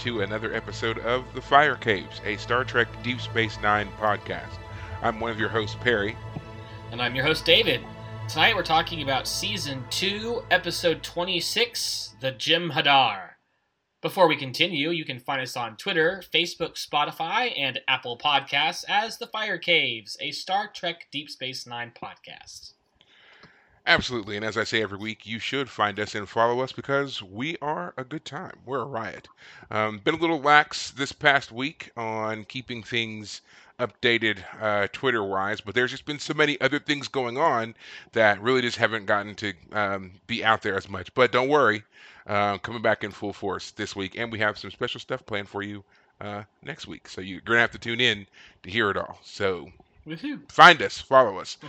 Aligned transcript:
To 0.00 0.22
another 0.22 0.54
episode 0.54 0.98
of 1.00 1.26
The 1.34 1.42
Fire 1.42 1.76
Caves, 1.76 2.22
a 2.24 2.38
Star 2.38 2.64
Trek 2.64 2.88
Deep 3.02 3.20
Space 3.20 3.60
Nine 3.60 3.86
podcast. 3.98 4.58
I'm 5.02 5.20
one 5.20 5.30
of 5.30 5.38
your 5.38 5.50
hosts, 5.50 5.76
Perry. 5.78 6.16
And 6.90 7.02
I'm 7.02 7.14
your 7.14 7.26
host, 7.26 7.44
David. 7.44 7.82
Tonight 8.26 8.56
we're 8.56 8.62
talking 8.62 9.02
about 9.02 9.28
Season 9.28 9.84
2, 9.90 10.44
Episode 10.50 11.02
26, 11.02 12.14
The 12.18 12.32
Jem'Hadar. 12.32 13.32
Before 14.00 14.26
we 14.26 14.36
continue, 14.36 14.88
you 14.88 15.04
can 15.04 15.18
find 15.18 15.42
us 15.42 15.54
on 15.54 15.76
Twitter, 15.76 16.22
Facebook, 16.32 16.82
Spotify, 16.82 17.52
and 17.54 17.78
Apple 17.86 18.16
Podcasts 18.16 18.86
as 18.88 19.18
The 19.18 19.26
Fire 19.26 19.58
Caves, 19.58 20.16
a 20.18 20.30
Star 20.30 20.70
Trek 20.74 21.08
Deep 21.12 21.28
Space 21.28 21.66
Nine 21.66 21.92
podcast. 21.94 22.72
Absolutely, 23.90 24.36
and 24.36 24.44
as 24.44 24.56
I 24.56 24.62
say 24.62 24.82
every 24.82 24.98
week, 24.98 25.26
you 25.26 25.40
should 25.40 25.68
find 25.68 25.98
us 25.98 26.14
and 26.14 26.28
follow 26.28 26.60
us 26.60 26.70
because 26.70 27.24
we 27.24 27.56
are 27.60 27.92
a 27.96 28.04
good 28.04 28.24
time. 28.24 28.56
We're 28.64 28.82
a 28.82 28.84
riot. 28.84 29.26
Um, 29.68 29.98
been 29.98 30.14
a 30.14 30.18
little 30.18 30.40
lax 30.40 30.92
this 30.92 31.10
past 31.10 31.50
week 31.50 31.90
on 31.96 32.44
keeping 32.44 32.84
things 32.84 33.40
updated 33.80 34.44
uh, 34.60 34.86
Twitter 34.92 35.24
wise, 35.24 35.60
but 35.60 35.74
there's 35.74 35.90
just 35.90 36.04
been 36.04 36.20
so 36.20 36.32
many 36.34 36.60
other 36.60 36.78
things 36.78 37.08
going 37.08 37.36
on 37.36 37.74
that 38.12 38.40
really 38.40 38.62
just 38.62 38.76
haven't 38.76 39.06
gotten 39.06 39.34
to 39.34 39.52
um, 39.72 40.12
be 40.28 40.44
out 40.44 40.62
there 40.62 40.76
as 40.76 40.88
much. 40.88 41.12
But 41.14 41.32
don't 41.32 41.48
worry, 41.48 41.82
uh, 42.28 42.58
coming 42.58 42.82
back 42.82 43.02
in 43.02 43.10
full 43.10 43.32
force 43.32 43.72
this 43.72 43.96
week, 43.96 44.16
and 44.16 44.30
we 44.30 44.38
have 44.38 44.56
some 44.56 44.70
special 44.70 45.00
stuff 45.00 45.26
planned 45.26 45.48
for 45.48 45.64
you 45.64 45.82
uh, 46.20 46.44
next 46.62 46.86
week. 46.86 47.08
So 47.08 47.20
you're 47.20 47.40
gonna 47.40 47.58
have 47.58 47.72
to 47.72 47.78
tune 47.80 48.00
in 48.00 48.28
to 48.62 48.70
hear 48.70 48.88
it 48.92 48.96
all. 48.96 49.18
So 49.24 49.68
Woohoo! 50.06 50.48
find 50.48 50.80
us, 50.80 51.00
follow 51.00 51.40
us. 51.40 51.58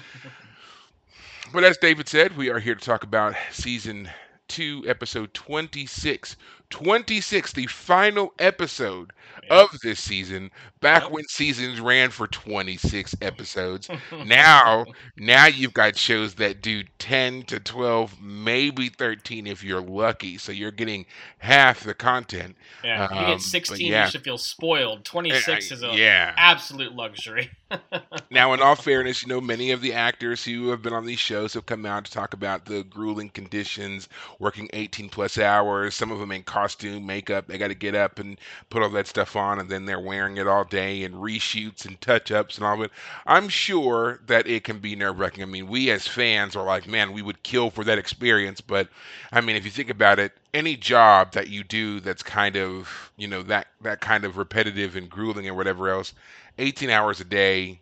But 1.49 1.63
as 1.63 1.77
David 1.77 2.07
said, 2.09 2.35
we 2.35 2.49
are 2.49 2.59
here 2.59 2.75
to 2.75 2.83
talk 2.83 3.03
about 3.03 3.35
season 3.51 4.09
two, 4.47 4.83
episode 4.87 5.33
26. 5.33 6.35
26, 6.69 7.53
the 7.53 7.67
final 7.67 8.33
episode 8.39 9.13
of 9.51 9.77
this 9.83 9.99
season. 9.99 10.49
Back 10.79 11.11
when 11.11 11.27
seasons 11.27 11.81
ran 11.81 12.09
for 12.09 12.27
26 12.27 13.15
episodes. 13.21 13.89
Now, 14.25 14.85
now 15.17 15.47
you've 15.47 15.73
got 15.73 15.97
shows 15.97 16.35
that 16.35 16.61
do 16.61 16.83
10 16.99 17.43
to 17.43 17.59
12, 17.59 18.21
maybe 18.21 18.87
13 18.87 19.47
if 19.47 19.63
you're 19.63 19.81
lucky. 19.81 20.37
So 20.37 20.51
you're 20.51 20.71
getting 20.71 21.05
half 21.39 21.83
the 21.83 21.93
content. 21.93 22.55
yeah, 22.83 23.05
if 23.05 23.11
you 23.11 23.17
um, 23.17 23.25
get 23.25 23.41
16, 23.41 23.91
yeah. 23.91 24.05
you 24.05 24.11
should 24.11 24.23
feel 24.23 24.37
spoiled. 24.37 25.03
26 25.03 25.71
is 25.71 25.83
a 25.83 25.87
yeah. 25.95 26.33
absolute 26.37 26.93
luxury. 26.93 27.51
Now, 28.29 28.53
in 28.53 28.61
all 28.61 28.75
fairness, 28.75 29.21
you 29.21 29.27
know, 29.27 29.41
many 29.41 29.71
of 29.71 29.81
the 29.81 29.93
actors 29.93 30.43
who 30.43 30.69
have 30.69 30.81
been 30.81 30.93
on 30.93 31.05
these 31.05 31.19
shows 31.19 31.53
have 31.53 31.65
come 31.65 31.85
out 31.85 32.05
to 32.05 32.11
talk 32.11 32.33
about 32.33 32.65
the 32.65 32.83
grueling 32.83 33.29
conditions, 33.29 34.07
working 34.39 34.69
18 34.71 35.09
plus 35.09 35.37
hours, 35.37 35.95
some 35.95 36.11
of 36.11 36.19
them 36.19 36.31
in 36.31 36.43
costume, 36.43 37.05
makeup. 37.05 37.47
They 37.47 37.57
got 37.57 37.67
to 37.67 37.75
get 37.75 37.93
up 37.93 38.19
and 38.19 38.39
put 38.69 38.83
all 38.83 38.89
that 38.89 39.07
stuff 39.07 39.35
on, 39.35 39.40
and 39.59 39.69
then 39.69 39.85
they're 39.85 39.99
wearing 39.99 40.37
it 40.37 40.47
all 40.47 40.63
day 40.63 41.03
and 41.03 41.15
reshoots 41.15 41.85
and 41.85 41.99
touch 42.01 42.31
ups 42.31 42.57
and 42.57 42.65
all 42.65 42.75
of 42.75 42.81
it. 42.81 42.91
I'm 43.25 43.49
sure 43.49 44.19
that 44.27 44.47
it 44.47 44.63
can 44.63 44.79
be 44.79 44.95
nerve 44.95 45.19
wracking. 45.19 45.43
I 45.43 45.47
mean, 45.47 45.67
we 45.67 45.89
as 45.91 46.07
fans 46.07 46.55
are 46.55 46.65
like, 46.65 46.87
man, 46.87 47.11
we 47.13 47.21
would 47.21 47.43
kill 47.43 47.69
for 47.71 47.83
that 47.85 47.97
experience. 47.97 48.61
But 48.61 48.89
I 49.31 49.41
mean, 49.41 49.55
if 49.55 49.65
you 49.65 49.71
think 49.71 49.89
about 49.89 50.19
it, 50.19 50.33
any 50.53 50.75
job 50.75 51.31
that 51.33 51.49
you 51.49 51.63
do 51.63 51.99
that's 51.99 52.23
kind 52.23 52.55
of, 52.57 53.11
you 53.17 53.27
know, 53.27 53.41
that, 53.43 53.67
that 53.81 54.01
kind 54.01 54.25
of 54.25 54.37
repetitive 54.37 54.95
and 54.95 55.09
grueling 55.09 55.47
and 55.47 55.57
whatever 55.57 55.89
else, 55.89 56.13
18 56.57 56.89
hours 56.89 57.19
a 57.19 57.25
day, 57.25 57.79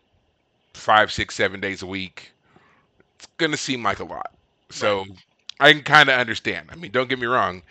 five, 0.74 1.12
six, 1.12 1.36
seven 1.36 1.60
days 1.60 1.82
a 1.82 1.88
week, 1.88 2.32
it's 3.18 3.28
gonna 3.38 3.58
seem 3.58 3.84
like 3.84 4.00
a 4.00 4.04
lot. 4.06 4.34
So 4.72 5.06
I 5.60 5.74
can 5.74 5.84
kind 5.84 6.10
of 6.10 6.20
understand. 6.20 6.70
I 6.72 6.76
mean, 6.76 6.92
don't 6.92 7.10
get 7.10 7.20
me 7.20 7.28
wrong. 7.28 7.64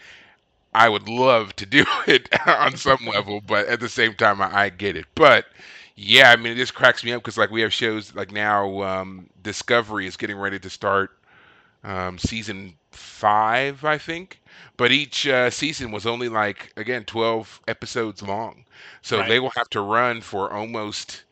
I 0.74 0.88
would 0.88 1.08
love 1.08 1.54
to 1.56 1.66
do 1.66 1.84
it 2.06 2.28
on 2.46 2.76
some 2.76 2.98
level, 3.06 3.40
but 3.40 3.66
at 3.68 3.80
the 3.80 3.88
same 3.88 4.14
time, 4.14 4.40
I, 4.40 4.64
I 4.64 4.68
get 4.70 4.96
it. 4.96 5.06
But 5.14 5.46
yeah, 5.96 6.30
I 6.30 6.36
mean, 6.36 6.52
it 6.52 6.56
just 6.56 6.74
cracks 6.74 7.04
me 7.04 7.12
up 7.12 7.22
because 7.22 7.38
like 7.38 7.50
we 7.50 7.60
have 7.62 7.72
shows 7.72 8.14
like 8.14 8.32
now, 8.32 8.82
um, 8.82 9.28
Discovery 9.42 10.06
is 10.06 10.16
getting 10.16 10.36
ready 10.38 10.58
to 10.58 10.70
start 10.70 11.10
um, 11.84 12.18
season 12.18 12.74
five, 12.90 13.84
I 13.84 13.98
think. 13.98 14.40
But 14.76 14.92
each 14.92 15.26
uh, 15.26 15.50
season 15.50 15.90
was 15.92 16.06
only 16.06 16.28
like 16.28 16.72
again 16.76 17.04
12 17.04 17.60
episodes 17.68 18.22
long, 18.22 18.64
so 19.02 19.18
Right. 19.18 19.28
they 19.28 19.38
will 19.40 19.52
have 19.56 19.68
to 19.70 19.80
run 19.80 20.20
for 20.20 20.52
almost, 20.52 21.24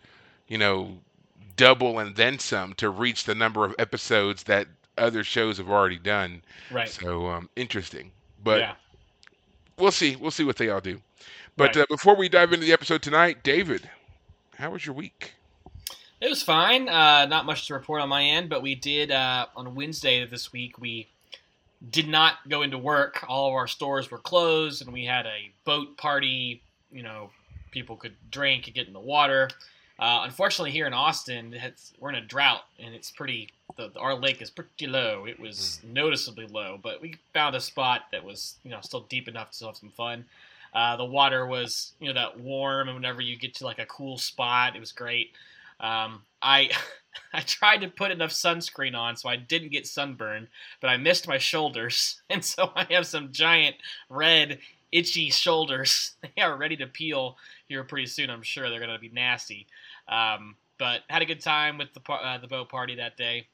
you 0.49 0.59
know, 0.59 0.99
double 1.57 1.99
and 1.99 2.17
then 2.17 2.39
some 2.39 2.75
to 2.75 2.91
reach 2.91 3.25
the 3.25 3.35
number 3.35 3.65
of 3.65 3.75
episodes 3.79 4.45
that 4.45 4.69
other 4.99 5.23
shows 5.25 5.59
have 5.59 5.69
already 5.71 5.99
done. 5.99 6.43
right. 6.71 6.89
So 6.89 7.27
um, 7.29 7.49
interesting, 7.57 8.13
but 8.43 8.59
yeah. 8.61 8.75
We'll 9.79 9.91
see. 9.93 10.17
We'll 10.17 10.31
see 10.31 10.45
what 10.45 10.57
they 10.57 10.69
all 10.69 10.81
do. 10.81 11.01
But 11.57 11.75
Right. 11.77 11.85
uh, 11.85 11.87
before 11.89 12.17
we 12.17 12.29
dive 12.29 12.53
into 12.53 12.67
the 12.67 12.73
episode 12.73 13.03
tonight, 13.03 13.43
David, 13.43 13.89
how 14.59 14.71
was 14.71 14.85
your 14.85 14.95
week? 14.95 15.35
It 16.21 16.29
was 16.31 16.43
fine. 16.43 16.89
Uh, 16.89 17.27
not 17.27 17.45
much 17.47 17.67
to 17.67 17.75
report 17.75 18.01
on 18.01 18.09
my 18.09 18.23
end, 18.25 18.49
but 18.49 18.63
we 18.63 18.75
did 18.75 19.11
uh, 19.11 19.47
on 19.55 19.75
Wednesday 19.75 20.23
of 20.23 20.31
this 20.31 20.53
week. 20.53 20.79
We 20.79 21.09
did 21.91 22.09
not 22.09 22.37
go 22.49 22.63
into 22.63 22.79
work. 22.79 23.25
All 23.29 23.49
of 23.49 23.55
our 23.55 23.67
stores 23.67 24.11
were 24.11 24.19
closed, 24.19 24.83
and 24.83 24.93
we 24.93 25.05
had 25.05 25.27
a 25.27 25.51
boat 25.65 25.97
party. 25.99 26.63
You 26.91 27.03
know, 27.03 27.31
people 27.71 27.97
could 27.97 28.15
drink 28.31 28.67
and 28.67 28.75
get 28.75 28.87
in 28.87 28.95
the 28.95 29.01
water. 29.01 29.51
Uh, 29.99 30.23
unfortunately, 30.25 30.71
here 30.71 30.87
in 30.87 30.93
Austin, 30.93 31.55
it's, 31.55 31.93
we're 31.99 32.11
in 32.11 32.17
a 32.17 32.21
drought, 32.21 32.65
and 32.79 32.95
it's 32.95 33.11
pretty. 33.11 33.49
The, 33.77 33.91
our 33.99 34.15
lake 34.15 34.43
is 34.43 34.51
pretty 34.51 34.87
low. 34.87 35.27
It 35.27 35.41
was 35.41 35.81
noticeably 35.85 36.47
low, 36.47 36.79
but 36.83 37.01
we 37.01 37.17
found 37.33 37.55
a 37.57 37.61
spot 37.61 38.03
that 38.13 38.25
was, 38.25 38.57
you 38.63 38.71
know, 38.71 38.81
still 38.83 39.07
deep 39.09 39.29
enough 39.29 39.51
to 39.53 39.67
have 39.67 39.77
some 39.77 39.91
fun. 39.91 40.25
Uh, 40.75 40.97
the 40.97 41.05
water 41.05 41.47
was, 41.47 41.95
you 42.01 42.09
know, 42.09 42.15
that 42.15 42.39
warm, 42.39 42.89
and 42.89 42.97
whenever 42.97 43.23
you 43.23 43.37
get 43.37 43.55
to 43.55 43.65
like 43.65 43.79
a 43.79 43.87
cool 43.87 44.19
spot, 44.19 44.77
it 44.77 44.81
was 44.81 44.93
great. 44.93 45.33
Um, 45.81 46.23
I 46.43 46.71
I 47.33 47.41
tried 47.41 47.81
to 47.81 47.89
put 47.89 48.11
enough 48.11 48.31
sunscreen 48.31 48.95
on 48.95 49.17
so 49.17 49.29
I 49.29 49.37
didn't 49.37 49.73
get 49.73 49.87
sunburned, 49.87 50.49
but 50.81 50.89
I 50.89 50.97
missed 50.97 51.29
my 51.29 51.39
shoulders, 51.39 52.21
and 52.31 52.45
so 52.45 52.73
I 52.75 52.87
have 52.91 53.07
some 53.07 53.33
giant 53.33 53.77
red 54.09 54.59
itchy 54.93 55.31
shoulders. 55.31 56.13
They 56.37 56.43
are 56.43 56.57
ready 56.57 56.77
to 56.77 56.87
peel 56.87 57.39
here 57.67 57.83
pretty 57.83 58.07
soon. 58.07 58.29
I'm 58.29 58.43
sure 58.43 58.69
they're 58.69 58.81
gonna 58.81 58.99
be 58.99 59.09
nasty. 59.09 59.67
Um, 60.09 60.57
but 60.79 61.03
had 61.09 61.23
a 61.23 61.27
good 61.27 61.41
time 61.41 61.79
with 61.79 61.89
the 61.95 62.13
uh, 62.13 62.39
the 62.39 62.47
boat 62.47 62.69
party 62.69 62.95
that 62.97 63.17
day. 63.17 63.47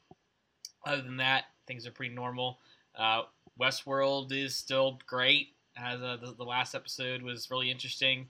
Other 0.85 1.01
than 1.01 1.17
that, 1.17 1.45
things 1.67 1.87
are 1.87 1.91
pretty 1.91 2.13
normal. 2.13 2.59
Uh, 2.97 3.23
Westworld 3.59 4.31
is 4.31 4.55
still 4.55 4.99
great. 5.05 5.49
As 5.75 6.01
uh, 6.01 6.17
the, 6.21 6.33
the 6.33 6.43
last 6.43 6.75
episode 6.75 7.21
was 7.21 7.49
really 7.49 7.71
interesting. 7.71 8.27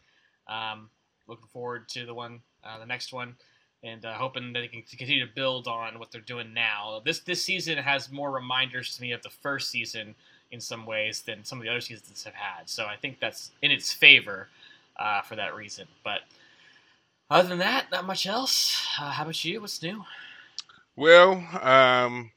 Um, 0.47 0.89
looking 1.27 1.47
forward 1.51 1.89
to 1.89 2.05
the 2.05 2.13
one, 2.13 2.41
uh, 2.63 2.79
the 2.79 2.85
next 2.85 3.11
one, 3.11 3.35
and 3.83 4.05
uh, 4.05 4.13
hoping 4.13 4.53
that 4.53 4.59
they 4.59 4.67
can 4.67 4.83
continue 4.83 5.25
to 5.25 5.33
build 5.33 5.67
on 5.67 5.99
what 5.99 6.11
they're 6.11 6.21
doing 6.21 6.53
now. 6.53 7.01
This 7.03 7.19
this 7.19 7.43
season 7.43 7.77
has 7.77 8.11
more 8.11 8.31
reminders 8.31 8.95
to 8.95 9.01
me 9.01 9.11
of 9.11 9.21
the 9.23 9.29
first 9.29 9.69
season 9.69 10.15
in 10.51 10.61
some 10.61 10.85
ways 10.85 11.21
than 11.21 11.43
some 11.43 11.57
of 11.57 11.63
the 11.63 11.69
other 11.69 11.81
seasons 11.81 12.23
have 12.23 12.35
had. 12.35 12.69
So 12.69 12.85
I 12.85 12.95
think 12.95 13.19
that's 13.19 13.51
in 13.61 13.71
its 13.71 13.91
favor 13.91 14.49
uh, 14.97 15.21
for 15.21 15.35
that 15.35 15.55
reason. 15.55 15.87
But 16.03 16.21
other 17.33 17.49
than 17.49 17.59
that, 17.59 17.91
not 17.91 18.05
much 18.05 18.27
else. 18.27 18.85
Uh, 18.99 19.09
how 19.09 19.23
about 19.23 19.43
you? 19.43 19.59
What's 19.59 19.81
new? 19.81 20.03
Well, 20.95 21.43
um, 21.63 22.31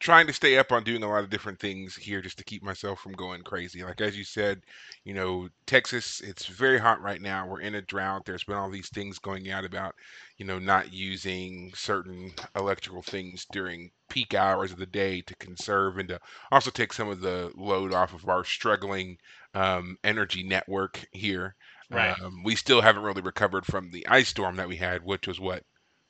trying 0.00 0.26
to 0.26 0.32
stay 0.32 0.58
up 0.58 0.72
on 0.72 0.82
doing 0.82 1.04
a 1.04 1.08
lot 1.08 1.22
of 1.22 1.30
different 1.30 1.60
things 1.60 1.94
here 1.94 2.20
just 2.20 2.36
to 2.38 2.44
keep 2.44 2.60
myself 2.60 2.98
from 3.00 3.12
going 3.12 3.42
crazy. 3.42 3.84
Like 3.84 4.00
as 4.00 4.18
you 4.18 4.24
said, 4.24 4.62
you 5.04 5.14
know, 5.14 5.48
Texas, 5.66 6.20
it's 6.20 6.46
very 6.46 6.78
hot 6.78 7.00
right 7.00 7.22
now. 7.22 7.46
We're 7.46 7.60
in 7.60 7.76
a 7.76 7.82
drought. 7.82 8.24
There's 8.26 8.42
been 8.42 8.56
all 8.56 8.70
these 8.70 8.88
things 8.88 9.20
going 9.20 9.52
out 9.52 9.64
about, 9.64 9.94
you 10.36 10.44
know, 10.44 10.58
not 10.58 10.92
using 10.92 11.70
certain 11.76 12.32
electrical 12.56 13.02
things 13.02 13.46
during 13.52 13.92
peak 14.08 14.34
hours 14.34 14.72
of 14.72 14.78
the 14.78 14.86
day 14.86 15.20
to 15.22 15.36
conserve 15.36 15.98
and 15.98 16.08
to 16.08 16.18
also 16.50 16.72
take 16.72 16.92
some 16.92 17.08
of 17.08 17.20
the 17.20 17.52
load 17.56 17.94
off 17.94 18.12
of 18.12 18.28
our 18.28 18.44
struggling 18.44 19.16
um, 19.54 19.96
energy 20.02 20.42
network 20.42 21.06
here. 21.12 21.54
Right. 21.90 22.16
Um, 22.22 22.42
we 22.44 22.56
still 22.56 22.80
haven't 22.82 23.02
really 23.02 23.22
recovered 23.22 23.66
from 23.66 23.90
the 23.90 24.06
ice 24.08 24.28
storm 24.28 24.56
that 24.56 24.68
we 24.68 24.76
had, 24.76 25.04
which 25.04 25.26
was 25.26 25.40
what 25.40 25.64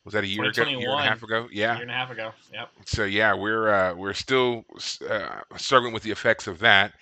was 0.04 0.14
that 0.14 0.24
a 0.24 0.28
year 0.28 0.48
ago, 0.48 0.66
year 0.76 0.90
and 0.90 1.00
a 1.00 1.04
half 1.04 1.22
ago? 1.22 1.48
A 1.52 1.52
Yeah. 1.52 1.74
year 1.74 1.82
and 1.82 1.90
a 1.90 1.94
half 1.94 2.10
ago. 2.10 2.32
Yep. 2.52 2.70
So 2.86 3.04
yeah, 3.04 3.34
we're 3.34 3.68
uh, 3.72 3.94
we're 3.94 4.12
still 4.14 4.64
uh, 5.08 5.40
struggling 5.56 5.92
with 5.92 6.02
the 6.02 6.10
effects 6.10 6.46
of 6.46 6.58
that. 6.60 6.92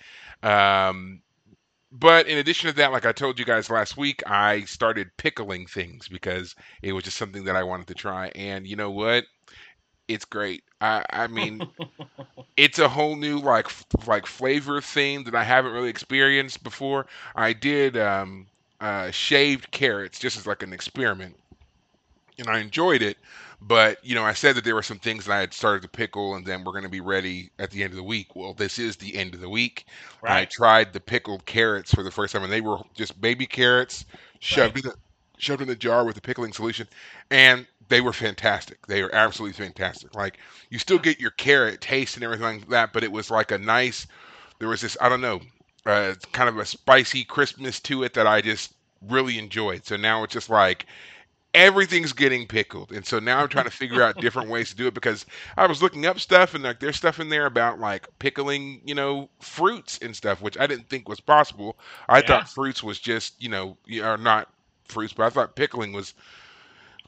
Um, 0.43 1.21
but 1.91 2.27
in 2.27 2.37
addition 2.37 2.69
to 2.69 2.75
that, 2.77 2.91
like 2.91 3.05
I 3.05 3.11
told 3.11 3.39
you 3.39 3.45
guys 3.45 3.69
last 3.69 3.97
week, 3.97 4.21
I 4.27 4.61
started 4.61 5.09
pickling 5.17 5.65
things 5.67 6.07
because 6.07 6.55
it 6.81 6.93
was 6.93 7.03
just 7.03 7.17
something 7.17 7.43
that 7.45 7.55
I 7.55 7.63
wanted 7.63 7.87
to 7.87 7.95
try. 7.95 8.31
And 8.35 8.67
you 8.67 8.75
know 8.75 8.91
what? 8.91 9.25
It's 10.07 10.25
great. 10.25 10.63
I 10.81 11.03
I 11.11 11.27
mean, 11.27 11.67
it's 12.57 12.79
a 12.79 12.89
whole 12.89 13.15
new 13.15 13.39
like 13.39 13.65
f- 13.67 13.85
like 14.07 14.25
flavor 14.25 14.81
thing 14.81 15.23
that 15.25 15.35
I 15.35 15.43
haven't 15.43 15.73
really 15.73 15.89
experienced 15.89 16.63
before. 16.63 17.07
I 17.35 17.53
did 17.53 17.97
um 17.97 18.47
uh 18.83 19.11
shaved 19.11 19.71
carrots 19.71 20.19
just 20.19 20.37
as 20.37 20.47
like 20.47 20.63
an 20.63 20.73
experiment 20.73 21.37
and 22.39 22.49
I 22.49 22.59
enjoyed 22.59 23.01
it. 23.03 23.17
But 23.61 24.03
you 24.05 24.15
know, 24.15 24.23
I 24.23 24.33
said 24.33 24.55
that 24.55 24.65
there 24.65 24.75
were 24.75 24.83
some 24.83 24.99
things 24.99 25.25
that 25.25 25.33
I 25.33 25.39
had 25.41 25.53
started 25.53 25.83
to 25.83 25.89
pickle, 25.89 26.35
and 26.35 26.45
then 26.45 26.63
we're 26.63 26.73
going 26.73 26.83
to 26.83 26.89
be 26.89 27.01
ready 27.01 27.51
at 27.59 27.71
the 27.71 27.83
end 27.83 27.93
of 27.93 27.97
the 27.97 28.03
week. 28.03 28.35
Well, 28.35 28.53
this 28.53 28.79
is 28.79 28.97
the 28.97 29.15
end 29.15 29.33
of 29.35 29.41
the 29.41 29.49
week. 29.49 29.85
I 30.25 30.45
tried 30.45 30.93
the 30.93 31.01
pickled 31.01 31.45
carrots 31.45 31.93
for 31.93 32.03
the 32.03 32.11
first 32.11 32.33
time, 32.33 32.43
and 32.43 32.51
they 32.53 32.61
were 32.61 32.79
just 32.95 33.21
baby 33.21 33.45
carrots 33.47 34.05
Right. 34.51 34.73
shoved 34.73 34.77
in 34.77 34.87
a 34.87 34.93
shoved 35.37 35.61
in 35.61 35.69
a 35.69 35.75
jar 35.75 36.05
with 36.05 36.15
the 36.15 36.21
pickling 36.21 36.53
solution, 36.53 36.87
and 37.31 37.67
they 37.89 38.01
were 38.01 38.13
fantastic. 38.13 38.85
They 38.87 39.01
were 39.03 39.13
absolutely 39.15 39.53
fantastic. 39.63 40.15
Like 40.15 40.39
you 40.69 40.79
still 40.79 40.99
get 40.99 41.19
your 41.21 41.31
carrot 41.31 41.81
taste 41.81 42.15
and 42.17 42.23
everything 42.23 42.59
like 42.59 42.69
that, 42.69 42.93
but 42.93 43.03
it 43.03 43.11
was 43.11 43.31
like 43.31 43.51
a 43.51 43.59
nice. 43.59 44.07
There 44.59 44.69
was 44.69 44.81
this 44.81 44.97
I 45.01 45.09
don't 45.09 45.21
know, 45.21 45.41
uh, 45.85 46.13
kind 46.31 46.49
of 46.49 46.57
a 46.57 46.65
spicy 46.65 47.23
Christmas 47.23 47.79
to 47.81 48.03
it 48.03 48.13
that 48.13 48.27
I 48.27 48.41
just 48.41 48.73
really 49.07 49.37
enjoyed. 49.37 49.85
So 49.85 49.95
now 49.97 50.23
it's 50.23 50.33
just 50.33 50.49
like 50.49 50.85
everything's 51.53 52.13
getting 52.13 52.45
pickled 52.47 52.91
and 52.91 53.05
so 53.05 53.19
now 53.19 53.39
i'm 53.39 53.47
trying 53.47 53.65
to 53.65 53.71
figure 53.71 54.01
out 54.01 54.19
different 54.19 54.49
ways 54.49 54.69
to 54.69 54.75
do 54.75 54.87
it 54.87 54.93
because 54.93 55.25
i 55.57 55.65
was 55.65 55.81
looking 55.81 56.05
up 56.05 56.19
stuff 56.19 56.53
and 56.53 56.63
like 56.63 56.79
there's 56.79 56.95
stuff 56.95 57.19
in 57.19 57.29
there 57.29 57.45
about 57.45 57.79
like 57.79 58.07
pickling 58.19 58.81
you 58.85 58.93
know 58.93 59.29
fruits 59.39 59.97
and 59.99 60.15
stuff 60.15 60.41
which 60.41 60.57
i 60.59 60.67
didn't 60.67 60.89
think 60.89 61.07
was 61.07 61.19
possible 61.19 61.77
i 62.09 62.21
Yeah. 62.21 62.21
thought 62.21 62.47
fruits 62.47 62.83
was 62.83 62.99
just 62.99 63.41
you 63.41 63.49
know 63.49 63.77
or 64.01 64.17
not 64.17 64.49
fruits 64.85 65.13
but 65.13 65.23
i 65.25 65.29
thought 65.29 65.55
pickling 65.55 65.91
was 65.93 66.13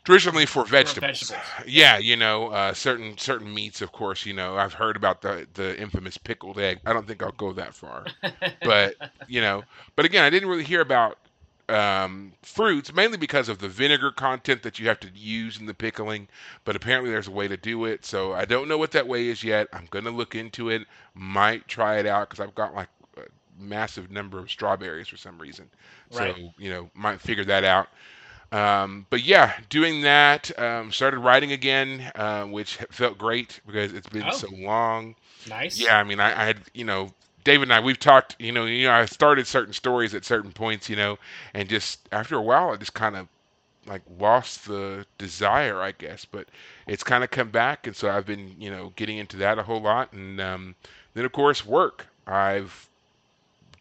traditionally 0.05 0.45
for 0.45 0.63
For 0.65 0.69
vegetables. 0.71 1.29
vegetables. 1.31 1.67
Yeah. 1.67 1.97
you 1.97 2.15
know 2.15 2.47
uh, 2.49 2.73
certain 2.73 3.17
certain 3.17 3.53
meats 3.53 3.81
of 3.81 3.91
course 3.91 4.25
you 4.25 4.33
know 4.33 4.57
i've 4.57 4.73
heard 4.73 4.95
about 4.95 5.21
the 5.21 5.47
the 5.55 5.79
infamous 5.79 6.17
pickled 6.17 6.59
egg. 6.59 6.79
I 6.85 6.93
don't 6.93 7.07
think 7.07 7.21
i'll 7.23 7.31
go 7.33 7.51
that 7.53 7.73
far. 7.73 8.05
But 8.63 8.95
you 9.27 9.41
know 9.41 9.63
but 9.95 10.05
again 10.05 10.23
i 10.23 10.29
didn't 10.29 10.49
really 10.49 10.63
hear 10.63 10.81
about 10.81 11.17
um, 11.67 12.31
fruits 12.43 12.93
mainly 12.93 13.17
because 13.17 13.49
of 13.49 13.57
the 13.57 13.67
vinegar 13.67 14.11
content 14.11 14.61
that 14.61 14.77
you 14.77 14.87
have 14.87 14.99
to 14.99 15.09
use 15.15 15.59
in 15.59 15.65
the 15.65 15.73
pickling 15.73 16.27
but 16.63 16.75
apparently 16.75 17.09
there's 17.09 17.27
a 17.27 17.31
way 17.31 17.47
to 17.47 17.57
do 17.57 17.85
it. 17.85 18.05
So 18.05 18.33
i 18.33 18.45
don't 18.45 18.67
know 18.67 18.77
what 18.77 18.91
that 18.91 19.07
way 19.07 19.27
is 19.29 19.43
yet. 19.43 19.67
I'm 19.73 19.87
gonna 19.89 20.11
look 20.11 20.35
into 20.35 20.69
it. 20.69 20.83
Might 21.15 21.67
try 21.67 21.97
it 21.97 22.05
out 22.05 22.29
because 22.29 22.39
i've 22.45 22.53
got 22.53 22.75
like 22.75 22.89
a 23.17 23.21
massive 23.59 24.11
number 24.11 24.37
of 24.37 24.51
strawberries 24.51 25.07
for 25.07 25.17
some 25.17 25.39
reason. 25.39 25.67
So 26.11 26.35
you 26.59 26.69
know 26.69 26.91
might 26.93 27.19
figure 27.19 27.45
that 27.45 27.63
out 27.63 27.87
um, 28.55 29.05
but 29.09 29.23
yeah 29.23 29.53
doing 29.69 30.01
that 30.01 30.57
um, 30.59 30.91
started 30.91 31.19
writing 31.19 31.51
again 31.51 32.11
uh, 32.15 32.43
which 32.45 32.77
felt 32.91 33.17
great 33.17 33.59
because 33.65 33.93
it's 33.93 34.09
been 34.09 34.31
Oh, 34.31 34.41
so 34.41 34.47
long 34.51 35.15
nice. 35.45 35.89
yeah, 35.89 35.97
I 35.99 36.03
mean, 36.03 36.19
I, 36.19 36.41
I 36.41 36.45
had, 36.45 36.57
you 36.73 36.85
know, 36.85 37.09
David 37.43 37.63
and 37.69 37.73
I, 37.73 37.79
we've 37.79 37.99
talked, 37.99 38.35
you 38.39 38.51
know, 38.51 38.65
you 38.65 38.85
know, 38.87 38.93
I 38.93 39.05
started 39.05 39.47
certain 39.47 39.73
stories 39.73 40.13
at 40.15 40.25
certain 40.25 40.51
points, 40.51 40.89
you 40.89 40.95
know, 40.95 41.17
and 41.53 41.69
just 41.69 42.07
after 42.11 42.35
a 42.35 42.41
while, 42.41 42.71
I 42.71 42.77
just 42.77 42.93
kind 42.93 43.15
of 43.15 43.27
like 43.85 44.01
lost 44.19 44.67
the 44.67 45.05
desire, 45.17 45.81
I 45.81 45.91
guess. 45.91 46.25
But 46.25 46.47
it's 46.87 47.03
kind 47.03 47.23
of 47.23 47.31
come 47.31 47.49
back, 47.49 47.87
and 47.87 47.95
so 47.95 48.09
I've 48.09 48.25
been, 48.25 48.55
you 48.59 48.69
know, 48.71 48.93
getting 48.95 49.17
into 49.17 49.37
that 49.37 49.59
a 49.59 49.63
whole 49.63 49.81
lot, 49.81 50.13
and 50.13 50.39
um, 50.41 50.75
then 51.13 51.25
of 51.25 51.31
course 51.33 51.65
work. 51.65 52.07
I've 52.27 52.89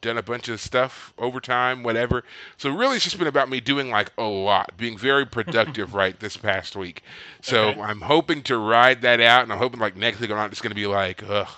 done 0.05 0.19
a 0.19 0.23
bunch 0.23 0.49
of 0.49 0.61
stuff 0.61 1.13
overtime, 1.19 1.83
whatever. 1.83 2.25
So 2.59 2.71
really, 2.71 2.97
it's 2.97 3.05
just 3.05 3.19
been 3.19 3.29
about 3.29 3.51
me 3.51 3.61
doing 3.61 3.91
like 3.91 4.13
a 4.19 4.25
lot, 4.25 4.77
being 4.79 4.99
very 4.99 5.27
productive 5.27 5.95
right 5.95 6.19
this 6.21 6.37
past 6.37 6.77
week. 6.77 7.03
So 7.43 7.73
Okay. 7.73 7.81
I'm 7.81 8.03
hoping 8.03 8.43
to 8.45 8.59
ride 8.59 9.03
that 9.03 9.21
out, 9.21 9.45
and 9.45 9.53
I'm 9.53 9.59
hoping 9.59 9.81
like 9.81 9.97
next 9.97 10.21
week 10.21 10.31
I'm 10.31 10.37
not 10.37 10.51
just 10.51 10.63
going 10.63 10.71
to 10.73 10.77
be 10.77 10.87
like, 10.87 11.23
ugh, 11.29 11.49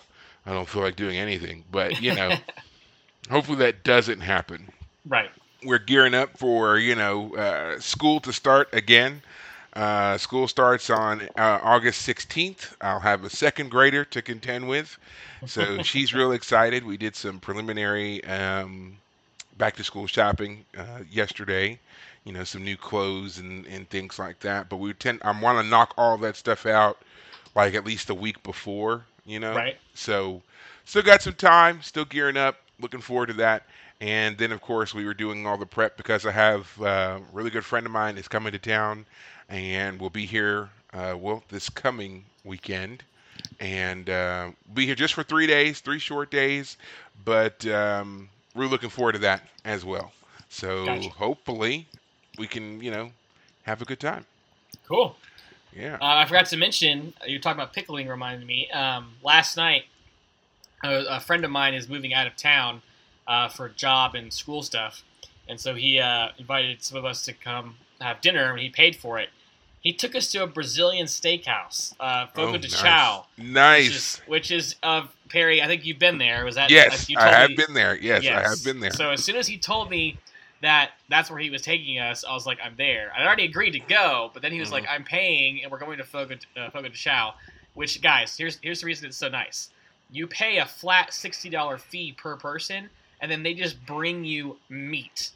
I 0.46 0.52
don't 0.52 0.69
feel 0.69 0.82
like 0.82 0.96
doing 0.96 1.19
anything. 1.19 1.64
But 1.70 2.00
you 2.00 2.12
know, 2.12 2.40
hopefully 3.31 3.58
that 3.58 3.84
doesn't 3.84 4.20
happen. 4.20 4.72
right. 5.06 5.31
We're 5.64 5.78
gearing 5.78 6.14
up 6.14 6.38
for 6.38 6.78
you 6.78 6.94
know 6.94 7.34
uh, 7.37 7.81
school 7.81 8.20
to 8.20 8.32
start 8.32 8.69
again. 8.72 9.22
Uh, 9.76 10.19
school 10.19 10.49
starts 10.49 10.90
on 10.90 11.23
uh, 11.38 11.61
August 11.62 12.02
16th. 12.02 12.76
I'll 12.82 13.00
have 13.00 13.25
a 13.25 13.31
second 13.31 13.70
grader 13.70 14.05
to 14.06 14.23
contend 14.23 14.69
with, 14.69 14.99
so 15.46 15.81
she's 15.82 16.14
real 16.14 16.32
excited. 16.32 16.84
We 16.87 16.99
did 16.99 17.17
some 17.17 17.40
preliminary 17.40 18.25
um, 18.25 18.99
back 19.58 19.76
to 19.76 19.84
school 19.84 20.06
shopping 20.06 20.67
uh, 20.78 21.00
yesterday. 21.11 21.81
You 22.25 22.32
know, 22.32 22.44
some 22.44 22.64
new 22.64 22.76
clothes 22.76 23.38
and, 23.38 23.67
and 23.67 23.88
things 23.90 24.19
like 24.19 24.40
that. 24.40 24.69
But 24.70 24.76
we 24.78 24.93
tend 24.94 25.20
I 25.25 25.38
want 25.40 25.58
to 25.61 25.69
knock 25.69 25.94
all 25.99 26.19
that 26.19 26.37
stuff 26.37 26.67
out 26.67 26.99
like 27.55 27.75
at 27.75 27.84
least 27.87 28.11
a 28.11 28.14
week 28.14 28.43
before. 28.43 29.05
You 29.26 29.40
know, 29.40 29.56
Right. 29.56 29.78
so 29.94 30.43
still 30.84 31.02
got 31.02 31.23
some 31.23 31.34
time. 31.34 31.82
Still 31.82 32.05
gearing 32.05 32.37
up. 32.37 32.56
Looking 32.81 33.00
forward 33.00 33.26
to 33.28 33.34
that. 33.34 33.64
And 34.00 34.38
then 34.38 34.52
of 34.52 34.61
course 34.61 34.94
we 34.94 35.05
were 35.06 35.14
doing 35.14 35.46
all 35.46 35.58
the 35.58 35.67
prep 35.67 35.96
because 35.96 36.26
I 36.26 36.32
have 36.32 36.81
uh, 36.81 37.20
a 37.20 37.23
really 37.32 37.50
good 37.50 37.64
friend 37.64 37.87
of 37.87 37.93
mine 37.93 38.19
is 38.19 38.28
coming 38.28 38.52
to 38.52 38.58
town, 38.58 39.06
and 39.48 40.00
we'll 40.00 40.10
be 40.10 40.26
here. 40.26 40.70
Uh, 40.93 41.14
well, 41.19 41.43
this 41.48 41.69
coming 41.69 42.25
weekend 42.44 43.02
and 43.60 44.08
uh, 44.08 44.50
be 44.75 44.87
here 44.87 44.94
just 44.94 45.14
for 45.14 45.22
three 45.22 45.46
days, 45.46 45.81
three 45.81 45.98
short 45.98 46.31
days, 46.31 46.76
but 47.25 47.66
um, 47.66 48.28
we're 48.54 48.66
looking 48.66 48.88
forward 48.88 49.12
to 49.12 49.19
that 49.19 49.43
as 49.64 49.84
well. 49.84 50.12
So 50.48 50.87
Gotcha. 50.87 51.08
hopefully 51.10 51.87
we 52.38 52.46
can, 52.46 52.81
you 52.81 52.90
know, 52.90 53.10
have 53.64 53.82
a 53.82 53.84
good 53.84 54.00
time. 54.00 54.25
Cool. 54.88 55.16
Yeah. 55.75 55.96
Uh, 56.00 56.16
I 56.16 56.25
forgot 56.25 56.46
to 56.46 56.56
mention, 56.56 57.12
you 57.26 57.37
were 57.37 57.42
talking 57.42 57.60
about 57.60 57.75
pickling, 57.75 58.08
reminded 58.08 58.46
me. 58.46 58.70
Um, 58.70 59.12
last 59.22 59.56
night, 59.56 59.84
a, 60.82 61.04
a 61.10 61.20
friend 61.20 61.44
of 61.44 61.50
mine 61.50 61.75
is 61.75 61.88
moving 61.88 62.14
out 62.14 62.26
of 62.26 62.37
town 62.37 62.81
uh, 63.26 63.49
for 63.49 63.69
job 63.69 64.14
and 64.14 64.32
school 64.32 64.62
stuff. 64.62 65.02
And 65.49 65.60
so 65.60 65.75
he 65.75 66.00
uh, 66.00 66.28
invited 66.38 66.82
some 66.82 66.96
of 66.96 67.04
us 67.04 67.22
to 67.22 67.32
come 67.32 67.76
have 68.00 68.20
dinner, 68.20 68.50
and 68.50 68.60
he 68.60 68.69
paid 68.69 68.96
for 68.96 69.19
it. 69.19 69.28
He 69.81 69.93
took 69.93 70.17
us 70.17 70.31
to 70.32 70.43
a 70.43 70.46
Brazilian 70.46 71.06
steakhouse, 71.06 71.94
uh, 72.00 72.26
Oh, 72.34 72.46
Fogo 72.46 72.58
de 72.58 72.69
nice. 72.69 72.81
Chao, 72.81 73.26
which 73.37 73.46
is, 73.46 73.52
Nice. 73.55 74.17
which 74.26 74.50
is 74.50 74.76
of 74.82 75.14
Perry. 75.28 75.62
I 75.62 75.67
think 75.67 75.84
you've 75.84 75.99
been 76.00 76.19
there. 76.19 76.44
Was 76.44 76.56
that? 76.56 76.70
Yes, 76.70 77.08
I 77.17 77.28
have 77.28 77.50
me- 77.50 77.56
been 77.56 77.73
there. 77.75 77.94
Yes, 77.96 78.26
I 78.26 78.49
have 78.49 78.64
been 78.64 78.81
there. 78.81 78.90
So 78.90 79.11
as 79.11 79.23
soon 79.23 79.37
as 79.37 79.46
he 79.46 79.58
told 79.58 79.88
me 79.90 80.19
that 80.62 80.93
that's 81.08 81.31
where 81.31 81.38
he 81.38 81.50
was 81.50 81.62
taking 81.62 81.99
us, 82.00 82.25
I 82.25 82.33
was 82.33 82.47
like, 82.47 82.59
I'm 82.64 82.75
there. 82.76 83.12
I'd 83.16 83.25
already 83.26 83.45
agreed 83.45 83.73
to 83.73 83.78
go, 83.80 84.30
but 84.33 84.42
then 84.42 84.50
he 84.52 84.59
was 84.59 84.71
Mhm. 84.71 84.73
like, 84.73 84.87
I'm 84.88 85.04
paying, 85.04 85.62
and 85.62 85.71
we're 85.71 85.78
going 85.78 85.99
to 85.99 86.04
Fogo, 86.04 86.37
uh, 86.56 86.71
Fogo 86.71 86.88
de 86.88 86.97
Chao. 86.97 87.35
Which, 87.75 88.00
guys, 88.00 88.37
here's 88.37 88.59
here's 88.62 88.80
the 88.80 88.87
reason 88.87 89.06
it's 89.06 89.16
so 89.18 89.28
nice. 89.28 89.68
You 90.11 90.26
pay 90.26 90.59
a 90.59 90.66
flat 90.66 91.12
sixty 91.12 91.49
dollar 91.50 91.78
fee 91.78 92.12
per 92.12 92.37
person, 92.37 92.88
and 93.21 93.30
then 93.30 93.42
they 93.42 93.54
just 93.54 93.85
bring 93.87 94.25
you 94.25 94.59
meat, 94.68 95.30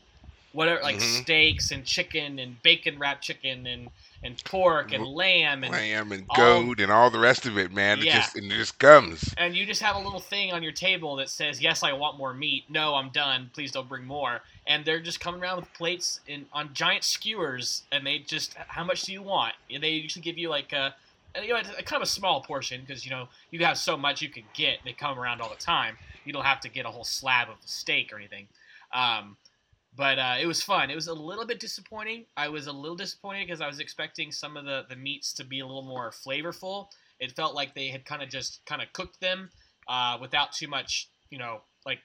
whatever, 0.52 0.82
like 0.82 0.96
Mhm. 0.96 1.22
steaks 1.22 1.70
and 1.70 1.84
chicken 1.84 2.38
and 2.38 2.60
bacon 2.62 2.98
wrapped 2.98 3.22
chicken 3.22 3.66
and 3.66 3.90
and 4.22 4.44
pork 4.44 4.92
and 4.92 5.02
lamb 5.06 5.64
and 5.64 5.72
Lamb 5.72 6.12
and 6.12 6.26
all- 6.28 6.36
goat 6.36 6.78
and 6.80 6.92
all 6.92 7.08
the 7.10 7.18
rest 7.18 7.46
of 7.46 7.56
it, 7.56 7.72
man. 7.72 8.00
It 8.00 8.04
Yeah. 8.04 8.18
just 8.20 8.36
and 8.36 8.52
it 8.52 8.56
just 8.56 8.78
comes. 8.78 9.32
and 9.38 9.56
you 9.56 9.64
just 9.64 9.80
have 9.80 9.96
a 9.96 9.98
little 9.98 10.20
thing 10.20 10.52
on 10.52 10.62
your 10.62 10.72
table 10.72 11.16
that 11.16 11.30
says, 11.30 11.62
"Yes, 11.62 11.82
I 11.82 11.92
want 11.94 12.18
more 12.18 12.34
meat." 12.34 12.64
No, 12.68 12.96
I'm 12.96 13.08
done. 13.08 13.50
Please 13.54 13.72
don't 13.72 13.88
bring 13.88 14.04
more. 14.04 14.42
And 14.66 14.84
they're 14.84 15.00
just 15.00 15.20
coming 15.20 15.40
around 15.40 15.56
with 15.56 15.72
plates 15.72 16.20
in 16.26 16.46
on 16.52 16.74
giant 16.74 17.02
skewers, 17.04 17.84
and 17.90 18.06
they 18.06 18.18
just, 18.18 18.52
how 18.68 18.84
much 18.84 19.02
do 19.02 19.12
you 19.12 19.22
want? 19.22 19.54
And 19.70 19.82
they 19.82 19.90
usually 19.92 20.22
give 20.22 20.36
you 20.36 20.50
like 20.50 20.74
a, 20.74 20.94
you 21.42 21.48
know, 21.54 21.56
a, 21.56 21.82
kind 21.82 21.96
of 21.96 22.02
a 22.02 22.06
small 22.06 22.42
portion 22.42 22.82
because 22.82 23.06
you 23.06 23.10
know 23.10 23.26
you 23.50 23.64
have 23.64 23.78
so 23.78 23.96
much 23.96 24.20
you 24.20 24.28
can 24.28 24.44
get. 24.52 24.80
They 24.84 24.92
come 24.92 25.18
around 25.18 25.40
all 25.40 25.48
the 25.48 25.56
time. 25.56 25.96
You 26.26 26.34
don't 26.34 26.44
have 26.44 26.60
to 26.60 26.68
get 26.68 26.84
a 26.84 26.90
whole 26.90 27.04
slab 27.04 27.48
of 27.48 27.56
steak 27.64 28.12
or 28.12 28.16
anything. 28.18 28.48
Um, 28.92 29.38
but 29.96 30.18
uh, 30.18 30.36
it 30.40 30.46
was 30.46 30.62
fun. 30.62 30.90
It 30.90 30.94
was 30.94 31.08
a 31.08 31.14
little 31.14 31.46
bit 31.46 31.60
disappointing. 31.60 32.24
I 32.36 32.48
was 32.48 32.66
a 32.66 32.72
little 32.72 32.96
disappointed 32.96 33.46
because 33.46 33.60
I 33.60 33.66
was 33.66 33.80
expecting 33.80 34.30
some 34.32 34.56
of 34.56 34.64
the, 34.64 34.84
the 34.88 34.96
meats 34.96 35.32
to 35.34 35.44
be 35.44 35.60
a 35.60 35.66
little 35.66 35.82
more 35.82 36.10
flavorful. 36.10 36.86
It 37.18 37.32
felt 37.32 37.54
like 37.54 37.74
they 37.74 37.88
had 37.88 38.04
kind 38.04 38.22
of 38.22 38.28
just 38.28 38.64
kind 38.66 38.80
of 38.80 38.92
cooked 38.92 39.20
them 39.20 39.50
uh, 39.88 40.16
without 40.20 40.52
too 40.52 40.68
much, 40.68 41.08
you 41.30 41.38
know, 41.38 41.62
like 41.84 41.98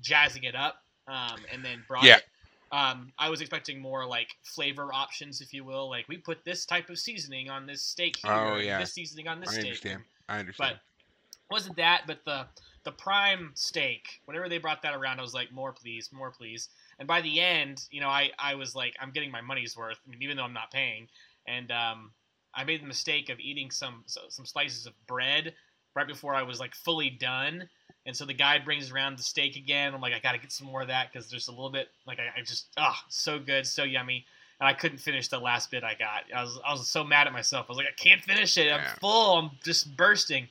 jazzing 0.00 0.44
it 0.44 0.54
up, 0.54 0.76
um, 1.08 1.40
and 1.52 1.64
then 1.64 1.82
brought 1.88 2.04
Yeah. 2.04 2.16
it. 2.16 2.24
Um, 2.70 3.12
I 3.18 3.28
was 3.28 3.42
expecting 3.42 3.80
more 3.80 4.06
like 4.06 4.28
flavor 4.44 4.88
options, 4.94 5.42
if 5.42 5.52
you 5.52 5.62
will. 5.62 5.90
Like 5.90 6.08
we 6.08 6.16
put 6.16 6.44
this 6.44 6.64
type 6.64 6.88
of 6.88 6.98
seasoning 6.98 7.50
on 7.50 7.66
this 7.66 7.82
steak 7.82 8.16
here, 8.16 8.32
Oh, 8.32 8.56
yeah. 8.56 8.78
this 8.78 8.94
seasoning 8.94 9.28
on 9.28 9.40
this 9.40 9.50
I 9.50 9.52
steak. 9.52 9.64
I 9.64 9.68
understand. 9.68 10.02
I 10.28 10.38
understand. 10.38 10.78
But 10.78 11.54
wasn't 11.54 11.76
that, 11.76 12.04
but 12.06 12.24
the 12.24 12.46
the 12.84 12.92
prime 12.92 13.52
steak. 13.54 14.20
Whenever 14.24 14.48
they 14.48 14.58
brought 14.58 14.82
that 14.82 14.94
around, 14.94 15.18
I 15.18 15.22
was 15.22 15.34
like, 15.34 15.52
more 15.52 15.72
please, 15.72 16.10
more 16.12 16.30
please. 16.30 16.68
And 16.98 17.08
by 17.08 17.20
the 17.20 17.40
end, 17.40 17.84
you 17.90 18.00
know, 18.00 18.08
I 18.08 18.30
I 18.38 18.54
was 18.54 18.74
like, 18.74 18.94
I'm 19.00 19.10
getting 19.10 19.30
my 19.30 19.40
money's 19.40 19.76
worth, 19.76 19.98
I 20.06 20.10
mean, 20.10 20.22
even 20.22 20.36
though 20.36 20.44
I'm 20.44 20.52
not 20.52 20.70
paying. 20.70 21.08
And 21.46 21.70
um, 21.72 22.12
I 22.54 22.64
made 22.64 22.82
the 22.82 22.86
mistake 22.86 23.28
of 23.30 23.40
eating 23.40 23.70
some 23.70 24.04
some 24.06 24.46
slices 24.46 24.86
of 24.86 24.94
bread 25.06 25.54
right 25.94 26.06
before 26.06 26.34
I 26.34 26.42
was 26.42 26.60
like 26.60 26.74
fully 26.74 27.10
done. 27.10 27.68
And 28.06 28.16
so 28.16 28.24
the 28.24 28.34
guy 28.34 28.58
brings 28.58 28.90
around 28.90 29.16
the 29.18 29.22
steak 29.22 29.56
again. 29.56 29.94
I'm 29.94 30.00
like, 30.00 30.12
I 30.14 30.18
gotta 30.18 30.38
get 30.38 30.52
some 30.52 30.66
more 30.66 30.82
of 30.82 30.88
that 30.88 31.12
because 31.12 31.30
there's 31.30 31.48
a 31.48 31.52
little 31.52 31.70
bit 31.70 31.88
like 32.06 32.18
I, 32.18 32.40
I 32.40 32.42
just 32.42 32.66
ah 32.76 33.04
so 33.08 33.38
good, 33.38 33.66
so 33.66 33.84
yummy. 33.84 34.26
And 34.60 34.68
I 34.68 34.74
couldn't 34.74 34.98
finish 34.98 35.28
the 35.28 35.38
last 35.40 35.70
bit 35.70 35.82
I 35.84 35.94
got. 35.94 36.24
I 36.34 36.42
was 36.42 36.58
I 36.66 36.72
was 36.72 36.88
so 36.88 37.04
mad 37.04 37.26
at 37.26 37.32
myself. 37.32 37.66
I 37.68 37.72
was 37.72 37.78
like, 37.78 37.88
I 37.88 38.02
can't 38.02 38.22
finish 38.22 38.56
it. 38.58 38.72
I'm 38.72 38.80
Yeah. 38.80 38.94
full. 39.00 39.38
I'm 39.38 39.50
just 39.64 39.96
bursting. 39.96 40.48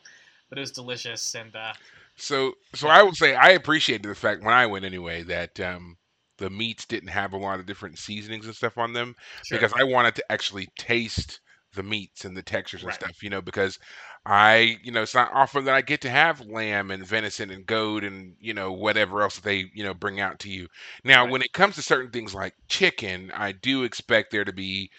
But 0.50 0.57
it 0.57 0.62
was 0.62 0.71
delicious 0.71 1.33
and 1.36 1.55
uh, 1.55 1.74
So, 2.15 2.53
so 2.75 2.89
I 2.89 3.03
would 3.03 3.15
say 3.15 3.36
I 3.36 3.50
appreciated 3.50 4.10
the 4.10 4.15
fact 4.15 4.43
when 4.43 4.53
I 4.53 4.65
went 4.67 4.86
anyway 4.86 5.24
that 5.24 5.60
um, 5.60 5.98
the 6.41 6.50
meats 6.50 6.86
didn't 6.86 7.10
have 7.10 7.33
a 7.33 7.38
lot 7.38 7.60
of 7.60 7.65
different 7.67 8.00
seasonings 8.00 8.45
and 8.48 8.55
stuff 8.55 8.77
on 8.77 8.93
them 8.93 9.15
sure. 9.43 9.62
because 9.62 9.74
I 9.79 9.83
wanted 9.86 10.15
to 10.15 10.31
actually 10.31 10.69
taste 10.77 11.41
the 11.74 11.83
meats 11.83 12.25
and 12.25 12.36
the 12.36 12.43
textures 12.43 12.83
and 12.83 12.93
Right. 12.93 12.95
stuff, 12.95 13.24
you 13.24 13.29
know, 13.29 13.41
because 13.41 13.79
I, 14.25 14.77
you 14.83 14.91
know, 14.91 15.01
it's 15.03 15.15
not 15.15 15.31
often 15.33 15.65
that 15.65 15.74
I 15.75 15.81
get 15.81 16.01
to 16.01 16.10
have 16.10 16.41
lamb 16.41 16.91
and 16.91 17.05
venison 17.05 17.50
and 17.50 17.65
goat 17.65 18.03
and, 18.03 18.36
you 18.39 18.53
know, 18.53 18.71
whatever 18.71 19.21
else 19.21 19.36
that 19.36 19.43
they, 19.43 19.71
you 19.74 19.83
know, 19.83 19.93
bring 19.93 20.19
out 20.19 20.39
to 20.39 20.50
you. 20.50 20.67
Now, 21.03 21.25
Right. 21.25 21.27
when 21.27 21.41
it 21.41 21.53
comes 21.53 21.75
to 21.75 21.81
certain 21.81 22.12
things 22.12 22.36
like 22.36 22.53
chicken, 22.69 23.31
I 23.33 23.53
do 23.53 23.83
expect 23.83 24.31
there 24.31 24.45
to 24.45 24.53
be 24.53 24.91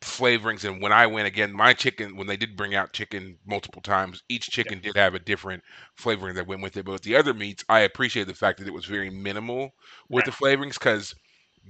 flavorings 0.00 0.64
and 0.64 0.80
when 0.80 0.92
I 0.92 1.06
went 1.06 1.26
again, 1.26 1.52
my 1.52 1.74
chicken 1.74 2.16
when 2.16 2.26
they 2.26 2.36
did 2.36 2.56
bring 2.56 2.74
out 2.74 2.92
chicken 2.94 3.38
multiple 3.46 3.82
times, 3.82 4.22
each 4.28 4.50
chicken 4.50 4.80
did 4.80 4.96
have 4.96 5.14
a 5.14 5.18
different 5.18 5.62
flavoring 5.96 6.34
that 6.36 6.46
went 6.46 6.62
with 6.62 6.76
it. 6.76 6.84
But 6.86 6.92
with 6.92 7.02
the 7.02 7.16
other 7.16 7.34
meats, 7.34 7.64
I 7.68 7.80
appreciate 7.80 8.26
the 8.26 8.34
fact 8.34 8.58
that 8.58 8.68
it 8.68 8.72
was 8.74 8.86
very 8.86 9.10
minimal 9.10 9.74
with 10.08 10.24
the 10.24 10.30
flavorings 10.30 10.74
because 10.74 11.14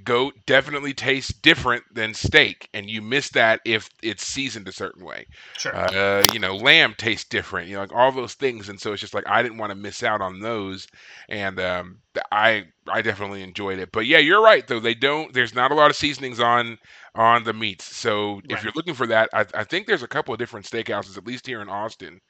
goat 0.04 0.34
definitely 0.46 0.94
tastes 0.94 1.32
different 1.32 1.84
than 1.92 2.14
steak, 2.14 2.68
and 2.74 2.88
you 2.90 3.02
miss 3.02 3.30
that 3.30 3.60
if 3.64 3.88
it's 4.02 4.26
seasoned 4.26 4.68
a 4.68 4.72
certain 4.72 5.04
way. 5.04 5.26
sure. 5.58 5.74
Uh, 5.74 6.24
you 6.30 6.38
know, 6.38 6.56
lamb 6.56 6.94
tastes 6.96 7.28
different. 7.28 7.68
You 7.68 7.74
know, 7.74 7.80
like 7.80 7.92
all 7.94 8.12
those 8.12 8.34
things, 8.34 8.68
and 8.68 8.80
so 8.80 8.92
it's 8.92 9.00
just 9.00 9.14
like 9.14 9.28
I 9.28 9.42
didn't 9.42 9.58
want 9.58 9.70
to 9.70 9.76
miss 9.76 10.02
out 10.02 10.20
on 10.20 10.40
those, 10.40 10.86
and 11.28 11.58
um, 11.60 11.98
I 12.30 12.66
I 12.88 13.02
definitely 13.02 13.42
enjoyed 13.42 13.78
it. 13.78 13.90
But 13.92 14.06
yeah, 14.06 14.18
you're 14.18 14.42
right 14.42 14.66
though. 14.66 14.80
They 14.80 14.94
don't. 14.94 15.32
There's 15.32 15.54
not 15.54 15.72
a 15.72 15.74
lot 15.74 15.90
of 15.90 15.96
seasonings 15.96 16.38
on 16.40 16.78
on 17.14 17.42
the 17.44 17.52
meats. 17.52 17.96
So 17.96 18.40
if 18.48 18.62
you're 18.62 18.72
looking 18.76 18.94
for 18.94 19.06
that, 19.08 19.28
I, 19.32 19.44
I 19.54 19.64
think 19.64 19.86
there's 19.86 20.02
a 20.04 20.08
couple 20.08 20.32
of 20.32 20.38
different 20.38 20.66
steakhouses, 20.66 21.16
at 21.16 21.26
least 21.26 21.46
here 21.46 21.60
in 21.62 21.68
Austin, 21.68 22.20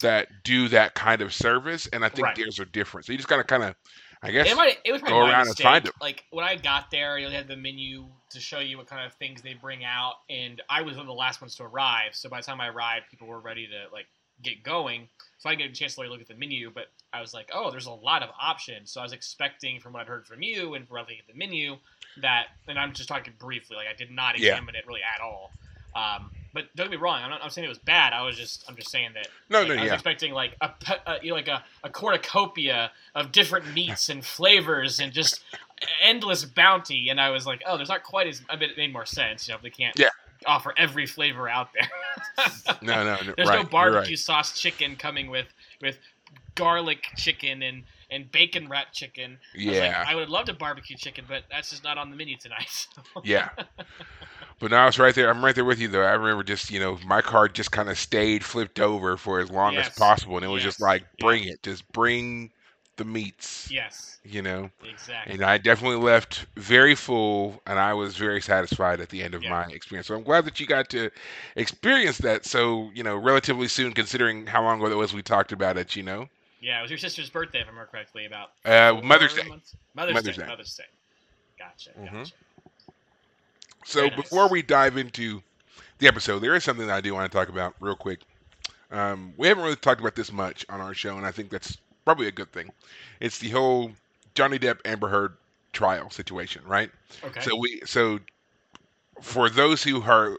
that 0.00 0.28
do 0.44 0.68
that 0.68 0.94
kind 0.94 1.22
of 1.22 1.32
service, 1.34 1.86
and 1.92 2.04
I 2.04 2.08
think 2.08 2.28
Right. 2.28 2.36
theirs 2.36 2.58
are 2.60 2.64
different. 2.66 3.06
So 3.06 3.12
you 3.12 3.18
just 3.18 3.28
gotta 3.28 3.44
kind 3.44 3.62
of, 3.64 3.74
I 4.26 4.30
guess, 4.32 4.50
It 4.50 4.56
might. 4.56 4.78
It 4.84 4.92
was 4.92 5.02
go 5.02 5.20
around 5.20 5.40
and 5.42 5.48
mistake. 5.50 5.64
find 5.64 5.86
'em. 5.86 5.92
Like 6.00 6.24
when 6.30 6.44
I 6.44 6.56
got 6.56 6.90
there, 6.90 7.16
you 7.18 7.28
had 7.28 7.46
the 7.48 7.56
menu 7.56 8.06
to 8.30 8.40
show 8.40 8.58
you 8.58 8.76
what 8.76 8.88
kind 8.88 9.06
of 9.06 9.14
things 9.14 9.40
they 9.42 9.54
bring 9.54 9.84
out, 9.84 10.14
and 10.28 10.60
I 10.68 10.82
was 10.82 10.96
one 10.96 11.02
of 11.02 11.06
the 11.06 11.12
last 11.14 11.40
ones 11.40 11.54
to 11.56 11.62
arrive. 11.62 12.14
So 12.14 12.28
by 12.28 12.40
the 12.40 12.46
time 12.46 12.60
I 12.60 12.68
arrived, 12.68 13.06
people 13.10 13.28
were 13.28 13.38
ready 13.40 13.66
to 13.68 13.86
like 13.92 14.06
get 14.42 14.62
going. 14.62 15.08
So 15.38 15.48
I 15.48 15.52
didn't 15.52 15.68
get 15.68 15.76
a 15.76 15.80
chance 15.80 15.94
to 15.94 16.00
like, 16.00 16.10
look 16.10 16.20
at 16.20 16.28
the 16.28 16.34
menu, 16.34 16.70
but 16.70 16.86
I 17.12 17.20
was 17.20 17.32
like, 17.32 17.50
oh, 17.54 17.70
there's 17.70 17.86
a 17.86 17.92
lot 17.92 18.22
of 18.22 18.30
options. 18.40 18.90
So 18.90 19.00
I 19.00 19.04
was 19.04 19.12
expecting, 19.12 19.80
from 19.80 19.92
what 19.92 20.02
I'd 20.02 20.08
heard 20.08 20.26
from 20.26 20.42
you 20.42 20.74
and 20.74 20.86
from 20.88 20.98
looking 20.98 21.18
at 21.18 21.26
the 21.26 21.38
menu, 21.38 21.76
that, 22.20 22.46
and 22.66 22.78
I'm 22.78 22.92
just 22.92 23.08
talking 23.08 23.32
briefly, 23.38 23.76
like 23.76 23.86
I 23.86 23.94
did 23.94 24.10
not 24.10 24.38
Yeah. 24.38 24.52
examine 24.52 24.74
it 24.74 24.86
really 24.86 25.02
at 25.02 25.20
all. 25.22 25.52
Um, 25.94 26.30
but 26.56 26.74
don't 26.74 26.86
get 26.86 26.92
me 26.92 26.96
wrong, 26.96 27.22
I'm 27.22 27.28
not 27.28 27.42
I'm 27.44 27.50
saying 27.50 27.66
it 27.66 27.68
was 27.68 27.78
bad. 27.78 28.14
I 28.14 28.22
was 28.22 28.34
just, 28.36 28.64
I'm 28.66 28.74
just 28.76 28.90
saying 28.90 29.10
that 29.14 29.28
no, 29.50 29.58
like, 29.60 29.68
no, 29.68 29.74
I 29.74 29.80
was 29.80 29.86
yeah. 29.88 29.92
expecting 29.94 30.32
like 30.32 30.56
a, 30.62 30.70
uh, 31.06 31.16
you 31.22 31.28
know, 31.30 31.36
like 31.36 31.48
a, 31.48 31.62
a 31.84 31.90
cornucopia 31.90 32.90
of 33.14 33.30
different 33.30 33.74
meats 33.74 34.08
and 34.08 34.24
flavors 34.24 34.98
and 34.98 35.12
just 35.12 35.44
endless 36.02 36.44
bounty. 36.46 37.10
And 37.10 37.20
I 37.20 37.28
was 37.30 37.46
like, 37.46 37.62
oh, 37.66 37.76
there's 37.76 37.90
not 37.90 38.02
quite 38.04 38.26
as. 38.26 38.40
I 38.48 38.56
mean, 38.56 38.70
it 38.70 38.76
made 38.78 38.92
more 38.92 39.04
sense. 39.04 39.46
You 39.46 39.52
know, 39.52 39.56
if 39.56 39.62
they 39.62 39.70
can't 39.70 39.98
Yeah. 39.98 40.08
offer 40.46 40.72
every 40.78 41.06
flavor 41.06 41.48
out 41.48 41.68
there. 41.74 41.88
No, 42.82 43.02
no, 43.04 43.16
no 43.22 43.34
There's 43.36 43.48
right, 43.48 43.62
no 43.62 43.68
barbecue 43.68 44.12
right. 44.12 44.18
sauce 44.18 44.58
chicken 44.58 44.96
coming 44.96 45.30
with 45.30 45.46
with 45.80 45.98
garlic 46.54 47.02
chicken 47.16 47.62
and 47.62 47.84
and 48.10 48.30
bacon 48.30 48.68
rat 48.68 48.88
chicken. 48.92 49.38
I 49.54 49.58
like, 49.58 49.74
Yeah. 49.74 50.04
I 50.06 50.14
would 50.14 50.22
have 50.22 50.30
loved 50.30 50.48
a 50.48 50.54
barbecue 50.54 50.96
chicken, 50.96 51.24
but 51.28 51.44
that's 51.50 51.70
just 51.70 51.82
not 51.84 51.98
on 51.98 52.10
the 52.10 52.16
menu 52.16 52.36
tonight. 52.36 52.68
so- 52.70 53.22
Yeah. 53.24 53.50
But 54.58 54.70
now 54.70 54.84
I 54.84 54.86
was 54.86 54.98
right 54.98 55.14
there. 55.14 55.28
I'm 55.28 55.44
right 55.44 55.54
there 55.54 55.64
with 55.66 55.78
you, 55.78 55.88
though. 55.88 56.02
I 56.02 56.12
remember 56.12 56.42
just, 56.42 56.70
you 56.70 56.80
know, 56.80 56.98
my 57.04 57.20
card 57.20 57.54
just 57.54 57.72
kind 57.72 57.90
of 57.90 57.98
stayed 57.98 58.42
flipped 58.42 58.80
over 58.80 59.16
for 59.16 59.40
as 59.40 59.50
long 59.50 59.76
as 59.76 59.88
possible. 59.90 60.36
And 60.36 60.44
it 60.44 60.48
was 60.48 60.62
just 60.62 60.78
Yes. 60.78 60.80
like, 60.80 61.02
Yes. 61.02 61.20
bring 61.20 61.44
it. 61.44 61.62
Just 61.62 61.90
bring 61.92 62.50
the 62.96 63.04
meats, 63.04 63.70
yes, 63.70 64.18
you 64.24 64.40
know? 64.40 64.70
exactly. 64.82 65.34
And 65.34 65.44
I 65.44 65.58
definitely 65.58 65.98
left 65.98 66.46
very 66.56 66.94
full, 66.94 67.60
and 67.66 67.78
I 67.78 67.92
was 67.92 68.16
very 68.16 68.40
satisfied 68.40 69.00
at 69.00 69.10
the 69.10 69.22
end 69.22 69.34
of 69.34 69.42
Yeah. 69.42 69.50
my 69.50 69.64
experience. 69.66 70.06
So 70.06 70.14
I'm 70.14 70.22
glad 70.22 70.46
that 70.46 70.58
you 70.58 70.66
got 70.66 70.88
to 70.90 71.10
experience 71.56 72.16
that 72.18 72.46
so, 72.46 72.90
you 72.94 73.02
know, 73.02 73.16
relatively 73.16 73.68
soon, 73.68 73.92
considering 73.92 74.46
how 74.46 74.62
long 74.62 74.80
ago 74.80 74.90
it 74.90 74.96
was 74.96 75.12
we 75.12 75.22
talked 75.22 75.52
about 75.52 75.76
it, 75.76 75.94
you 75.94 76.02
know? 76.02 76.28
Yeah, 76.62 76.78
it 76.78 76.82
was 76.82 76.90
your 76.90 76.98
sister's 76.98 77.28
birthday, 77.28 77.60
if 77.60 77.66
I 77.66 77.68
remember 77.68 77.90
correctly. 77.90 78.24
About 78.24 78.52
Uh, 78.64 78.98
Mother's 79.02 79.34
Day. 79.34 79.42
Mother's, 79.94 80.14
Mother's 80.14 80.36
Day. 80.36 80.42
Day. 80.42 80.46
Mother's 80.48 80.74
Day. 80.74 80.84
Gotcha. 81.58 81.90
Mhm. 82.00 82.18
Gotcha. 82.18 82.34
So 83.86 84.06
nice. 84.06 84.16
before 84.16 84.48
we 84.48 84.62
dive 84.62 84.96
into 84.96 85.42
the 85.98 86.08
episode, 86.08 86.40
there 86.40 86.56
is 86.56 86.64
something 86.64 86.88
that 86.88 86.96
I 86.96 87.00
do 87.00 87.14
want 87.14 87.30
to 87.30 87.38
talk 87.38 87.48
about 87.48 87.74
real 87.78 87.94
quick. 87.94 88.20
Um, 88.90 89.32
we 89.36 89.46
haven't 89.46 89.62
really 89.62 89.76
talked 89.76 90.00
about 90.00 90.16
this 90.16 90.32
much 90.32 90.66
on 90.68 90.80
our 90.80 90.92
show, 90.92 91.16
and 91.16 91.24
I 91.24 91.30
think 91.30 91.50
that's 91.50 91.78
probably 92.04 92.26
a 92.26 92.32
good 92.32 92.50
thing. 92.50 92.70
It's 93.20 93.38
the 93.38 93.50
whole 93.50 93.92
Johnny 94.34 94.58
Depp 94.58 94.80
Amber 94.84 95.08
Heard 95.08 95.36
trial 95.72 96.10
situation, 96.10 96.62
right? 96.66 96.90
Okay. 97.22 97.40
So 97.40 97.56
we 97.56 97.80
so 97.84 98.18
for 99.20 99.48
those 99.48 99.84
who 99.84 100.02
are 100.02 100.36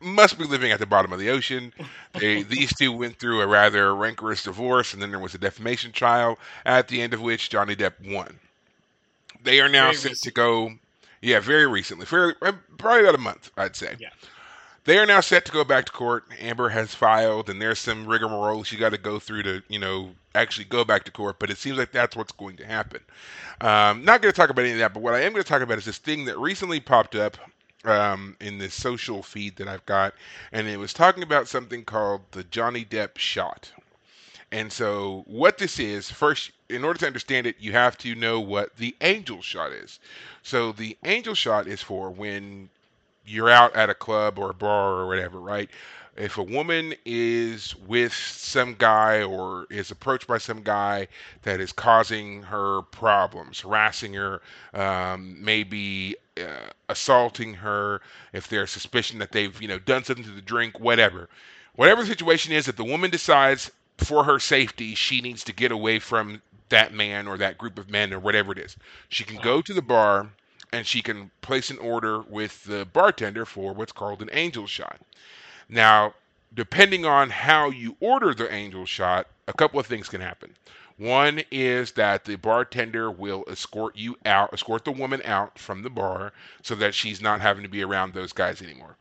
must 0.00 0.38
be 0.38 0.44
living 0.44 0.70
at 0.70 0.78
the 0.78 0.86
bottom 0.86 1.10
of 1.10 1.18
the 1.18 1.30
ocean, 1.30 1.72
they 2.12 2.42
these 2.54 2.74
two 2.74 2.92
went 2.92 3.18
through 3.18 3.40
a 3.40 3.46
rather 3.46 3.94
rancorous 3.96 4.42
divorce, 4.42 4.92
and 4.92 5.00
then 5.00 5.10
there 5.10 5.20
was 5.20 5.34
a 5.34 5.38
defamation 5.38 5.90
trial, 5.90 6.38
at 6.66 6.88
the 6.88 7.00
end 7.00 7.14
of 7.14 7.22
which 7.22 7.48
Johnny 7.48 7.74
Depp 7.74 7.94
won. 8.12 8.38
They 9.42 9.60
are 9.60 9.70
now 9.70 9.92
Very 9.92 9.96
set 9.96 10.16
to 10.24 10.30
go. 10.30 10.72
Yeah, 11.24 11.40
very 11.40 11.66
recently, 11.66 12.04
fairly, 12.04 12.34
uh, 12.42 12.52
probably 12.76 13.00
about 13.00 13.14
a 13.14 13.18
month, 13.18 13.50
I'd 13.56 13.74
say. 13.74 13.96
Yeah. 13.98 14.10
They 14.84 14.98
are 14.98 15.06
now 15.06 15.20
set 15.20 15.46
to 15.46 15.52
go 15.52 15.64
back 15.64 15.86
to 15.86 15.92
court. 15.92 16.24
Amber 16.38 16.68
has 16.68 16.94
filed, 16.94 17.48
and 17.48 17.62
there's 17.62 17.78
some 17.78 18.04
rigmarole 18.06 18.62
she 18.62 18.76
got 18.76 18.90
to 18.90 18.98
go 18.98 19.18
through 19.18 19.44
to, 19.44 19.62
you 19.68 19.78
know, 19.78 20.10
actually 20.34 20.66
go 20.66 20.84
back 20.84 21.04
to 21.04 21.10
court. 21.10 21.38
But 21.38 21.48
it 21.48 21.56
seems 21.56 21.78
like 21.78 21.92
that's 21.92 22.14
what's 22.14 22.32
going 22.32 22.58
to 22.58 22.66
happen. 22.66 23.00
Um, 23.62 24.04
not 24.04 24.20
going 24.20 24.34
to 24.34 24.36
talk 24.36 24.50
about 24.50 24.66
any 24.66 24.72
of 24.72 24.78
that, 24.78 24.92
but 24.92 25.02
what 25.02 25.14
I 25.14 25.22
am 25.22 25.32
going 25.32 25.42
to 25.42 25.48
talk 25.48 25.62
about 25.62 25.78
is 25.78 25.86
this 25.86 25.96
thing 25.96 26.26
that 26.26 26.38
recently 26.38 26.78
popped 26.78 27.14
up 27.14 27.38
um, 27.86 28.36
in 28.40 28.58
the 28.58 28.68
social 28.68 29.22
feed 29.22 29.56
that 29.56 29.66
I've 29.66 29.86
got, 29.86 30.12
and 30.52 30.68
it 30.68 30.76
was 30.76 30.92
talking 30.92 31.22
about 31.22 31.48
something 31.48 31.84
called 31.84 32.20
the 32.32 32.44
Johnny 32.44 32.84
Depp 32.84 33.16
shot. 33.16 33.72
And 34.52 34.72
so, 34.72 35.24
what 35.26 35.58
this 35.58 35.78
is, 35.78 36.10
first, 36.10 36.52
in 36.68 36.84
order 36.84 36.98
to 37.00 37.06
understand 37.06 37.46
it, 37.46 37.56
you 37.58 37.72
have 37.72 37.98
to 37.98 38.14
know 38.14 38.40
what 38.40 38.76
the 38.76 38.94
angel 39.00 39.42
shot 39.42 39.72
is. 39.72 39.98
So, 40.42 40.72
the 40.72 40.96
angel 41.04 41.34
shot 41.34 41.66
is 41.66 41.82
for 41.82 42.10
when 42.10 42.68
you're 43.26 43.50
out 43.50 43.74
at 43.74 43.90
a 43.90 43.94
club 43.94 44.38
or 44.38 44.50
a 44.50 44.54
bar 44.54 44.92
or 44.92 45.06
whatever, 45.06 45.40
right? 45.40 45.70
If 46.16 46.38
a 46.38 46.42
woman 46.42 46.94
is 47.04 47.74
with 47.88 48.14
some 48.14 48.74
guy 48.74 49.22
or 49.22 49.66
is 49.70 49.90
approached 49.90 50.28
by 50.28 50.38
some 50.38 50.62
guy 50.62 51.08
that 51.42 51.60
is 51.60 51.72
causing 51.72 52.42
her 52.44 52.82
problems, 52.82 53.60
harassing 53.60 54.14
her, 54.14 54.40
um, 54.74 55.42
maybe 55.42 56.14
uh, 56.38 56.70
assaulting 56.88 57.54
her, 57.54 58.00
if 58.32 58.48
there's 58.48 58.70
suspicion 58.70 59.18
that 59.18 59.32
they've, 59.32 59.60
you 59.60 59.66
know, 59.66 59.80
done 59.80 60.04
something 60.04 60.24
to 60.24 60.30
the 60.30 60.40
drink, 60.40 60.78
whatever. 60.78 61.28
Whatever 61.74 62.02
the 62.02 62.08
situation 62.08 62.52
is, 62.52 62.68
if 62.68 62.76
the 62.76 62.84
woman 62.84 63.10
decides 63.10 63.72
for 64.04 64.24
her 64.24 64.38
safety 64.38 64.94
she 64.94 65.20
needs 65.20 65.44
to 65.44 65.52
get 65.52 65.72
away 65.72 65.98
from 65.98 66.42
that 66.68 66.92
man 66.92 67.26
or 67.26 67.36
that 67.38 67.58
group 67.58 67.78
of 67.78 67.90
men 67.90 68.12
or 68.12 68.18
whatever 68.18 68.52
it 68.52 68.58
is, 68.58 68.76
she 69.08 69.24
can 69.24 69.40
go 69.40 69.60
to 69.60 69.72
the 69.72 69.82
bar 69.82 70.28
and 70.72 70.86
she 70.86 71.02
can 71.02 71.30
place 71.40 71.70
an 71.70 71.78
order 71.78 72.20
with 72.22 72.64
the 72.64 72.84
bartender 72.86 73.44
for 73.44 73.72
what's 73.72 73.92
called 73.92 74.22
an 74.22 74.30
angel 74.32 74.66
shot. 74.66 75.00
Now, 75.68 76.14
depending 76.52 77.04
on 77.06 77.30
how 77.30 77.70
you 77.70 77.96
order 78.00 78.34
the 78.34 78.52
angel 78.52 78.86
shot, 78.86 79.28
a 79.46 79.52
couple 79.52 79.78
of 79.78 79.86
things 79.86 80.08
can 80.08 80.20
happen. 80.20 80.54
One 80.96 81.42
is 81.50 81.92
that 81.92 82.24
the 82.24 82.36
bartender 82.36 83.10
will 83.10 83.44
escort 83.48 83.96
you 83.96 84.16
out, 84.24 84.52
escort 84.52 84.84
the 84.84 84.92
woman 84.92 85.22
out 85.24 85.58
from 85.58 85.82
the 85.82 85.90
bar 85.90 86.32
so 86.62 86.74
that 86.76 86.94
she's 86.94 87.20
not 87.20 87.40
having 87.40 87.64
to 87.64 87.68
be 87.68 87.82
around 87.82 88.14
those 88.14 88.32
guys 88.32 88.62
anymore. 88.62 88.96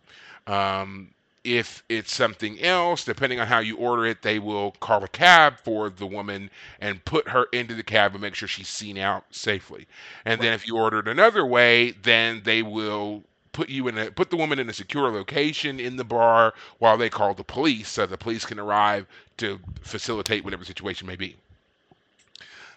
Um, 0.47 1.11
if 1.43 1.83
it's 1.89 2.13
something 2.13 2.59
else, 2.61 3.03
depending 3.03 3.39
on 3.39 3.47
how 3.47 3.59
you 3.59 3.75
order 3.77 4.05
it, 4.05 4.21
they 4.21 4.39
will 4.39 4.71
call 4.79 5.03
a 5.03 5.07
cab 5.07 5.55
for 5.63 5.89
the 5.89 6.05
woman 6.05 6.49
and 6.79 7.03
put 7.03 7.27
her 7.27 7.45
into 7.51 7.73
the 7.73 7.83
cab 7.83 8.13
and 8.13 8.21
make 8.21 8.35
sure 8.35 8.47
she's 8.47 8.69
seen 8.69 8.97
out 8.97 9.25
safely. 9.31 9.87
And 10.25 10.39
then 10.41 10.53
if 10.53 10.67
you 10.67 10.77
order 10.77 10.99
it 10.99 11.07
another 11.07 11.45
way, 11.45 11.91
then 11.91 12.41
they 12.43 12.63
will 12.63 13.23
put 13.51 13.69
you 13.69 13.87
in 13.87 13.97
a 13.97 14.09
put 14.09 14.29
the 14.29 14.35
woman 14.35 14.57
in 14.57 14.69
a 14.69 14.73
secure 14.73 15.11
location 15.11 15.79
in 15.79 15.95
the 15.95 16.03
bar 16.03 16.53
while 16.79 16.97
they 16.97 17.09
call 17.09 17.33
the 17.33 17.43
police 17.43 17.87
so 17.87 18.05
the 18.05 18.17
police 18.17 18.45
can 18.45 18.59
arrive 18.59 19.05
to 19.37 19.59
facilitate 19.81 20.43
whatever 20.43 20.65
situation 20.65 21.07
may 21.07 21.15
be. 21.15 21.35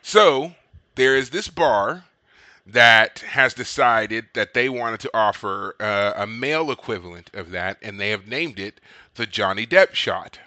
So 0.03 0.55
there 0.97 1.17
is 1.17 1.31
this 1.31 1.49
bar 1.49 2.05
that 2.67 3.21
has 3.21 3.55
decided 3.55 4.27
that 4.35 4.55
they 4.55 4.69
wanted 4.69 5.01
to 5.01 5.11
offer 5.15 5.77
uh, 5.79 6.13
a 6.17 6.27
male 6.27 6.71
equivalent 6.71 7.31
of 7.33 7.51
that, 7.53 7.79
and 7.83 8.01
they 8.01 8.11
have 8.11 8.27
named 8.27 8.59
it 8.59 8.81
the 9.15 9.27
Johnny 9.27 9.67
Depp 9.67 9.95
shot. 9.95 10.39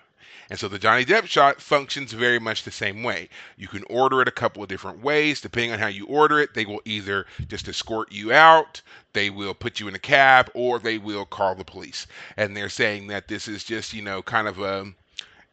And 0.49 0.57
so 0.57 0.67
the 0.67 0.79
Johnny 0.79 1.05
Depp 1.05 1.27
shot 1.27 1.61
functions 1.61 2.11
very 2.11 2.39
much 2.39 2.63
the 2.63 2.71
same 2.71 3.03
way. 3.03 3.29
You 3.55 3.67
can 3.67 3.83
order 3.83 4.19
it 4.21 4.27
a 4.27 4.31
couple 4.31 4.63
of 4.63 4.69
different 4.69 5.03
ways. 5.03 5.41
Depending 5.41 5.71
on 5.71 5.79
how 5.79 5.87
you 5.87 6.07
order 6.07 6.39
it, 6.39 6.55
they 6.55 6.65
will 6.65 6.81
either 6.85 7.27
just 7.47 7.67
escort 7.67 8.11
you 8.11 8.33
out, 8.33 8.81
they 9.13 9.29
will 9.29 9.53
put 9.53 9.79
you 9.79 9.87
in 9.87 9.93
a 9.93 9.99
cab, 9.99 10.49
or 10.55 10.79
they 10.79 10.97
will 10.97 11.25
call 11.25 11.53
the 11.53 11.63
police. 11.63 12.07
And 12.35 12.57
they're 12.57 12.69
saying 12.69 13.07
that 13.07 13.27
this 13.27 13.47
is 13.47 13.63
just, 13.63 13.93
you 13.93 14.01
know, 14.01 14.23
kind 14.23 14.47
of 14.47 14.59
a 14.59 14.91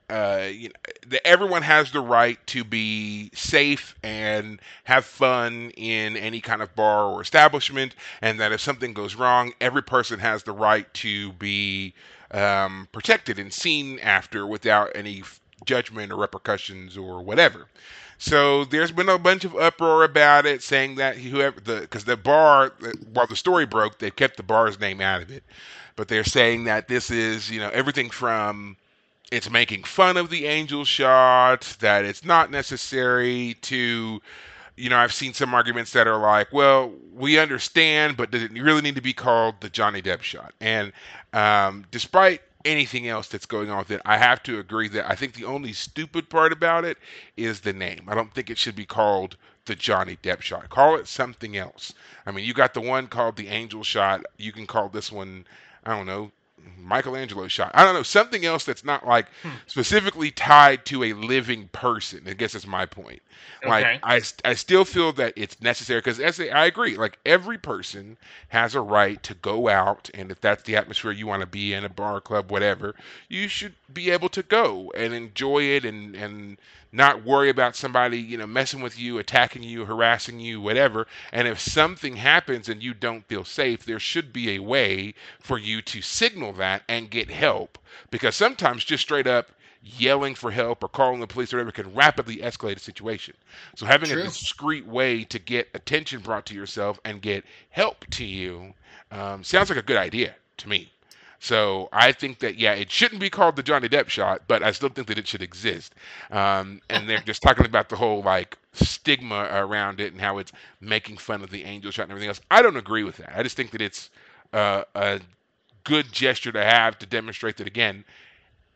uh, 0.09 0.49
you 0.51 0.69
know, 0.69 1.19
everyone 1.25 1.63
has 1.63 1.91
the 1.91 2.01
right 2.01 2.39
to 2.49 2.65
be 2.65 3.31
safe 3.35 3.95
and 4.03 4.61
have 4.85 5.05
fun 5.05 5.71
in 5.77 6.17
any 6.17 6.41
kind 6.41 6.63
of 6.63 6.75
bar 6.77 7.05
or 7.05 7.21
establishment, 7.21 7.95
and 8.23 8.39
that 8.41 8.53
if 8.53 8.61
something 8.61 8.93
goes 8.95 9.15
wrong, 9.17 9.53
every 9.61 9.83
person 9.83 10.21
has 10.21 10.45
the 10.45 10.53
right 10.53 10.93
to 10.95 11.33
be 11.33 11.93
um, 12.31 12.89
protected 12.93 13.39
and 13.39 13.53
seen 13.53 13.99
after 14.01 14.47
without 14.47 14.93
any 14.95 15.23
judgment 15.65 16.13
or 16.13 16.17
repercussions 16.17 16.97
or 16.97 17.23
whatever. 17.23 17.67
So 18.19 18.65
there's 18.65 18.93
been 18.93 19.09
a 19.09 19.19
bunch 19.19 19.45
of 19.45 19.57
uproar 19.57 20.05
about 20.05 20.47
it, 20.47 20.63
saying 20.63 20.95
that 20.97 21.19
whoever 21.19 21.61
the 21.61 21.81
because 21.81 22.05
the 22.05 22.17
bar, 22.17 22.73
while 23.13 23.27
the 23.27 23.37
story 23.37 23.67
broke, 23.67 23.99
they 23.99 24.11
kept 24.11 24.37
the 24.37 24.43
bar's 24.43 24.81
name 24.81 25.01
out 25.01 25.23
of 25.23 25.31
it, 25.31 25.43
but 25.97 26.09
they're 26.09 26.25
saying 26.25 26.65
that 26.65 26.89
this 26.89 27.11
is 27.11 27.51
you 27.51 27.61
know 27.61 27.71
everything 27.71 28.09
from 28.11 28.77
it's 29.33 29.51
making 29.51 29.83
fun 29.83 30.17
of 30.17 30.31
the 30.31 30.47
angel 30.47 30.85
shot, 30.85 31.77
that 31.81 32.05
it's 32.05 32.25
not 32.25 32.51
necessary 32.51 33.57
to, 33.63 34.21
you 34.77 34.91
know, 34.91 34.97
I've 34.97 35.13
seen 35.13 35.35
some 35.35 35.53
arguments 35.53 35.93
that 35.93 36.07
are 36.07 36.19
like, 36.19 36.53
well, 36.53 36.93
we 37.13 37.39
understand, 37.39 38.17
but 38.17 38.31
does 38.31 38.43
it 38.43 38.53
really 38.53 38.83
need 38.83 38.95
to 38.95 39.03
be 39.03 39.13
called 39.13 39.57
the 39.61 39.69
Johnny 39.69 40.01
Depp 40.01 40.23
shot? 40.23 40.55
And 40.61 40.93
um, 41.33 41.85
despite 41.91 42.43
anything 42.65 43.09
else 43.09 43.29
that's 43.29 43.47
going 43.47 43.71
on 43.71 43.79
with 43.79 43.91
it, 43.91 44.01
I 44.05 44.17
have 44.17 44.43
to 44.45 44.59
agree 44.59 44.89
that 44.91 45.11
I 45.11 45.15
think 45.15 45.35
the 45.35 45.45
only 45.45 45.73
stupid 45.73 46.29
part 46.29 46.53
about 46.53 46.85
it 46.85 46.99
is 47.37 47.61
the 47.61 47.73
name. 47.73 48.05
I 48.09 48.15
don't 48.15 48.33
think 48.33 48.51
it 48.51 48.59
should 48.59 48.77
be 48.77 48.87
called 48.87 49.37
the 49.65 49.75
Johnny 49.75 50.19
Depp 50.23 50.41
shot. 50.41 50.69
Call 50.71 50.97
it 50.97 51.09
something 51.09 51.57
else. 51.57 51.93
I 52.27 52.31
mean, 52.31 52.45
you 52.45 52.55
got 52.55 52.75
the 52.75 52.81
one 52.81 53.09
called 53.09 53.37
the 53.37 53.49
Angel 53.49 53.83
shot. 53.83 54.25
You 54.37 54.53
can 54.53 54.67
call 54.67 54.89
this 54.89 55.11
one, 55.11 55.45
I 55.85 55.97
don't 55.97 56.07
know, 56.07 56.31
Michelangelo 56.79 57.49
shot. 57.49 57.71
I 57.75 57.85
don't 57.85 57.95
know 57.95 58.03
something 58.03 58.45
else 58.45 58.65
that's 58.65 58.85
not 58.85 59.07
like 59.07 59.27
hmm. 59.43 59.51
specifically 59.67 60.31
tied 60.31 60.85
to 60.87 61.05
a 61.05 61.13
living 61.13 61.69
person. 61.69 62.23
I 62.27 62.33
guess 62.35 62.53
that's 62.53 62.67
my 62.67 62.87
point. 62.87 63.23
Okay. 63.63 63.69
Like 63.69 64.01
I, 64.03 64.21
I 64.45 64.55
still 64.55 64.85
feel 64.85 65.13
that 65.15 65.35
it's 65.37 65.61
necessary 65.61 66.01
because 66.01 66.21
I 66.21 66.67
agree. 66.67 66.97
Like 66.97 67.19
every 67.27 67.59
person 67.59 68.17
has 68.49 68.75
a 68.75 68.81
right 68.81 69.23
to 69.25 69.35
go 69.35 69.69
out, 69.69 70.11
and 70.15 70.31
if 70.31 70.41
that's 70.41 70.63
the 70.63 70.77
atmosphere 70.77 71.13
you 71.13 71.27
want 71.27 71.41
to 71.41 71.47
be 71.47 71.73
in, 71.73 71.85
a 71.85 71.89
bar, 71.89 72.21
club, 72.21 72.51
whatever, 72.51 72.95
you 73.29 73.49
should 73.49 73.75
be 73.93 74.11
able 74.11 74.29
to 74.31 74.43
go 74.43 74.93
and 74.97 75.13
enjoy 75.13 75.63
it 75.63 75.85
and 75.85 76.15
and 76.15 76.59
not 76.93 77.25
worry 77.25 77.51
about 77.51 77.77
somebody, 77.77 78.19
you 78.19 78.37
know, 78.39 78.47
messing 78.47 78.81
with 78.81 78.99
you, 78.99 79.19
attacking 79.19 79.63
you, 79.63 79.85
harassing 79.85 80.41
you, 80.41 80.61
whatever. 80.61 81.07
And 81.33 81.47
if 81.49 81.61
something 81.61 82.17
happens 82.17 82.69
and 82.69 82.83
you 82.83 82.95
don't 82.95 83.27
feel 83.27 83.45
safe, 83.45 83.85
there 83.85 83.99
should 83.99 84.33
be 84.33 84.51
a 84.51 84.61
way 84.61 85.15
for 85.41 85.59
you 85.59 85.83
to 85.83 86.01
signal 86.03 86.53
that 86.55 86.83
and 86.89 87.11
get 87.11 87.31
help. 87.31 87.79
Because 88.11 88.37
sometimes 88.37 88.85
just 88.85 89.03
straight 89.03 89.27
up 89.27 89.51
yelling 89.83 90.35
for 90.35 90.51
help 90.51 90.83
or 90.83 90.89
calling 90.89 91.21
the 91.21 91.27
police 91.27 91.53
or 91.53 91.59
whatever 91.59 91.71
can 91.71 91.95
rapidly 91.95 92.39
escalate 92.39 92.77
a 92.77 92.81
situation. 92.81 93.35
So 93.77 93.87
having 93.87 94.11
True. 94.11 94.23
a 94.23 94.25
discreet 94.25 94.87
way 94.87 95.25
to 95.25 95.39
get 95.39 95.69
attention 95.75 96.21
brought 96.21 96.47
to 96.47 96.55
yourself 96.55 96.99
and 97.05 97.23
get 97.23 97.45
help 97.71 98.05
to 98.13 98.25
you 98.25 98.75
um, 99.11 99.45
sounds 99.45 99.71
like 99.71 99.79
a 99.79 99.83
good 99.83 99.97
idea 99.97 100.35
to 100.59 100.69
me. 100.69 100.93
So 101.47 101.89
I 101.93 102.11
think 102.11 102.41
that 102.41 102.57
yeah, 102.57 102.73
it 102.73 102.91
shouldn't 102.91 103.21
be 103.21 103.31
called 103.31 103.55
the 103.55 103.63
Johnny 103.63 103.89
Depp 103.89 104.09
shot, 104.09 104.43
but 104.49 104.65
I 104.65 104.73
still 104.73 104.89
think 104.89 105.07
that 105.07 105.17
it 105.17 105.29
should 105.29 105.43
exist. 105.43 105.95
Um, 106.33 106.81
and 106.91 107.09
they're 107.09 107.21
just 107.21 107.41
talking 107.41 107.65
about 107.65 107.89
the 107.89 107.95
whole 107.95 108.21
like 108.21 108.59
stigma 108.73 109.49
around 109.53 110.01
it 110.01 110.13
and 110.13 110.21
how 110.21 110.39
it's 110.39 110.51
making 110.81 111.19
fun 111.19 111.45
of 111.45 111.51
the 111.51 111.63
angel 111.63 111.93
shot 111.93 112.03
and 112.03 112.11
everything 112.11 112.31
else. 112.31 112.41
I 112.51 112.63
don't 112.63 112.77
agree 112.77 113.05
with 113.05 113.19
that. 113.19 113.39
I 113.39 113.45
just 113.45 113.57
think 113.57 113.71
that 113.71 113.81
it's 113.81 114.11
uh, 114.53 114.83
a 114.97 115.21
good 115.85 116.11
gesture 116.13 116.51
to 116.51 116.65
have 116.65 116.99
to 116.99 117.07
demonstrate 117.07 117.59
that 117.59 117.69
again, 117.69 118.05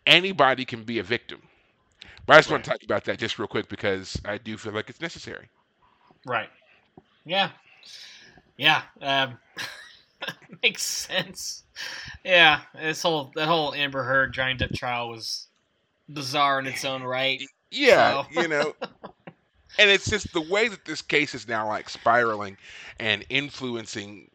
anybody 0.07 0.65
can 0.65 0.85
be 0.85 1.01
a 1.01 1.03
victim. 1.03 1.43
But 2.25 2.35
I 2.35 2.39
just 2.39 2.51
right. 2.51 2.55
want 2.55 2.65
to 2.67 2.71
talk 2.71 2.85
about 2.85 3.05
that 3.07 3.19
just 3.19 3.37
real 3.41 3.49
quick 3.49 3.69
because 3.69 4.17
I 4.25 4.39
do 4.39 4.57
feel 4.57 4.73
like 4.75 4.89
it's 4.89 5.01
necessary. 5.01 5.49
Right. 6.25 6.51
Yeah. 7.25 7.51
Yeah. 8.57 8.83
Um, 9.03 9.39
makes 10.63 10.83
sense. 10.83 11.65
Yeah, 12.25 12.61
this 12.75 13.03
whole 13.03 13.33
that 13.35 13.47
whole 13.47 13.75
Amber 13.75 14.03
Heard 14.03 14.33
Johnny 14.33 14.55
Depp 14.55 14.75
trial 14.75 15.09
was 15.09 15.47
bizarre 16.09 16.59
in 16.59 16.67
its 16.67 16.85
own 16.85 17.03
right. 17.03 17.41
Yeah, 17.71 18.25
so. 18.33 18.43
you 18.43 18.49
know. 18.49 18.75
And 19.79 19.89
it's 19.89 20.11
just 20.11 20.33
the 20.33 20.41
way 20.41 20.69
that 20.69 20.85
this 20.85 21.01
case 21.01 21.35
is 21.35 21.47
now 21.47 21.69
like 21.69 21.89
spiraling 21.89 22.57
and 22.99 23.25
influencing 23.29 24.29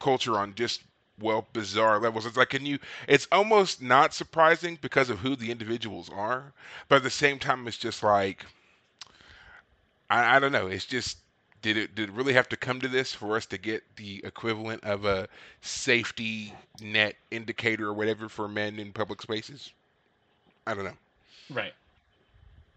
culture 0.00 0.38
on 0.38 0.54
just 0.54 0.82
well 1.20 1.46
bizarre 1.52 2.00
levels. 2.00 2.26
It's 2.26 2.36
like 2.36 2.48
can 2.48 2.64
you 2.64 2.78
it's 3.06 3.28
almost 3.30 3.82
not 3.82 4.14
surprising 4.14 4.78
because 4.80 5.10
of 5.10 5.18
who 5.18 5.36
the 5.36 5.50
individuals 5.50 6.08
are, 6.08 6.52
but 6.88 6.96
at 6.96 7.02
the 7.02 7.10
same 7.10 7.38
time 7.38 7.68
it's 7.68 7.76
just 7.76 8.02
like 8.02 8.46
I, 10.08 10.36
I 10.36 10.38
don't 10.38 10.52
know, 10.52 10.66
it's 10.66 10.86
just 10.86 11.18
did 11.62 11.76
it 11.76 11.94
did 11.94 12.08
it 12.08 12.14
really 12.14 12.32
have 12.32 12.48
to 12.48 12.56
come 12.56 12.80
to 12.80 12.88
this 12.88 13.12
for 13.12 13.36
us 13.36 13.46
to 13.46 13.58
get 13.58 13.82
the 13.96 14.20
equivalent 14.24 14.82
of 14.84 15.04
a 15.04 15.28
safety 15.60 16.54
net 16.80 17.16
indicator 17.30 17.88
or 17.88 17.92
whatever 17.92 18.28
for 18.28 18.48
men 18.48 18.78
in 18.78 18.92
public 18.92 19.22
spaces? 19.22 19.72
I 20.66 20.74
don't 20.74 20.84
know. 20.84 20.96
Right. 21.50 21.72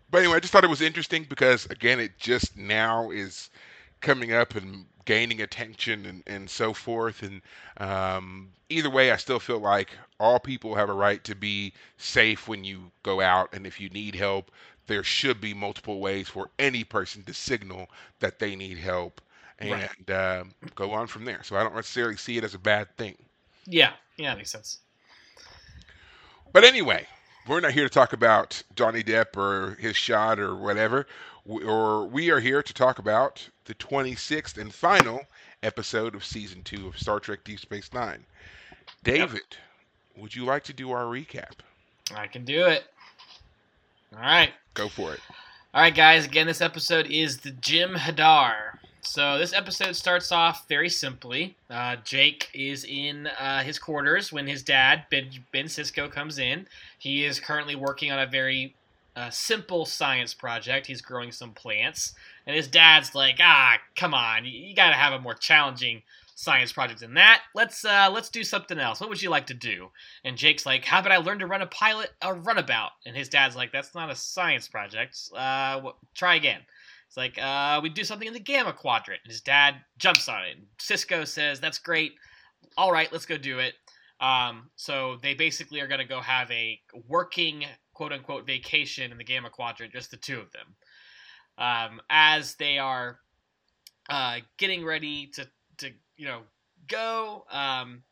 But 0.10 0.20
anyway, 0.20 0.38
I 0.38 0.40
just 0.40 0.54
thought 0.54 0.64
it 0.64 0.70
was 0.70 0.82
interesting 0.82 1.26
because 1.28 1.66
again, 1.68 2.00
it 2.00 2.18
just 2.18 2.58
now 2.58 3.10
is 3.12 3.50
coming 4.02 4.34
up 4.34 4.56
and 4.56 4.86
gaining 5.06 5.42
attention 5.42 6.06
and, 6.06 6.24
and 6.28 6.50
so 6.50 6.74
forth. 6.74 7.24
And 7.24 7.42
um, 7.78 8.50
either 8.70 8.90
way, 8.90 9.12
I 9.12 9.18
still 9.18 9.40
feel 9.40 9.60
like 9.60 9.92
all 10.20 10.40
people 10.40 10.76
have 10.76 10.90
a 10.90 10.94
right 10.94 11.24
to 11.24 11.36
be 11.36 11.74
safe 11.98 12.48
when 12.48 12.64
you 12.64 12.92
go 13.04 13.22
out. 13.22 13.54
And 13.54 13.66
if 13.66 13.80
you 13.80 13.90
need 13.90 14.16
help, 14.16 14.52
there 14.88 15.04
should 15.04 15.40
be 15.40 15.54
multiple 15.54 16.00
ways 16.00 16.28
for 16.28 16.50
any 16.60 16.84
person 16.84 17.24
to 17.24 17.34
signal 17.34 17.90
that 18.20 18.40
they 18.40 18.56
need 18.56 18.78
help 18.78 19.22
and 19.60 19.72
right. 19.72 20.10
uh, 20.10 20.44
go 20.76 20.92
on 20.92 21.08
from 21.08 21.26
there. 21.26 21.42
So 21.44 21.56
I 21.56 21.64
don't 21.64 21.76
necessarily 21.76 22.18
see 22.18 22.38
it 22.38 22.44
as 22.44 22.54
a 22.54 22.60
bad 22.60 22.96
thing. 22.98 23.16
Yeah, 23.66 23.94
yeah, 24.18 24.32
that 24.32 24.38
makes 24.38 24.52
sense. 24.52 24.80
But 26.52 26.64
anyway, 26.64 27.08
we're 27.48 27.62
not 27.62 27.72
here 27.72 27.86
to 27.86 27.94
talk 27.94 28.14
about 28.14 28.62
Johnny 28.76 29.04
Depp 29.04 29.38
or 29.38 29.76
his 29.80 29.96
shot 29.96 30.40
or 30.40 30.56
whatever, 30.56 31.08
or 31.46 32.06
we 32.06 32.30
are 32.30 32.40
here 32.40 32.62
to 32.62 32.74
talk 32.74 33.00
about 33.00 33.48
the 33.66 33.74
26th 33.76 34.58
and 34.58 34.74
final 34.74 35.22
episode 35.64 36.14
of 36.16 36.26
season 36.26 36.62
two 36.64 36.88
of 36.88 37.00
Star 37.00 37.20
Trek 37.20 37.44
Deep 37.44 37.60
Space 37.60 37.92
Nine. 37.94 38.24
David, 39.04 39.34
yep. 39.34 40.22
would 40.22 40.36
you 40.36 40.46
like 40.46 40.64
to 40.66 40.74
do 40.74 40.92
our 40.92 41.06
recap? 41.06 41.54
I 42.14 42.28
can 42.28 42.46
do 42.46 42.66
it. 42.66 42.86
All 44.16 44.22
right. 44.22 44.52
Go 44.74 44.90
for 44.90 45.14
it. 45.14 45.20
All 45.74 45.82
right, 45.82 45.94
guys. 45.94 46.26
Again, 46.26 46.46
this 46.48 46.62
episode 46.62 47.08
is 47.08 47.40
the 47.40 47.52
Jem'Hadar. 47.52 48.78
So 49.02 49.38
this 49.38 49.54
episode 49.54 49.96
starts 49.96 50.32
off 50.32 50.68
very 50.70 50.90
simply. 50.90 51.56
Uh, 51.70 51.98
Jake 52.04 52.50
is 52.54 52.86
in 52.86 53.28
uh, 53.40 53.64
his 53.64 53.80
quarters 53.80 54.32
when 54.32 54.48
his 54.48 54.64
dad 54.64 55.06
Ben, 55.10 55.30
ben 55.52 55.66
Sisko 55.66 56.12
comes 56.12 56.38
in. 56.38 56.68
He 56.98 57.26
is 57.26 57.40
currently 57.40 57.76
working 57.76 58.12
on 58.12 58.20
a 58.20 58.28
very 58.28 58.76
uh, 59.16 59.30
simple 59.30 59.86
science 59.86 60.34
project. 60.34 60.88
He's 60.88 61.02
growing 61.02 61.32
some 61.32 61.52
plants, 61.52 62.14
and 62.48 62.56
his 62.56 62.68
dad's 62.68 63.14
like, 63.14 63.40
"Ah, 63.42 63.78
come 63.96 64.14
on, 64.14 64.46
you, 64.46 64.52
you 64.52 64.76
got 64.76 64.90
to 64.90 64.96
have 64.96 65.14
a 65.14 65.20
more 65.20 65.36
challenging 65.36 66.02
science 66.36 66.72
project 66.72 67.02
than 67.02 67.14
that. 67.16 67.42
Let's 67.56 67.86
uh, 67.86 68.10
let's 68.12 68.30
do 68.30 68.44
something 68.44 68.80
else. 68.80 69.00
What 69.00 69.10
would 69.10 69.22
you 69.22 69.30
like 69.30 69.48
to 69.48 69.54
do?" 69.54 69.90
And 70.24 70.38
Jake's 70.38 70.66
like, 70.66 70.86
"How 70.86 71.00
about 71.00 71.12
I 71.12 71.18
learn 71.18 71.40
to 71.40 71.48
run 71.48 71.62
a 71.62 71.68
pilot 71.68 72.12
a 72.22 72.34
runabout?" 72.34 72.92
And 73.06 73.16
his 73.16 73.30
dad's 73.30 73.56
like, 73.56 73.72
"That's 73.72 73.96
not 73.96 74.10
a 74.10 74.16
science 74.16 74.68
project. 74.68 75.18
Uh, 75.36 75.92
try 76.16 76.36
again." 76.36 76.62
It's 77.08 77.18
like, 77.18 77.38
uh, 77.40 77.80
we 77.84 77.90
do 77.90 78.04
something 78.04 78.28
in 78.28 78.34
the 78.34 78.40
Gamma 78.40 78.74
Quadrant. 78.74 79.22
And 79.24 79.32
his 79.32 79.42
dad 79.42 79.76
jumps 80.00 80.28
on 80.28 80.46
it. 80.46 80.58
And 80.58 80.66
Sisko 80.80 81.28
says, 81.28 81.60
"That's 81.60 81.78
great. 81.78 82.14
All 82.76 82.92
right, 82.92 83.12
let's 83.12 83.28
go 83.28 83.38
do 83.38 83.60
it." 83.60 83.76
Um, 84.20 84.70
so 84.76 85.18
they 85.22 85.34
basically 85.34 85.82
are 85.82 85.88
going 85.88 86.00
to 86.00 86.08
go 86.08 86.22
have 86.22 86.50
a 86.50 86.80
working 87.08 87.66
quote 87.94 88.12
unquote 88.12 88.48
vacation 88.48 89.12
in 89.12 89.18
the 89.18 89.24
Gamma 89.24 89.50
Quadrant, 89.50 89.94
just 89.94 90.12
the 90.12 90.18
two 90.18 90.40
of 90.40 90.52
them. 90.52 90.76
Um, 91.58 92.02
as 92.10 92.56
they 92.56 92.80
are 92.80 93.20
uh, 94.10 94.38
getting 94.58 94.84
ready 94.84 95.28
to 95.36 95.48
you 96.18 96.26
know 96.26 96.42
go. 96.88 97.46
Um, 97.50 98.04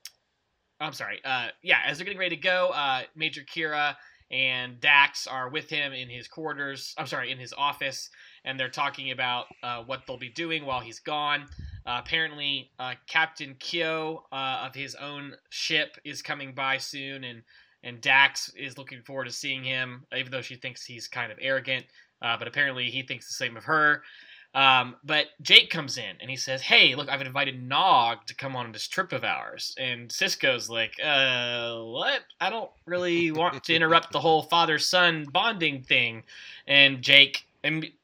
I'm 0.80 0.94
sorry. 0.94 1.20
Uh, 1.24 1.50
yeah, 1.62 1.80
as 1.86 1.98
they're 1.98 2.06
getting 2.06 2.20
ready 2.20 2.36
to 2.36 2.42
go, 2.42 2.70
uh, 2.70 3.04
Major 3.16 3.42
Kira 3.42 3.96
and 4.32 4.80
Dax 4.80 5.28
are 5.28 5.50
with 5.50 5.70
him 5.70 5.94
in 5.94 6.10
his 6.10 6.28
quarters. 6.28 6.96
I'm 6.98 7.06
sorry, 7.06 7.32
in 7.32 7.38
his 7.38 7.54
office, 7.54 8.10
and 8.46 8.60
they're 8.60 8.70
talking 8.70 9.12
about 9.12 9.46
uh, 9.62 9.84
what 9.84 10.02
they'll 10.08 10.18
be 10.18 10.30
doing 10.30 10.66
while 10.66 10.80
he's 10.80 11.00
gone. 11.00 11.48
Uh, 11.86 12.02
apparently, 12.04 12.72
uh, 12.80 12.94
Captain 13.08 13.56
Keogh 13.60 14.24
uh, 14.32 14.66
of 14.66 14.74
his 14.74 14.96
own 14.96 15.34
ship 15.50 15.98
is 16.06 16.22
coming 16.22 16.54
by 16.54 16.78
soon, 16.78 17.24
and 17.24 17.44
and 17.84 18.00
Dax 18.00 18.52
is 18.56 18.78
looking 18.78 19.02
forward 19.02 19.26
to 19.26 19.32
seeing 19.32 19.64
him, 19.64 20.06
even 20.16 20.32
though 20.32 20.42
she 20.42 20.56
thinks 20.56 20.86
he's 20.86 21.08
kind 21.08 21.32
of 21.32 21.40
arrogant. 21.42 21.86
Uh, 22.22 22.38
but 22.38 22.48
apparently, 22.48 22.90
he 22.90 23.02
thinks 23.02 23.28
the 23.28 23.34
same 23.34 23.58
of 23.58 23.66
her. 23.66 24.04
Um, 24.54 24.98
but 25.04 25.28
Jake 25.42 25.70
comes 25.70 25.98
in 25.98 26.18
and 26.20 26.30
he 26.30 26.36
says, 26.36 26.62
"Hey, 26.62 26.94
look, 26.96 27.08
I've 27.10 27.22
invited 27.22 27.64
Nog 27.64 28.26
to 28.26 28.36
come 28.36 28.56
on 28.56 28.72
this 28.72 28.88
trip 28.88 29.14
of 29.14 29.24
ours." 29.24 29.74
And 29.78 30.10
Sisko's 30.10 30.70
like, 30.70 30.96
"Uh, 31.02 31.80
what? 31.84 32.26
I 32.40 32.50
don't 32.50 32.72
really 32.86 33.32
want 33.32 33.64
to 33.64 33.76
interrupt 33.76 34.12
the 34.12 34.20
whole 34.20 34.44
father-son 34.44 35.26
bonding 35.32 35.84
thing." 35.84 36.24
And 36.68 37.02
Jake 37.02 37.46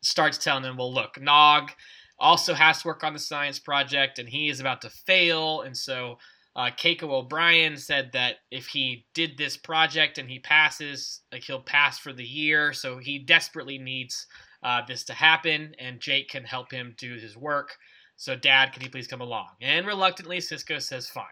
starts 0.02 0.38
telling 0.38 0.64
him, 0.64 0.78
"Well, 0.78 0.94
look, 0.94 1.20
Nog 1.20 1.72
also 2.18 2.54
has 2.54 2.82
to 2.82 2.88
work 2.88 3.04
on 3.04 3.14
the 3.14 3.20
science 3.20 3.60
project, 3.60 4.18
and 4.18 4.30
he 4.30 4.48
is 4.48 4.60
about 4.62 4.82
to 4.82 4.90
fail, 4.90 5.62
and 5.62 5.76
so." 5.76 6.18
Uh, 6.56 6.72
Keiko 6.72 7.12
O'Brien 7.12 7.78
said 7.78 8.14
that 8.14 8.38
if 8.50 8.66
he 8.66 9.06
did 9.14 9.38
this 9.38 9.56
project 9.56 10.18
and 10.18 10.28
he 10.28 10.40
passes, 10.40 11.22
like 11.32 11.44
he'll 11.44 11.62
pass 11.62 12.00
for 12.00 12.12
the 12.12 12.26
year. 12.26 12.74
So 12.74 12.98
he 12.98 13.20
desperately 13.20 13.78
needs 13.78 14.26
uh, 14.64 14.82
this 14.88 15.04
to 15.06 15.14
happen, 15.14 15.74
and 15.80 16.00
Jake 16.00 16.30
can 16.30 16.44
help 16.44 16.72
him 16.72 16.96
do 16.98 17.16
his 17.16 17.36
work. 17.38 17.76
So, 18.16 18.36
Dad, 18.36 18.74
can 18.74 18.82
you 18.84 18.90
please 18.90 19.08
come 19.08 19.22
along? 19.22 19.50
And 19.62 19.86
reluctantly, 19.86 20.40
Sisko 20.40 20.82
says, 20.82 21.08
fine. 21.08 21.26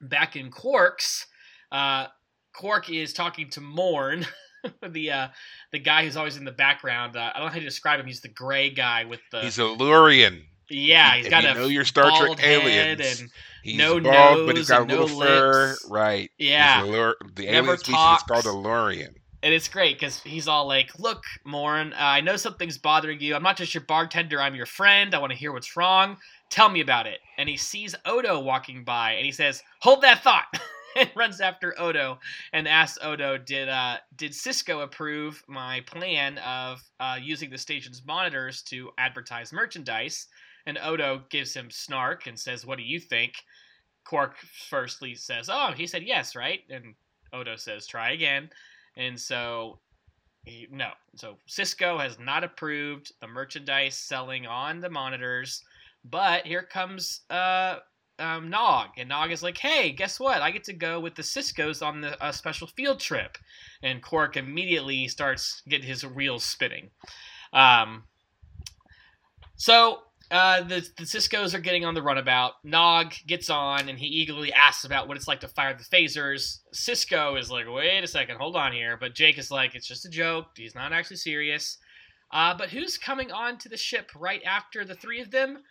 Back 0.00 0.36
in 0.36 0.50
Quark's, 0.50 1.26
uh, 1.72 2.06
Quark 2.54 2.90
is 2.90 3.12
talking 3.12 3.48
to 3.50 3.60
Morn, 3.60 4.26
the 4.88 5.10
uh, 5.10 5.28
the 5.72 5.78
guy 5.78 6.04
who's 6.04 6.16
always 6.16 6.36
in 6.36 6.44
the 6.44 6.52
background. 6.52 7.16
Uh, 7.16 7.30
I 7.34 7.38
don't 7.38 7.46
know 7.46 7.52
how 7.52 7.58
to 7.58 7.64
describe 7.64 8.00
him. 8.00 8.06
He's 8.06 8.20
the 8.20 8.28
gray 8.28 8.70
guy 8.70 9.04
with 9.04 9.20
the. 9.30 9.40
He's 9.40 9.58
a 9.58 9.62
Lurian. 9.62 10.42
Yeah, 10.68 11.14
he's 11.16 11.28
got 11.28 11.44
you 11.44 11.50
a 11.50 11.54
know 11.54 11.66
your 11.66 11.84
Star 11.84 12.10
Trek 12.18 12.42
aliens. 12.42 13.20
and 13.20 13.30
He's 13.62 13.78
no 13.78 14.00
bald, 14.00 14.04
nose 14.38 14.46
but 14.46 14.56
he's 14.56 14.68
got 14.68 14.78
a 14.78 14.82
and 14.82 14.90
little 14.90 15.08
no 15.08 15.24
fur. 15.24 15.68
lips. 15.68 15.86
Right. 15.88 16.30
Yeah. 16.38 16.82
Lur- 16.82 17.16
the 17.34 17.46
Never 17.46 17.68
alien 17.68 17.78
species 17.78 18.16
is 18.16 18.22
called 18.24 18.46
a 18.46 18.48
Lurian. 18.48 19.14
And 19.46 19.54
it's 19.54 19.68
great 19.68 19.96
because 19.96 20.20
he's 20.24 20.48
all 20.48 20.66
like, 20.66 20.98
"Look, 20.98 21.22
Morn, 21.44 21.92
uh, 21.92 21.98
I 21.98 22.20
know 22.20 22.36
something's 22.36 22.78
bothering 22.78 23.20
you. 23.20 23.36
I'm 23.36 23.44
not 23.44 23.56
just 23.56 23.74
your 23.74 23.84
bartender. 23.84 24.42
I'm 24.42 24.56
your 24.56 24.66
friend. 24.66 25.14
I 25.14 25.18
want 25.18 25.30
to 25.30 25.38
hear 25.38 25.52
what's 25.52 25.76
wrong. 25.76 26.16
Tell 26.50 26.68
me 26.68 26.80
about 26.80 27.06
it." 27.06 27.20
And 27.38 27.48
he 27.48 27.56
sees 27.56 27.94
Odo 28.04 28.40
walking 28.40 28.82
by, 28.82 29.12
and 29.12 29.24
he 29.24 29.30
says, 29.30 29.62
"Hold 29.82 30.02
that 30.02 30.24
thought." 30.24 30.46
and 30.96 31.08
runs 31.14 31.40
after 31.40 31.80
Odo 31.80 32.18
and 32.52 32.66
asks 32.66 32.98
Odo, 33.00 33.38
"Did 33.38 33.68
uh, 33.68 33.98
did 34.16 34.32
Sisko 34.32 34.82
approve 34.82 35.44
my 35.46 35.80
plan 35.82 36.38
of 36.38 36.82
uh, 36.98 37.16
using 37.22 37.48
the 37.48 37.56
station's 37.56 38.04
monitors 38.04 38.62
to 38.62 38.90
advertise 38.98 39.52
merchandise?" 39.52 40.26
And 40.66 40.76
Odo 40.76 41.22
gives 41.30 41.54
him 41.54 41.70
snark 41.70 42.26
and 42.26 42.36
says, 42.36 42.66
"What 42.66 42.78
do 42.78 42.84
you 42.84 42.98
think?" 42.98 43.34
Quark 44.02 44.38
firstly 44.68 45.14
says, 45.14 45.48
"Oh, 45.48 45.70
he 45.70 45.86
said 45.86 46.02
yes, 46.02 46.34
right?" 46.34 46.64
And 46.68 46.96
Odo 47.32 47.54
says, 47.54 47.86
"Try 47.86 48.10
again." 48.10 48.50
And 48.96 49.20
so, 49.20 49.78
no. 50.70 50.90
So 51.16 51.36
Sisko 51.48 52.00
has 52.00 52.18
not 52.18 52.44
approved 52.44 53.12
the 53.20 53.26
merchandise 53.26 53.96
selling 53.96 54.46
on 54.46 54.80
the 54.80 54.90
monitors. 54.90 55.62
But 56.04 56.46
here 56.46 56.62
comes 56.62 57.22
uh, 57.30 57.78
um, 58.18 58.48
Nog, 58.48 58.90
and 58.96 59.08
Nog 59.08 59.32
is 59.32 59.42
like, 59.42 59.58
"Hey, 59.58 59.90
guess 59.90 60.20
what? 60.20 60.40
I 60.40 60.50
get 60.50 60.64
to 60.64 60.72
go 60.72 61.00
with 61.00 61.16
the 61.16 61.22
Sisko's 61.22 61.82
on 61.82 62.00
the 62.00 62.16
a 62.24 62.32
special 62.32 62.68
field 62.68 63.00
trip." 63.00 63.36
And 63.82 64.02
Quark 64.02 64.36
immediately 64.36 65.08
starts 65.08 65.62
get 65.68 65.84
his 65.84 66.06
wheels 66.06 66.44
spinning. 66.44 66.90
Um, 67.52 68.04
so 69.56 70.02
uh, 70.30 70.62
the 70.62 70.88
the 70.96 71.04
Sisko's 71.04 71.54
are 71.54 71.60
getting 71.60 71.84
on 71.84 71.94
the 71.94 72.02
runabout. 72.02 72.54
Nog 72.64 73.14
gets 73.26 73.48
on 73.48 73.88
and 73.88 73.98
he 73.98 74.06
eagerly 74.06 74.52
asks 74.52 74.84
about 74.84 75.06
what 75.06 75.16
it's 75.16 75.28
like 75.28 75.40
to 75.40 75.48
fire 75.48 75.74
the 75.74 75.84
phasers. 75.84 76.60
Sisko 76.74 77.38
is 77.38 77.50
like, 77.50 77.66
"Wait 77.68 78.02
a 78.02 78.08
second, 78.08 78.36
hold 78.38 78.56
on 78.56 78.72
here." 78.72 78.96
But 78.96 79.14
Jake 79.14 79.38
is 79.38 79.50
like, 79.50 79.74
"It's 79.74 79.86
just 79.86 80.04
a 80.04 80.10
joke. 80.10 80.48
He's 80.56 80.74
not 80.74 80.92
actually 80.92 81.16
serious." 81.16 81.78
Uh, 82.32 82.54
but 82.54 82.70
who's 82.70 82.98
coming 82.98 83.30
on 83.30 83.56
to 83.58 83.68
the 83.68 83.76
ship 83.76 84.10
right 84.16 84.42
after 84.44 84.84
the 84.84 84.94
three 84.94 85.20
of 85.20 85.30
them? 85.30 85.62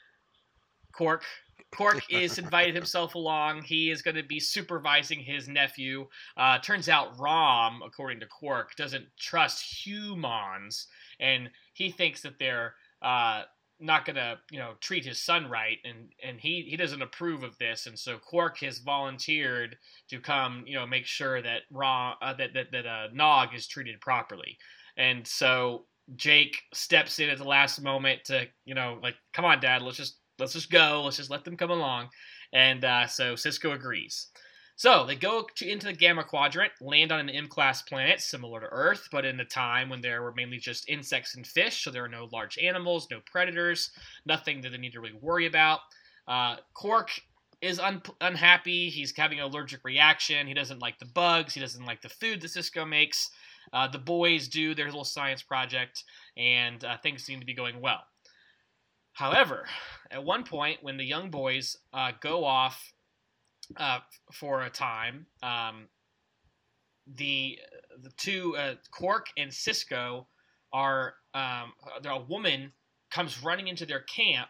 Quark. 0.93 1.25
Quark 1.71 2.03
is 2.09 2.37
invited 2.37 2.75
himself 2.75 3.15
along. 3.15 3.63
He 3.63 3.91
is 3.91 4.01
going 4.01 4.15
to 4.15 4.23
be 4.23 4.39
supervising 4.39 5.19
his 5.19 5.49
nephew. 5.49 6.07
Uh, 6.37 6.59
turns 6.59 6.87
out 6.87 7.19
Rom, 7.19 7.81
according 7.85 8.21
to 8.21 8.25
Quark, 8.25 8.75
doesn't 8.75 9.05
trust 9.19 9.85
humans, 9.85 10.87
and 11.19 11.49
he 11.73 11.91
thinks 11.91 12.21
that 12.21 12.39
they're 12.39 12.75
uh, 13.01 13.43
not 13.79 14.05
to, 14.05 14.39
you 14.51 14.59
know, 14.59 14.73
treat 14.79 15.05
his 15.05 15.21
son 15.21 15.49
right, 15.49 15.77
and 15.83 16.09
and 16.23 16.39
he 16.39 16.65
he 16.69 16.77
doesn't 16.77 17.01
approve 17.01 17.43
of 17.43 17.57
this, 17.57 17.87
and 17.87 17.97
so 17.97 18.17
Quark 18.17 18.59
has 18.59 18.79
volunteered 18.79 19.77
to 20.09 20.19
come, 20.19 20.63
you 20.65 20.75
know, 20.75 20.87
make 20.87 21.05
sure 21.05 21.41
that 21.41 21.61
Rom 21.71 22.15
uh, 22.21 22.33
that 22.33 22.53
that 22.53 22.71
that 22.71 22.85
uh, 22.85 23.07
Nog 23.13 23.53
is 23.53 23.67
treated 23.67 23.99
properly, 24.01 24.57
and 24.97 25.25
so 25.27 25.85
Jake 26.15 26.61
steps 26.73 27.19
in 27.19 27.29
at 27.29 27.37
the 27.37 27.43
last 27.43 27.81
moment 27.81 28.23
to, 28.25 28.47
you 28.65 28.75
know, 28.75 28.99
like, 29.01 29.15
come 29.33 29.45
on, 29.45 29.59
Dad, 29.59 29.81
let's 29.81 29.97
just 29.97 30.19
let's 30.39 30.53
just 30.53 30.71
go, 30.71 31.01
let's 31.03 31.17
just 31.17 31.29
let 31.29 31.43
them 31.43 31.57
come 31.57 31.71
along, 31.71 32.09
and 32.53 32.85
uh, 32.85 33.07
so 33.07 33.33
Sisko 33.33 33.73
agrees. 33.73 34.27
So 34.77 35.05
they 35.05 35.15
go 35.15 35.47
to, 35.55 35.69
into 35.69 35.87
the 35.87 35.93
Gamma 35.93 36.25
Quadrant, 36.25 36.73
land 36.81 37.11
on 37.11 37.21
an 37.21 37.29
M-class 37.29 37.81
planet 37.83 38.19
similar 38.19 38.59
to 38.59 38.67
Earth, 38.67 39.07
but 39.09 39.23
in 39.23 39.39
a 39.39 39.45
time 39.45 39.87
when 39.87 40.01
there 40.01 40.21
were 40.21 40.33
mainly 40.33 40.57
just 40.57 40.89
insects 40.89 41.35
and 41.35 41.47
fish, 41.47 41.83
so 41.83 41.91
there 41.91 42.03
are 42.03 42.09
no 42.09 42.27
large 42.33 42.57
animals, 42.57 43.07
no 43.09 43.21
predators, 43.25 43.91
nothing 44.25 44.59
that 44.61 44.71
they 44.71 44.77
need 44.77 44.91
to 44.91 44.99
really 44.99 45.17
worry 45.21 45.45
about. 45.45 45.79
Uh, 46.27 46.57
Quark 46.73 47.09
is 47.61 47.79
un- 47.79 48.01
unhappy. 48.19 48.89
He's 48.89 49.15
having 49.15 49.39
an 49.39 49.45
allergic 49.45 49.79
reaction. 49.85 50.45
He 50.45 50.53
doesn't 50.53 50.81
like 50.81 50.99
the 50.99 51.05
bugs. 51.05 51.53
He 51.53 51.61
doesn't 51.61 51.85
like 51.85 52.01
the 52.01 52.09
food 52.09 52.41
that 52.41 52.51
Sisko 52.51 52.87
makes. 52.87 53.29
Uh, 53.71 53.87
the 53.87 53.97
boys 53.97 54.49
do 54.49 54.75
their 54.75 54.85
little 54.85 55.05
science 55.05 55.41
project, 55.41 56.03
and 56.35 56.83
uh, 56.83 56.97
things 56.97 57.23
seem 57.23 57.39
to 57.39 57.45
be 57.45 57.53
going 57.53 57.79
well. 57.79 58.03
However, 59.13 59.67
at 60.11 60.23
one 60.23 60.43
point, 60.43 60.79
when 60.83 60.97
the 60.97 61.05
young 61.05 61.31
boys 61.31 61.77
uh, 61.93 62.11
go 62.19 62.43
off 62.43 62.93
uh, 63.77 63.99
for 64.31 64.63
a 64.63 64.69
time, 64.69 65.25
um, 65.43 65.87
the 67.07 67.59
the 68.01 68.11
two 68.17 68.55
uh, 68.57 68.75
Quark 68.91 69.27
and 69.37 69.51
Sisko 69.51 70.25
are 70.73 71.15
um, 71.33 71.73
a 72.05 72.21
woman 72.21 72.71
comes 73.09 73.41
running 73.43 73.67
into 73.67 73.85
their 73.85 74.01
camp 74.01 74.49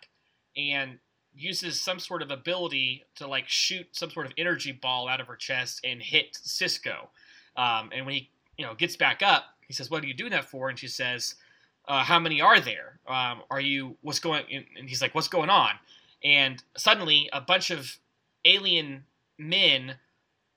and 0.58 0.98
uses 1.36 1.82
some 1.82 2.00
sort 2.00 2.22
of 2.22 2.32
ability 2.32 3.04
to 3.16 3.28
like 3.28 3.48
shoot 3.48 3.88
some 3.92 4.10
sort 4.10 4.26
of 4.26 4.32
energy 4.38 4.72
ball 4.72 5.08
out 5.08 5.20
of 5.20 5.28
her 5.28 5.36
chest 5.36 5.82
and 5.84 6.02
hit 6.02 6.38
Sisko. 6.46 7.08
Um, 7.58 7.90
and 7.94 8.06
when 8.06 8.16
he 8.16 8.30
you 8.58 8.66
know 8.66 8.74
gets 8.74 8.96
back 8.96 9.22
up, 9.22 9.46
he 9.68 9.74
says, 9.74 9.90
"What 9.90 10.04
are 10.04 10.08
you 10.08 10.14
doing 10.14 10.32
that 10.32 10.46
for?" 10.46 10.70
And 10.70 10.80
she 10.80 10.88
says, 10.88 11.36
uh, 11.88 12.04
"How 12.04 12.20
many 12.20 12.42
are 12.42 12.60
there? 12.60 13.00
Um, 13.08 13.42
are 13.50 13.62
you 13.62 13.98
what's 14.02 14.20
going?" 14.20 14.46
And 14.78 14.90
he's 14.90 15.02
like, 15.02 15.14
"What's 15.14 15.28
going 15.28 15.50
on?" 15.50 15.72
And 16.24 16.64
suddenly, 16.78 17.30
a 17.34 17.42
bunch 17.42 17.70
of 17.70 17.98
alien 18.46 19.04
men 19.38 19.96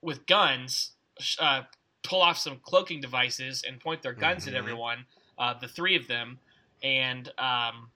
with 0.02 0.26
guns 0.26 0.92
uh, 1.40 1.62
pull 2.04 2.22
off 2.22 2.38
some 2.38 2.58
cloaking 2.62 3.00
devices 3.00 3.64
and 3.66 3.80
point 3.80 4.02
their 4.02 4.12
guns 4.12 4.44
Mhm. 4.44 4.48
at 4.48 4.54
everyone. 4.54 5.06
Uh, 5.36 5.54
the 5.54 5.68
three 5.68 5.96
of 5.96 6.06
them, 6.06 6.38
and 6.82 7.32
um, 7.38 7.90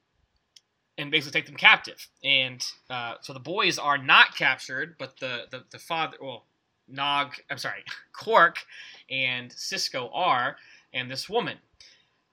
and 0.98 1.10
basically 1.10 1.40
take 1.40 1.46
them 1.46 1.56
captive. 1.56 2.06
And 2.24 2.64
uh, 2.90 3.14
so 3.20 3.32
the 3.32 3.40
boys 3.40 3.78
are 3.78 3.98
not 3.98 4.36
captured, 4.36 4.96
but 4.98 5.18
the 5.20 5.46
the, 5.50 5.64
the 5.70 5.78
father, 5.78 6.16
well, 6.20 6.46
Nog, 6.88 7.34
I'm 7.50 7.58
sorry, 7.58 7.84
Quark 8.12 8.58
and 9.10 9.50
Sisko 9.52 10.10
are, 10.12 10.56
and 10.92 11.10
this 11.10 11.28
woman. 11.28 11.58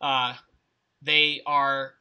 Uh, 0.02 0.36
they 1.02 1.42
are 1.46 1.94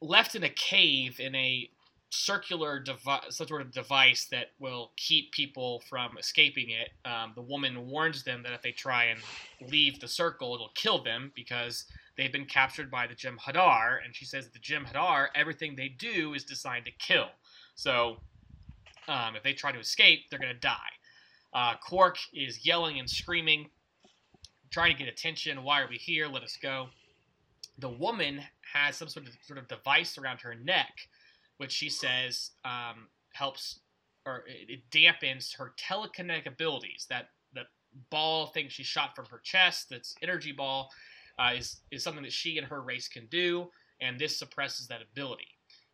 left 0.00 0.34
in 0.34 0.44
a 0.44 0.48
cave 0.48 1.18
in 1.18 1.34
a 1.34 1.70
circular 2.10 2.80
device, 2.80 3.36
some 3.36 3.46
sort 3.46 3.60
of 3.60 3.70
device 3.70 4.26
that 4.30 4.48
will 4.58 4.92
keep 4.96 5.32
people 5.32 5.82
from 5.88 6.16
escaping 6.18 6.70
it. 6.70 6.90
Um, 7.08 7.32
the 7.34 7.42
woman 7.42 7.86
warns 7.88 8.22
them 8.22 8.42
that 8.44 8.52
if 8.52 8.62
they 8.62 8.72
try 8.72 9.04
and 9.04 9.20
leave 9.70 10.00
the 10.00 10.08
circle, 10.08 10.54
it'll 10.54 10.72
kill 10.74 11.02
them 11.02 11.32
because 11.34 11.84
they've 12.16 12.32
been 12.32 12.46
captured 12.46 12.90
by 12.90 13.06
the 13.06 13.14
Jem'Hadar. 13.14 13.98
And 14.04 14.14
she 14.14 14.24
says 14.24 14.44
that 14.44 14.52
the 14.54 14.58
Jem'Hadar, 14.58 15.28
everything 15.34 15.76
they 15.76 15.88
do 15.88 16.34
is 16.34 16.44
designed 16.44 16.86
to 16.86 16.92
kill. 16.98 17.28
So 17.74 18.16
um, 19.06 19.36
if 19.36 19.42
they 19.42 19.52
try 19.52 19.72
to 19.72 19.78
escape, 19.78 20.30
they're 20.30 20.38
going 20.38 20.54
to 20.54 20.60
die. 20.60 20.74
Uh, 21.52 21.74
Quark 21.76 22.18
is 22.32 22.66
yelling 22.66 22.98
and 22.98 23.08
screaming, 23.08 23.70
trying 24.70 24.92
to 24.92 24.98
get 24.98 25.08
attention. 25.08 25.62
Why 25.62 25.80
are 25.80 25.88
we 25.88 25.96
here? 25.96 26.26
Let 26.26 26.42
us 26.42 26.58
go. 26.60 26.88
The 27.78 27.88
woman 27.88 28.42
has 28.74 28.96
some 28.96 29.08
sort 29.08 29.26
of 29.26 29.32
sort 29.46 29.58
of 29.58 29.68
device 29.68 30.18
around 30.18 30.40
her 30.40 30.54
neck, 30.54 31.08
which 31.58 31.72
she 31.72 31.88
says 31.88 32.52
um, 32.64 33.08
helps 33.32 33.80
or 34.26 34.44
it, 34.46 34.80
dampens 34.90 35.56
her 35.56 35.74
telekinetic 35.78 36.46
abilities. 36.46 37.06
That 37.08 37.28
that 37.54 37.66
ball 38.10 38.48
thing 38.48 38.68
she 38.68 38.82
shot 38.82 39.14
from 39.14 39.26
her 39.26 39.40
chest, 39.42 39.88
that's 39.90 40.14
energy 40.22 40.52
ball, 40.52 40.90
uh, 41.38 41.52
is 41.56 41.80
is 41.90 42.02
something 42.02 42.24
that 42.24 42.32
she 42.32 42.58
and 42.58 42.66
her 42.66 42.80
race 42.80 43.08
can 43.08 43.26
do, 43.26 43.68
and 44.00 44.18
this 44.18 44.38
suppresses 44.38 44.88
that 44.88 45.02
ability. 45.02 45.48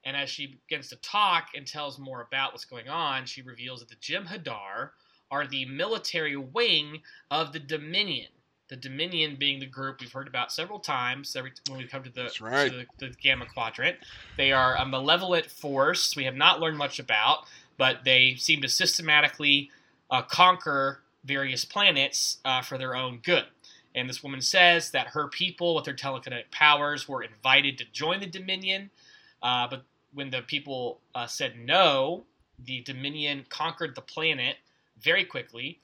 And 0.05 0.17
as 0.17 0.29
she 0.29 0.61
begins 0.69 0.89
to 0.91 0.97
talk 0.97 1.49
and 1.57 1.67
tells 1.67 1.99
more 1.99 2.21
about 2.21 2.53
what's 2.53 2.67
going 2.67 2.89
on, 2.89 3.25
she 3.25 3.41
reveals 3.41 3.81
that 3.81 3.89
the 3.89 3.97
Jem'Hadar 3.97 4.91
are 5.31 5.47
the 5.47 5.65
military 5.65 6.37
wing 6.37 7.01
of 7.31 7.53
the 7.53 7.59
Dominion. 7.59 8.29
The 8.69 8.77
Dominion 8.77 9.37
being 9.37 9.61
the 9.61 9.67
group 9.67 10.01
we've 10.01 10.13
heard 10.13 10.27
about 10.27 10.51
several 10.51 10.79
times 10.79 11.37
every 11.37 11.53
when 11.69 11.79
we 11.79 11.87
come 11.87 12.03
to 12.03 12.11
the, 12.11 12.31
right. 12.41 12.71
to 12.71 12.87
the, 12.99 13.09
the 13.09 13.15
Gamma 13.23 13.47
Quadrant. 13.47 13.99
They 14.37 14.53
are 14.53 14.75
a 14.77 14.87
malevolent 14.87 15.47
force 15.47 16.17
we 16.17 16.25
have 16.25 16.35
not 16.35 16.61
learned 16.61 16.79
much 16.79 16.99
about, 16.99 17.45
but 17.77 18.05
they 18.05 18.37
seem 18.39 18.63
to 18.63 18.69
systematically 18.69 19.71
uh, 20.11 20.23
conquer 20.23 21.01
various 21.25 21.65
planets 21.65 22.39
uh, 22.45 22.63
for 22.63 22.79
their 22.79 22.97
own 22.97 23.21
good. 23.23 23.45
And 23.95 24.09
this 24.09 24.23
woman 24.23 24.41
says 24.41 24.91
that 24.91 25.09
her 25.09 25.29
people, 25.29 25.75
with 25.75 25.85
their 25.85 25.95
telekinetic 25.95 26.51
powers, 26.51 27.09
were 27.09 27.23
invited 27.23 27.79
to 27.79 27.85
join 27.93 28.21
the 28.21 28.27
Dominion, 28.27 28.91
uh, 29.43 29.69
but 29.69 29.85
when 30.13 30.31
the 30.31 30.43
people 30.43 31.01
uh, 31.15 31.27
said 31.27 31.59
no, 31.59 32.25
the 32.65 32.81
Dominion 32.83 33.45
conquered 33.49 33.95
the 33.95 34.01
planet 34.01 34.57
very 35.01 35.25
quickly. 35.25 35.81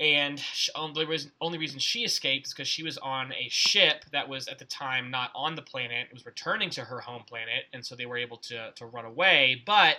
And 0.00 0.40
sh- 0.40 0.70
only 0.74 1.04
reason, 1.04 1.30
only 1.42 1.58
reason 1.58 1.78
she 1.78 2.04
escaped 2.04 2.46
is 2.46 2.54
because 2.54 2.66
she 2.66 2.82
was 2.82 2.96
on 2.98 3.34
a 3.34 3.48
ship 3.50 4.06
that 4.12 4.26
was 4.26 4.48
at 4.48 4.58
the 4.58 4.64
time 4.64 5.10
not 5.10 5.30
on 5.34 5.54
the 5.54 5.62
planet. 5.62 6.06
It 6.10 6.14
was 6.14 6.24
returning 6.24 6.70
to 6.70 6.80
her 6.80 7.00
home 7.00 7.22
planet, 7.28 7.64
and 7.74 7.84
so 7.84 7.94
they 7.94 8.06
were 8.06 8.16
able 8.16 8.38
to, 8.38 8.72
to 8.76 8.86
run 8.86 9.04
away. 9.04 9.62
But 9.66 9.96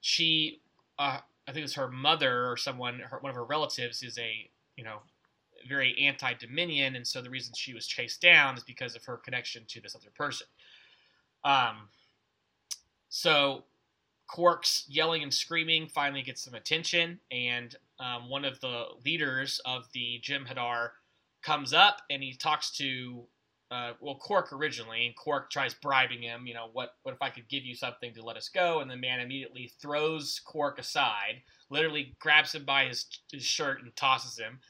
she, 0.00 0.60
uh, 0.98 1.18
I 1.46 1.52
think 1.52 1.58
it 1.58 1.62
was 1.62 1.74
her 1.74 1.90
mother 1.90 2.50
or 2.50 2.56
someone, 2.56 3.00
her, 3.00 3.18
one 3.18 3.28
of 3.28 3.36
her 3.36 3.44
relatives, 3.44 4.02
is 4.02 4.16
a 4.16 4.48
you 4.78 4.84
know 4.84 5.00
very 5.68 5.94
anti-Dominion, 5.98 6.96
and 6.96 7.06
so 7.06 7.20
the 7.20 7.28
reason 7.28 7.52
she 7.54 7.74
was 7.74 7.86
chased 7.86 8.22
down 8.22 8.56
is 8.56 8.62
because 8.62 8.96
of 8.96 9.04
her 9.04 9.18
connection 9.18 9.64
to 9.68 9.80
this 9.80 9.94
other 9.94 10.10
person. 10.16 10.46
Um, 11.44 11.88
so 13.10 13.64
Quark's 14.26 14.86
yelling 14.88 15.22
and 15.22 15.32
screaming 15.32 15.86
finally 15.86 16.22
gets 16.22 16.42
some 16.42 16.54
attention, 16.54 17.20
and 17.30 17.76
um, 17.98 18.28
one 18.28 18.44
of 18.44 18.60
the 18.60 18.84
leaders 19.04 19.60
of 19.64 19.84
the 19.92 20.20
Jem'Hadar 20.22 20.90
comes 21.42 21.72
up 21.72 21.98
and 22.10 22.22
he 22.22 22.34
talks 22.34 22.72
to 22.76 23.26
uh, 23.70 23.92
well 24.00 24.16
Quark 24.16 24.52
originally, 24.52 25.06
and 25.06 25.16
Quark 25.16 25.50
tries 25.50 25.74
bribing 25.74 26.22
him. 26.22 26.46
You 26.46 26.54
know, 26.54 26.68
what 26.72 26.90
what 27.02 27.14
if 27.14 27.22
I 27.22 27.30
could 27.30 27.48
give 27.48 27.64
you 27.64 27.74
something 27.74 28.14
to 28.14 28.22
let 28.22 28.36
us 28.36 28.48
go? 28.48 28.80
And 28.80 28.90
the 28.90 28.96
man 28.96 29.20
immediately 29.20 29.72
throws 29.80 30.40
Quark 30.44 30.78
aside, 30.78 31.42
literally 31.70 32.14
grabs 32.20 32.54
him 32.54 32.64
by 32.64 32.86
his 32.86 33.06
his 33.32 33.44
shirt 33.44 33.82
and 33.82 33.94
tosses 33.96 34.38
him. 34.38 34.60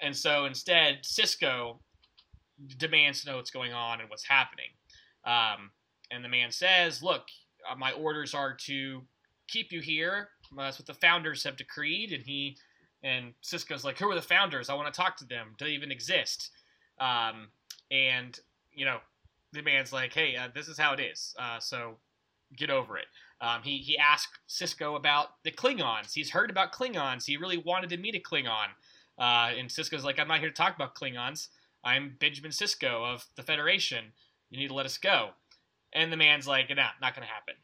And 0.00 0.14
so 0.14 0.44
instead, 0.44 1.02
Sisko 1.02 1.78
demands 2.78 3.22
to 3.22 3.30
know 3.30 3.36
what's 3.36 3.50
going 3.50 3.72
on 3.72 4.00
and 4.00 4.10
what's 4.10 4.26
happening. 4.26 4.70
Um, 5.24 5.70
and 6.10 6.24
the 6.24 6.28
man 6.28 6.50
says, 6.50 7.02
"Look, 7.02 7.26
uh, 7.68 7.74
my 7.74 7.92
orders 7.92 8.34
are 8.34 8.54
to 8.66 9.02
keep 9.48 9.72
you 9.72 9.80
here. 9.80 10.28
Uh, 10.52 10.62
That's 10.64 10.78
what 10.78 10.86
the 10.86 10.94
founders 10.94 11.42
have 11.44 11.56
decreed." 11.56 12.12
And 12.12 12.24
he 12.24 12.56
and 13.04 13.34
Sisko's 13.42 13.84
like, 13.84 13.98
"Who 13.98 14.10
are 14.10 14.14
the 14.14 14.22
founders? 14.22 14.68
I 14.68 14.74
want 14.74 14.92
to 14.92 14.98
talk 14.98 15.16
to 15.18 15.24
them. 15.24 15.54
Do 15.58 15.66
they 15.66 15.72
even 15.72 15.92
exist?" 15.92 16.50
Um, 16.98 17.48
and 17.90 18.38
you 18.72 18.84
know, 18.84 18.98
the 19.52 19.62
man's 19.62 19.92
like, 19.92 20.12
"Hey, 20.12 20.34
uh, 20.36 20.48
this 20.52 20.66
is 20.66 20.78
how 20.78 20.94
it 20.94 21.00
is. 21.00 21.34
Uh, 21.38 21.60
so 21.60 21.98
get 22.56 22.70
over 22.70 22.96
it." 22.96 23.06
Um, 23.40 23.62
he 23.62 23.78
he 23.78 23.98
asked 23.98 24.38
Sisko 24.48 24.96
about 24.96 25.42
the 25.44 25.52
Klingons. 25.52 26.14
He's 26.14 26.30
heard 26.30 26.50
about 26.50 26.72
Klingons. 26.72 27.26
He 27.26 27.36
really 27.36 27.58
wanted 27.58 27.90
to 27.90 27.98
meet 27.98 28.16
a 28.16 28.18
Klingon. 28.18 28.68
Uh, 29.18 29.52
and 29.56 29.68
Sisko's 29.68 30.04
like, 30.04 30.18
"I'm 30.18 30.28
not 30.28 30.40
here 30.40 30.48
to 30.48 30.54
talk 30.54 30.74
about 30.74 30.94
Klingons. 30.94 31.48
I'm 31.84 32.16
Benjamin 32.18 32.50
Sisko 32.50 33.14
of 33.14 33.26
the 33.36 33.42
Federation. 33.42 34.12
You 34.50 34.58
need 34.58 34.68
to 34.68 34.74
let 34.74 34.86
us 34.86 34.98
go." 34.98 35.30
And 35.92 36.10
the 36.10 36.16
man's 36.16 36.48
like, 36.48 36.74
"Nah, 36.74 36.90
not 37.00 37.14
gonna 37.14 37.26
happen." 37.26 37.54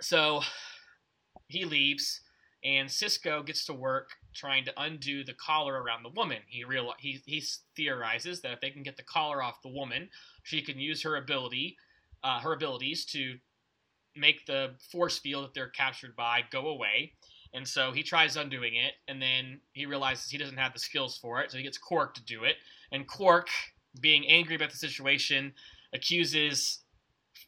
So 0.00 0.42
he 1.48 1.64
leaves, 1.64 2.20
and 2.66 2.88
Sisko 2.88 3.46
gets 3.46 3.64
to 3.66 3.72
work 3.72 4.10
trying 4.34 4.64
to 4.64 4.72
undo 4.76 5.22
the 5.22 5.34
collar 5.34 5.80
around 5.80 6.02
the 6.02 6.10
woman. 6.10 6.38
He 6.48 6.64
real 6.64 6.92
he 6.98 7.22
he 7.24 7.42
theorizes 7.76 8.40
that 8.42 8.52
if 8.52 8.60
they 8.60 8.70
can 8.70 8.82
get 8.82 8.96
the 8.96 9.04
collar 9.04 9.40
off 9.40 9.62
the 9.62 9.68
woman, 9.68 10.08
she 10.42 10.60
can 10.60 10.78
use 10.80 11.00
her 11.02 11.16
ability, 11.16 11.76
uh, 12.24 12.40
her 12.40 12.52
abilities 12.52 13.04
to 13.06 13.36
make 14.16 14.46
the 14.46 14.74
force 14.90 15.16
field 15.18 15.44
that 15.44 15.54
they're 15.54 15.68
captured 15.68 16.16
by 16.16 16.42
go 16.50 16.66
away. 16.66 17.12
And 17.54 17.66
so 17.66 17.92
he 17.92 18.02
tries 18.02 18.36
undoing 18.36 18.74
it, 18.74 18.94
and 19.06 19.22
then 19.22 19.60
he 19.72 19.86
realizes 19.86 20.28
he 20.28 20.36
doesn't 20.36 20.58
have 20.58 20.72
the 20.72 20.80
skills 20.80 21.16
for 21.16 21.40
it, 21.40 21.50
so 21.50 21.56
he 21.56 21.62
gets 21.62 21.78
Quark 21.78 22.14
to 22.14 22.24
do 22.24 22.42
it. 22.42 22.56
And 22.90 23.06
Quark, 23.06 23.48
being 24.00 24.26
angry 24.26 24.56
about 24.56 24.70
the 24.70 24.76
situation, 24.76 25.52
accuses 25.94 26.80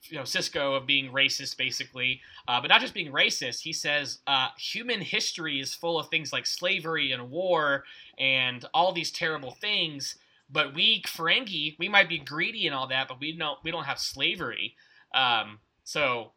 you 0.05 0.17
know 0.17 0.23
Sisko 0.23 0.77
of 0.77 0.87
being 0.87 1.13
racist, 1.13 1.57
basically, 1.57 2.21
uh, 2.47 2.61
but 2.61 2.69
not 2.69 2.81
just 2.81 2.95
being 2.95 3.13
racist. 3.13 3.61
He 3.61 3.73
says 3.73 4.19
uh, 4.27 4.49
human 4.59 5.01
history 5.01 5.61
is 5.61 5.75
full 5.75 5.99
of 5.99 6.09
things 6.09 6.33
like 6.33 6.47
slavery 6.47 7.13
and 7.13 7.31
war 7.31 7.85
and 8.19 8.65
all 8.75 8.93
these 8.93 9.11
terrible 9.11 9.53
things. 9.61 10.17
But 10.51 10.75
we 10.75 11.03
Ferengi, 11.07 11.77
we 11.79 11.89
might 11.89 12.09
be 12.09 12.19
greedy 12.19 12.67
and 12.67 12.75
all 12.75 12.89
that, 12.89 13.09
but 13.09 13.21
we 13.21 13.37
don't 13.37 13.59
we 13.63 13.71
don't 13.71 13.85
have 13.85 13.99
slavery. 13.99 14.75
Um, 15.15 15.59
so 15.85 16.33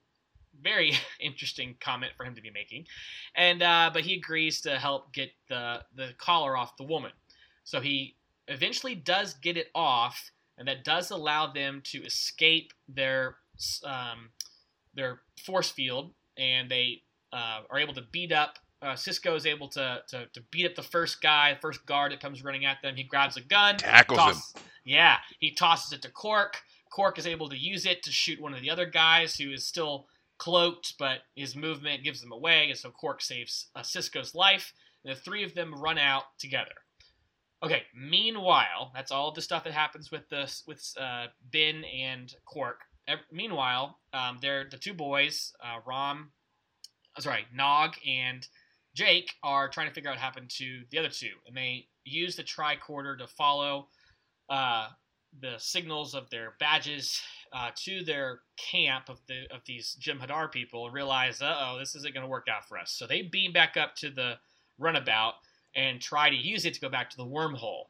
very 0.62 0.94
interesting 1.20 1.76
comment 1.80 2.14
for 2.16 2.26
him 2.26 2.36
to 2.36 2.42
be 2.42 2.52
making. 2.52 2.86
And 3.36 3.62
uh, 3.62 3.92
but 3.94 4.04
he 4.04 4.16
agrees 4.16 4.62
to 4.62 4.78
help 4.78 5.14
get 5.14 5.32
the 5.50 5.82
the 5.96 6.10
collar 6.18 6.58
off 6.58 6.78
the 6.78 6.84
woman. 6.84 7.12
So 7.64 7.80
he 7.80 8.16
eventually 8.48 8.96
does 8.96 9.36
get 9.36 9.58
it 9.58 9.68
off, 9.74 10.32
and 10.58 10.68
that 10.68 10.84
does 10.84 11.12
allow 11.12 11.48
them 11.52 11.82
to 11.86 12.04
escape 12.04 12.74
their 12.88 13.38
um, 13.86 14.30
their 14.94 15.22
force 15.46 15.70
field, 15.70 16.14
and 16.38 16.70
they 16.70 17.02
uh, 17.34 17.62
are 17.70 17.80
able 17.80 17.94
to 17.94 18.04
beat 18.12 18.32
up. 18.32 18.60
Uh, 18.82 18.94
Sisko 18.94 19.36
is 19.36 19.46
able 19.46 19.68
to, 19.70 20.02
to 20.10 20.26
to 20.34 20.42
beat 20.52 20.66
up 20.66 20.76
the 20.76 20.82
first 20.82 21.22
guy, 21.22 21.54
the 21.54 21.60
first 21.60 21.86
guard 21.86 22.12
that 22.12 22.20
comes 22.20 22.44
running 22.44 22.66
at 22.66 22.78
them. 22.82 22.96
He 22.96 23.04
grabs 23.04 23.38
a 23.38 23.42
gun, 23.42 23.78
Tackles 23.78 24.20
toss- 24.20 24.54
Yeah, 24.84 25.18
he 25.40 25.52
tosses 25.52 25.94
it 25.94 26.02
to 26.02 26.10
Quark. 26.10 26.58
Quark 26.92 27.18
is 27.20 27.28
able 27.28 27.48
to 27.50 27.58
use 27.58 27.86
it 27.86 28.04
to 28.04 28.12
shoot 28.12 28.42
one 28.42 28.54
of 28.54 28.62
the 28.62 28.70
other 28.70 28.86
guys 28.86 29.36
who 29.36 29.52
is 29.52 29.66
still 29.68 30.08
cloaked, 30.38 30.96
but 30.98 31.20
his 31.36 31.56
movement 31.56 32.04
gives 32.04 32.20
them 32.22 32.32
away, 32.32 32.70
and 32.70 32.78
so 32.78 32.90
Quark 32.90 33.22
saves 33.22 33.68
uh, 33.76 33.82
Sisko's 33.82 34.34
life. 34.36 34.74
And 35.06 35.16
the 35.16 35.20
three 35.20 35.44
of 35.44 35.56
them 35.56 35.74
run 35.82 35.98
out 35.98 36.24
together. 36.38 36.74
Okay. 37.64 37.84
Meanwhile, 37.96 38.92
that's 38.94 39.12
all 39.12 39.30
of 39.30 39.36
the 39.36 39.42
stuff 39.42 39.64
that 39.64 39.74
happens 39.74 40.12
with 40.12 40.28
the 40.30 40.52
with 40.68 40.84
uh, 41.00 41.28
Ben 41.52 41.84
and 41.86 42.34
Quark. 42.46 42.82
Meanwhile, 43.32 43.98
um, 44.14 44.40
they're 44.42 44.68
the 44.70 44.78
two 44.78 44.94
boys, 44.94 45.54
uh, 45.64 45.80
Rom, 45.86 46.32
uh, 47.18 47.22
sorry, 47.22 47.46
Nog 47.54 47.96
and 48.08 48.48
Jake, 48.94 49.32
are 49.44 49.70
trying 49.70 49.88
to 49.88 49.94
figure 49.94 50.10
out 50.10 50.18
what 50.18 50.22
happened 50.22 50.50
to 50.58 50.82
the 50.90 51.00
other 51.00 51.10
two, 51.10 51.32
and 51.48 51.56
they 51.56 51.88
use 52.04 52.36
the 52.36 52.44
tricorder 52.44 53.18
to 53.18 53.28
follow 53.28 53.88
uh, 54.50 54.90
the 55.40 55.56
signals 55.58 56.14
of 56.14 56.30
their 56.30 56.56
badges 56.60 57.22
uh, 57.54 57.72
to 57.76 58.04
their 58.04 58.42
camp 58.58 59.08
of 59.08 59.20
the 59.28 59.44
of 59.54 59.62
these 59.66 59.98
Jem'Hadar 60.02 60.52
people, 60.52 60.86
and 60.86 60.94
realize, 60.94 61.42
uh 61.42 61.56
oh, 61.58 61.80
this 61.80 61.96
isn't 61.96 62.14
going 62.14 62.26
to 62.26 62.30
work 62.30 62.48
out 62.50 62.68
for 62.68 62.78
us. 62.78 62.92
So 62.92 63.08
they 63.08 63.22
beam 63.22 63.54
back 63.54 63.78
up 63.78 63.96
to 63.98 64.10
the 64.10 64.40
runabout 64.78 65.36
and 65.76 66.02
try 66.02 66.30
to 66.30 66.36
use 66.36 66.66
it 66.66 66.74
to 66.74 66.82
go 66.82 66.90
back 66.90 67.10
to 67.12 67.18
the 67.18 67.26
wormhole. 67.26 67.86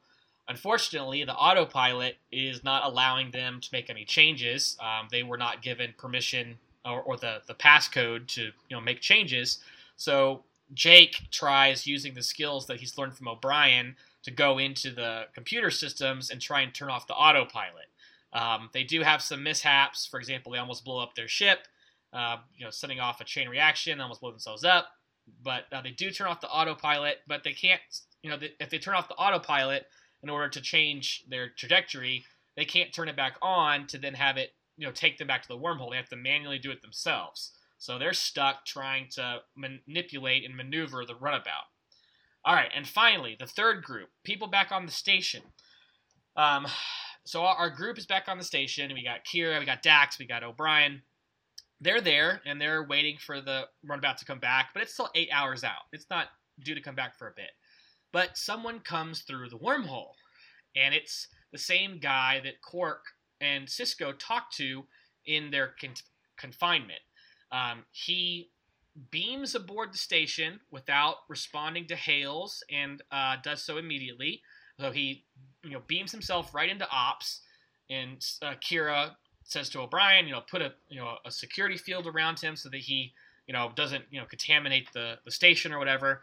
Unfortunately, 0.51 1.23
the 1.23 1.33
autopilot 1.33 2.17
is 2.29 2.61
not 2.61 2.83
allowing 2.83 3.31
them 3.31 3.61
to 3.61 3.69
make 3.71 3.89
any 3.89 4.03
changes. 4.03 4.75
Um, 4.81 5.07
they 5.09 5.23
were 5.23 5.37
not 5.37 5.61
given 5.61 5.93
permission 5.97 6.57
or, 6.83 7.01
or 7.01 7.15
the, 7.15 7.41
the 7.47 7.53
passcode 7.53 8.27
to 8.27 8.41
you 8.41 8.51
know 8.69 8.81
make 8.81 8.99
changes. 8.99 9.59
So 9.95 10.43
Jake 10.73 11.29
tries 11.31 11.87
using 11.87 12.15
the 12.15 12.21
skills 12.21 12.67
that 12.67 12.81
he's 12.81 12.97
learned 12.97 13.15
from 13.15 13.29
O'Brien 13.29 13.95
to 14.23 14.31
go 14.31 14.57
into 14.57 14.91
the 14.91 15.27
computer 15.33 15.71
systems 15.71 16.29
and 16.29 16.41
try 16.41 16.59
and 16.59 16.73
turn 16.73 16.89
off 16.89 17.07
the 17.07 17.13
autopilot. 17.13 17.87
Um, 18.33 18.69
they 18.73 18.83
do 18.83 19.03
have 19.03 19.21
some 19.21 19.43
mishaps. 19.43 20.05
For 20.05 20.19
example, 20.19 20.51
they 20.51 20.57
almost 20.57 20.83
blow 20.83 20.99
up 20.99 21.15
their 21.15 21.29
ship, 21.29 21.59
uh, 22.11 22.37
you 22.57 22.65
know, 22.65 22.71
setting 22.71 22.99
off 22.99 23.21
a 23.21 23.23
chain 23.23 23.47
reaction, 23.47 24.01
almost 24.01 24.19
blow 24.19 24.31
themselves 24.31 24.65
up. 24.65 24.89
But 25.41 25.63
uh, 25.71 25.81
they 25.81 25.91
do 25.91 26.11
turn 26.11 26.27
off 26.27 26.41
the 26.41 26.49
autopilot, 26.49 27.19
but 27.25 27.45
they 27.45 27.53
can't, 27.53 27.79
you 28.21 28.29
know, 28.29 28.37
if 28.59 28.69
they 28.69 28.79
turn 28.79 28.95
off 28.95 29.07
the 29.07 29.15
autopilot 29.15 29.85
in 30.23 30.29
order 30.29 30.49
to 30.49 30.61
change 30.61 31.23
their 31.29 31.49
trajectory, 31.49 32.25
they 32.55 32.65
can't 32.65 32.93
turn 32.93 33.09
it 33.09 33.15
back 33.15 33.37
on 33.41 33.87
to 33.87 33.97
then 33.97 34.13
have 34.13 34.37
it, 34.37 34.53
you 34.77 34.85
know, 34.85 34.91
take 34.91 35.17
them 35.17 35.27
back 35.27 35.41
to 35.41 35.47
the 35.47 35.57
wormhole. 35.57 35.91
They 35.91 35.97
have 35.97 36.09
to 36.09 36.15
manually 36.15 36.59
do 36.59 36.71
it 36.71 36.81
themselves. 36.81 37.51
So 37.77 37.97
they're 37.97 38.13
stuck 38.13 38.65
trying 38.65 39.07
to 39.13 39.39
manipulate 39.55 40.45
and 40.45 40.55
maneuver 40.55 41.03
the 41.05 41.15
runabout. 41.15 41.65
All 42.43 42.55
right, 42.55 42.69
and 42.75 42.87
finally, 42.87 43.35
the 43.39 43.47
third 43.47 43.83
group, 43.83 44.09
people 44.23 44.47
back 44.47 44.71
on 44.71 44.85
the 44.85 44.91
station. 44.91 45.43
Um, 46.35 46.67
so 47.23 47.43
our, 47.43 47.55
our 47.55 47.69
group 47.69 47.97
is 47.97 48.05
back 48.05 48.27
on 48.27 48.37
the 48.37 48.43
station. 48.43 48.91
We 48.93 49.03
got 49.03 49.25
Kira, 49.25 49.59
we 49.59 49.65
got 49.65 49.83
Dax, 49.83 50.17
we 50.17 50.25
got 50.25 50.43
O'Brien. 50.43 51.01
They're 51.79 52.01
there 52.01 52.41
and 52.45 52.61
they're 52.61 52.83
waiting 52.83 53.17
for 53.19 53.41
the 53.41 53.67
runabout 53.83 54.17
to 54.19 54.25
come 54.25 54.39
back, 54.39 54.69
but 54.73 54.83
it's 54.83 54.93
still 54.93 55.09
eight 55.15 55.29
hours 55.33 55.63
out. 55.63 55.83
It's 55.91 56.05
not 56.09 56.27
due 56.63 56.75
to 56.75 56.81
come 56.81 56.95
back 56.95 57.17
for 57.17 57.27
a 57.27 57.33
bit. 57.35 57.49
But 58.11 58.37
someone 58.37 58.79
comes 58.79 59.21
through 59.21 59.49
the 59.49 59.57
wormhole, 59.57 60.13
and 60.75 60.93
it's 60.93 61.27
the 61.51 61.57
same 61.57 61.99
guy 61.99 62.41
that 62.43 62.61
Quark 62.61 63.03
and 63.39 63.67
Sisko 63.67 64.13
talked 64.17 64.55
to 64.57 64.85
in 65.25 65.51
their 65.51 65.73
con- 65.79 65.93
confinement. 66.37 66.99
Um, 67.51 67.85
he 67.91 68.51
beams 69.09 69.55
aboard 69.55 69.93
the 69.93 69.97
station 69.97 70.59
without 70.69 71.17
responding 71.29 71.87
to 71.87 71.95
hails 71.95 72.63
and 72.71 73.01
uh, 73.11 73.37
does 73.43 73.63
so 73.63 73.77
immediately. 73.77 74.41
So 74.79 74.91
he, 74.91 75.25
you 75.63 75.71
know, 75.71 75.81
beams 75.87 76.11
himself 76.11 76.53
right 76.53 76.69
into 76.69 76.89
ops, 76.89 77.41
and 77.89 78.25
uh, 78.41 78.55
Kira 78.55 79.11
says 79.43 79.69
to 79.69 79.81
O'Brien, 79.81 80.25
you 80.25 80.33
know, 80.33 80.41
put 80.41 80.61
a 80.61 80.73
you 80.89 80.99
know 80.99 81.17
a 81.25 81.31
security 81.31 81.77
field 81.77 82.07
around 82.07 82.39
him 82.39 82.55
so 82.55 82.69
that 82.69 82.79
he, 82.79 83.13
you 83.47 83.53
know, 83.53 83.71
doesn't 83.75 84.05
you 84.09 84.19
know 84.19 84.25
contaminate 84.25 84.91
the 84.93 85.19
the 85.25 85.31
station 85.31 85.71
or 85.73 85.79
whatever. 85.79 86.21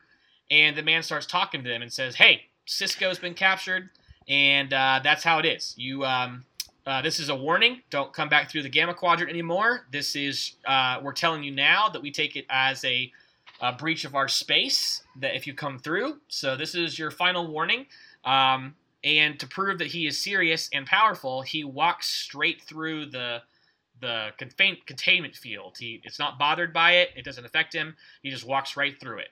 And 0.50 0.76
the 0.76 0.82
man 0.82 1.02
starts 1.02 1.26
talking 1.26 1.62
to 1.62 1.68
them 1.68 1.82
and 1.82 1.92
says, 1.92 2.14
"Hey, 2.14 2.42
Sisko's 2.66 3.18
been 3.18 3.34
captured, 3.34 3.90
and 4.28 4.72
uh, 4.72 5.00
that's 5.02 5.22
how 5.22 5.38
it 5.38 5.44
is. 5.44 5.74
You 5.76 6.04
um, 6.04 6.44
uh, 6.88 7.02
this 7.02 7.20
is 7.20 7.28
a 7.28 7.34
warning. 7.34 7.82
Don't 7.90 8.14
come 8.14 8.30
back 8.30 8.50
through 8.50 8.62
the 8.62 8.68
Gamma 8.70 8.94
Quadrant 8.94 9.30
anymore. 9.30 9.82
This 9.92 10.16
is, 10.16 10.54
uh, 10.64 10.98
we're 11.02 11.12
telling 11.12 11.42
you 11.42 11.50
now 11.50 11.90
that 11.90 12.00
we 12.00 12.10
take 12.10 12.34
it 12.34 12.46
as 12.48 12.82
a, 12.82 13.12
a, 13.60 13.72
breach 13.74 14.06
of 14.06 14.14
our 14.14 14.26
space 14.26 15.02
that 15.16 15.36
if 15.36 15.46
you 15.46 15.52
come 15.52 15.78
through. 15.78 16.16
So 16.28 16.56
this 16.56 16.74
is 16.74 16.98
your 16.98 17.10
final 17.10 17.46
warning. 17.46 17.84
Um, 18.24 18.74
and 19.04 19.38
to 19.38 19.46
prove 19.46 19.76
that 19.80 19.88
he 19.88 20.06
is 20.06 20.18
serious 20.18 20.70
and 20.72 20.86
powerful, 20.86 21.42
he 21.42 21.62
walks 21.62 22.08
straight 22.08 22.62
through 22.62 23.06
the 23.06 23.42
the 24.00 24.28
contain- 24.38 24.78
containment 24.86 25.34
field. 25.34 25.76
He 25.78 26.00
it's 26.04 26.18
not 26.18 26.38
bothered 26.38 26.72
by 26.72 26.92
it. 26.92 27.10
It 27.16 27.24
doesn't 27.24 27.44
affect 27.44 27.74
him. 27.74 27.96
He 28.22 28.30
just 28.30 28.46
walks 28.46 28.76
right 28.76 28.98
through 28.98 29.18
it. 29.18 29.28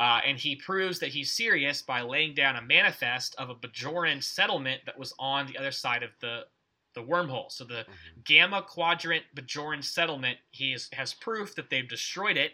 Uh, 0.00 0.18
and 0.26 0.38
he 0.38 0.56
proves 0.56 0.98
that 0.98 1.10
he's 1.10 1.30
serious 1.30 1.82
by 1.82 2.00
laying 2.00 2.32
down 2.32 2.56
a 2.56 2.62
manifest 2.62 3.34
of 3.36 3.50
a 3.50 3.54
Bajoran 3.54 4.24
settlement 4.24 4.80
that 4.86 4.98
was 4.98 5.12
on 5.18 5.46
the 5.46 5.58
other 5.58 5.70
side 5.70 6.02
of 6.02 6.08
the 6.20 6.46
the 6.94 7.02
wormhole. 7.02 7.52
So 7.52 7.64
the 7.64 7.74
mm-hmm. 7.74 8.20
Gamma 8.24 8.62
Quadrant 8.62 9.24
Bajoran 9.36 9.84
settlement, 9.84 10.38
he 10.52 10.72
is, 10.72 10.88
has 10.94 11.12
proof 11.12 11.54
that 11.54 11.68
they've 11.68 11.88
destroyed 11.88 12.38
it 12.38 12.52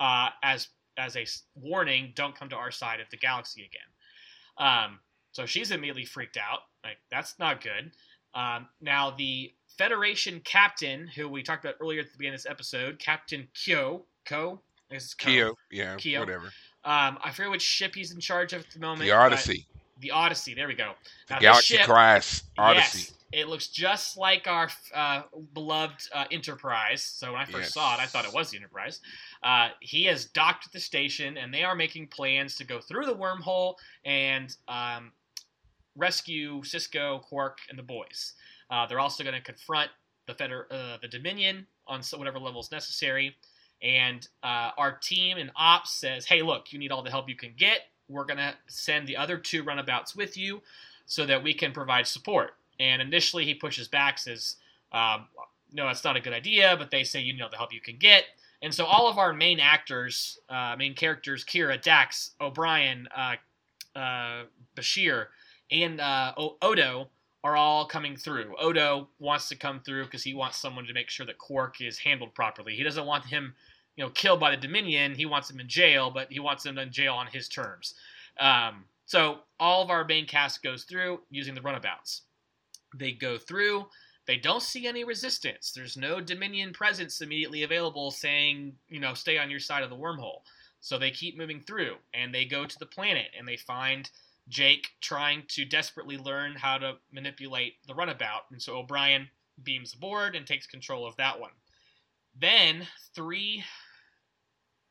uh, 0.00 0.30
as 0.42 0.68
as 0.96 1.14
a 1.14 1.26
warning. 1.54 2.14
Don't 2.16 2.34
come 2.34 2.48
to 2.48 2.56
our 2.56 2.70
side 2.70 3.00
of 3.00 3.10
the 3.10 3.18
galaxy 3.18 3.66
again. 3.66 4.66
Um, 4.66 4.98
so 5.32 5.44
she's 5.44 5.70
immediately 5.70 6.06
freaked 6.06 6.38
out. 6.38 6.60
Like 6.82 6.96
that's 7.10 7.38
not 7.38 7.62
good. 7.62 7.92
Um, 8.34 8.66
now 8.80 9.10
the 9.10 9.52
Federation 9.76 10.40
captain, 10.40 11.06
who 11.06 11.28
we 11.28 11.42
talked 11.42 11.66
about 11.66 11.76
earlier 11.82 12.00
at 12.00 12.06
the 12.10 12.16
beginning 12.16 12.36
of 12.36 12.42
this 12.42 12.50
episode, 12.50 12.98
Captain 12.98 13.46
Kyo, 13.52 14.06
Ko, 14.24 14.62
I 14.90 14.94
guess 14.94 15.04
is 15.04 15.14
Kyo, 15.14 15.54
yeah, 15.70 15.96
Kyo. 15.96 16.20
whatever. 16.20 16.50
Um, 16.84 17.18
I 17.22 17.30
forget 17.30 17.50
which 17.50 17.62
ship 17.62 17.94
he's 17.94 18.12
in 18.12 18.20
charge 18.20 18.52
of 18.52 18.62
at 18.62 18.70
the 18.70 18.80
moment. 18.80 19.02
The 19.02 19.12
Odyssey. 19.12 19.66
The 20.00 20.10
Odyssey. 20.10 20.54
There 20.54 20.68
we 20.68 20.74
go. 20.74 20.92
The 21.28 21.34
now, 21.34 21.40
Galaxy 21.40 21.76
ship, 21.76 21.86
class 21.86 22.44
Odyssey. 22.56 22.98
Yes, 22.98 23.12
it 23.32 23.48
looks 23.48 23.68
just 23.68 24.16
like 24.16 24.46
our 24.46 24.70
uh, 24.94 25.22
beloved 25.52 26.08
uh, 26.14 26.24
Enterprise. 26.30 27.02
So 27.02 27.32
when 27.32 27.40
I 27.40 27.44
first 27.44 27.56
yes. 27.56 27.74
saw 27.74 27.94
it, 27.94 28.00
I 28.00 28.06
thought 28.06 28.24
it 28.24 28.32
was 28.32 28.50
the 28.50 28.56
Enterprise. 28.56 29.00
Uh, 29.42 29.68
he 29.80 30.04
has 30.04 30.26
docked 30.26 30.66
at 30.66 30.72
the 30.72 30.80
station, 30.80 31.36
and 31.36 31.52
they 31.52 31.64
are 31.64 31.74
making 31.74 32.06
plans 32.08 32.54
to 32.56 32.64
go 32.64 32.80
through 32.80 33.06
the 33.06 33.14
wormhole 33.14 33.74
and 34.04 34.56
um, 34.68 35.12
rescue 35.96 36.62
Sisko, 36.62 37.22
Quark, 37.22 37.58
and 37.68 37.78
the 37.78 37.82
boys. 37.82 38.34
Uh, 38.70 38.86
they're 38.86 39.00
also 39.00 39.24
going 39.24 39.36
to 39.36 39.42
confront 39.42 39.90
the 40.26 40.34
Feder- 40.34 40.68
uh, 40.70 40.98
the 41.02 41.08
Dominion 41.08 41.66
on 41.86 42.02
whatever 42.16 42.38
level 42.38 42.60
is 42.60 42.70
necessary. 42.70 43.36
And 43.82 44.26
uh, 44.42 44.70
our 44.76 44.92
team 44.92 45.38
in 45.38 45.50
Ops 45.56 45.92
says, 45.92 46.26
"Hey, 46.26 46.42
look, 46.42 46.72
you 46.72 46.78
need 46.78 46.90
all 46.90 47.02
the 47.02 47.10
help 47.10 47.28
you 47.28 47.36
can 47.36 47.54
get. 47.56 47.82
We're 48.08 48.24
going 48.24 48.38
to 48.38 48.54
send 48.66 49.06
the 49.06 49.16
other 49.16 49.38
two 49.38 49.62
runabouts 49.62 50.16
with 50.16 50.36
you." 50.36 50.62
So 51.06 51.24
that 51.24 51.42
we 51.42 51.54
can 51.54 51.72
provide 51.72 52.06
support. 52.06 52.54
And 52.78 53.00
initially, 53.00 53.46
he 53.46 53.54
pushes 53.54 53.88
back, 53.88 54.18
says, 54.18 54.56
um, 54.92 55.26
"No, 55.72 55.86
that's 55.86 56.04
not 56.04 56.16
a 56.16 56.20
good 56.20 56.32
idea." 56.32 56.76
But 56.76 56.90
they 56.90 57.04
say, 57.04 57.20
"You 57.20 57.36
know 57.36 57.48
the 57.48 57.56
help 57.56 57.72
you 57.72 57.80
can 57.80 57.96
get." 57.96 58.24
And 58.60 58.74
so 58.74 58.84
all 58.84 59.08
of 59.08 59.18
our 59.18 59.32
main 59.32 59.60
actors, 59.60 60.40
uh, 60.48 60.74
main 60.76 60.94
characters, 60.94 61.44
Kira, 61.44 61.80
Dax, 61.80 62.32
O'Brien, 62.40 63.08
uh, 63.16 63.36
uh, 63.96 64.44
Bashir, 64.76 65.26
and 65.70 66.00
uh, 66.00 66.32
Odo 66.36 67.08
are 67.44 67.56
all 67.56 67.86
coming 67.86 68.16
through. 68.16 68.54
Odo 68.58 69.08
wants 69.18 69.48
to 69.48 69.56
come 69.56 69.80
through 69.80 70.04
because 70.04 70.22
he 70.22 70.34
wants 70.34 70.58
someone 70.58 70.86
to 70.86 70.92
make 70.92 71.08
sure 71.08 71.26
that 71.26 71.38
Quark 71.38 71.80
is 71.80 71.98
handled 71.98 72.34
properly. 72.34 72.74
He 72.74 72.82
doesn't 72.82 73.06
want 73.06 73.26
him, 73.26 73.54
you 73.96 74.04
know, 74.04 74.10
killed 74.10 74.40
by 74.40 74.50
the 74.50 74.56
Dominion. 74.56 75.14
He 75.14 75.26
wants 75.26 75.50
him 75.50 75.60
in 75.60 75.68
jail, 75.68 76.10
but 76.10 76.32
he 76.32 76.40
wants 76.40 76.66
him 76.66 76.78
in 76.78 76.90
jail 76.90 77.14
on 77.14 77.28
his 77.28 77.48
terms. 77.48 77.94
Um, 78.40 78.84
so 79.06 79.38
all 79.58 79.82
of 79.82 79.90
our 79.90 80.04
main 80.04 80.26
cast 80.26 80.62
goes 80.62 80.84
through 80.84 81.20
using 81.30 81.54
the 81.54 81.62
runabouts. 81.62 82.22
They 82.94 83.12
go 83.12 83.38
through. 83.38 83.86
They 84.26 84.36
don't 84.36 84.62
see 84.62 84.86
any 84.86 85.04
resistance. 85.04 85.72
There's 85.72 85.96
no 85.96 86.20
Dominion 86.20 86.72
presence 86.72 87.22
immediately 87.22 87.62
available 87.62 88.10
saying, 88.10 88.74
you 88.88 89.00
know, 89.00 89.14
stay 89.14 89.38
on 89.38 89.50
your 89.50 89.60
side 89.60 89.82
of 89.82 89.90
the 89.90 89.96
wormhole. 89.96 90.42
So 90.80 90.98
they 90.98 91.10
keep 91.10 91.38
moving 91.38 91.60
through 91.60 91.96
and 92.12 92.34
they 92.34 92.44
go 92.44 92.66
to 92.66 92.78
the 92.78 92.86
planet 92.86 93.28
and 93.36 93.48
they 93.48 93.56
find 93.56 94.10
Jake 94.48 94.88
trying 95.00 95.44
to 95.48 95.64
desperately 95.64 96.16
learn 96.16 96.54
how 96.54 96.78
to 96.78 96.94
manipulate 97.12 97.74
the 97.86 97.94
runabout. 97.94 98.42
And 98.50 98.60
so 98.60 98.76
O'Brien 98.76 99.28
beams 99.62 99.94
aboard 99.94 100.34
and 100.36 100.46
takes 100.46 100.66
control 100.66 101.06
of 101.06 101.16
that 101.16 101.38
one. 101.38 101.50
Then 102.38 102.86
three 103.14 103.64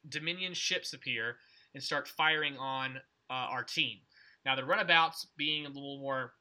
Dominion 0.09 0.53
ships 0.53 0.93
appear 0.93 1.37
and 1.73 1.83
start 1.83 2.07
firing 2.07 2.57
on 2.57 2.97
uh, 3.29 3.33
our 3.33 3.63
team. 3.63 3.97
Now 4.45 4.55
the 4.55 4.63
runabouts, 4.63 5.27
being 5.37 5.65
a 5.65 5.69
little 5.69 5.99
more 5.99 6.33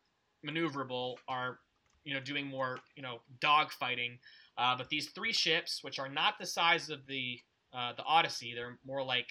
maneuverable 0.46 1.16
are 1.26 1.58
you 2.04 2.14
know 2.14 2.20
doing 2.20 2.46
more 2.46 2.78
you 2.94 3.02
know 3.02 3.20
dog 3.40 3.72
fighting. 3.72 4.18
Uh, 4.58 4.76
but 4.76 4.88
these 4.88 5.10
three 5.10 5.32
ships, 5.32 5.82
which 5.82 5.98
are 5.98 6.08
not 6.08 6.34
the 6.38 6.46
size 6.46 6.88
of 6.90 7.06
the 7.06 7.40
uh, 7.72 7.92
the 7.94 8.04
Odyssey, 8.04 8.54
they're 8.54 8.78
more 8.86 9.02
like 9.02 9.28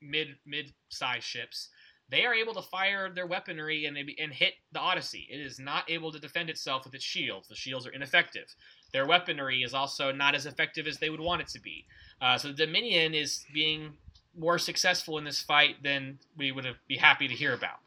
mid 0.00 0.36
mid 0.44 0.72
size 0.88 1.24
ships. 1.24 1.68
They 2.12 2.26
are 2.26 2.34
able 2.34 2.52
to 2.52 2.60
fire 2.60 3.08
their 3.08 3.26
weaponry 3.26 3.86
and 3.86 3.96
and 3.96 4.32
hit 4.32 4.52
the 4.70 4.78
Odyssey. 4.78 5.26
It 5.30 5.40
is 5.40 5.58
not 5.58 5.90
able 5.90 6.12
to 6.12 6.18
defend 6.18 6.50
itself 6.50 6.84
with 6.84 6.94
its 6.94 7.02
shields. 7.02 7.48
The 7.48 7.54
shields 7.54 7.86
are 7.86 7.90
ineffective. 7.90 8.54
Their 8.92 9.06
weaponry 9.06 9.62
is 9.62 9.72
also 9.72 10.12
not 10.12 10.34
as 10.34 10.44
effective 10.44 10.86
as 10.86 10.98
they 10.98 11.08
would 11.08 11.20
want 11.20 11.40
it 11.40 11.48
to 11.48 11.60
be. 11.60 11.86
Uh, 12.20 12.36
so 12.36 12.48
the 12.48 12.66
Dominion 12.66 13.14
is 13.14 13.46
being 13.54 13.94
more 14.38 14.58
successful 14.58 15.16
in 15.16 15.24
this 15.24 15.40
fight 15.40 15.82
than 15.82 16.18
we 16.36 16.52
would 16.52 16.66
be 16.86 16.98
happy 16.98 17.28
to 17.28 17.34
hear 17.34 17.54
about. 17.54 17.78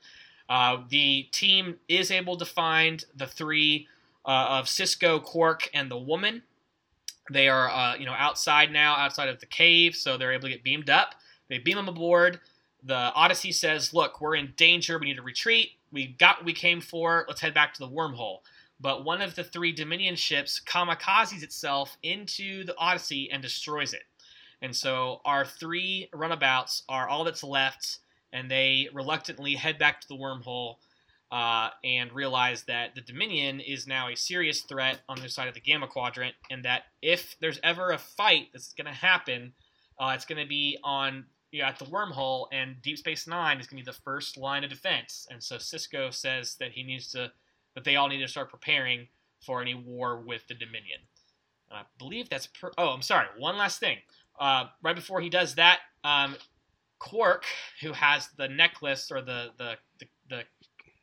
Uh, 0.50 0.84
the 0.90 1.28
team 1.32 1.76
is 1.88 2.10
able 2.10 2.36
to 2.38 2.46
find 2.46 3.06
the 3.16 3.28
three 3.28 3.88
uh, 4.26 4.48
of 4.50 4.66
Sisko, 4.66 5.24
Quark, 5.24 5.70
and 5.72 5.90
the 5.90 5.98
woman. 6.00 6.42
They 7.32 7.48
are, 7.48 7.70
uh, 7.70 7.96
you 7.96 8.08
know, 8.08 8.16
outside 8.18 8.72
now, 8.72 8.96
outside 8.96 9.30
of 9.30 9.40
the 9.40 9.46
cave, 9.46 9.96
so 9.96 10.18
they're 10.18 10.34
able 10.34 10.48
to 10.48 10.50
get 10.50 10.64
beamed 10.64 10.90
up. 10.90 11.14
They 11.48 11.60
beam 11.60 11.76
them 11.76 11.88
aboard. 11.88 12.40
The 12.86 13.12
Odyssey 13.14 13.52
says, 13.52 13.94
"Look, 13.94 14.22
we're 14.22 14.36
in 14.36 14.54
danger. 14.56 14.98
We 14.98 15.08
need 15.08 15.18
to 15.18 15.24
retreat. 15.24 15.72
We 15.92 16.08
got 16.08 16.38
what 16.38 16.46
we 16.46 16.54
came 16.54 16.82
for. 16.82 17.26
Let's 17.28 17.42
head 17.42 17.54
back 17.54 17.74
to 17.74 17.80
the 17.80 17.90
wormhole." 17.90 18.40
But 18.80 19.04
one 19.04 19.22
of 19.22 19.36
the 19.36 19.44
three 19.44 19.72
Dominion 19.72 20.16
ships 20.16 20.62
kamikazes 20.64 21.44
itself 21.44 21.98
into 22.04 22.64
the 22.64 22.78
Odyssey 22.78 23.30
and 23.32 23.42
destroys 23.42 23.94
it. 23.94 24.04
And 24.62 24.76
so 24.76 25.22
our 25.26 25.46
three 25.46 26.10
runabouts 26.14 26.84
are 26.88 27.08
all 27.08 27.24
that's 27.24 27.44
left 27.44 28.00
and 28.34 28.52
they 28.52 28.90
reluctantly 28.94 29.56
head 29.56 29.78
back 29.78 30.02
to 30.02 30.08
the 30.08 30.16
wormhole 30.16 30.76
uh, 31.32 31.70
and 31.84 32.12
realize 32.12 32.64
that 32.64 32.96
the 32.96 33.02
Dominion 33.02 33.60
is 33.60 33.88
now 33.88 34.10
a 34.10 34.16
serious 34.16 34.62
threat 34.62 35.02
on 35.10 35.18
their 35.18 35.30
side 35.30 35.48
of 35.48 35.54
the 35.54 35.60
Gamma 35.60 35.88
Quadrant, 35.88 36.36
and 36.52 36.64
that 36.64 36.84
if 37.02 37.36
there's 37.40 37.60
ever 37.64 37.92
a 37.92 37.98
fight 37.98 38.50
that's 38.54 38.74
going 38.74 38.86
to 38.86 38.94
happen, 38.94 39.54
uh, 40.00 40.14
it's 40.16 40.26
going 40.26 40.42
to 40.42 40.48
be 40.48 40.78
on 40.84 41.26
you 41.56 41.64
at 41.64 41.80
the 41.80 41.86
wormhole, 41.86 42.48
and 42.52 42.82
Deep 42.82 42.98
Space 42.98 43.28
Nine 43.28 43.60
is 43.60 43.68
going 43.68 43.80
to 43.82 43.86
be 43.86 43.92
the 43.92 43.98
first 44.04 44.38
line 44.38 44.64
of 44.64 44.70
defense. 44.70 45.28
And 45.32 45.42
so 45.42 45.56
Sisko 45.56 46.14
says 46.14 46.56
that 46.56 46.72
he 46.72 46.84
needs 46.84 47.12
to, 47.12 47.32
that 47.74 47.84
they 47.84 47.96
all 47.96 48.08
need 48.08 48.20
to 48.20 48.28
start 48.28 48.50
preparing 48.50 49.08
for 49.46 49.62
any 49.62 49.74
war 49.74 50.20
with 50.20 50.48
the 50.48 50.54
Dominion. 50.54 51.00
I 51.72 51.82
believe 51.98 52.30
that's. 52.30 52.48
Per- 52.48 52.72
oh, 52.78 52.90
I'm 52.90 53.02
sorry. 53.02 53.28
One 53.38 53.58
last 53.58 53.80
thing. 53.80 53.98
Uh, 54.40 54.66
right 54.84 54.96
before 54.96 55.22
he 55.22 55.30
does 55.30 55.56
that, 55.56 55.80
um, 56.04 56.36
Quark, 57.00 57.44
who 57.82 57.94
has 57.94 58.30
the 58.38 58.48
necklace 58.48 59.12
or 59.12 59.22
the 59.22 59.50
the, 59.58 59.76
the 60.00 60.06
the 60.30 60.44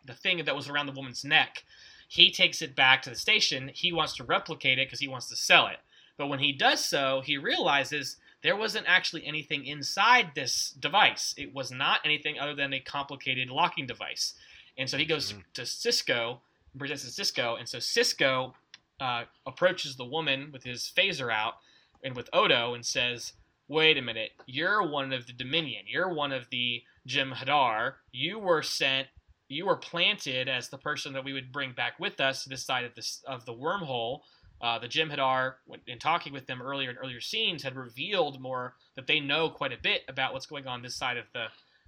the 0.06 0.14
thing 0.14 0.44
that 0.44 0.56
was 0.56 0.68
around 0.68 0.86
the 0.86 0.92
woman's 0.92 1.24
neck, 1.24 1.64
he 2.08 2.30
takes 2.30 2.62
it 2.62 2.74
back 2.74 3.02
to 3.02 3.10
the 3.10 3.16
station. 3.16 3.70
He 3.74 3.92
wants 3.92 4.16
to 4.16 4.24
replicate 4.24 4.78
it 4.78 4.86
because 4.86 5.00
he 5.00 5.08
wants 5.08 5.28
to 5.28 5.36
sell 5.36 5.66
it. 5.66 5.78
But 6.16 6.28
when 6.28 6.38
he 6.38 6.52
does 6.52 6.84
so, 6.84 7.22
he 7.24 7.38
realizes 7.38 8.16
there 8.42 8.56
wasn't 8.56 8.86
actually 8.88 9.24
anything 9.24 9.64
inside 9.66 10.32
this 10.34 10.70
device. 10.70 11.34
It 11.36 11.54
was 11.54 11.70
not 11.70 12.00
anything 12.04 12.38
other 12.38 12.54
than 12.54 12.72
a 12.72 12.80
complicated 12.80 13.50
locking 13.50 13.86
device. 13.86 14.34
And 14.76 14.88
so 14.88 14.96
he 14.96 15.04
goes 15.04 15.32
mm-hmm. 15.32 15.40
to 15.54 15.62
Sisko, 15.62 16.38
presents 16.76 17.14
to 17.14 17.22
Sisko, 17.22 17.58
and 17.58 17.68
so 17.68 17.78
Sisko 17.78 18.52
uh, 19.00 19.24
approaches 19.46 19.96
the 19.96 20.04
woman 20.04 20.50
with 20.52 20.64
his 20.64 20.92
phaser 20.96 21.32
out 21.32 21.54
and 22.02 22.16
with 22.16 22.28
Odo 22.32 22.74
and 22.74 22.84
says, 22.84 23.32
wait 23.68 23.96
a 23.96 24.02
minute, 24.02 24.30
you're 24.46 24.86
one 24.86 25.12
of 25.12 25.26
the 25.26 25.32
Dominion, 25.32 25.84
you're 25.86 26.12
one 26.12 26.32
of 26.32 26.48
the 26.50 26.82
Jem'Hadar, 27.08 27.94
you 28.12 28.38
were 28.38 28.62
sent, 28.62 29.08
you 29.48 29.66
were 29.66 29.76
planted 29.76 30.48
as 30.48 30.68
the 30.68 30.78
person 30.78 31.12
that 31.12 31.24
we 31.24 31.32
would 31.32 31.52
bring 31.52 31.72
back 31.72 31.98
with 31.98 32.20
us 32.20 32.42
to 32.42 32.48
this 32.48 32.64
side 32.64 32.84
of 32.84 32.94
this 32.94 33.22
of 33.26 33.44
the 33.44 33.52
wormhole 33.52 34.20
uh, 34.62 34.78
the 34.78 34.88
Jem'Hadar, 34.88 35.54
in 35.88 35.98
talking 35.98 36.32
with 36.32 36.46
them 36.46 36.62
earlier 36.62 36.90
in 36.90 36.96
earlier 36.96 37.20
scenes, 37.20 37.62
had 37.62 37.74
revealed 37.74 38.40
more 38.40 38.74
that 38.94 39.08
they 39.08 39.18
know 39.18 39.50
quite 39.50 39.72
a 39.72 39.82
bit 39.82 40.02
about 40.08 40.32
what's 40.32 40.46
going 40.46 40.66
on 40.66 40.82
this 40.82 40.94
side 40.94 41.16
of 41.16 41.26
the 41.32 41.46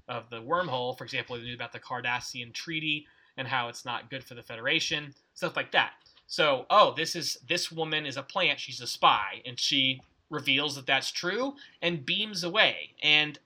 of 0.08 0.28
the 0.28 0.40
wormhole. 0.40 0.98
For 0.98 1.04
example, 1.04 1.36
they 1.36 1.42
knew 1.42 1.54
about 1.54 1.72
the 1.72 1.78
Cardassian 1.78 2.52
Treaty 2.52 3.06
and 3.36 3.48
how 3.48 3.68
it's 3.68 3.84
not 3.84 4.10
good 4.10 4.24
for 4.24 4.34
the 4.34 4.42
Federation, 4.42 5.14
stuff 5.34 5.56
like 5.56 5.72
that. 5.72 5.92
So, 6.26 6.66
oh, 6.68 6.94
this 6.96 7.14
is 7.14 7.38
this 7.48 7.70
woman 7.70 8.06
is 8.06 8.16
a 8.16 8.22
plant. 8.22 8.58
She's 8.58 8.80
a 8.80 8.86
spy, 8.86 9.42
and 9.46 9.58
she 9.58 10.00
reveals 10.30 10.74
that 10.74 10.86
that's 10.86 11.12
true 11.12 11.54
and 11.80 12.04
beams 12.04 12.42
away. 12.42 12.90
And 13.02 13.38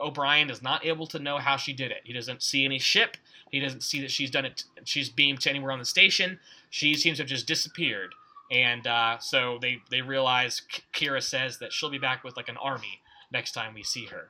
O'Brien 0.00 0.50
is 0.50 0.62
not 0.62 0.84
able 0.84 1.06
to 1.08 1.18
know 1.18 1.38
how 1.38 1.56
she 1.56 1.72
did 1.72 1.90
it. 1.90 2.02
He 2.04 2.12
doesn't 2.12 2.42
see 2.42 2.64
any 2.64 2.78
ship. 2.78 3.16
He 3.50 3.60
doesn't 3.60 3.82
see 3.82 4.00
that 4.02 4.10
she's 4.10 4.30
done 4.30 4.44
it. 4.44 4.64
She's 4.84 5.08
beamed 5.08 5.40
to 5.42 5.50
anywhere 5.50 5.72
on 5.72 5.78
the 5.78 5.84
station. 5.84 6.38
She 6.68 6.94
seems 6.94 7.16
to 7.16 7.22
have 7.22 7.28
just 7.28 7.46
disappeared. 7.46 8.14
And 8.50 8.86
uh, 8.86 9.18
so 9.18 9.58
they 9.60 9.78
they 9.90 10.02
realize 10.02 10.62
Kira 10.92 11.22
says 11.22 11.58
that 11.58 11.72
she'll 11.72 11.90
be 11.90 11.98
back 11.98 12.24
with 12.24 12.36
like 12.36 12.48
an 12.48 12.56
army 12.56 13.00
next 13.32 13.52
time 13.52 13.74
we 13.74 13.82
see 13.82 14.06
her. 14.06 14.28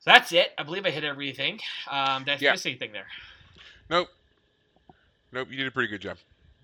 So 0.00 0.10
that's 0.10 0.32
it. 0.32 0.52
I 0.58 0.62
believe 0.62 0.86
I 0.86 0.90
hit 0.90 1.04
everything. 1.04 1.60
Um, 1.90 2.24
did 2.24 2.32
I 2.32 2.38
yeah. 2.40 2.52
miss 2.52 2.66
anything 2.66 2.92
there? 2.92 3.06
Nope. 3.88 4.08
Nope. 5.32 5.48
You 5.50 5.58
did 5.58 5.66
a 5.66 5.70
pretty 5.70 5.88
good 5.88 6.00
job. 6.00 6.16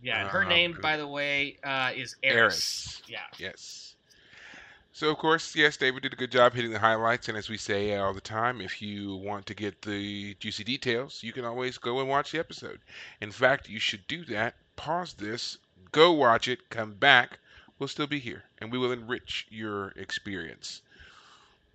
Yeah, 0.02 0.20
and 0.20 0.28
her 0.28 0.44
uh, 0.44 0.48
name, 0.48 0.78
by 0.80 0.96
the 0.96 1.06
way, 1.06 1.56
uh, 1.64 1.92
is 1.94 2.16
Eris. 2.22 2.36
Eris. 2.36 3.02
Yeah. 3.08 3.18
Yes. 3.38 3.94
So 4.92 5.10
of 5.10 5.18
course, 5.18 5.54
yes, 5.54 5.76
David 5.76 6.04
did 6.04 6.14
a 6.14 6.16
good 6.16 6.30
job 6.30 6.54
hitting 6.54 6.72
the 6.72 6.78
highlights, 6.78 7.28
and 7.28 7.36
as 7.36 7.50
we 7.50 7.58
say 7.58 7.94
all 7.96 8.14
the 8.14 8.20
time, 8.20 8.62
if 8.62 8.80
you 8.80 9.16
want 9.16 9.44
to 9.44 9.54
get 9.54 9.82
the 9.82 10.34
juicy 10.40 10.64
details, 10.64 11.22
you 11.22 11.34
can 11.34 11.44
always 11.44 11.76
go 11.76 12.00
and 12.00 12.08
watch 12.08 12.32
the 12.32 12.38
episode. 12.38 12.80
In 13.20 13.30
fact, 13.30 13.68
you 13.68 13.78
should 13.78 14.06
do 14.06 14.24
that. 14.24 14.54
Pause 14.76 15.12
this, 15.14 15.58
go 15.92 16.12
watch 16.12 16.48
it, 16.48 16.70
come 16.70 16.94
back. 16.94 17.38
We'll 17.78 17.88
still 17.88 18.06
be 18.06 18.18
here, 18.18 18.44
and 18.58 18.72
we 18.72 18.78
will 18.78 18.92
enrich 18.92 19.46
your 19.50 19.88
experience. 19.96 20.80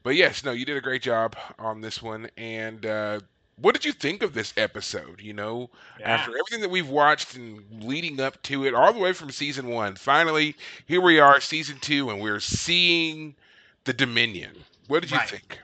But 0.03 0.15
yes, 0.15 0.43
no, 0.43 0.51
you 0.51 0.65
did 0.65 0.77
a 0.77 0.81
great 0.81 1.03
job 1.03 1.35
on 1.59 1.81
this 1.81 2.01
one, 2.01 2.29
and 2.35 2.85
uh, 2.85 3.19
what 3.57 3.75
did 3.75 3.85
you 3.85 3.91
think 3.91 4.23
of 4.23 4.33
this 4.33 4.53
episode? 4.57 5.21
You 5.21 5.33
know, 5.33 5.69
yeah. 5.99 6.09
after 6.09 6.31
everything 6.31 6.61
that 6.61 6.71
we've 6.71 6.89
watched 6.89 7.35
and 7.35 7.63
leading 7.83 8.19
up 8.19 8.41
to 8.43 8.65
it, 8.65 8.73
all 8.73 8.91
the 8.93 8.99
way 8.99 9.13
from 9.13 9.29
season 9.29 9.67
one, 9.67 9.95
finally 9.95 10.55
here 10.87 11.01
we 11.01 11.19
are, 11.19 11.39
season 11.39 11.77
two, 11.79 12.09
and 12.09 12.19
we're 12.19 12.39
seeing 12.39 13.35
the 13.83 13.93
Dominion. 13.93 14.55
What 14.87 15.01
did 15.01 15.11
you 15.11 15.17
right. 15.17 15.29
think? 15.29 15.59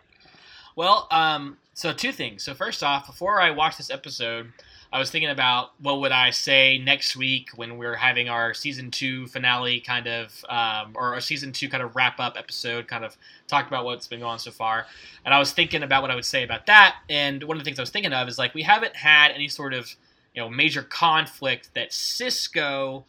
Well, 0.76 1.08
um, 1.10 1.58
so 1.74 1.92
two 1.92 2.12
things. 2.12 2.44
So 2.44 2.54
first 2.54 2.84
off, 2.84 3.08
before 3.08 3.42
I 3.42 3.50
watched 3.50 3.78
this 3.80 3.90
episode, 3.90 4.52
I 4.92 5.00
was 5.00 5.12
thinking 5.12 5.30
about 5.30 5.72
what 5.82 6.00
would 6.00 6.12
I 6.12 6.30
say 6.32 6.78
next 6.78 7.18
week 7.18 7.50
when 7.56 7.78
we're 7.78 7.96
having 7.96 8.30
our 8.30 8.54
season 8.54 8.90
two 8.90 9.28
finale 9.28 9.82
kind 9.82 10.08
of, 10.08 10.46
um, 10.50 10.94
or 10.96 11.16
a 11.16 11.22
season 11.22 11.52
two 11.52 11.68
kind 11.68 11.84
of 11.84 11.96
wrap 11.96 12.20
up 12.20 12.36
episode, 12.38 12.88
kind 12.88 13.04
of 13.04 13.18
talk 13.48 13.68
about 13.68 13.84
what's 13.84 14.08
been 14.08 14.20
going 14.20 14.32
on 14.32 14.40
so 14.40 14.52
far. 14.52 14.86
And 15.26 15.34
I 15.34 15.40
was 15.40 15.52
thinking 15.52 15.84
about 15.84 16.02
what 16.02 16.12
I 16.12 16.16
would 16.16 16.26
say 16.26 16.44
about 16.44 16.68
that. 16.68 16.96
And 17.10 17.44
one 17.44 17.58
of 17.58 17.62
the 17.62 17.66
things 17.66 17.80
I 17.80 17.82
was 17.82 17.90
thinking 17.90 18.14
of 18.14 18.28
is 18.28 18.38
like 18.38 18.54
we 18.54 18.64
haven't 18.64 18.96
had 18.96 19.32
any 19.32 19.50
sort 19.50 19.74
of 19.74 19.94
you 20.34 20.42
know 20.42 20.50
major 20.50 20.84
conflict 20.84 21.72
that 21.74 21.90
Sisko 21.90 23.04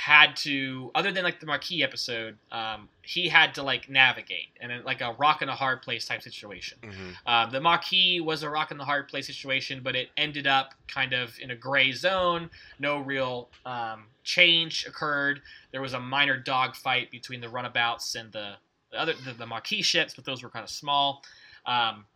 had 0.00 0.34
to, 0.34 0.90
other 0.94 1.12
than 1.12 1.22
like 1.24 1.40
the 1.40 1.46
Maquis 1.46 1.82
episode, 1.82 2.38
um, 2.50 2.88
he 3.02 3.28
had 3.28 3.52
to 3.52 3.62
like 3.62 3.90
navigate 3.90 4.48
and 4.58 4.82
like 4.82 5.02
a 5.02 5.14
rock 5.18 5.42
and 5.42 5.50
a 5.50 5.54
hard 5.54 5.82
place 5.82 6.06
type 6.06 6.22
situation. 6.22 6.78
Mm-hmm. 6.82 7.10
Uh, 7.26 7.50
the 7.50 7.60
Maquis 7.60 8.22
was 8.22 8.42
a 8.42 8.48
rock 8.48 8.70
and 8.70 8.80
a 8.80 8.84
hard 8.84 9.08
place 9.08 9.26
situation, 9.26 9.82
but 9.84 9.94
it 9.94 10.08
ended 10.16 10.46
up 10.46 10.72
kind 10.88 11.12
of 11.12 11.38
in 11.38 11.50
a 11.50 11.54
gray 11.54 11.92
zone. 11.92 12.48
No 12.78 12.96
real 12.96 13.50
um, 13.66 14.04
change 14.24 14.86
occurred. 14.86 15.42
There 15.70 15.82
was 15.82 15.92
a 15.92 16.00
minor 16.00 16.38
dogfight 16.38 17.10
between 17.10 17.42
the 17.42 17.50
runabouts 17.50 18.14
and 18.14 18.32
the, 18.32 18.54
the 18.90 18.98
other 18.98 19.12
the, 19.12 19.34
the 19.34 19.46
Maquis 19.46 19.84
ships, 19.84 20.14
but 20.14 20.24
those 20.24 20.42
were 20.42 20.48
kind 20.48 20.64
of 20.64 20.70
small. 20.70 21.22
Um, 21.66 22.06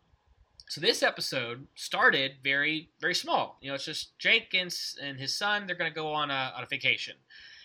so 0.70 0.80
this 0.80 1.02
episode 1.02 1.66
started 1.74 2.36
very 2.42 2.88
very 2.98 3.14
small. 3.14 3.58
You 3.60 3.68
know, 3.68 3.74
it's 3.74 3.84
just 3.84 4.18
Jake 4.18 4.54
and, 4.54 4.74
and 5.02 5.20
his 5.20 5.36
son. 5.36 5.66
They're 5.66 5.76
going 5.76 5.90
to 5.90 5.94
go 5.94 6.14
on 6.14 6.30
a, 6.30 6.54
on 6.56 6.62
a 6.62 6.66
vacation 6.66 7.16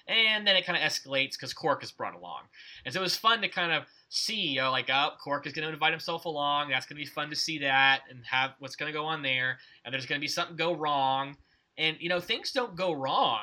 and 0.10 0.46
then 0.46 0.56
it 0.56 0.66
kind 0.66 0.78
of 0.78 0.84
escalates 0.84 1.34
because 1.34 1.54
Quark 1.54 1.84
is 1.84 1.92
brought 1.92 2.16
along. 2.16 2.42
And 2.84 2.94
so 2.94 3.00
it 3.00 3.04
was 3.04 3.16
fun 3.16 3.42
to 3.42 3.48
kind 3.48 3.72
of 3.72 3.84
see, 4.10 4.34
you 4.34 4.62
know, 4.62 4.72
like, 4.72 4.90
oh, 4.92 5.12
Quark 5.24 5.46
is 5.46 5.54
going 5.54 5.68
to 5.68 5.74
invite 5.74 5.92
himself 5.92 6.26
along. 6.26 6.70
That's 6.70 6.88
going 6.88 6.98
to 6.98 7.06
be 7.06 7.10
fun 7.10 7.30
to 7.30 7.36
see 7.36 7.60
that 7.60 8.02
and 8.10 8.26
have 8.26 8.52
what's 8.58 8.76
going 8.76 8.92
to 8.92 8.98
go 8.98 9.06
on 9.06 9.22
there. 9.22 9.60
And 9.86 9.94
there's 9.94 10.08
going 10.08 10.20
to 10.20 10.24
be 10.24 10.28
something 10.28 10.56
go 10.56 10.74
wrong. 10.74 11.38
And, 11.78 11.96
you 12.00 12.10
know, 12.10 12.20
things 12.20 12.52
don't 12.52 12.76
go 12.76 12.92
wrong 12.92 13.42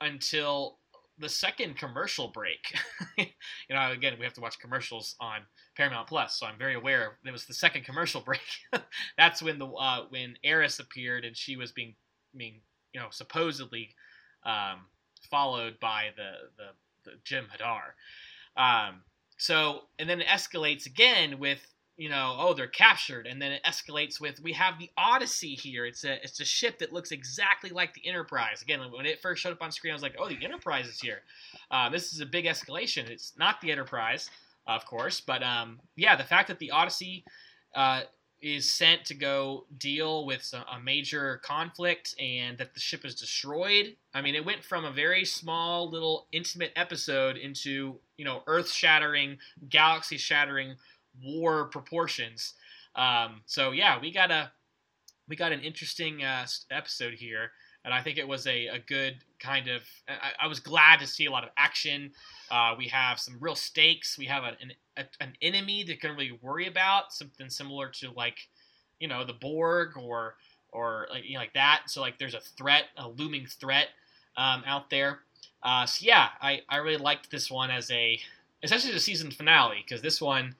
until 0.00 0.78
the 1.18 1.28
second 1.28 1.76
commercial 1.76 2.28
break. 2.28 2.74
you 3.18 3.26
know, 3.70 3.90
again, 3.90 4.14
we 4.18 4.24
have 4.24 4.34
to 4.34 4.40
watch 4.40 4.58
commercials 4.60 5.16
on 5.20 5.40
Paramount 5.76 6.08
Plus, 6.08 6.38
so 6.38 6.46
I'm 6.46 6.58
very 6.58 6.74
aware 6.74 7.18
it 7.24 7.30
was 7.30 7.46
the 7.46 7.54
second 7.54 7.84
commercial 7.84 8.20
break. 8.24 8.40
That's 9.18 9.42
when 9.42 9.58
the 9.58 9.66
uh, 9.66 10.04
when 10.08 10.36
Eris 10.42 10.78
appeared 10.78 11.24
and 11.24 11.36
she 11.36 11.56
was 11.56 11.72
being 11.72 11.94
being 12.36 12.60
you 12.92 13.00
know 13.00 13.08
supposedly 13.10 13.94
um, 14.44 14.86
followed 15.30 15.78
by 15.80 16.10
the 16.16 16.50
the, 16.56 17.10
the 17.10 17.16
Jem'Hadar. 17.24 17.94
Um, 18.56 19.02
so 19.36 19.82
and 19.98 20.08
then 20.08 20.20
it 20.20 20.26
escalates 20.26 20.86
again 20.86 21.38
with 21.38 21.60
you 21.96 22.08
know 22.08 22.36
oh 22.38 22.54
they're 22.54 22.66
captured 22.66 23.26
and 23.26 23.40
then 23.40 23.52
it 23.52 23.62
escalates 23.64 24.20
with 24.20 24.40
we 24.40 24.52
have 24.52 24.78
the 24.78 24.90
Odyssey 24.96 25.54
here. 25.54 25.86
It's 25.86 26.04
a 26.04 26.22
it's 26.22 26.40
a 26.40 26.44
ship 26.44 26.78
that 26.78 26.92
looks 26.92 27.10
exactly 27.10 27.70
like 27.70 27.94
the 27.94 28.06
Enterprise. 28.06 28.62
Again, 28.62 28.80
when 28.96 29.06
it 29.06 29.20
first 29.20 29.42
showed 29.42 29.52
up 29.52 29.62
on 29.62 29.72
screen, 29.72 29.92
I 29.92 29.94
was 29.94 30.02
like 30.02 30.16
oh 30.18 30.28
the 30.28 30.42
Enterprise 30.44 30.86
is 30.86 31.00
here. 31.00 31.22
Uh, 31.70 31.88
this 31.88 32.12
is 32.12 32.20
a 32.20 32.26
big 32.26 32.44
escalation. 32.46 33.08
It's 33.08 33.32
not 33.38 33.60
the 33.60 33.72
Enterprise, 33.72 34.30
of 34.66 34.84
course, 34.86 35.20
but 35.20 35.42
um, 35.42 35.80
yeah, 35.96 36.16
the 36.16 36.24
fact 36.24 36.48
that 36.48 36.58
the 36.58 36.70
Odyssey 36.70 37.24
uh, 37.74 38.02
is 38.44 38.70
sent 38.70 39.06
to 39.06 39.14
go 39.14 39.64
deal 39.78 40.26
with 40.26 40.52
a 40.52 40.78
major 40.78 41.40
conflict 41.42 42.14
and 42.20 42.58
that 42.58 42.74
the 42.74 42.80
ship 42.80 43.04
is 43.04 43.14
destroyed. 43.14 43.96
I 44.12 44.20
mean, 44.20 44.34
it 44.34 44.44
went 44.44 44.62
from 44.62 44.84
a 44.84 44.92
very 44.92 45.24
small 45.24 45.88
little 45.88 46.26
intimate 46.30 46.72
episode 46.76 47.38
into, 47.38 47.96
you 48.18 48.24
know, 48.26 48.42
earth 48.46 48.70
shattering, 48.70 49.38
galaxy 49.70 50.18
shattering 50.18 50.76
war 51.24 51.64
proportions. 51.64 52.52
Um, 52.96 53.40
so 53.46 53.70
yeah, 53.70 53.98
we 53.98 54.12
got 54.12 54.30
a 54.30 54.52
we 55.26 55.36
got 55.36 55.52
an 55.52 55.60
interesting 55.60 56.22
uh, 56.22 56.46
episode 56.70 57.14
here, 57.14 57.50
and 57.82 57.94
I 57.94 58.02
think 58.02 58.18
it 58.18 58.28
was 58.28 58.46
a, 58.46 58.66
a 58.66 58.78
good 58.78 59.16
kind 59.38 59.68
of. 59.68 59.82
I, 60.06 60.44
I 60.44 60.46
was 60.48 60.60
glad 60.60 61.00
to 61.00 61.06
see 61.06 61.24
a 61.24 61.30
lot 61.30 61.44
of 61.44 61.50
action. 61.56 62.12
Uh, 62.50 62.74
we 62.76 62.88
have 62.88 63.18
some 63.18 63.38
real 63.40 63.54
stakes. 63.54 64.18
We 64.18 64.26
have 64.26 64.44
an, 64.44 64.72
an, 64.96 65.06
an 65.20 65.32
enemy 65.42 65.84
that 65.84 66.00
can 66.00 66.10
really 66.12 66.38
worry 66.42 66.66
about 66.66 67.12
something 67.12 67.48
similar 67.48 67.88
to 67.88 68.10
like, 68.12 68.48
you 69.00 69.08
know, 69.08 69.24
the 69.24 69.32
Borg 69.32 69.96
or 69.96 70.36
or 70.70 71.06
like, 71.10 71.24
you 71.24 71.34
know, 71.34 71.40
like 71.40 71.54
that. 71.54 71.82
So 71.86 72.00
like, 72.00 72.18
there's 72.18 72.34
a 72.34 72.40
threat, 72.40 72.84
a 72.96 73.08
looming 73.08 73.46
threat 73.46 73.88
um, 74.36 74.64
out 74.66 74.90
there. 74.90 75.20
Uh, 75.62 75.86
so 75.86 76.04
yeah, 76.04 76.28
I, 76.42 76.62
I 76.68 76.78
really 76.78 76.96
liked 76.96 77.30
this 77.30 77.50
one 77.50 77.70
as 77.70 77.90
a 77.90 78.18
essentially 78.62 78.92
the 78.92 79.00
season 79.00 79.30
finale 79.30 79.84
because 79.84 80.02
this 80.02 80.20
one, 80.20 80.56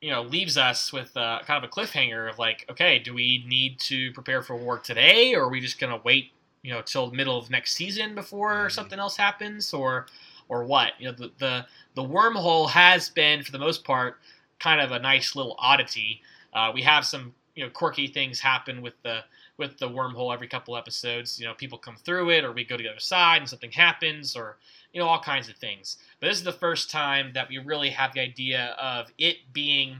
you 0.00 0.10
know, 0.10 0.22
leaves 0.22 0.58
us 0.58 0.92
with 0.92 1.16
uh, 1.16 1.40
kind 1.46 1.62
of 1.62 1.70
a 1.70 1.72
cliffhanger 1.72 2.28
of 2.28 2.38
like, 2.38 2.66
okay, 2.70 2.98
do 2.98 3.14
we 3.14 3.44
need 3.46 3.78
to 3.80 4.12
prepare 4.12 4.42
for 4.42 4.56
war 4.56 4.78
today, 4.78 5.34
or 5.34 5.44
are 5.44 5.48
we 5.48 5.60
just 5.60 5.78
gonna 5.78 6.00
wait, 6.04 6.32
you 6.62 6.72
know, 6.72 6.82
till 6.82 7.08
the 7.08 7.16
middle 7.16 7.38
of 7.38 7.48
next 7.48 7.74
season 7.74 8.14
before 8.14 8.54
mm-hmm. 8.54 8.70
something 8.70 8.98
else 8.98 9.16
happens, 9.16 9.72
or 9.72 10.06
or 10.48 10.64
what. 10.64 10.92
You 10.98 11.06
know, 11.06 11.12
the, 11.12 11.32
the 11.38 11.66
the 11.94 12.02
wormhole 12.02 12.68
has 12.70 13.08
been 13.08 13.42
for 13.42 13.52
the 13.52 13.58
most 13.58 13.84
part 13.84 14.18
kind 14.58 14.80
of 14.80 14.92
a 14.92 14.98
nice 14.98 15.36
little 15.36 15.56
oddity. 15.58 16.22
Uh, 16.52 16.70
we 16.74 16.82
have 16.82 17.04
some 17.04 17.34
you 17.54 17.64
know 17.64 17.70
quirky 17.70 18.06
things 18.06 18.40
happen 18.40 18.82
with 18.82 18.94
the 19.02 19.20
with 19.58 19.78
the 19.78 19.88
wormhole 19.88 20.32
every 20.32 20.48
couple 20.48 20.76
episodes. 20.76 21.38
You 21.40 21.46
know, 21.46 21.54
people 21.54 21.78
come 21.78 21.96
through 21.96 22.30
it, 22.30 22.44
or 22.44 22.52
we 22.52 22.64
go 22.64 22.76
to 22.76 22.82
the 22.82 22.90
other 22.90 23.00
side 23.00 23.38
and 23.38 23.48
something 23.48 23.72
happens, 23.72 24.36
or 24.36 24.56
you 24.92 25.00
know 25.00 25.06
all 25.06 25.20
kinds 25.20 25.48
of 25.48 25.56
things. 25.56 25.96
But 26.20 26.28
this 26.28 26.38
is 26.38 26.44
the 26.44 26.52
first 26.52 26.90
time 26.90 27.32
that 27.34 27.48
we 27.48 27.58
really 27.58 27.90
have 27.90 28.12
the 28.12 28.20
idea 28.20 28.76
of 28.80 29.10
it 29.18 29.36
being 29.52 29.98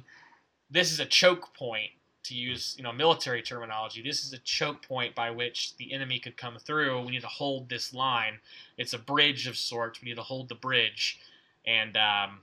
this 0.70 0.92
is 0.92 1.00
a 1.00 1.06
choke 1.06 1.54
point 1.54 1.90
to 2.26 2.34
use 2.34 2.74
you 2.76 2.82
know 2.82 2.92
military 2.92 3.42
terminology 3.42 4.02
this 4.02 4.24
is 4.24 4.32
a 4.32 4.38
choke 4.38 4.86
point 4.86 5.14
by 5.14 5.30
which 5.30 5.76
the 5.76 5.92
enemy 5.92 6.18
could 6.18 6.36
come 6.36 6.58
through 6.58 7.04
we 7.04 7.12
need 7.12 7.22
to 7.22 7.26
hold 7.26 7.68
this 7.68 7.92
line 7.94 8.38
it's 8.78 8.92
a 8.92 8.98
bridge 8.98 9.46
of 9.46 9.56
sorts 9.56 10.00
we 10.02 10.08
need 10.08 10.16
to 10.16 10.22
hold 10.22 10.48
the 10.48 10.54
bridge 10.54 11.20
and 11.66 11.96
um, 11.96 12.40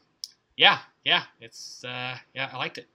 yeah 0.58 0.80
yeah 1.04 1.24
it's 1.42 1.84
uh, 1.84 2.16
yeah 2.34 2.50
i 2.54 2.58
liked 2.58 2.78
it 2.78 2.88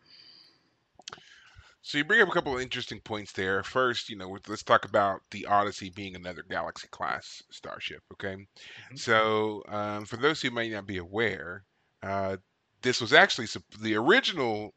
so 1.82 1.97
you 1.97 2.05
bring 2.05 2.20
up 2.20 2.28
a 2.28 2.32
couple 2.32 2.55
of 2.55 2.61
interesting 2.61 3.01
points 3.01 3.32
there. 3.32 3.62
First, 3.62 4.11
you 4.11 4.16
know, 4.16 4.36
let's 4.47 4.62
talk 4.62 4.84
about 4.84 5.22
the 5.30 5.47
Odyssey 5.47 5.89
being 5.89 6.16
another 6.16 6.45
Galaxy 6.47 6.86
class 6.89 7.43
starship. 7.49 8.03
Okay, 8.12 8.34
mm-hmm. 8.34 8.97
so 8.97 9.62
um, 9.68 10.05
for 10.05 10.18
those 10.18 10.43
who 10.43 10.51
may 10.51 10.68
not 10.68 10.86
be 10.86 10.99
aware, 10.99 11.64
uh, 12.03 12.36
this 12.82 13.01
was 13.01 13.14
actually 13.14 13.49
the 13.80 13.95
original 13.95 14.74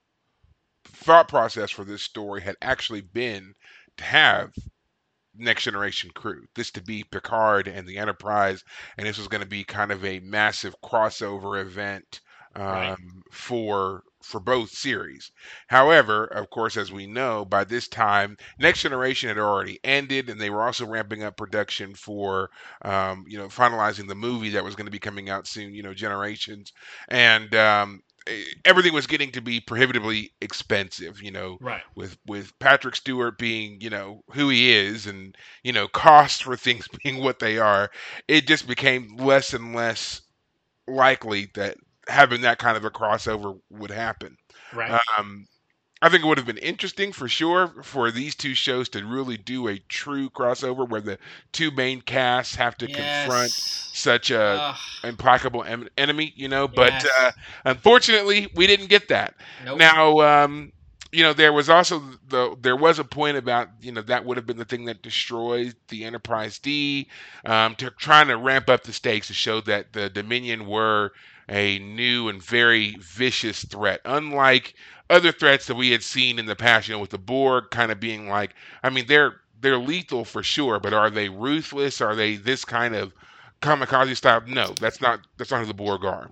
thought 0.86 1.28
process 1.28 1.72
for 1.72 1.86
this 1.86 2.04
story 2.04 2.42
had 2.42 2.56
actually 2.62 3.02
been 3.02 3.54
to 3.98 4.04
have 4.04 4.52
next 5.36 5.64
generation 5.64 6.12
crew. 6.14 6.46
This 6.56 6.72
to 6.72 6.82
be 6.82 7.04
Picard 7.04 7.68
and 7.68 7.88
the 7.88 7.98
Enterprise, 7.98 8.64
and 8.98 9.08
this 9.08 9.18
was 9.18 9.28
going 9.28 9.42
to 9.42 9.48
be 9.48 9.64
kind 9.64 9.92
of 9.92 10.04
a 10.06 10.20
massive 10.20 10.76
crossover 10.84 11.62
event 11.62 12.22
um, 12.56 12.66
right. 12.66 12.98
for 13.32 14.04
for 14.22 14.40
both 14.40 14.70
series. 14.70 15.32
However, 15.68 16.26
of 16.26 16.50
course, 16.52 16.78
as 16.78 16.92
we 16.92 17.08
know, 17.08 17.44
by 17.44 17.64
this 17.64 17.88
time, 17.88 18.38
Next 18.60 18.82
Generation 18.82 19.30
had 19.30 19.40
already 19.40 19.80
ended, 19.84 20.30
and 20.30 20.40
they 20.40 20.52
were 20.52 20.64
also 20.64 20.86
ramping 20.86 21.24
up 21.24 21.38
production 21.38 21.96
for, 21.96 22.52
um, 22.84 23.26
you 23.28 23.40
know, 23.40 23.48
finalizing 23.48 24.08
the 24.08 24.14
movie 24.14 24.50
that 24.52 24.64
was 24.64 24.76
going 24.76 24.86
to 24.86 24.92
be 24.92 25.00
coming 25.00 25.30
out 25.30 25.48
soon. 25.48 25.74
You 25.74 25.82
know, 25.84 25.94
Generations, 25.94 26.72
and 27.08 27.54
um, 27.56 28.04
everything 28.66 28.94
was 28.94 29.08
getting 29.08 29.32
to 29.32 29.42
be 29.42 29.60
prohibitively 29.60 30.32
expensive. 30.42 31.22
You 31.22 31.32
know, 31.32 31.58
right? 31.62 31.82
With 31.96 32.18
with 32.26 32.58
Patrick 32.60 32.96
Stewart 32.96 33.38
being, 33.38 33.82
you 33.82 33.90
know, 33.90 34.24
who 34.32 34.50
he 34.50 34.72
is, 34.72 35.08
and 35.08 35.36
you 35.64 35.74
know, 35.74 35.88
costs 35.88 36.42
for 36.42 36.56
things 36.58 36.88
being 37.04 37.24
what 37.24 37.40
they 37.40 37.58
are, 37.58 37.90
it 38.28 38.48
just 38.48 38.68
became 38.68 39.18
less 39.18 39.54
and 39.54 39.76
less 39.76 40.22
likely 40.88 41.50
that 41.56 41.78
having 42.08 42.42
that 42.42 42.58
kind 42.58 42.78
of 42.78 42.86
a 42.86 42.92
crossover 42.92 43.60
would 43.70 43.92
happen. 43.92 44.38
Right. 44.74 45.00
Um, 45.18 45.48
I 46.02 46.10
think 46.10 46.24
it 46.24 46.28
would 46.28 46.40
have 46.40 46.48
been 46.48 46.58
interesting 46.58 47.12
for 47.12 47.28
sure 47.28 47.68
for 47.84 48.10
these 48.10 48.34
two 48.34 48.56
shows 48.56 48.90
to 48.90 49.06
really 49.06 49.38
do 49.38 49.68
a 49.68 49.78
true 49.78 50.30
crossover 50.32 50.88
where 50.88 51.02
the 51.02 51.20
two 51.52 51.70
main 51.70 52.02
casts 52.02 52.56
have 52.56 52.76
to 52.78 52.90
yes. 52.90 53.26
confront 53.26 53.52
such 53.52 54.32
a 54.32 54.42
Ugh. 54.42 54.76
implacable 55.04 55.64
em- 55.64 55.90
enemy, 55.98 56.34
you 56.36 56.48
know. 56.48 56.68
But 56.68 56.94
yes. 56.94 57.08
uh, 57.20 57.32
unfortunately, 57.66 58.48
we 58.56 58.66
didn't 58.66 58.88
get 58.88 59.10
that. 59.10 59.36
Nope. 59.64 59.78
Now, 59.78 60.20
um, 60.22 60.72
you 61.12 61.24
know, 61.24 61.34
there 61.34 61.52
was 61.52 61.70
also 61.70 62.02
the 62.30 62.56
there 62.62 62.76
was 62.76 62.98
a 63.00 63.04
point 63.04 63.38
about 63.38 63.70
you 63.82 63.92
know 63.92 64.02
that 64.02 64.26
would 64.26 64.38
have 64.38 64.46
been 64.46 64.58
the 64.58 64.66
thing 64.66 64.86
that 64.86 65.02
destroyed 65.02 65.76
the 65.90 66.06
Enterprise 66.06 66.58
D, 66.60 67.08
um, 67.46 67.76
to 67.76 67.90
trying 67.92 68.28
to 68.28 68.38
ramp 68.38 68.70
up 68.70 68.84
the 68.84 68.94
stakes 68.94 69.28
to 69.28 69.34
show 69.34 69.62
that 69.62 69.94
the 69.94 70.10
Dominion 70.10 70.68
were 70.68 71.12
a 71.50 71.80
new 71.80 72.30
and 72.30 72.42
very 72.42 72.96
vicious 73.00 73.66
threat, 73.66 74.00
unlike 74.06 74.74
other 75.10 75.34
threats 75.34 75.68
that 75.68 75.76
we 75.76 75.92
had 75.92 76.02
seen 76.02 76.40
in 76.40 76.46
the 76.46 76.56
past. 76.56 76.88
You 76.88 76.96
know, 76.96 77.00
with 77.02 77.10
the 77.10 77.18
Borg 77.18 77.72
kind 77.72 77.92
of 77.92 78.00
being 78.00 78.30
like, 78.30 78.56
I 78.82 78.90
mean, 78.90 79.06
they're 79.08 79.36
they're 79.60 79.78
lethal 79.78 80.24
for 80.24 80.44
sure, 80.44 80.80
but 80.80 80.94
are 80.94 81.10
they 81.10 81.28
ruthless? 81.28 82.00
Are 82.00 82.16
they 82.16 82.38
this 82.38 82.64
kind 82.64 82.96
of 82.96 83.14
kamikaze 83.62 84.16
style? 84.16 84.44
No, 84.48 84.74
that's 84.80 85.02
not 85.02 85.20
that's 85.38 85.52
not 85.52 85.60
who 85.60 85.66
the 85.66 85.74
Borg 85.74 86.06
are. 86.06 86.32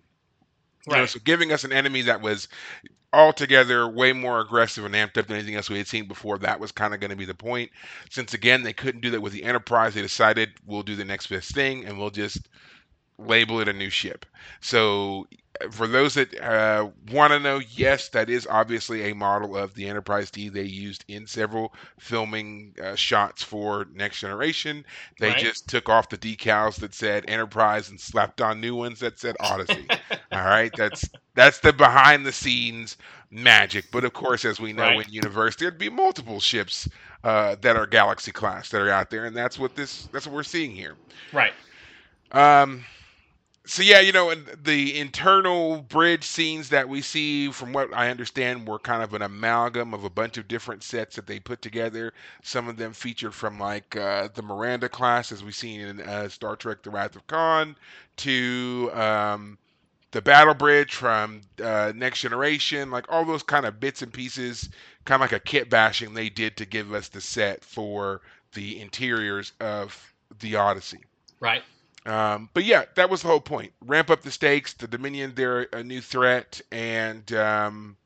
Right. 0.88 0.96
You 0.96 1.02
know, 1.02 1.06
so 1.06 1.20
giving 1.24 1.52
us 1.52 1.66
an 1.66 1.74
enemy 1.74 2.04
that 2.04 2.22
was 2.22 2.48
altogether 3.14 3.88
way 3.88 4.14
more 4.14 4.40
aggressive 4.40 4.86
and 4.86 4.94
amped 4.96 5.18
up 5.18 5.28
than 5.28 5.38
anything 5.38 5.56
else 5.56 5.70
we 5.70 5.78
had 5.78 5.88
seen 5.88 6.08
before. 6.08 6.38
That 6.38 6.60
was 6.60 6.72
kind 6.72 6.94
of 6.94 7.00
going 7.00 7.12
to 7.12 7.18
be 7.18 7.26
the 7.26 7.34
point. 7.34 7.72
Since 8.10 8.34
again 8.34 8.64
they 8.64 8.74
couldn't 8.74 9.02
do 9.02 9.12
that 9.12 9.22
with 9.22 9.34
the 9.34 9.44
Enterprise, 9.44 9.94
they 9.96 10.02
decided 10.02 10.52
we'll 10.66 10.84
do 10.84 10.96
the 10.96 11.06
next 11.06 11.28
best 11.28 11.54
thing 11.54 11.86
and 11.86 11.98
we'll 11.98 12.12
just 12.12 12.48
label 13.20 13.60
it 13.60 13.68
a 13.68 13.74
new 13.74 13.90
ship. 13.90 14.26
So 14.62 15.28
for 15.72 15.88
those 15.88 16.14
that 16.14 16.40
uh, 16.42 16.90
want 17.12 17.34
to 17.34 17.40
know, 17.40 17.60
yes, 17.72 18.10
that 18.10 18.30
is 18.30 18.48
obviously 18.50 19.10
a 19.10 19.16
model 19.16 19.58
of 19.58 19.74
the 19.74 19.88
Enterprise 19.90 20.32
D 20.32 20.48
they 20.48 20.64
used 20.64 21.04
in 21.08 21.28
several 21.28 21.74
filming 21.98 22.74
uh, 22.82 22.96
shots 22.96 23.44
for 23.44 23.88
Next 23.94 24.22
Generation. 24.22 24.86
They 25.20 25.30
right. 25.30 25.38
just 25.38 25.68
took 25.68 25.90
off 25.90 26.10
the 26.10 26.18
decals 26.18 26.80
that 26.80 26.94
said 26.94 27.26
Enterprise 27.28 27.90
and 27.90 28.00
slapped 28.00 28.42
on 28.42 28.62
new 28.62 28.76
ones 28.76 29.00
that 29.00 29.20
said 29.20 29.36
Odyssey. 29.40 29.86
All 30.32 30.46
right, 30.46 30.72
that's 30.76 31.10
that's 31.36 31.60
the 31.60 31.74
behind 31.74 32.26
the 32.26 32.32
scenes 32.32 32.96
magic. 33.30 33.92
But 33.92 34.06
of 34.06 34.14
course, 34.14 34.46
as 34.46 34.60
we 34.60 34.72
know 34.72 34.84
right. 34.84 35.08
in 35.08 35.14
universe, 35.14 35.58
there'd 35.58 35.78
be 35.78 35.90
multiple 35.90 36.40
ships 36.40 36.88
uh, 37.26 37.58
that 37.62 37.76
are 37.76 37.86
Galaxy 37.86 38.32
class 38.32 38.70
that 38.70 38.82
are 38.82 38.90
out 38.90 39.10
there, 39.10 39.26
and 39.26 39.36
that's 39.36 39.60
what 39.60 39.76
this 39.76 40.08
that's 40.14 40.26
what 40.26 40.36
we're 40.36 40.44
seeing 40.44 40.72
here. 40.72 40.96
Right. 41.34 41.54
Um 42.32 42.86
so 43.70 43.84
yeah, 43.84 44.00
you 44.00 44.12
know, 44.12 44.34
the 44.34 44.98
internal 44.98 45.84
bridge 45.84 46.24
scenes 46.24 46.70
that 46.70 46.90
we 46.90 47.04
see, 47.04 47.52
from 47.52 47.72
what 47.72 47.94
I 47.94 48.10
understand, 48.10 48.68
were 48.68 48.80
kind 48.80 49.04
of 49.04 49.14
an 49.14 49.22
amalgam 49.22 49.94
of 49.94 50.04
a 50.04 50.10
bunch 50.10 50.40
of 50.40 50.48
different 50.48 50.82
sets 50.82 51.16
that 51.16 51.28
they 51.28 51.40
put 51.40 51.62
together. 51.62 52.14
Some 52.42 52.68
of 52.68 52.78
them 52.78 52.94
featured 52.94 53.36
from 53.36 53.60
like 53.60 53.96
uh, 53.96 54.30
the 54.34 54.42
Miranda 54.42 54.90
class, 54.90 55.32
as 55.32 55.44
we've 55.44 55.54
seen 55.54 55.82
in 55.82 56.02
uh, 56.02 56.30
Star 56.30 56.56
Trek: 56.56 56.82
The 56.82 56.90
Wrath 56.90 57.16
of 57.16 57.28
Khan, 57.28 57.76
to 58.18 58.90
um, 58.96 59.60
the 60.10 60.22
Battle 60.24 60.56
Bridge 60.56 60.96
from 60.96 61.42
uh, 61.64 61.94
Next 61.96 62.22
Generation, 62.22 62.90
like 62.90 63.06
all 63.08 63.24
those 63.24 63.44
kind 63.44 63.68
of 63.68 63.80
bits 63.80 64.02
and 64.02 64.12
pieces, 64.12 64.70
kind 65.06 65.22
of 65.22 65.30
like 65.30 65.40
a 65.40 65.46
kit 65.46 65.70
bashing 65.70 66.16
they 66.16 66.30
did 66.30 66.58
to 66.58 66.66
give 66.66 66.92
us 66.92 67.08
the 67.10 67.22
set 67.22 67.64
for 67.64 68.22
the 68.54 68.82
interiors 68.82 69.54
of 69.60 70.12
the 70.40 70.56
Odyssey. 70.56 71.02
Right. 71.40 71.62
Um, 72.06 72.50
but 72.54 72.64
yeah, 72.64 72.86
that 72.96 73.10
was 73.10 73.22
the 73.22 73.28
whole 73.28 73.42
point. 73.42 73.74
Ramp 73.86 74.10
up 74.10 74.22
the 74.22 74.32
stakes. 74.32 74.74
The 74.74 74.88
Dominion, 74.88 75.34
they're 75.36 75.68
a 75.74 75.84
new 75.84 76.02
threat, 76.02 76.62
and 76.72 77.32
um, 77.34 77.98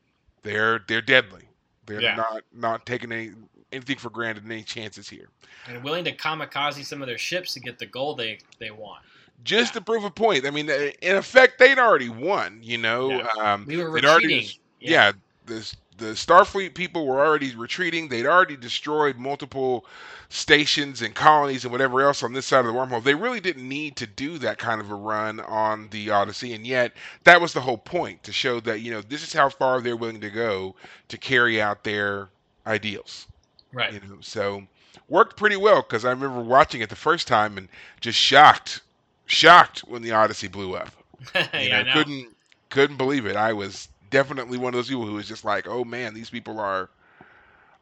they're 0.42 0.80
they're 0.88 1.02
deadly. 1.02 1.42
They're 1.86 2.02
yeah. 2.02 2.16
not 2.16 2.42
not 2.52 2.86
taking 2.86 3.12
any 3.12 3.32
anything 3.72 3.96
for 3.96 4.10
granted. 4.10 4.44
Any 4.44 4.62
chances 4.62 5.08
here? 5.08 5.28
And 5.68 5.82
willing 5.82 6.04
to 6.04 6.14
kamikaze 6.14 6.84
some 6.84 7.02
of 7.02 7.08
their 7.08 7.18
ships 7.18 7.54
to 7.54 7.60
get 7.60 7.78
the 7.78 7.86
goal 7.86 8.14
they 8.14 8.38
they 8.58 8.70
want. 8.70 9.02
Just 9.44 9.74
yeah. 9.74 9.80
to 9.80 9.84
prove 9.84 10.04
a 10.04 10.10
point. 10.10 10.46
I 10.46 10.50
mean, 10.50 10.68
in 10.70 11.16
effect, 11.16 11.58
they'd 11.58 11.78
already 11.78 12.08
won. 12.08 12.60
You 12.62 12.78
know, 12.78 13.10
yeah. 13.10 13.26
um, 13.40 13.64
we 13.66 13.76
were 13.76 13.90
retreating. 13.90 14.10
Already, 14.10 14.60
yeah, 14.80 15.12
this 15.46 15.76
the 15.96 16.12
Starfleet 16.12 16.74
people 16.74 17.06
were 17.06 17.24
already 17.24 17.54
retreating. 17.54 18.08
They'd 18.08 18.26
already 18.26 18.56
destroyed 18.56 19.16
multiple 19.16 19.86
stations 20.28 21.02
and 21.02 21.14
colonies 21.14 21.64
and 21.64 21.72
whatever 21.72 22.00
else 22.02 22.22
on 22.22 22.32
this 22.32 22.46
side 22.46 22.60
of 22.60 22.66
the 22.66 22.72
wormhole. 22.72 23.02
They 23.02 23.14
really 23.14 23.40
didn't 23.40 23.68
need 23.68 23.96
to 23.96 24.06
do 24.06 24.38
that 24.38 24.58
kind 24.58 24.80
of 24.80 24.90
a 24.90 24.94
run 24.94 25.40
on 25.40 25.88
the 25.90 26.10
Odyssey, 26.10 26.52
and 26.54 26.66
yet 26.66 26.92
that 27.24 27.40
was 27.40 27.52
the 27.52 27.60
whole 27.60 27.78
point 27.78 28.24
to 28.24 28.32
show 28.32 28.60
that 28.60 28.80
you 28.80 28.90
know 28.90 29.00
this 29.02 29.22
is 29.22 29.32
how 29.32 29.48
far 29.48 29.80
they're 29.80 29.96
willing 29.96 30.20
to 30.20 30.30
go 30.30 30.74
to 31.08 31.18
carry 31.18 31.60
out 31.62 31.84
their 31.84 32.28
ideals. 32.66 33.26
Right. 33.72 33.92
You 33.92 34.00
know, 34.00 34.18
so 34.20 34.66
worked 35.08 35.36
pretty 35.36 35.56
well 35.56 35.82
because 35.82 36.04
I 36.04 36.10
remember 36.10 36.40
watching 36.40 36.80
it 36.80 36.88
the 36.88 36.96
first 36.96 37.28
time 37.28 37.58
and 37.58 37.68
just 38.00 38.18
shocked, 38.18 38.80
shocked 39.26 39.80
when 39.80 40.02
the 40.02 40.12
Odyssey 40.12 40.48
blew 40.48 40.74
up. 40.74 40.90
yeah, 41.34 41.82
know, 41.82 41.92
couldn't 41.92 42.28
couldn't 42.70 42.96
believe 42.96 43.26
it. 43.26 43.36
I 43.36 43.52
was 43.52 43.88
definitely 44.14 44.58
one 44.58 44.72
of 44.72 44.78
those 44.78 44.88
people 44.88 45.04
who 45.04 45.18
is 45.18 45.26
just 45.26 45.44
like, 45.44 45.66
oh 45.66 45.84
man, 45.84 46.14
these 46.14 46.30
people 46.30 46.60
are 46.60 46.88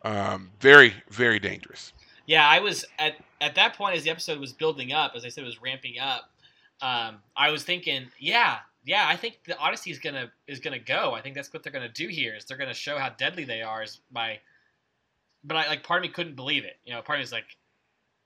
um, 0.03 0.51
very, 0.61 0.95
very 1.11 1.39
dangerous. 1.39 1.93
Yeah, 2.27 2.49
I 2.49 2.59
was 2.59 2.87
at 2.99 3.17
at 3.43 3.55
that 3.57 3.77
point 3.77 3.97
as 3.97 4.05
the 4.05 4.11
episode 4.11 4.41
was 4.41 4.53
building 4.53 4.95
up, 4.95 5.13
as 5.15 5.27
I 5.27 5.29
said, 5.29 5.45
it 5.45 5.47
was 5.47 5.61
ramping 5.61 5.99
up. 5.99 6.31
Um, 6.81 7.19
I 7.37 7.51
was 7.51 7.65
thinking, 7.65 8.07
yeah, 8.19 8.59
yeah, 8.85 9.05
I 9.07 9.15
think 9.15 9.41
the 9.47 9.59
Odyssey 9.59 9.91
is 9.91 9.99
gonna 9.99 10.33
is 10.47 10.59
gonna 10.59 10.79
go. 10.79 11.13
I 11.13 11.21
think 11.21 11.35
that's 11.35 11.53
what 11.53 11.63
they're 11.63 11.73
gonna 11.73 11.91
do 11.91 12.09
here. 12.09 12.35
Is 12.35 12.47
they're 12.47 12.57
gonna 12.57 12.73
show 12.73 12.97
how 12.97 13.11
deadly 13.11 13.45
they 13.45 13.61
are. 13.61 13.83
Is 13.83 14.01
by, 14.11 14.39
but 15.45 15.59
I 15.59 15.67
like 15.67 15.83
part 15.83 16.03
of 16.03 16.09
me 16.09 16.15
couldn't 16.15 16.35
believe 16.35 16.65
it. 16.65 16.79
You 16.87 16.95
know, 16.95 17.03
part 17.03 17.19
of 17.19 17.21
me 17.21 17.25
was 17.25 17.33
like, 17.33 17.59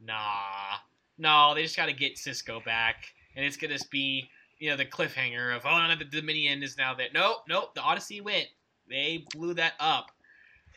nah, 0.01 0.79
no, 1.19 1.55
they 1.57 1.65
just 1.65 1.77
got 1.77 1.87
to 1.87 1.93
get 1.93 2.15
Sisko 2.15 2.65
back, 2.65 3.07
and 3.35 3.45
it's 3.45 3.57
gonna 3.57 3.79
be 3.91 4.31
you 4.59 4.71
know 4.71 4.77
the 4.77 4.85
cliffhanger 4.85 5.55
of 5.55 5.65
oh 5.65 5.87
no 5.87 5.97
the 5.97 6.05
Dominion 6.05 6.63
is 6.63 6.77
now 6.77 6.95
there. 6.95 7.09
No, 7.15 7.37
no, 7.49 7.71
the 7.75 7.83
Odyssey 7.83 8.21
went. 8.21 8.47
They 8.89 9.25
blew 9.35 9.55
that 9.55 9.75
up. 9.81 10.11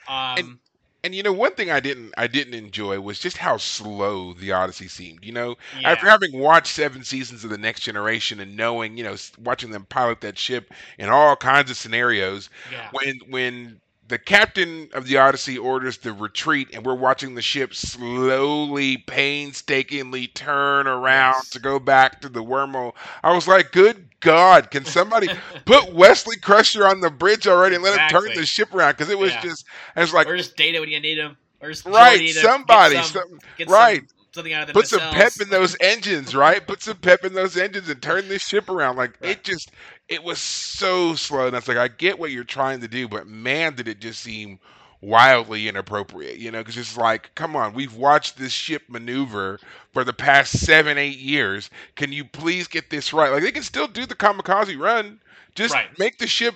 Um, 0.07 0.37
and, 0.37 0.59
and 1.03 1.15
you 1.15 1.23
know 1.23 1.33
one 1.33 1.53
thing 1.53 1.71
I 1.71 1.79
didn't 1.79 2.13
I 2.17 2.27
didn't 2.27 2.55
enjoy 2.55 2.99
was 2.99 3.19
just 3.19 3.37
how 3.37 3.57
slow 3.57 4.33
the 4.33 4.51
Odyssey 4.51 4.87
seemed. 4.87 5.23
You 5.23 5.33
know, 5.33 5.55
yeah. 5.79 5.91
after 5.91 6.07
having 6.07 6.37
watched 6.37 6.67
seven 6.67 7.03
seasons 7.03 7.43
of 7.43 7.49
the 7.49 7.57
Next 7.57 7.81
Generation 7.81 8.39
and 8.39 8.55
knowing 8.55 8.97
you 8.97 9.03
know 9.03 9.15
watching 9.39 9.71
them 9.71 9.85
pilot 9.85 10.21
that 10.21 10.37
ship 10.37 10.73
in 10.97 11.09
all 11.09 11.35
kinds 11.35 11.71
of 11.71 11.77
scenarios, 11.77 12.49
yeah. 12.71 12.89
when 12.91 13.19
when 13.29 13.81
the 14.09 14.17
captain 14.17 14.89
of 14.93 15.05
the 15.05 15.17
Odyssey 15.17 15.57
orders 15.57 15.99
the 15.99 16.11
retreat, 16.11 16.69
and 16.73 16.85
we're 16.85 16.95
watching 16.95 17.35
the 17.35 17.41
ship 17.41 17.75
slowly, 17.75 18.97
painstakingly 18.97 20.27
turn 20.27 20.87
around 20.87 21.35
yes. 21.37 21.49
to 21.51 21.59
go 21.59 21.79
back 21.79 22.19
to 22.21 22.29
the 22.29 22.43
wormhole. 22.43 22.93
I 23.23 23.33
was 23.33 23.47
like, 23.47 23.71
"Good 23.71 24.09
God, 24.19 24.71
can 24.71 24.83
somebody 24.83 25.29
put 25.65 25.93
Wesley 25.93 26.37
Crusher 26.37 26.87
on 26.87 26.99
the 26.99 27.11
bridge 27.11 27.47
already 27.47 27.75
and 27.75 27.83
let 27.83 27.93
exactly. 27.93 28.17
him 28.17 28.33
turn 28.33 28.41
the 28.41 28.45
ship 28.45 28.73
around?" 28.73 28.93
Because 28.93 29.09
it 29.09 29.17
was 29.17 29.31
yeah. 29.31 29.41
just, 29.41 29.65
I 29.95 30.01
was 30.01 30.13
like, 30.13 30.27
"Or 30.27 30.35
just 30.35 30.57
Data 30.57 30.79
when 30.79 30.89
you 30.89 30.99
need 30.99 31.19
him." 31.19 31.37
Or 31.61 31.69
just 31.69 31.85
right, 31.85 32.29
somebody, 32.29 32.95
get 32.95 33.05
some, 33.05 33.39
get 33.57 33.69
right. 33.69 33.99
Some, 33.99 34.18
something 34.33 34.53
out 34.53 34.69
of 34.69 34.73
Put 34.73 34.87
some 34.87 34.99
pep 34.99 35.33
in 35.41 35.49
those 35.49 35.75
engines, 35.79 36.35
right? 36.35 36.65
Put 36.65 36.81
some 36.81 36.97
pep 36.97 37.25
in 37.25 37.33
those 37.33 37.57
engines 37.57 37.89
and 37.89 38.01
turn 38.01 38.27
this 38.27 38.45
ship 38.45 38.69
around. 38.69 38.97
Like 38.97 39.15
right. 39.21 39.31
it 39.31 39.43
just, 39.43 39.71
it 40.07 40.23
was 40.23 40.39
so 40.39 41.15
slow. 41.15 41.47
And 41.47 41.55
I 41.55 41.59
was 41.59 41.67
like 41.67 41.77
I 41.77 41.87
get 41.87 42.19
what 42.19 42.31
you're 42.31 42.43
trying 42.43 42.81
to 42.81 42.87
do, 42.87 43.07
but 43.07 43.27
man, 43.27 43.75
did 43.75 43.87
it 43.87 43.99
just 43.99 44.21
seem 44.21 44.59
wildly 45.01 45.67
inappropriate. 45.67 46.37
You 46.37 46.51
know, 46.51 46.59
because 46.59 46.77
it's 46.77 46.97
like, 46.97 47.33
come 47.35 47.55
on, 47.55 47.73
we've 47.73 47.95
watched 47.95 48.37
this 48.37 48.51
ship 48.51 48.83
maneuver 48.87 49.59
for 49.93 50.03
the 50.03 50.13
past 50.13 50.59
seven, 50.59 50.97
eight 50.97 51.17
years. 51.17 51.69
Can 51.95 52.11
you 52.11 52.25
please 52.25 52.67
get 52.67 52.89
this 52.89 53.13
right? 53.13 53.31
Like 53.31 53.43
they 53.43 53.51
can 53.51 53.63
still 53.63 53.87
do 53.87 54.05
the 54.05 54.15
kamikaze 54.15 54.79
run, 54.79 55.19
just 55.55 55.73
right. 55.73 55.97
make 55.97 56.17
the 56.17 56.27
ship 56.27 56.55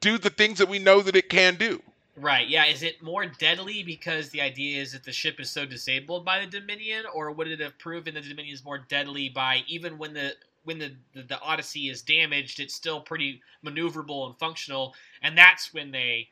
do 0.00 0.18
the 0.18 0.30
things 0.30 0.58
that 0.58 0.68
we 0.68 0.78
know 0.78 1.00
that 1.00 1.16
it 1.16 1.28
can 1.28 1.56
do. 1.56 1.82
Right. 2.16 2.46
Yeah. 2.48 2.66
Is 2.66 2.82
it 2.84 3.02
more 3.02 3.26
deadly 3.26 3.82
because 3.82 4.30
the 4.30 4.40
idea 4.40 4.80
is 4.80 4.92
that 4.92 5.02
the 5.02 5.10
ship 5.12 5.40
is 5.40 5.50
so 5.50 5.66
disabled 5.66 6.24
by 6.24 6.38
the 6.38 6.46
Dominion, 6.46 7.06
or 7.12 7.32
would 7.32 7.48
it 7.48 7.58
have 7.58 7.76
proven 7.78 8.14
the 8.14 8.20
Dominion 8.20 8.54
is 8.54 8.64
more 8.64 8.78
deadly 8.78 9.28
by 9.28 9.64
even 9.66 9.98
when 9.98 10.12
the 10.14 10.34
when 10.62 10.78
the, 10.78 10.94
the, 11.12 11.22
the 11.22 11.40
Odyssey 11.40 11.88
is 11.90 12.02
damaged, 12.02 12.60
it's 12.60 12.74
still 12.74 13.00
pretty 13.00 13.42
maneuverable 13.66 14.26
and 14.26 14.38
functional, 14.38 14.94
and 15.22 15.36
that's 15.36 15.74
when 15.74 15.90
they, 15.90 16.28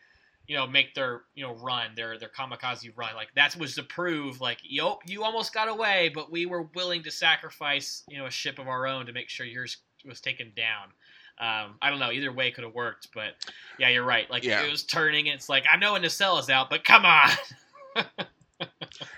you 0.46 0.56
know, 0.56 0.66
make 0.68 0.94
their 0.94 1.22
you 1.34 1.44
know 1.44 1.54
run 1.56 1.94
their 1.96 2.16
their 2.16 2.28
kamikaze 2.30 2.92
run. 2.96 3.14
Like 3.16 3.34
that 3.34 3.56
was 3.56 3.74
to 3.74 3.82
prove 3.82 4.40
like 4.40 4.58
yo 4.62 5.00
you 5.04 5.24
almost 5.24 5.52
got 5.52 5.68
away, 5.68 6.12
but 6.14 6.30
we 6.30 6.46
were 6.46 6.62
willing 6.76 7.02
to 7.02 7.10
sacrifice 7.10 8.04
you 8.08 8.18
know 8.18 8.26
a 8.26 8.30
ship 8.30 8.60
of 8.60 8.68
our 8.68 8.86
own 8.86 9.06
to 9.06 9.12
make 9.12 9.28
sure 9.28 9.46
yours 9.46 9.78
was 10.06 10.20
taken 10.20 10.52
down. 10.56 10.92
Um, 11.42 11.74
I 11.82 11.90
don't 11.90 11.98
know. 11.98 12.12
Either 12.12 12.32
way 12.32 12.52
could 12.52 12.62
have 12.62 12.74
worked, 12.74 13.08
but 13.14 13.32
yeah, 13.78 13.88
you're 13.88 14.04
right. 14.04 14.30
Like 14.30 14.44
Yeah. 14.44 14.64
it 14.64 14.70
was 14.70 14.84
turning. 14.84 15.26
It's 15.26 15.48
like 15.48 15.64
I 15.70 15.76
know 15.76 15.96
a 15.96 15.98
nacelle 15.98 16.38
is 16.38 16.48
out, 16.48 16.70
but 16.70 16.84
come 16.84 17.04
on. 17.04 17.30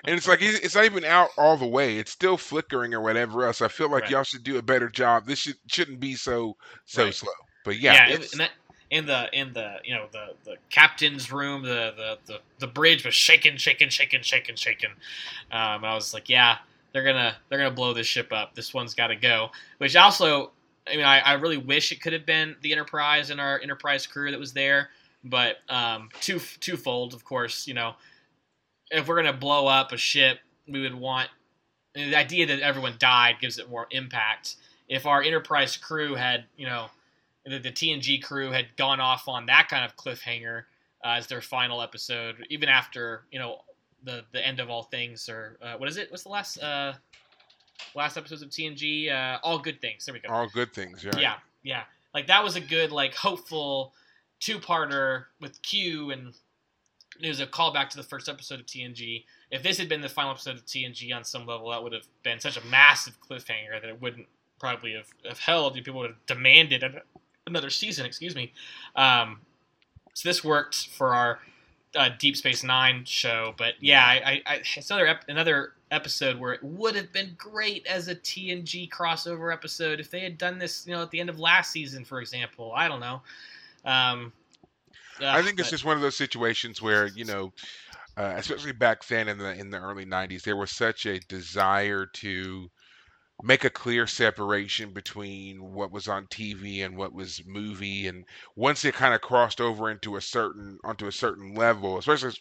And 0.06 0.16
it's 0.16 0.28
like 0.28 0.42
it's 0.42 0.58
it's 0.60 0.74
not 0.74 0.84
even 0.84 1.04
out 1.04 1.30
all 1.38 1.56
the 1.56 1.66
way. 1.66 1.98
It's 1.98 2.10
still 2.12 2.36
flickering 2.36 2.94
or 2.94 3.00
whatever 3.00 3.44
else. 3.46 3.62
I 3.62 3.68
feel 3.68 3.90
like 3.90 4.02
Right. 4.02 4.10
y'all 4.10 4.22
should 4.22 4.42
do 4.44 4.58
a 4.58 4.62
better 4.62 4.88
job. 4.88 5.26
This 5.26 5.38
should 5.40 5.56
shouldn't 5.66 6.00
be 6.00 6.14
so 6.14 6.56
so 6.84 7.06
Right. 7.06 7.14
slow. 7.14 7.32
But 7.64 7.78
yeah, 7.78 7.94
yeah, 7.94 8.16
and 8.32 8.40
that, 8.40 8.50
in 8.90 9.06
the 9.06 9.28
in 9.38 9.52
the 9.52 9.76
you 9.84 9.94
know 9.94 10.06
the 10.12 10.34
the 10.44 10.56
captain's 10.70 11.32
room, 11.32 11.62
the 11.62 11.92
the 11.96 12.18
the, 12.26 12.40
the 12.58 12.66
bridge 12.66 13.04
was 13.04 13.14
shaking, 13.14 13.56
shaking, 13.56 13.88
shaking, 13.88 14.22
shaking, 14.22 14.56
shaking. 14.56 14.90
Um, 15.50 15.84
I 15.84 15.94
was 15.94 16.12
like, 16.12 16.28
yeah, 16.28 16.58
they're 16.92 17.04
gonna 17.04 17.36
they're 17.48 17.58
gonna 17.58 17.70
blow 17.70 17.94
this 17.94 18.06
ship 18.06 18.32
up. 18.32 18.54
This 18.54 18.74
one's 18.74 18.94
got 18.94 19.08
to 19.08 19.16
go. 19.16 19.50
Which 19.78 19.96
also, 19.96 20.52
I 20.86 20.96
mean, 20.96 21.04
I, 21.04 21.20
I 21.20 21.32
really 21.34 21.56
wish 21.56 21.92
it 21.92 22.00
could 22.00 22.12
have 22.12 22.26
been 22.26 22.56
the 22.60 22.72
Enterprise 22.72 23.30
and 23.30 23.40
our 23.40 23.58
Enterprise 23.60 24.06
crew 24.06 24.30
that 24.30 24.38
was 24.38 24.52
there, 24.52 24.90
but 25.24 25.56
um, 25.68 26.10
two 26.20 26.38
twofold, 26.60 27.14
of 27.14 27.24
course. 27.24 27.66
You 27.66 27.74
know, 27.74 27.94
if 28.90 29.08
we're 29.08 29.16
gonna 29.16 29.32
blow 29.32 29.66
up 29.66 29.92
a 29.92 29.96
ship, 29.96 30.38
we 30.68 30.82
would 30.82 30.94
want 30.94 31.30
the 31.94 32.16
idea 32.16 32.46
that 32.46 32.60
everyone 32.60 32.96
died 32.98 33.36
gives 33.40 33.58
it 33.58 33.70
more 33.70 33.86
impact. 33.90 34.56
If 34.88 35.06
our 35.06 35.22
Enterprise 35.22 35.76
crew 35.76 36.14
had, 36.14 36.44
you 36.56 36.66
know, 36.66 36.88
the, 37.46 37.58
the 37.58 37.70
TNG 37.72 38.22
crew 38.22 38.50
had 38.50 38.76
gone 38.76 39.00
off 39.00 39.28
on 39.28 39.46
that 39.46 39.68
kind 39.68 39.84
of 39.84 39.96
cliffhanger 39.96 40.64
uh, 41.04 41.08
as 41.08 41.26
their 41.26 41.40
final 41.40 41.80
episode, 41.82 42.46
even 42.50 42.68
after 42.68 43.22
you 43.30 43.38
know 43.38 43.60
the 44.02 44.24
the 44.32 44.46
end 44.46 44.60
of 44.60 44.70
all 44.70 44.82
things, 44.82 45.28
or 45.28 45.58
uh, 45.62 45.74
what 45.76 45.88
is 45.88 45.96
it? 45.96 46.10
What's 46.10 46.24
the 46.24 46.30
last 46.30 46.58
uh, 46.58 46.94
last 47.94 48.16
episodes 48.16 48.42
of 48.42 48.50
TNG? 48.50 49.10
Uh, 49.10 49.38
all 49.42 49.58
good 49.58 49.80
things. 49.80 50.04
There 50.06 50.12
we 50.12 50.20
go. 50.20 50.28
all 50.28 50.48
good 50.48 50.72
things. 50.72 51.04
Yeah. 51.04 51.18
Yeah, 51.18 51.34
yeah. 51.62 51.82
Like 52.12 52.26
that 52.28 52.42
was 52.44 52.56
a 52.56 52.60
good, 52.60 52.92
like 52.92 53.14
hopeful 53.14 53.92
two-parter 54.40 55.24
with 55.40 55.60
Q, 55.62 56.10
and 56.10 56.34
it 57.20 57.28
was 57.28 57.40
a 57.40 57.46
callback 57.46 57.88
to 57.90 57.96
the 57.96 58.02
first 58.02 58.28
episode 58.28 58.60
of 58.60 58.66
TNG. 58.66 59.24
If 59.50 59.62
this 59.62 59.78
had 59.78 59.88
been 59.88 60.00
the 60.00 60.08
final 60.08 60.32
episode 60.32 60.56
of 60.56 60.66
TNG 60.66 61.14
on 61.14 61.24
some 61.24 61.46
level, 61.46 61.70
that 61.70 61.82
would 61.82 61.92
have 61.92 62.06
been 62.22 62.40
such 62.40 62.56
a 62.56 62.64
massive 62.66 63.16
cliffhanger 63.20 63.80
that 63.80 63.88
it 63.88 64.00
wouldn't 64.00 64.26
probably 64.58 64.94
have, 64.94 65.08
have 65.26 65.38
held. 65.38 65.76
And 65.76 65.84
people 65.84 66.00
would 66.00 66.10
have 66.10 66.26
demanded 66.26 66.82
an- 66.82 67.00
another 67.46 67.70
season. 67.70 68.06
Excuse 68.06 68.34
me. 68.34 68.52
Um, 68.96 69.40
so 70.14 70.28
this 70.28 70.44
worked 70.44 70.88
for 70.88 71.14
our 71.14 71.38
uh, 71.96 72.10
Deep 72.18 72.36
Space 72.36 72.62
Nine 72.62 73.04
show, 73.04 73.54
but 73.56 73.74
yeah, 73.80 74.04
I, 74.04 74.14
I, 74.14 74.42
I 74.46 74.54
it's 74.76 74.90
another 74.90 75.06
ep- 75.06 75.28
another 75.28 75.72
episode 75.94 76.38
where 76.38 76.52
it 76.52 76.62
would 76.62 76.94
have 76.96 77.12
been 77.12 77.34
great 77.38 77.86
as 77.86 78.08
a 78.08 78.14
TNG 78.14 78.88
crossover 78.90 79.52
episode 79.52 80.00
if 80.00 80.10
they 80.10 80.20
had 80.20 80.36
done 80.36 80.58
this, 80.58 80.86
you 80.86 80.92
know, 80.92 81.02
at 81.02 81.10
the 81.10 81.20
end 81.20 81.30
of 81.30 81.38
last 81.38 81.70
season, 81.70 82.04
for 82.04 82.20
example. 82.20 82.72
I 82.74 82.88
don't 82.88 83.00
know. 83.00 83.22
Um, 83.84 84.32
I 85.20 85.42
think 85.42 85.58
it's 85.60 85.68
but- 85.68 85.74
just 85.74 85.84
one 85.84 85.96
of 85.96 86.02
those 86.02 86.16
situations 86.16 86.82
where 86.82 87.06
you 87.06 87.24
know, 87.24 87.52
uh, 88.16 88.34
especially 88.36 88.72
back 88.72 89.06
then 89.06 89.28
in 89.28 89.38
the 89.38 89.52
in 89.52 89.70
the 89.70 89.78
early 89.78 90.04
'90s, 90.04 90.42
there 90.42 90.56
was 90.56 90.70
such 90.70 91.06
a 91.06 91.20
desire 91.20 92.06
to 92.14 92.70
make 93.42 93.64
a 93.64 93.70
clear 93.70 94.06
separation 94.06 94.92
between 94.92 95.72
what 95.72 95.90
was 95.90 96.08
on 96.08 96.26
TV 96.26 96.84
and 96.84 96.96
what 96.96 97.12
was 97.12 97.42
movie, 97.46 98.06
and 98.06 98.24
once 98.56 98.84
it 98.84 98.94
kind 98.94 99.14
of 99.14 99.20
crossed 99.20 99.60
over 99.60 99.90
into 99.90 100.16
a 100.16 100.20
certain 100.20 100.78
onto 100.84 101.06
a 101.06 101.12
certain 101.12 101.54
level, 101.54 101.98
especially 101.98 102.32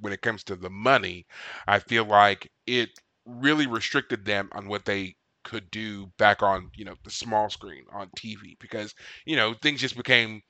when 0.00 0.12
it 0.12 0.22
comes 0.22 0.44
to 0.44 0.56
the 0.56 0.70
money, 0.70 1.26
I 1.66 1.78
feel 1.78 2.04
like 2.04 2.50
it 2.66 2.90
really 3.26 3.66
restricted 3.66 4.24
them 4.24 4.48
on 4.52 4.68
what 4.68 4.84
they 4.84 5.16
could 5.44 5.70
do 5.70 6.06
back 6.18 6.42
on 6.42 6.70
you 6.74 6.84
know 6.84 6.94
the 7.04 7.10
small 7.10 7.48
screen 7.48 7.84
on 7.92 8.08
TV 8.10 8.58
because 8.60 8.94
you 9.24 9.36
know 9.36 9.54
things 9.62 9.80
just 9.80 9.96
became 9.96 10.42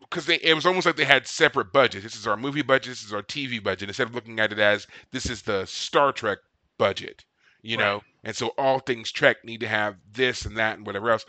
because 0.00 0.26
they 0.26 0.36
it 0.36 0.54
was 0.54 0.66
almost 0.66 0.86
like 0.86 0.96
they 0.96 1.04
had 1.04 1.26
separate 1.26 1.72
budgets. 1.72 2.04
This 2.04 2.16
is 2.16 2.26
our 2.26 2.36
movie 2.36 2.62
budget. 2.62 2.90
This 2.90 3.04
is 3.04 3.12
our 3.12 3.22
TV 3.22 3.62
budget. 3.62 3.88
Instead 3.88 4.08
of 4.08 4.14
looking 4.14 4.40
at 4.40 4.52
it 4.52 4.58
as 4.58 4.86
this 5.12 5.26
is 5.26 5.42
the 5.42 5.64
Star 5.66 6.12
Trek 6.12 6.38
budget, 6.78 7.24
you 7.62 7.76
know, 7.76 8.02
and 8.24 8.34
so 8.36 8.48
all 8.58 8.78
things 8.80 9.12
Trek 9.12 9.44
need 9.44 9.60
to 9.60 9.68
have 9.68 9.96
this 10.12 10.44
and 10.44 10.56
that 10.56 10.76
and 10.76 10.86
whatever 10.86 11.10
else. 11.10 11.24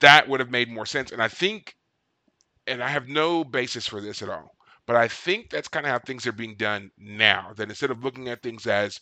That 0.00 0.28
would 0.28 0.40
have 0.40 0.50
made 0.50 0.70
more 0.70 0.86
sense. 0.86 1.10
And 1.10 1.22
I 1.22 1.28
think, 1.28 1.74
and 2.66 2.82
I 2.82 2.88
have 2.88 3.08
no 3.08 3.44
basis 3.44 3.86
for 3.86 4.00
this 4.00 4.22
at 4.22 4.28
all, 4.28 4.54
but 4.90 4.98
I 4.98 5.08
think 5.08 5.50
that's 5.50 5.68
kind 5.68 5.86
of 5.86 5.92
how 5.92 6.00
things 6.00 6.26
are 6.26 6.32
being 6.32 6.56
done 6.56 6.92
now. 6.98 7.52
That 7.56 7.70
instead 7.70 7.92
of 7.92 8.04
looking 8.04 8.28
at 8.28 8.42
things 8.42 8.66
as 8.66 9.00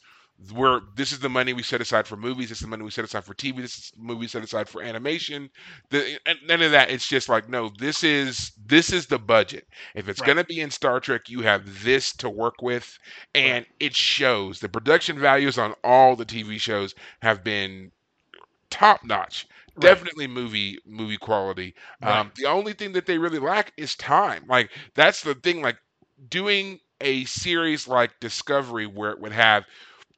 we're 0.55 0.82
this 0.97 1.12
is 1.12 1.20
the 1.20 1.30
money 1.30 1.55
we 1.55 1.62
set 1.62 1.80
aside 1.80 2.07
for 2.07 2.16
movies, 2.16 2.51
this 2.51 2.59
is 2.59 2.62
the 2.62 2.68
money 2.68 2.84
we 2.84 2.91
set 2.93 3.07
aside 3.07 3.24
for 3.24 3.34
TV, 3.34 3.62
this 3.62 3.78
is 3.78 3.93
the 3.97 4.03
movie 4.03 4.28
set 4.28 4.45
aside 4.45 4.68
for 4.68 4.82
animation. 4.82 5.51
The, 5.91 6.18
and 6.26 6.39
none 6.47 6.62
of 6.62 6.72
that. 6.72 6.91
It's 6.91 7.09
just 7.09 7.28
like 7.28 7.49
no, 7.49 7.70
this 7.78 8.05
is 8.05 8.53
this 8.66 8.93
is 8.93 9.07
the 9.07 9.18
budget. 9.18 9.66
If 9.95 10.09
it's 10.09 10.20
Right. 10.20 10.36
gonna 10.36 10.45
be 10.45 10.61
in 10.61 10.70
Star 10.70 11.01
Trek, 11.01 11.28
you 11.28 11.43
have 11.43 11.84
this 11.84 12.12
to 12.18 12.30
work 12.30 12.62
with, 12.62 12.99
and 13.34 13.66
it 13.80 13.97
shows. 13.97 14.61
The 14.61 14.68
production 14.68 15.18
values 15.18 15.59
on 15.59 15.74
all 15.84 16.16
the 16.16 16.26
TV 16.26 16.59
shows 16.59 16.95
have 17.22 17.45
been 17.45 17.93
top 18.70 19.05
notch. 19.05 19.47
Right. 19.79 20.07
Definitely 20.07 20.29
movie 20.29 20.79
movie 20.87 21.18
quality. 21.18 21.74
Um, 22.03 22.33
the 22.37 22.47
only 22.47 22.72
thing 22.74 22.93
that 22.93 23.07
they 23.07 23.18
really 23.18 23.39
lack 23.39 23.72
is 23.76 23.97
time. 23.97 24.45
Like 24.49 24.70
that's 24.95 25.22
the 25.22 25.35
thing. 25.35 25.62
Like 25.62 25.79
doing 26.29 26.81
a 27.01 27.24
series 27.26 27.89
like 27.89 28.18
Discovery, 28.20 28.87
where 28.87 29.11
it 29.11 29.20
would 29.20 29.33
have 29.33 29.64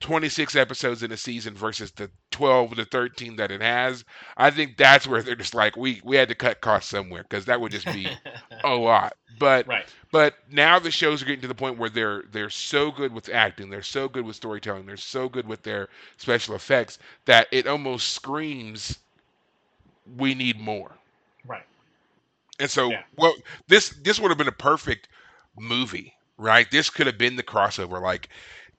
26 0.00 0.56
episodes 0.56 1.02
in 1.02 1.12
a 1.12 1.16
season 1.16 1.54
versus 1.54 1.92
the 1.92 2.10
12 2.30 2.76
to 2.76 2.84
13 2.86 3.36
that 3.36 3.50
it 3.52 3.62
has. 3.62 4.04
I 4.36 4.50
think 4.50 4.76
that's 4.76 5.06
where 5.06 5.22
they're 5.22 5.36
just 5.36 5.54
like 5.54 5.76
we 5.76 6.00
we 6.04 6.16
had 6.16 6.28
to 6.28 6.34
cut 6.36 6.60
costs 6.60 6.90
somewhere 6.90 7.22
because 7.22 7.46
that 7.46 7.60
would 7.60 7.72
just 7.72 7.90
be 7.90 8.14
a 8.64 8.74
lot. 8.74 9.14
But 9.38 9.66
right. 9.66 9.86
but 10.12 10.34
now 10.50 10.78
the 10.78 10.90
shows 10.90 11.22
are 11.22 11.26
getting 11.26 11.42
to 11.42 11.48
the 11.48 11.54
point 11.54 11.78
where 11.78 11.90
they're 11.90 12.24
they're 12.30 12.50
so 12.50 12.90
good 12.92 13.12
with 13.12 13.28
acting, 13.28 13.70
they're 13.70 13.82
so 13.82 14.08
good 14.08 14.24
with 14.24 14.36
storytelling, 14.36 14.86
they're 14.86 14.96
so 14.96 15.28
good 15.28 15.46
with 15.46 15.62
their 15.62 15.88
special 16.16 16.54
effects 16.54 16.98
that 17.26 17.48
it 17.52 17.66
almost 17.66 18.08
screams 18.12 18.98
we 20.16 20.34
need 20.34 20.60
more. 20.60 20.98
Right. 21.46 21.66
And 22.60 22.70
so 22.70 22.90
Yeah. 22.90 23.02
well 23.16 23.34
this 23.68 23.90
this 23.90 24.20
would 24.20 24.30
have 24.30 24.38
been 24.38 24.46
a 24.48 24.52
perfect 24.52 25.08
movie, 25.58 26.14
right? 26.38 26.70
This 26.70 26.88
could 26.90 27.06
have 27.08 27.18
been 27.18 27.36
the 27.36 27.42
crossover 27.42 28.00
like 28.00 28.28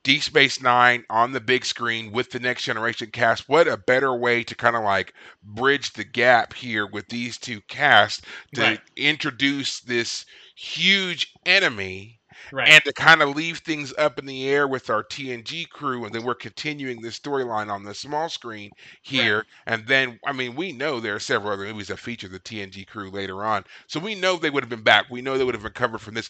Deep 0.04 0.24
Space 0.24 0.62
Nine 0.62 1.06
on 1.10 1.34
the 1.34 1.42
big 1.42 1.66
screen 1.66 2.12
with 2.14 2.32
the 2.32 2.40
next 2.40 2.64
generation 2.64 3.12
cast. 3.12 3.50
What 3.50 3.68
a 3.68 3.78
better 3.78 4.16
way 4.16 4.44
to 4.46 4.56
kind 4.56 4.76
of 4.78 4.84
like 4.84 5.14
bridge 5.44 5.94
the 5.94 6.06
gap 6.06 6.54
here 6.54 6.88
with 6.88 7.10
these 7.10 7.38
two 7.38 7.62
casts 7.64 8.22
to 8.54 8.78
Right. 8.78 8.82
introduce 8.96 9.82
this 9.82 10.26
huge 10.56 11.34
enemy 11.46 12.21
Right. 12.52 12.76
and 12.76 12.84
to 12.86 12.94
kind 12.94 13.22
of 13.22 13.36
leave 13.36 13.60
things 13.60 13.94
up 13.98 14.20
in 14.20 14.26
the 14.26 14.48
air 14.48 14.68
with 14.68 14.90
our 14.90 15.04
TNG 15.04 15.66
crew, 15.66 16.06
and 16.06 16.14
then 16.14 16.24
we're 16.24 16.36
continuing 16.36 17.02
this 17.02 17.20
storyline 17.20 17.70
on 17.72 17.84
the 17.84 17.94
small 17.94 18.30
screen 18.30 18.72
here. 19.02 19.46
And 19.66 19.86
then, 19.88 20.20
I 20.26 20.32
mean, 20.34 20.56
we 20.56 20.72
know 20.72 21.00
there 21.00 21.16
are 21.16 21.20
several 21.20 21.54
other 21.54 21.66
movies 21.66 21.88
that 21.88 22.00
feature 22.00 22.28
the 22.28 22.40
TNG 22.40 22.86
crew 22.86 23.10
later 23.10 23.44
on, 23.44 23.64
so 23.88 24.00
we 24.00 24.16
know 24.16 24.38
they 24.38 24.50
would 24.50 24.64
have 24.64 24.70
been 24.70 24.84
back. 24.84 25.06
We 25.10 25.22
know 25.22 25.38
they 25.38 25.44
would 25.46 25.56
have 25.56 25.64
recovered 25.64 26.00
from 26.02 26.14
this, 26.16 26.30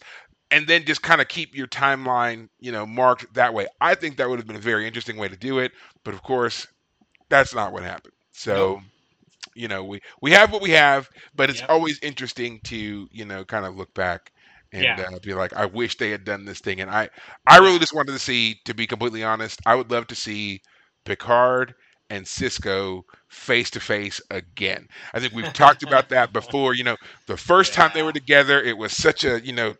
and 0.52 0.68
then 0.68 0.86
just 0.86 1.02
kind 1.04 1.22
of 1.22 1.28
keep 1.28 1.56
your 1.56 1.68
timeline, 1.68 2.50
you 2.60 2.72
know, 2.72 2.86
marked 2.86 3.34
that 3.34 3.54
way. 3.54 3.68
I 3.82 3.96
think 3.96 4.18
that 4.18 4.30
would 4.30 4.40
have 4.40 4.48
been 4.48 4.56
a 4.56 4.60
very 4.60 4.88
interesting 4.88 5.18
way 5.18 5.28
to 5.30 5.38
do 5.38 5.60
it, 5.60 5.72
but 6.04 6.14
of 6.14 6.24
course, 6.24 6.68
that's 7.30 7.54
not 7.56 7.74
what 7.74 7.84
happened. 7.84 8.14
So. 8.34 8.80
Nope. 8.80 8.84
You 9.56 9.68
know, 9.68 9.84
we 9.84 10.00
we 10.22 10.32
have 10.32 10.52
what 10.52 10.62
we 10.62 10.72
have, 10.72 11.10
but 11.36 11.50
it's 11.50 11.62
Yep. 11.62 11.70
always 11.70 12.00
interesting 12.02 12.60
to 12.66 13.08
you 13.12 13.26
know 13.26 13.44
kind 13.44 13.66
of 13.66 13.76
look 13.76 13.94
back 13.94 14.32
and 14.72 15.00
Yeah. 15.00 15.00
uh, 15.00 15.20
be 15.22 15.34
like, 15.34 15.54
I 15.54 15.66
wish 15.66 15.98
they 15.98 16.10
had 16.12 16.24
done 16.26 16.46
this 16.46 16.60
thing. 16.60 16.82
And 16.82 16.90
I, 16.90 17.10
I 17.48 17.58
really 17.58 17.80
just 17.80 17.94
wanted 17.94 18.14
to 18.14 18.20
see, 18.20 18.60
to 18.66 18.74
be 18.74 18.88
completely 18.88 19.24
honest, 19.24 19.60
I 19.66 19.76
would 19.76 19.92
love 19.92 20.08
to 20.08 20.16
see 20.16 20.62
Picard 21.06 21.74
and 22.10 22.26
Sisko 22.26 23.04
face 23.30 23.70
to 23.72 23.80
face 23.80 24.22
again. 24.30 24.88
I 25.14 25.20
think 25.20 25.34
we've 25.34 25.52
talked 25.54 25.84
about 25.84 26.10
that 26.10 26.34
before. 26.34 26.74
You 26.74 26.84
know, 26.84 26.98
the 27.28 27.38
first 27.38 27.74
time 27.74 27.92
they 27.94 28.04
were 28.04 28.14
together, 28.14 28.62
it 28.62 28.78
was 28.78 28.94
such 28.94 29.24
a 29.24 29.44
you 29.44 29.54
know 29.54 29.76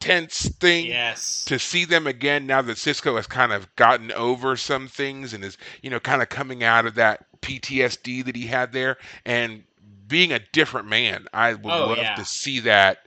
tense 0.00 0.48
thing. 0.60 0.86
yes. 0.86 1.44
To 1.46 1.58
see 1.58 1.84
them 1.84 2.06
again 2.06 2.46
now 2.46 2.60
that 2.62 2.76
Sisko 2.76 3.16
has 3.16 3.26
kind 3.26 3.52
of 3.52 3.74
gotten 3.76 4.10
over 4.12 4.56
some 4.56 4.88
things 4.88 5.32
and 5.32 5.44
is, 5.44 5.56
you 5.82 5.90
know, 5.90 6.00
kind 6.00 6.22
of 6.22 6.28
coming 6.28 6.64
out 6.64 6.86
of 6.86 6.96
that 6.96 7.24
PTSD 7.40 8.22
that 8.22 8.34
he 8.36 8.46
had 8.46 8.72
there 8.72 8.96
and 9.24 9.62
being 10.08 10.32
a 10.32 10.40
different 10.52 10.88
man, 10.88 11.26
I 11.32 11.54
would 11.54 11.64
Oh, 11.72 11.86
love 11.86 11.98
yeah. 11.98 12.14
to 12.14 12.24
see 12.24 12.60
that 12.60 12.98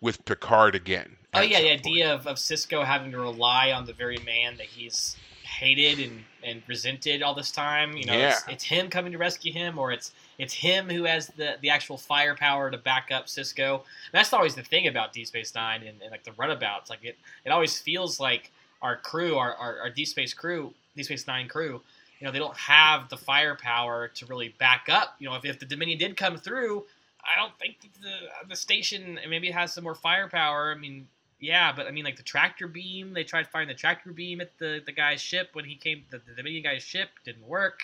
with 0.00 0.24
Picard 0.24 0.74
again. 0.74 1.16
Oh 1.34 1.40
yeah, 1.40 1.60
the 1.60 1.68
point. 1.68 1.80
idea 1.80 2.14
of, 2.14 2.26
of 2.26 2.36
Sisko 2.36 2.84
having 2.84 3.10
to 3.12 3.18
rely 3.18 3.72
on 3.72 3.86
the 3.86 3.92
very 3.92 4.18
man 4.18 4.56
that 4.56 4.66
he's 4.66 5.16
hated 5.42 5.98
and, 5.98 6.24
and 6.42 6.62
resented 6.66 7.22
all 7.22 7.34
this 7.34 7.50
time. 7.50 7.96
You 7.96 8.04
know, 8.06 8.14
it's, 8.14 8.44
it's 8.48 8.64
him 8.64 8.88
coming 8.88 9.12
to 9.12 9.18
rescue 9.18 9.52
him, 9.52 9.78
or 9.78 9.92
it's 9.92 10.12
it's 10.38 10.54
him 10.54 10.88
who 10.88 11.04
has 11.04 11.28
the, 11.28 11.56
the 11.60 11.70
actual 11.70 11.98
firepower 11.98 12.70
to 12.70 12.78
back 12.78 13.10
up 13.12 13.26
Sisko. 13.26 13.74
And 13.74 14.12
that's 14.12 14.32
always 14.32 14.54
the 14.54 14.62
thing 14.62 14.86
about 14.86 15.12
Deep 15.12 15.26
Space 15.26 15.54
Nine 15.54 15.82
and, 15.82 16.00
and 16.00 16.10
like 16.10 16.24
the 16.24 16.32
runabouts. 16.32 16.90
Like 16.90 17.04
it, 17.04 17.16
it 17.44 17.50
always 17.50 17.78
feels 17.78 18.20
like 18.20 18.52
our 18.80 18.96
crew, 18.96 19.36
our, 19.36 19.54
our, 19.54 19.80
our 19.80 19.90
Deep 19.90 20.08
Space 20.08 20.32
crew, 20.32 20.72
Deep 20.96 21.06
Space 21.06 21.26
Nine 21.26 21.48
crew, 21.48 21.80
you 22.20 22.26
know, 22.26 22.32
they 22.32 22.38
don't 22.38 22.56
have 22.56 23.08
the 23.08 23.16
firepower 23.16 24.08
to 24.08 24.26
really 24.26 24.54
back 24.58 24.86
up. 24.88 25.14
You 25.18 25.28
know, 25.28 25.34
if, 25.36 25.44
if 25.44 25.58
the 25.58 25.66
Dominion 25.66 25.98
did 25.98 26.16
come 26.16 26.36
through, 26.36 26.84
I 27.22 27.38
don't 27.38 27.56
think 27.58 27.76
the 28.00 28.48
the 28.48 28.56
station 28.56 29.18
maybe 29.28 29.48
it 29.48 29.54
has 29.54 29.72
some 29.72 29.84
more 29.84 29.94
firepower. 29.94 30.72
I 30.74 30.78
mean, 30.78 31.08
yeah, 31.40 31.72
but 31.74 31.86
I 31.86 31.90
mean, 31.90 32.04
like 32.04 32.16
the 32.16 32.22
tractor 32.22 32.66
beam, 32.66 33.12
they 33.12 33.24
tried 33.24 33.48
firing 33.48 33.68
the 33.68 33.74
tractor 33.74 34.12
beam 34.12 34.40
at 34.40 34.58
the, 34.58 34.82
the 34.84 34.92
guy's 34.92 35.20
ship 35.20 35.50
when 35.52 35.64
he 35.64 35.76
came. 35.76 36.04
The, 36.10 36.18
the 36.18 36.34
Dominion 36.34 36.64
guy's 36.64 36.82
ship 36.82 37.10
didn't 37.24 37.46
work. 37.46 37.80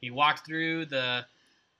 He 0.00 0.10
walked 0.10 0.46
through 0.46 0.86
the 0.86 1.26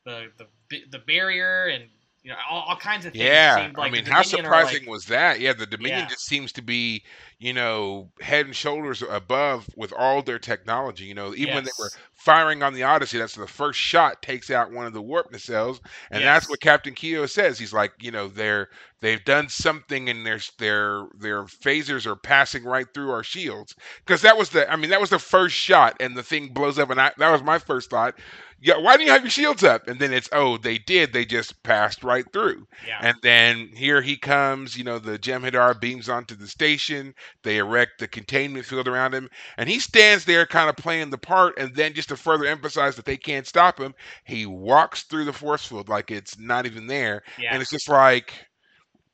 the 0.04 0.30
the, 0.38 0.84
the 0.90 0.98
barrier 0.98 1.66
and 1.66 1.84
you 2.26 2.32
know 2.32 2.38
all, 2.50 2.62
all 2.62 2.76
kinds 2.76 3.06
of 3.06 3.12
things. 3.12 3.24
Yeah, 3.24 3.62
seemed 3.62 3.76
like 3.78 3.92
I 3.92 3.94
mean, 3.94 4.04
how 4.04 4.22
surprising 4.22 4.82
like- 4.82 4.90
was 4.90 5.04
that? 5.04 5.38
Yeah, 5.38 5.52
the 5.52 5.64
Dominion 5.64 6.00
Yeah. 6.00 6.06
just 6.08 6.26
seems 6.26 6.50
to 6.52 6.62
be, 6.62 7.04
you 7.38 7.52
know, 7.52 8.10
head 8.20 8.46
and 8.46 8.56
shoulders 8.56 9.00
above 9.08 9.70
with 9.76 9.92
all 9.92 10.22
their 10.22 10.40
technology. 10.40 11.04
You 11.04 11.14
know, 11.14 11.32
even 11.36 11.54
when 11.54 11.64
they 11.64 11.70
were 11.78 11.90
firing 12.14 12.64
on 12.64 12.74
the 12.74 12.82
Odyssey, 12.82 13.18
that's 13.18 13.36
the 13.36 13.46
first 13.46 13.78
shot 13.78 14.22
takes 14.22 14.50
out 14.50 14.72
one 14.72 14.86
of 14.86 14.92
the 14.92 15.00
warp 15.00 15.30
nacelles, 15.32 15.78
and 16.10 16.24
that's 16.24 16.50
what 16.50 16.60
Captain 16.60 16.94
Keogh 16.94 17.26
says. 17.26 17.60
He's 17.60 17.72
like, 17.72 17.92
you 18.00 18.10
know, 18.10 18.26
they're 18.26 18.70
they've 19.00 19.24
done 19.24 19.48
something, 19.48 20.08
and 20.08 20.26
their 20.26 20.40
their 20.58 21.06
their 21.16 21.44
phasers 21.44 22.06
are 22.06 22.16
passing 22.16 22.64
right 22.64 22.86
through 22.92 23.12
our 23.12 23.22
shields 23.22 23.76
because 24.04 24.22
that 24.22 24.36
was 24.36 24.50
the, 24.50 24.68
I 24.68 24.74
mean, 24.74 24.90
that 24.90 25.00
was 25.00 25.10
the 25.10 25.20
first 25.20 25.54
shot, 25.54 25.96
and 26.00 26.16
the 26.16 26.24
thing 26.24 26.48
blows 26.48 26.76
up, 26.76 26.90
and 26.90 27.00
I, 27.00 27.12
that 27.18 27.30
was 27.30 27.44
my 27.44 27.60
first 27.60 27.88
thought. 27.88 28.18
Yeah, 28.60 28.78
why 28.78 28.96
do 28.96 29.04
you 29.04 29.10
have 29.10 29.22
your 29.22 29.30
shields 29.30 29.62
up? 29.62 29.86
And 29.86 29.98
then 29.98 30.12
it's, 30.12 30.28
oh, 30.32 30.56
they 30.56 30.78
did. 30.78 31.12
They 31.12 31.24
just 31.24 31.62
passed 31.62 32.02
right 32.02 32.24
through. 32.32 32.66
yeah. 32.86 32.98
And 33.02 33.16
then 33.22 33.68
here 33.74 34.00
he 34.00 34.16
comes, 34.16 34.76
you 34.76 34.82
know, 34.84 34.98
the 34.98 35.18
Jem'Hadar 35.18 35.78
beams 35.78 36.08
onto 36.08 36.34
the 36.34 36.48
station. 36.48 37.14
They 37.42 37.58
erect 37.58 37.98
the 37.98 38.08
containment 38.08 38.64
field 38.64 38.88
around 38.88 39.14
him. 39.14 39.28
And 39.58 39.68
he 39.68 39.78
stands 39.78 40.24
there 40.24 40.46
kind 40.46 40.70
of 40.70 40.76
playing 40.76 41.10
the 41.10 41.18
part. 41.18 41.58
And 41.58 41.74
then 41.74 41.92
just 41.92 42.08
to 42.08 42.16
further 42.16 42.46
emphasize 42.46 42.96
that 42.96 43.04
they 43.04 43.18
can't 43.18 43.46
stop 43.46 43.78
him, 43.78 43.94
he 44.24 44.46
walks 44.46 45.02
through 45.02 45.26
the 45.26 45.32
force 45.32 45.66
field 45.66 45.88
like 45.88 46.10
it's 46.10 46.38
not 46.38 46.64
even 46.64 46.86
there. 46.86 47.22
yeah. 47.38 47.52
And 47.52 47.60
it's 47.60 47.70
just 47.70 47.88
like, 47.90 48.32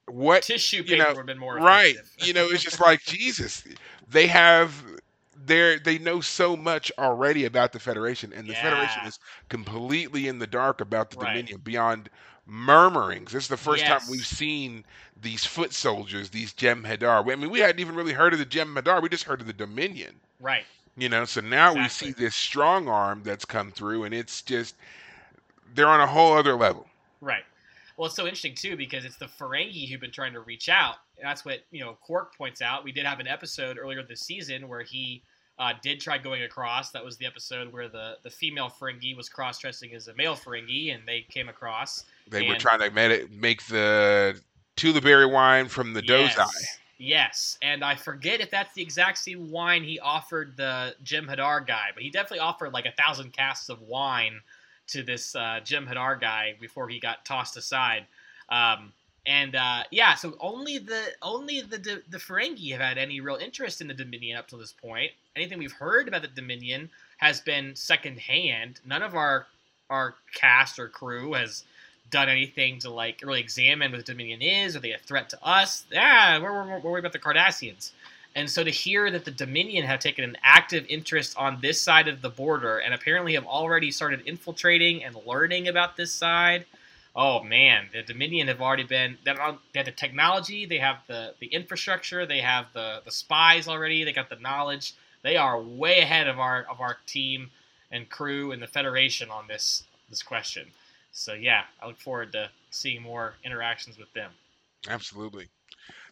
what? 0.06 0.42
Tissue 0.44 0.84
you 0.86 0.98
know, 0.98 1.08
would 1.08 1.16
have 1.16 1.26
been 1.26 1.38
more 1.38 1.56
Right. 1.56 1.96
You 2.18 2.32
know, 2.32 2.46
it's 2.48 2.62
just 2.62 2.80
like, 2.80 3.00
Jesus. 3.04 3.64
They 4.08 4.26
have. 4.28 4.82
They're, 5.44 5.78
they 5.78 5.98
know 5.98 6.20
so 6.20 6.56
much 6.56 6.92
already 6.98 7.44
about 7.44 7.72
the 7.72 7.80
Federation, 7.80 8.32
and 8.32 8.46
the 8.48 8.54
Federation 8.54 9.06
is 9.06 9.18
completely 9.48 10.28
in 10.28 10.38
the 10.38 10.46
dark 10.46 10.80
about 10.80 11.10
the 11.10 11.16
Right. 11.18 11.32
Dominion 11.34 11.60
beyond 11.64 12.10
murmurings. 12.46 13.32
This 13.32 13.44
is 13.44 13.48
the 13.48 13.56
first 13.56 13.84
time 13.84 14.00
we've 14.10 14.26
seen 14.26 14.84
these 15.20 15.44
foot 15.44 15.72
soldiers, 15.72 16.30
these 16.30 16.52
Jem'Hadar. 16.52 17.30
I 17.30 17.36
mean, 17.36 17.50
we 17.50 17.60
hadn't 17.60 17.80
even 17.80 17.94
really 17.94 18.12
heard 18.12 18.32
of 18.32 18.38
the 18.38 18.46
Jem'Hadar. 18.46 19.02
We 19.02 19.08
just 19.08 19.24
heard 19.24 19.40
of 19.40 19.46
the 19.46 19.52
Dominion. 19.52 20.20
right. 20.40 20.64
You 20.94 21.08
know, 21.08 21.24
so 21.24 21.40
now 21.40 21.72
we 21.74 21.88
see 21.88 22.10
this 22.12 22.36
strong 22.36 22.86
arm 22.86 23.22
that's 23.24 23.46
come 23.46 23.70
through, 23.70 24.04
and 24.04 24.12
it's 24.12 24.42
just 24.42 24.74
they're 25.74 25.88
on 25.88 26.00
a 26.00 26.06
whole 26.06 26.34
other 26.34 26.54
level. 26.54 26.86
Right. 27.22 27.44
Well, 27.96 28.08
it's 28.08 28.16
so 28.16 28.24
interesting 28.24 28.54
too 28.54 28.76
because 28.76 29.06
it's 29.06 29.16
the 29.16 29.24
Ferengi 29.24 29.88
who've 29.88 30.00
been 30.00 30.10
trying 30.10 30.34
to 30.34 30.40
reach 30.40 30.68
out. 30.68 30.96
And 31.18 31.26
that's 31.26 31.46
what 31.46 31.60
you 31.70 31.80
know. 31.82 31.96
Quark 32.02 32.36
points 32.36 32.60
out. 32.60 32.84
We 32.84 32.92
did 32.92 33.06
have 33.06 33.20
an 33.20 33.26
episode 33.26 33.78
earlier 33.78 34.02
this 34.02 34.20
season 34.20 34.68
where 34.68 34.82
he 34.82 35.22
uh, 35.58 35.72
did 35.82 36.00
try 36.00 36.18
going 36.18 36.42
across. 36.42 36.90
That 36.90 37.04
was 37.04 37.16
the 37.16 37.26
episode 37.26 37.72
where 37.72 37.88
the 37.88 38.18
the 38.22 38.30
female 38.30 38.68
Ferengi 38.68 39.16
was 39.16 39.28
cross 39.28 39.58
dressing 39.58 39.94
as 39.94 40.08
a 40.08 40.14
male 40.14 40.34
Ferengi, 40.34 40.94
and 40.94 41.06
they 41.06 41.22
came 41.22 41.48
across. 41.48 42.04
They 42.28 42.48
were 42.48 42.56
trying 42.56 42.80
to 42.80 42.90
make, 42.90 43.30
make 43.30 43.66
the 43.66 44.40
Tulaberry 44.76 45.30
wine 45.30 45.68
from 45.68 45.92
the 45.92 46.02
yes. 46.04 46.34
Dosi. 46.34 46.64
Yes, 46.98 47.58
and 47.62 47.82
I 47.82 47.96
forget 47.96 48.40
if 48.40 48.50
that's 48.50 48.74
the 48.74 48.82
exact 48.82 49.18
same 49.18 49.50
wine 49.50 49.82
he 49.82 49.98
offered 49.98 50.56
the 50.56 50.94
Jem'Hadar 51.02 51.66
guy, 51.66 51.88
but 51.94 52.02
he 52.02 52.10
definitely 52.10 52.38
offered 52.38 52.72
like 52.72 52.86
a 52.86 52.92
thousand 52.92 53.32
casks 53.32 53.68
of 53.68 53.82
wine 53.82 54.40
to 54.88 55.02
this 55.02 55.34
uh, 55.34 55.58
Jem'Hadar 55.64 56.20
guy 56.20 56.54
before 56.60 56.88
he 56.88 57.00
got 57.00 57.24
tossed 57.24 57.56
aside. 57.56 58.06
Um, 58.50 58.92
and 59.26 59.56
uh, 59.56 59.82
yeah, 59.90 60.14
so 60.14 60.36
only 60.40 60.78
the 60.78 61.02
only 61.22 61.60
the 61.60 61.78
the, 61.78 62.02
the 62.08 62.18
Ferengi 62.18 62.70
have 62.72 62.80
had 62.80 62.98
any 62.98 63.20
real 63.20 63.36
interest 63.36 63.80
in 63.80 63.88
the 63.88 63.94
Dominion 63.94 64.36
up 64.36 64.48
to 64.48 64.56
this 64.56 64.72
point. 64.72 65.10
Anything 65.34 65.58
we've 65.58 65.72
heard 65.72 66.08
about 66.08 66.22
the 66.22 66.28
Dominion 66.28 66.90
has 67.16 67.40
been 67.40 67.74
secondhand. 67.74 68.80
None 68.84 69.02
of 69.02 69.14
our 69.14 69.46
our 69.88 70.14
cast 70.34 70.78
or 70.78 70.88
crew 70.88 71.32
has 71.34 71.64
done 72.10 72.28
anything 72.28 72.78
to 72.80 72.90
like 72.90 73.20
really 73.22 73.40
examine 73.40 73.90
what 73.90 73.98
the 73.98 74.12
Dominion 74.12 74.42
is. 74.42 74.76
Are 74.76 74.80
they 74.80 74.92
a 74.92 74.98
threat 74.98 75.30
to 75.30 75.42
us? 75.42 75.84
Yeah, 75.90 76.38
we're, 76.38 76.52
we're, 76.52 76.68
we're 76.68 76.80
worried 76.80 77.00
about 77.00 77.12
the 77.12 77.18
Cardassians. 77.18 77.92
And 78.34 78.48
so 78.48 78.64
to 78.64 78.70
hear 78.70 79.10
that 79.10 79.24
the 79.24 79.30
Dominion 79.30 79.84
have 79.84 80.00
taken 80.00 80.24
an 80.24 80.36
active 80.42 80.84
interest 80.88 81.36
on 81.36 81.58
this 81.60 81.80
side 81.80 82.08
of 82.08 82.22
the 82.22 82.30
border 82.30 82.78
and 82.78 82.94
apparently 82.94 83.34
have 83.34 83.46
already 83.46 83.90
started 83.90 84.22
infiltrating 84.26 85.04
and 85.04 85.14
learning 85.26 85.68
about 85.68 85.96
this 85.96 86.12
side, 86.12 86.66
oh 87.16 87.42
man, 87.42 87.86
the 87.92 88.02
Dominion 88.02 88.48
have 88.48 88.60
already 88.60 88.84
been 88.84 89.16
they 89.24 89.34
have 89.34 89.58
the 89.72 89.92
technology, 89.92 90.66
they 90.66 90.78
have 90.78 90.98
the 91.06 91.34
the 91.40 91.46
infrastructure, 91.46 92.26
they 92.26 92.40
have 92.40 92.66
the 92.74 93.00
the 93.04 93.10
spies 93.10 93.66
already, 93.66 94.04
they 94.04 94.12
got 94.12 94.28
the 94.28 94.36
knowledge. 94.36 94.92
They 95.22 95.36
are 95.36 95.60
way 95.60 96.00
ahead 96.00 96.28
of 96.28 96.38
our 96.38 96.66
of 96.70 96.80
our 96.80 96.96
team 97.06 97.50
and 97.90 98.08
crew 98.08 98.52
and 98.52 98.62
the 98.62 98.66
Federation 98.66 99.30
on 99.30 99.46
this 99.46 99.84
this 100.10 100.22
question. 100.22 100.66
So 101.12 101.34
yeah, 101.34 101.64
I 101.80 101.86
look 101.86 102.00
forward 102.00 102.32
to 102.32 102.50
seeing 102.70 103.02
more 103.02 103.34
interactions 103.44 103.98
with 103.98 104.12
them. 104.14 104.32
Absolutely. 104.88 105.48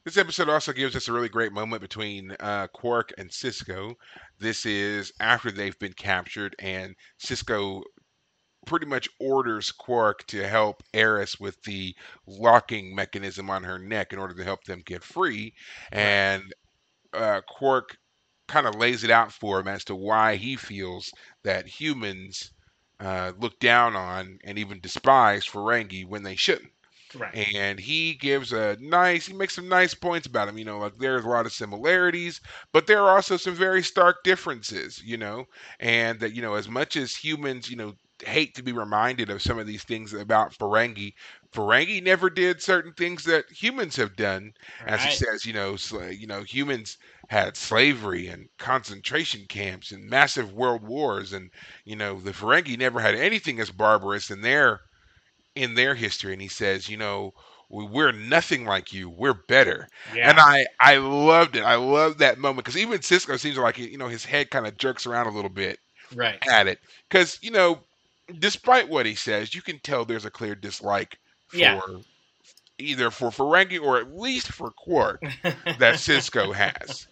This 0.04 0.16
episode 0.16 0.48
also 0.48 0.72
gives 0.72 0.96
us 0.96 1.08
a 1.08 1.12
really 1.12 1.28
great 1.28 1.52
moment 1.52 1.82
between 1.82 2.34
uh, 2.40 2.68
Quark 2.68 3.12
and 3.18 3.28
Sisko. 3.28 3.94
This 4.38 4.64
is 4.64 5.12
after 5.20 5.50
they've 5.50 5.78
been 5.78 5.92
captured, 5.92 6.56
and 6.58 6.94
Sisko 7.22 7.82
pretty 8.66 8.86
much 8.86 9.08
orders 9.18 9.72
Quark 9.72 10.26
to 10.28 10.46
help 10.46 10.82
Eris 10.94 11.38
with 11.38 11.62
the 11.62 11.94
locking 12.26 12.94
mechanism 12.94 13.50
on 13.50 13.62
her 13.64 13.78
neck 13.78 14.12
in 14.12 14.18
order 14.18 14.34
to 14.34 14.44
help 14.44 14.64
them 14.64 14.82
get 14.84 15.02
free. 15.02 15.52
And 15.92 16.44
uh, 17.12 17.42
Quark 17.46 17.96
kind 18.51 18.66
of 18.66 18.76
lays 18.76 19.05
it 19.05 19.11
out 19.11 19.32
for 19.32 19.61
him 19.61 19.68
as 19.68 19.84
to 19.86 19.96
why 19.96 20.36
he 20.36 20.57
feels 20.57 21.12
that 21.44 21.66
humans 21.68 22.53
uh, 23.01 23.32
look 23.38 23.59
down 23.61 23.96
on 23.96 24.38
and 24.44 24.59
even 24.59 24.80
despise 24.80 25.46
Ferengi 25.46 26.07
when 26.07 26.22
they 26.24 26.36
shouldn't 26.36 26.72
Right. 27.14 27.34
and 27.34 27.78
he 27.80 28.14
gives 28.14 28.53
a 28.53 28.76
nice 28.80 29.26
he 29.26 29.34
makes 29.34 29.55
some 29.55 29.68
nice 29.68 29.94
points 29.94 30.26
about 30.26 30.48
him 30.48 30.59
you 30.59 30.64
know 30.64 30.78
like 30.78 30.94
there's 30.98 31.24
a 31.24 31.28
lot 31.28 31.46
of 31.46 31.53
similarities 31.53 32.40
but 32.72 32.86
there 32.86 33.01
are 33.03 33.16
also 33.16 33.36
some 33.36 33.55
very 33.55 33.82
stark 33.82 34.16
differences 34.24 35.01
you 35.05 35.16
know 35.16 35.44
and 35.80 36.20
that 36.20 36.34
you 36.34 36.42
know 36.42 36.55
as 36.55 36.68
much 36.68 36.96
as 36.96 37.14
humans 37.14 37.70
you 37.70 37.76
know 37.76 37.92
hate 38.23 38.55
to 38.55 38.62
be 38.62 38.73
reminded 38.73 39.31
of 39.31 39.43
some 39.43 39.59
of 39.59 39.66
these 39.66 39.85
things 39.85 40.12
about 40.12 40.53
Ferengi. 40.53 41.14
Ferengi 41.53 42.03
never 42.03 42.31
did 42.31 42.62
certain 42.62 42.93
things 42.93 43.25
that 43.25 43.45
humans 43.51 43.97
have 43.97 44.16
done. 44.16 44.53
As 44.87 45.03
he 45.03 45.11
says 45.11 45.45
you 45.45 45.53
know 45.53 45.75
sla- 45.75 46.18
you 46.18 46.27
know 46.27 46.43
humans 46.43 46.99
had 47.29 47.57
slavery 47.57 48.29
and 48.29 48.49
concentration 48.59 49.47
camps 49.49 49.91
and 49.93 50.09
massive 50.09 50.53
world 50.53 50.83
wars. 50.83 51.33
And 51.33 51.51
you 51.85 51.97
know 51.97 52.21
the 52.21 52.33
Ferengi 52.33 52.79
never 52.79 53.01
had 53.01 53.14
anything 53.14 53.61
as 53.61 53.71
barbarous 53.71 54.31
in 54.31 54.43
their 54.43 54.81
in 55.55 55.75
their 55.75 55.95
history. 55.95 56.33
And 56.33 56.43
he 56.43 56.49
says 56.49 56.89
you 56.89 56.97
know 56.97 57.35
"We- 57.68 57.85
we're 57.87 58.12
nothing 58.12 58.64
like 58.64 58.93
you. 58.93 59.11
We're 59.11 59.35
better. 59.35 59.89
Yeah. 60.14 60.31
and 60.31 60.39
i 60.39 60.66
i 60.79 60.97
loved 60.99 61.57
it. 61.57 61.62
I 61.62 61.77
loved 61.77 62.18
that 62.21 62.39
moment 62.39 62.64
because 62.64 62.77
even 62.77 63.01
Sisko 63.01 63.39
seems 63.39 63.59
like 63.59 63.79
you 63.79 63.99
know 63.99 64.09
his 64.09 64.25
head 64.25 64.51
kind 64.51 64.66
of 64.66 64.77
jerks 64.77 65.07
around 65.07 65.27
a 65.27 65.33
little 65.33 65.51
bit 65.51 65.79
right. 66.14 66.39
at 66.49 66.68
it. 66.68 66.79
Because 67.09 67.39
you 67.43 67.51
know 67.51 67.81
despite 68.39 68.89
what 68.89 69.07
he 69.07 69.14
says 69.14 69.55
you 69.55 69.62
can 69.62 69.78
tell 69.81 70.05
there's 70.05 70.24
a 70.24 70.31
clear 70.31 70.55
dislike 70.55 71.18
for 71.49 71.81
Yeah. 71.83 72.03
either 72.78 73.11
for 73.11 73.31
ferengi 73.31 73.81
or 73.81 73.99
at 73.99 74.12
least 74.12 74.49
for 74.53 74.70
quark 74.70 75.31
that 75.76 75.97
Sisko 75.97 76.55
has. 76.55 77.07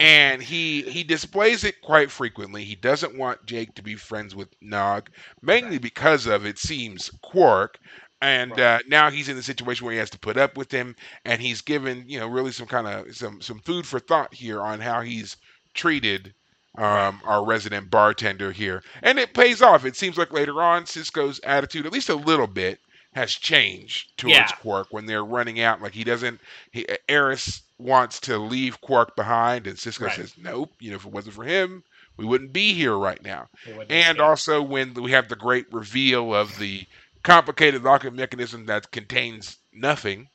And 0.00 0.42
he 0.42 0.82
he 0.82 1.04
displays 1.04 1.64
it 1.64 1.80
quite 1.82 2.10
frequently. 2.10 2.64
He 2.64 2.74
doesn't 2.74 3.16
want 3.16 3.46
Jake 3.46 3.74
to 3.76 3.82
be 3.82 3.94
friends 3.94 4.34
with 4.34 4.48
Nog, 4.60 5.08
mainly 5.42 5.78
because 5.78 6.26
of 6.26 6.44
it 6.44 6.58
seems 6.58 7.10
Quark. 7.22 7.78
And 8.20 8.58
Right. 8.58 8.60
uh, 8.60 8.80
now 8.88 9.10
he's 9.10 9.28
in 9.28 9.36
the 9.36 9.42
situation 9.42 9.84
where 9.84 9.92
he 9.92 9.98
has 9.98 10.10
to 10.10 10.18
put 10.18 10.36
up 10.36 10.56
with 10.56 10.70
him, 10.72 10.94
and 11.24 11.40
he's 11.40 11.60
given 11.62 12.04
you 12.08 12.18
know 12.18 12.26
really 12.28 12.52
some 12.52 12.66
kind 12.66 12.86
of 12.86 13.14
some 13.16 13.40
some 13.40 13.60
food 13.60 13.86
for 13.86 14.00
thought 14.00 14.34
here 14.34 14.60
on 14.60 14.80
how 14.80 15.00
he's 15.02 15.36
treated 15.74 16.34
um, 16.76 17.20
our 17.24 17.44
resident 17.44 17.90
bartender 17.90 18.52
here, 18.52 18.82
and 19.02 19.18
it 19.18 19.34
pays 19.34 19.60
off. 19.62 19.84
It 19.84 19.96
seems 19.96 20.16
like 20.16 20.32
later 20.32 20.62
on 20.62 20.84
Sisko's 20.84 21.40
attitude, 21.44 21.86
at 21.86 21.92
least 21.92 22.08
a 22.08 22.14
little 22.14 22.46
bit, 22.46 22.80
has 23.14 23.32
changed 23.32 24.16
towards 24.16 24.34
Yeah. 24.34 24.46
Quark 24.60 24.88
when 24.90 25.04
they're 25.06 25.24
running 25.24 25.60
out. 25.60 25.82
Like 25.82 25.92
he 25.94 26.04
doesn't, 26.04 26.40
he, 26.70 26.86
Eris 27.08 27.62
wants 27.78 28.20
to 28.20 28.38
leave 28.38 28.80
Quark 28.80 29.14
behind, 29.16 29.66
and 29.66 29.76
Sisko 29.76 30.06
Right. 30.06 30.16
says, 30.16 30.34
"Nope. 30.38 30.72
You 30.80 30.90
know, 30.90 30.96
if 30.96 31.04
it 31.04 31.12
wasn't 31.12 31.34
for 31.34 31.44
him, 31.44 31.84
we 32.16 32.24
wouldn't 32.24 32.52
be 32.54 32.72
here 32.72 32.96
right 32.96 33.22
now." 33.22 33.48
And 33.90 34.18
also 34.20 34.62
when 34.62 34.94
we 34.94 35.10
have 35.12 35.28
the 35.28 35.36
great 35.36 35.66
reveal 35.72 36.34
of 36.34 36.58
the 36.58 36.86
complicated 37.22 37.82
locking 37.82 38.16
mechanism 38.16 38.66
that 38.66 38.90
contains 38.92 39.58
nothing. 39.72 40.28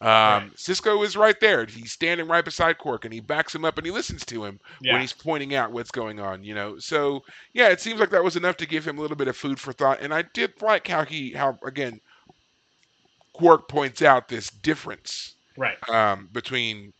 Um, 0.00 0.08
Right. 0.08 0.54
Sisko 0.56 1.04
is 1.04 1.14
right 1.16 1.38
there. 1.40 1.66
He's 1.66 1.92
standing 1.92 2.26
right 2.26 2.44
beside 2.44 2.78
Quark, 2.78 3.04
and 3.04 3.12
he 3.12 3.20
backs 3.20 3.54
him 3.54 3.66
up, 3.66 3.76
and 3.76 3.86
he 3.86 3.92
listens 3.92 4.24
to 4.26 4.44
him 4.44 4.58
yeah. 4.80 4.92
when 4.94 5.02
he's 5.02 5.12
pointing 5.12 5.54
out 5.54 5.72
what's 5.72 5.90
going 5.90 6.18
on. 6.20 6.42
You 6.42 6.54
know, 6.54 6.78
so 6.78 7.22
yeah, 7.52 7.68
it 7.68 7.80
seems 7.80 8.00
like 8.00 8.10
that 8.10 8.24
was 8.24 8.36
enough 8.36 8.56
to 8.58 8.66
give 8.66 8.86
him 8.86 8.98
a 8.98 9.00
little 9.02 9.16
bit 9.16 9.28
of 9.28 9.36
food 9.36 9.60
for 9.60 9.72
thought. 9.72 10.00
And 10.00 10.14
I 10.14 10.22
did 10.22 10.52
like 10.62 10.88
how 10.88 11.04
he, 11.04 11.32
how 11.32 11.58
again, 11.64 12.00
Quark 13.34 13.68
points 13.68 14.02
out 14.02 14.28
this 14.28 14.50
difference 14.50 15.34
right. 15.56 15.76
um, 15.88 16.28
between 16.32 16.92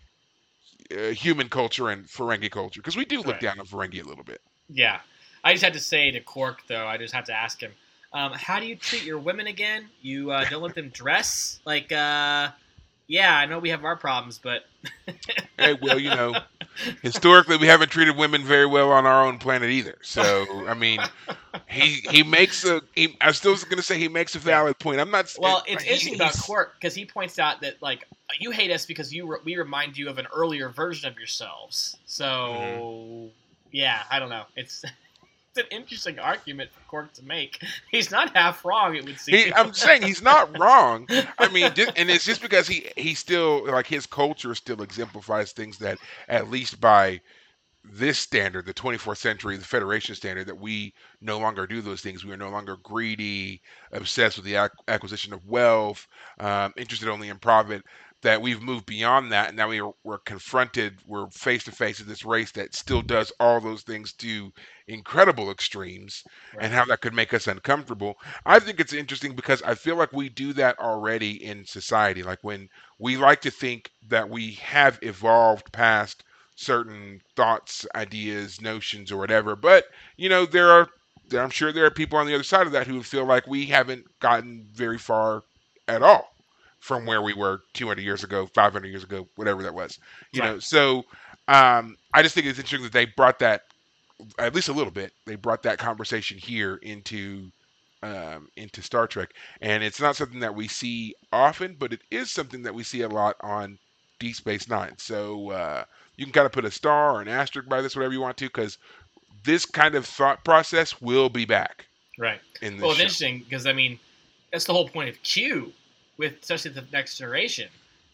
uh, 0.92 1.08
human 1.12 1.48
culture 1.48 1.88
and 1.88 2.06
Ferengi 2.06 2.50
culture 2.50 2.80
because 2.80 2.96
we 2.96 3.04
do 3.04 3.18
look 3.18 3.26
Right. 3.28 3.40
down 3.40 3.60
on 3.60 3.66
Ferengi 3.66 4.02
a 4.04 4.08
little 4.08 4.24
bit. 4.24 4.40
Yeah. 4.68 5.00
I 5.42 5.52
just 5.52 5.64
had 5.64 5.72
to 5.72 5.80
say 5.80 6.10
to 6.10 6.20
Quark, 6.20 6.66
though, 6.68 6.86
I 6.86 6.98
just 6.98 7.14
have 7.14 7.24
to 7.24 7.32
ask 7.32 7.60
him, 7.62 7.72
um, 8.12 8.32
how 8.32 8.60
do 8.60 8.66
you 8.66 8.76
treat 8.76 9.04
your 9.04 9.18
women 9.18 9.46
again? 9.46 9.88
You 10.02 10.30
uh, 10.32 10.44
don't 10.48 10.62
let 10.62 10.74
them 10.74 10.90
dress? 10.90 11.60
Like, 11.64 11.92
uh, 11.92 12.50
yeah, 13.10 13.36
I 13.36 13.46
know 13.46 13.58
we 13.58 13.70
have 13.70 13.84
our 13.84 13.96
problems, 13.96 14.38
but. 14.38 14.62
Hey, 15.58 15.74
well, 15.80 15.98
you 15.98 16.10
know, 16.10 16.36
historically 17.02 17.56
we 17.58 17.66
haven't 17.66 17.90
treated 17.90 18.16
women 18.16 18.42
very 18.44 18.66
well 18.66 18.90
on 18.92 19.06
our 19.06 19.26
own 19.26 19.38
planet 19.38 19.70
either. 19.70 19.98
So, 20.02 20.66
I 20.66 20.74
mean, 20.74 21.00
he 21.68 21.96
he 22.10 22.22
makes 22.22 22.64
a. 22.64 22.80
He, 22.94 23.16
I'm 23.20 23.34
still 23.34 23.54
going 23.56 23.76
to 23.76 23.82
say 23.82 23.98
he 23.98 24.08
makes 24.08 24.34
a 24.34 24.38
valid 24.38 24.78
point. 24.78 25.00
I'm 25.00 25.10
not. 25.10 25.34
Well, 25.38 25.62
it's 25.66 25.82
he- 25.82 25.90
interesting 25.90 26.14
about 26.14 26.38
Quark 26.38 26.76
because 26.80 26.94
he 26.94 27.04
points 27.04 27.38
out 27.38 27.60
that, 27.60 27.82
like, 27.82 28.06
you 28.38 28.50
hate 28.50 28.70
us 28.70 28.86
because 28.86 29.12
you 29.12 29.26
re- 29.26 29.38
we 29.44 29.56
remind 29.56 29.98
you 29.98 30.08
of 30.08 30.18
an 30.18 30.26
earlier 30.34 30.70
version 30.70 31.10
of 31.10 31.18
yourselves. 31.18 31.96
So, 32.06 32.24
Mm-hmm. 32.24 33.28
yeah, 33.72 34.02
I 34.10 34.18
don't 34.18 34.30
know. 34.30 34.44
It's. 34.56 34.84
It's 35.56 35.66
an 35.66 35.76
interesting 35.76 36.18
argument 36.18 36.70
for 36.70 36.80
Quark 36.88 37.12
to 37.14 37.24
make. 37.24 37.60
He's 37.90 38.10
not 38.10 38.36
half 38.36 38.64
wrong, 38.64 38.94
it 38.94 39.04
would 39.04 39.18
seem. 39.18 39.36
He, 39.36 39.52
I'm 39.52 39.72
saying 39.72 40.02
he's 40.02 40.22
not 40.22 40.56
wrong. 40.58 41.08
I 41.38 41.48
mean, 41.48 41.74
just, 41.74 41.92
and 41.96 42.08
it's 42.08 42.24
just 42.24 42.40
because 42.40 42.68
he 42.68 42.88
he 42.96 43.14
still 43.14 43.66
like 43.66 43.86
his 43.86 44.06
culture 44.06 44.54
still 44.54 44.82
exemplifies 44.82 45.52
things 45.52 45.78
that 45.78 45.98
at 46.28 46.50
least 46.50 46.80
by 46.80 47.20
this 47.84 48.18
standard, 48.18 48.66
the 48.66 48.74
24th 48.74 49.16
century, 49.16 49.56
the 49.56 49.64
Federation 49.64 50.14
standard, 50.14 50.46
that 50.46 50.58
we 50.58 50.92
no 51.20 51.38
longer 51.38 51.66
do 51.66 51.80
those 51.80 52.02
things. 52.02 52.24
We 52.24 52.32
are 52.32 52.36
no 52.36 52.50
longer 52.50 52.76
greedy, 52.76 53.62
obsessed 53.92 54.36
with 54.36 54.44
the 54.44 54.56
ac- 54.56 54.74
acquisition 54.88 55.32
of 55.32 55.46
wealth, 55.46 56.06
um, 56.38 56.74
interested 56.76 57.08
only 57.08 57.28
in 57.28 57.38
profit. 57.38 57.82
That 58.22 58.42
we've 58.42 58.60
moved 58.60 58.84
beyond 58.84 59.32
that, 59.32 59.48
and 59.48 59.56
now 59.56 59.68
we 59.68 59.80
are, 59.80 59.92
we're 60.04 60.18
confronted, 60.18 60.98
we're 61.06 61.30
face 61.30 61.64
to 61.64 61.72
face 61.72 61.98
with 61.98 62.08
this 62.08 62.24
race 62.24 62.50
that 62.52 62.74
still 62.74 63.00
does 63.00 63.32
all 63.40 63.60
those 63.60 63.82
things 63.82 64.12
to 64.14 64.52
incredible 64.86 65.50
extremes, 65.50 66.22
and 66.58 66.72
how 66.72 66.84
that 66.84 67.00
could 67.00 67.14
make 67.14 67.32
us 67.32 67.46
uncomfortable. 67.46 68.18
I 68.44 68.58
think 68.58 68.78
it's 68.78 68.92
interesting 68.92 69.34
because 69.34 69.62
I 69.62 69.74
feel 69.74 69.96
like 69.96 70.12
we 70.12 70.28
do 70.28 70.52
that 70.52 70.78
already 70.78 71.42
in 71.42 71.64
society. 71.64 72.22
Like 72.22 72.40
when 72.42 72.68
we 72.98 73.16
like 73.16 73.40
to 73.42 73.50
think 73.50 73.90
that 74.08 74.28
we 74.28 74.52
have 74.54 74.98
evolved 75.02 75.72
past 75.72 76.22
certain 76.56 77.22
thoughts, 77.36 77.86
ideas, 77.94 78.60
notions, 78.60 79.10
or 79.10 79.16
whatever. 79.16 79.56
But 79.56 79.86
you 80.18 80.28
know, 80.28 80.44
there 80.44 80.70
are 80.70 80.88
I'm 81.32 81.50
sure 81.50 81.72
there 81.72 81.86
are 81.86 81.90
people 81.90 82.18
on 82.18 82.26
the 82.26 82.34
other 82.34 82.44
side 82.44 82.66
of 82.66 82.72
that 82.72 82.86
who 82.86 83.02
feel 83.02 83.24
like 83.24 83.46
we 83.46 83.66
haven't 83.66 84.04
gotten 84.20 84.66
very 84.72 84.98
far 84.98 85.42
at 85.88 86.02
all 86.02 86.29
from 86.80 87.06
where 87.06 87.22
we 87.22 87.34
were 87.34 87.62
200 87.74 88.02
years 88.02 88.24
ago, 88.24 88.46
500 88.54 88.88
years 88.88 89.04
ago, 89.04 89.28
whatever 89.36 89.62
that 89.62 89.74
was. 89.74 89.98
You 90.32 90.42
know, 90.42 90.58
so 90.58 91.04
um, 91.48 91.96
I 92.14 92.22
just 92.22 92.34
think 92.34 92.46
it's 92.46 92.58
interesting 92.58 92.84
that 92.84 92.92
they 92.92 93.06
brought 93.06 93.38
that 93.40 93.62
at 94.38 94.54
least 94.54 94.68
a 94.68 94.72
little 94.72 94.92
bit. 94.92 95.12
They 95.26 95.36
brought 95.36 95.62
that 95.64 95.78
conversation 95.78 96.38
here 96.38 96.76
into 96.82 97.50
um, 98.02 98.48
into 98.56 98.82
Star 98.82 99.06
Trek, 99.06 99.30
and 99.60 99.82
it's 99.82 100.00
not 100.00 100.16
something 100.16 100.40
that 100.40 100.54
we 100.54 100.68
see 100.68 101.14
often, 101.32 101.76
but 101.78 101.92
it 101.92 102.02
is 102.10 102.30
something 102.30 102.62
that 102.62 102.74
we 102.74 102.82
see 102.82 103.02
a 103.02 103.08
lot 103.08 103.36
on 103.42 103.78
Deep 104.18 104.36
Space 104.36 104.68
Nine. 104.68 104.94
So 104.98 105.50
uh, 105.50 105.84
you 106.16 106.24
can 106.24 106.32
kind 106.32 106.46
of 106.46 106.52
put 106.52 106.64
a 106.64 106.70
star 106.70 107.14
or 107.14 107.20
an 107.20 107.28
asterisk 107.28 107.68
by 107.68 107.82
this, 107.82 107.96
whatever 107.96 108.14
you 108.14 108.20
want 108.20 108.38
to, 108.38 108.46
because 108.46 108.78
this 109.44 109.66
kind 109.66 109.94
of 109.94 110.06
thought 110.06 110.44
process 110.44 111.00
will 111.00 111.28
be 111.28 111.44
back 111.44 111.86
right. 112.18 112.40
in 112.62 112.78
this 112.78 112.82
Well, 112.82 112.90
it's 112.92 112.98
show. 112.98 113.02
interesting 113.02 113.40
because 113.40 113.66
I 113.66 113.72
mean, 113.72 113.98
that's 114.52 114.64
the 114.64 114.72
whole 114.72 114.88
point 114.88 115.08
of 115.08 115.22
Q, 115.22 115.72
with 116.20 116.34
especially 116.42 116.70
the 116.72 116.84
next 116.92 117.16
generation. 117.16 117.68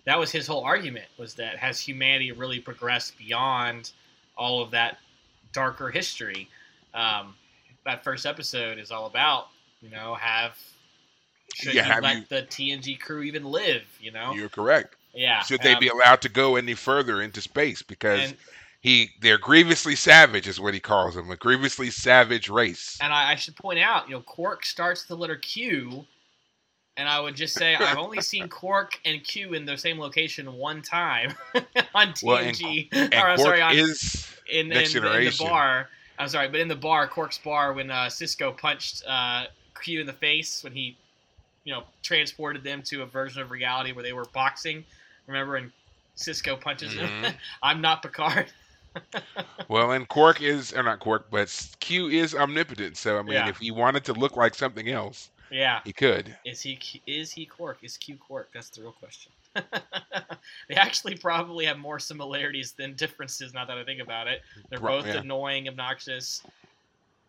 That 0.05 0.19
was 0.19 0.31
his 0.31 0.47
whole 0.47 0.63
argument 0.63 1.07
was 1.19 1.35
that 1.35 1.57
has 1.59 1.81
humanity 1.81 2.31
really 2.31 2.61
progressed 2.61 3.19
beyond 3.19 3.91
all 4.39 4.63
of 4.63 4.71
that 4.71 4.99
darker 5.53 5.91
history? 5.91 6.49
Um, 6.95 7.35
that 7.85 8.05
first 8.05 8.25
episode 8.25 8.79
is 8.79 8.91
all 8.93 9.07
about 9.07 9.49
you 9.83 9.91
know 9.91 10.15
have 10.15 10.57
should 11.55 11.75
Yeah, 11.75 11.87
you 11.87 11.93
have 11.93 12.03
let 12.03 12.17
you- 12.17 12.25
the 12.29 12.43
TNG 12.43 12.99
crew 13.01 13.23
even 13.23 13.45
live? 13.45 13.83
You 14.01 14.13
know, 14.13 14.33
You're 14.33 14.49
correct. 14.49 14.95
yeah. 15.13 15.43
Should 15.43 15.63
they 15.63 15.75
um, 15.75 15.81
be 15.81 15.89
allowed 15.89 16.23
to 16.23 16.29
go 16.29 16.55
any 16.57 16.75
further 16.75 17.21
into 17.23 17.41
space? 17.41 17.83
Because 17.83 18.21
and, 18.31 18.37
he, 18.81 19.11
they're 19.21 19.39
grievously 19.39 19.97
savage, 19.97 20.47
is 20.47 20.61
what 20.61 20.75
he 20.75 20.81
calls 20.81 21.15
them, 21.17 21.31
a 21.31 21.37
grievously 21.37 21.91
savage 21.91 22.49
race. 22.49 22.99
and 23.01 23.13
I, 23.13 23.33
I 23.33 23.35
should 23.35 23.57
point 23.57 23.81
out, 23.81 24.09
you 24.09 24.15
know, 24.15 24.21
Quark 24.21 24.65
starts 24.65 25.05
the 25.05 25.17
letter 25.17 25.37
Q, 25.37 26.07
and 26.97 27.09
I 27.09 27.21
would 27.21 27.35
just 27.37 27.55
say 27.55 27.75
I've 27.75 27.99
only 27.99 28.21
seen 28.21 28.49
Quark 28.49 28.99
and 29.05 29.23
Q 29.23 29.55
in 29.55 29.65
the 29.65 29.77
same 29.77 29.99
location 29.99 30.53
one 30.55 30.83
time 30.83 31.35
on 31.95 32.15
Well, 32.23 32.39
and- 32.39 32.57
TNG. 32.57 32.89
And 32.93 33.15
or 33.15 33.29
I'm 33.29 33.39
sorry, 33.39 33.61
on, 33.63 33.77
is 33.77 34.29
in, 34.51 34.73
in, 34.73 34.79
in 34.79 34.93
the 34.93 35.37
bar. 35.39 35.89
I'm 36.19 36.29
sorry, 36.29 36.49
but 36.49 36.61
in 36.61 36.69
the 36.69 36.77
bar, 36.77 37.07
Quark's 37.09 37.39
bar, 37.39 37.73
when 37.75 37.91
uh, 37.91 38.07
Sisko 38.07 38.57
punched 38.57 39.03
uh, 39.07 39.45
Q 39.83 40.01
in 40.01 40.07
the 40.07 40.13
face 40.15 40.65
when 40.65 40.73
he, 40.73 40.97
you 41.65 41.75
know, 41.75 41.83
transported 42.03 42.65
them 42.65 42.81
to 42.85 43.03
a 43.03 43.07
version 43.07 43.43
of 43.43 43.51
reality 43.51 43.93
where 43.93 44.03
they 44.03 44.15
were 44.15 44.25
boxing. 44.33 44.83
Remember, 45.27 45.57
and 45.57 45.71
Sisko 46.17 46.59
punches 46.59 46.95
him. 46.95 47.07
Mhm. 47.23 47.35
I'm 47.63 47.83
not 47.83 48.01
Picard. 48.03 48.47
well, 49.69 49.91
and 49.93 50.09
Quark 50.09 50.41
is, 50.41 50.73
or 50.73 50.83
not 50.83 51.01
Quark, 51.01 51.27
but 51.31 51.55
Q 51.81 52.09
is 52.09 52.35
omnipotent. 52.35 52.97
So 52.97 53.19
I 53.19 53.23
mean, 53.23 53.33
Yeah. 53.35 53.49
if 53.49 53.59
he 53.59 53.71
wanted 53.71 54.05
to 54.05 54.15
look 54.15 54.37
like 54.37 54.55
something 54.55 54.89
else, 54.89 55.29
yeah. 55.51 55.81
he 55.85 55.93
could. 55.93 56.37
Is 56.45 56.61
he 56.61 56.79
is 57.07 57.33
he 57.33 57.47
Quark? 57.47 57.79
Is 57.83 57.97
Q 57.97 58.17
Quark? 58.17 58.51
That's 58.53 58.71
the 58.71 58.83
real 58.83 58.93
question. 58.93 59.33
they 60.69 60.75
actually 60.75 61.17
probably 61.17 61.65
have 61.65 61.79
more 61.79 61.99
similarities 61.99 62.73
than 62.73 62.95
differences. 62.95 63.55
Now 63.55 63.65
that 63.65 63.79
I 63.79 63.85
think 63.85 64.01
about 64.01 64.27
it, 64.27 64.43
they're 64.69 64.81
both 64.81 65.07
yeah. 65.07 65.19
annoying, 65.19 65.69
obnoxious, 65.69 66.43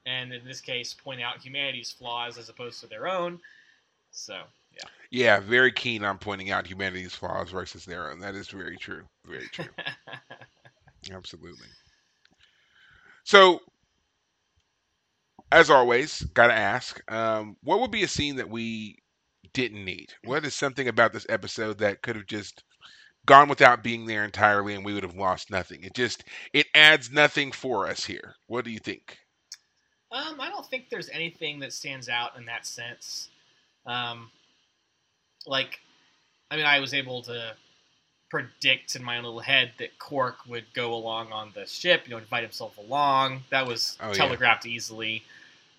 and 0.05 0.33
in 0.33 0.43
this 0.45 0.59
case, 0.59 0.93
point 0.93 1.21
out 1.21 1.37
humanity's 1.37 1.91
flaws 1.91 2.37
as 2.37 2.49
opposed 2.49 2.81
to 2.81 2.87
their 2.87 3.07
own. 3.07 3.39
So 4.11 4.41
yeah, 4.73 4.89
Yeah, 5.09 5.39
very 5.39 5.71
keen 5.71 6.03
on 6.03 6.17
pointing 6.17 6.51
out 6.51 6.67
humanity's 6.67 7.13
flaws 7.13 7.51
versus 7.51 7.85
their 7.85 8.11
own. 8.11 8.19
That 8.19 8.35
is 8.35 8.47
very 8.49 8.77
true. 8.77 9.03
Very 9.25 9.47
true. 9.47 9.65
Absolutely. 11.11 11.67
So, 13.23 13.59
as 15.51 15.69
always, 15.69 16.21
gotta 16.33 16.53
ask, 16.53 17.01
um, 17.11 17.57
what 17.63 17.79
would 17.79 17.91
be 17.91 18.03
a 18.03 18.07
scene 18.07 18.35
that 18.37 18.49
we 18.49 18.97
didn't 19.53 19.85
need? 19.85 20.13
What 20.23 20.45
is 20.45 20.53
something 20.53 20.87
about 20.87 21.13
this 21.13 21.25
episode 21.29 21.79
that 21.79 22.01
could 22.01 22.15
have 22.15 22.27
just 22.27 22.63
gone 23.25 23.49
without 23.49 23.83
being 23.83 24.05
there 24.05 24.23
entirely, 24.23 24.75
and 24.75 24.85
we 24.85 24.93
would 24.93 25.03
have 25.03 25.15
lost 25.15 25.51
nothing? 25.51 25.83
It 25.83 25.93
just 25.93 26.23
it 26.53 26.67
adds 26.73 27.11
nothing 27.11 27.51
for 27.51 27.87
us 27.87 28.05
here. 28.05 28.35
What 28.47 28.65
do 28.65 28.71
you 28.71 28.79
think? 28.79 29.17
um, 30.11 30.39
I 30.39 30.49
don't 30.49 30.65
think 30.65 30.89
there's 30.89 31.09
anything 31.09 31.59
that 31.59 31.73
stands 31.73 32.07
out 32.07 32.37
in 32.37 32.45
that 32.45 32.65
sense. 32.65 33.29
Um, 33.85 34.29
like, 35.45 35.79
I 36.49 36.55
mean, 36.55 36.65
I 36.65 36.79
was 36.79 36.93
able 36.93 37.21
to 37.23 37.55
predict 38.29 38.95
in 38.95 39.03
my 39.03 39.17
own 39.17 39.23
little 39.23 39.39
head 39.39 39.71
that 39.79 39.97
Quark 39.99 40.37
would 40.47 40.65
go 40.73 40.93
along 40.93 41.31
on 41.31 41.51
the 41.55 41.65
ship, 41.65 42.03
you 42.05 42.11
know, 42.11 42.17
invite 42.17 42.43
himself 42.43 42.77
along. 42.77 43.41
That 43.51 43.65
was 43.65 43.97
Oh, 44.01 44.07
yeah. 44.09 44.13
telegraphed 44.13 44.65
easily. 44.65 45.23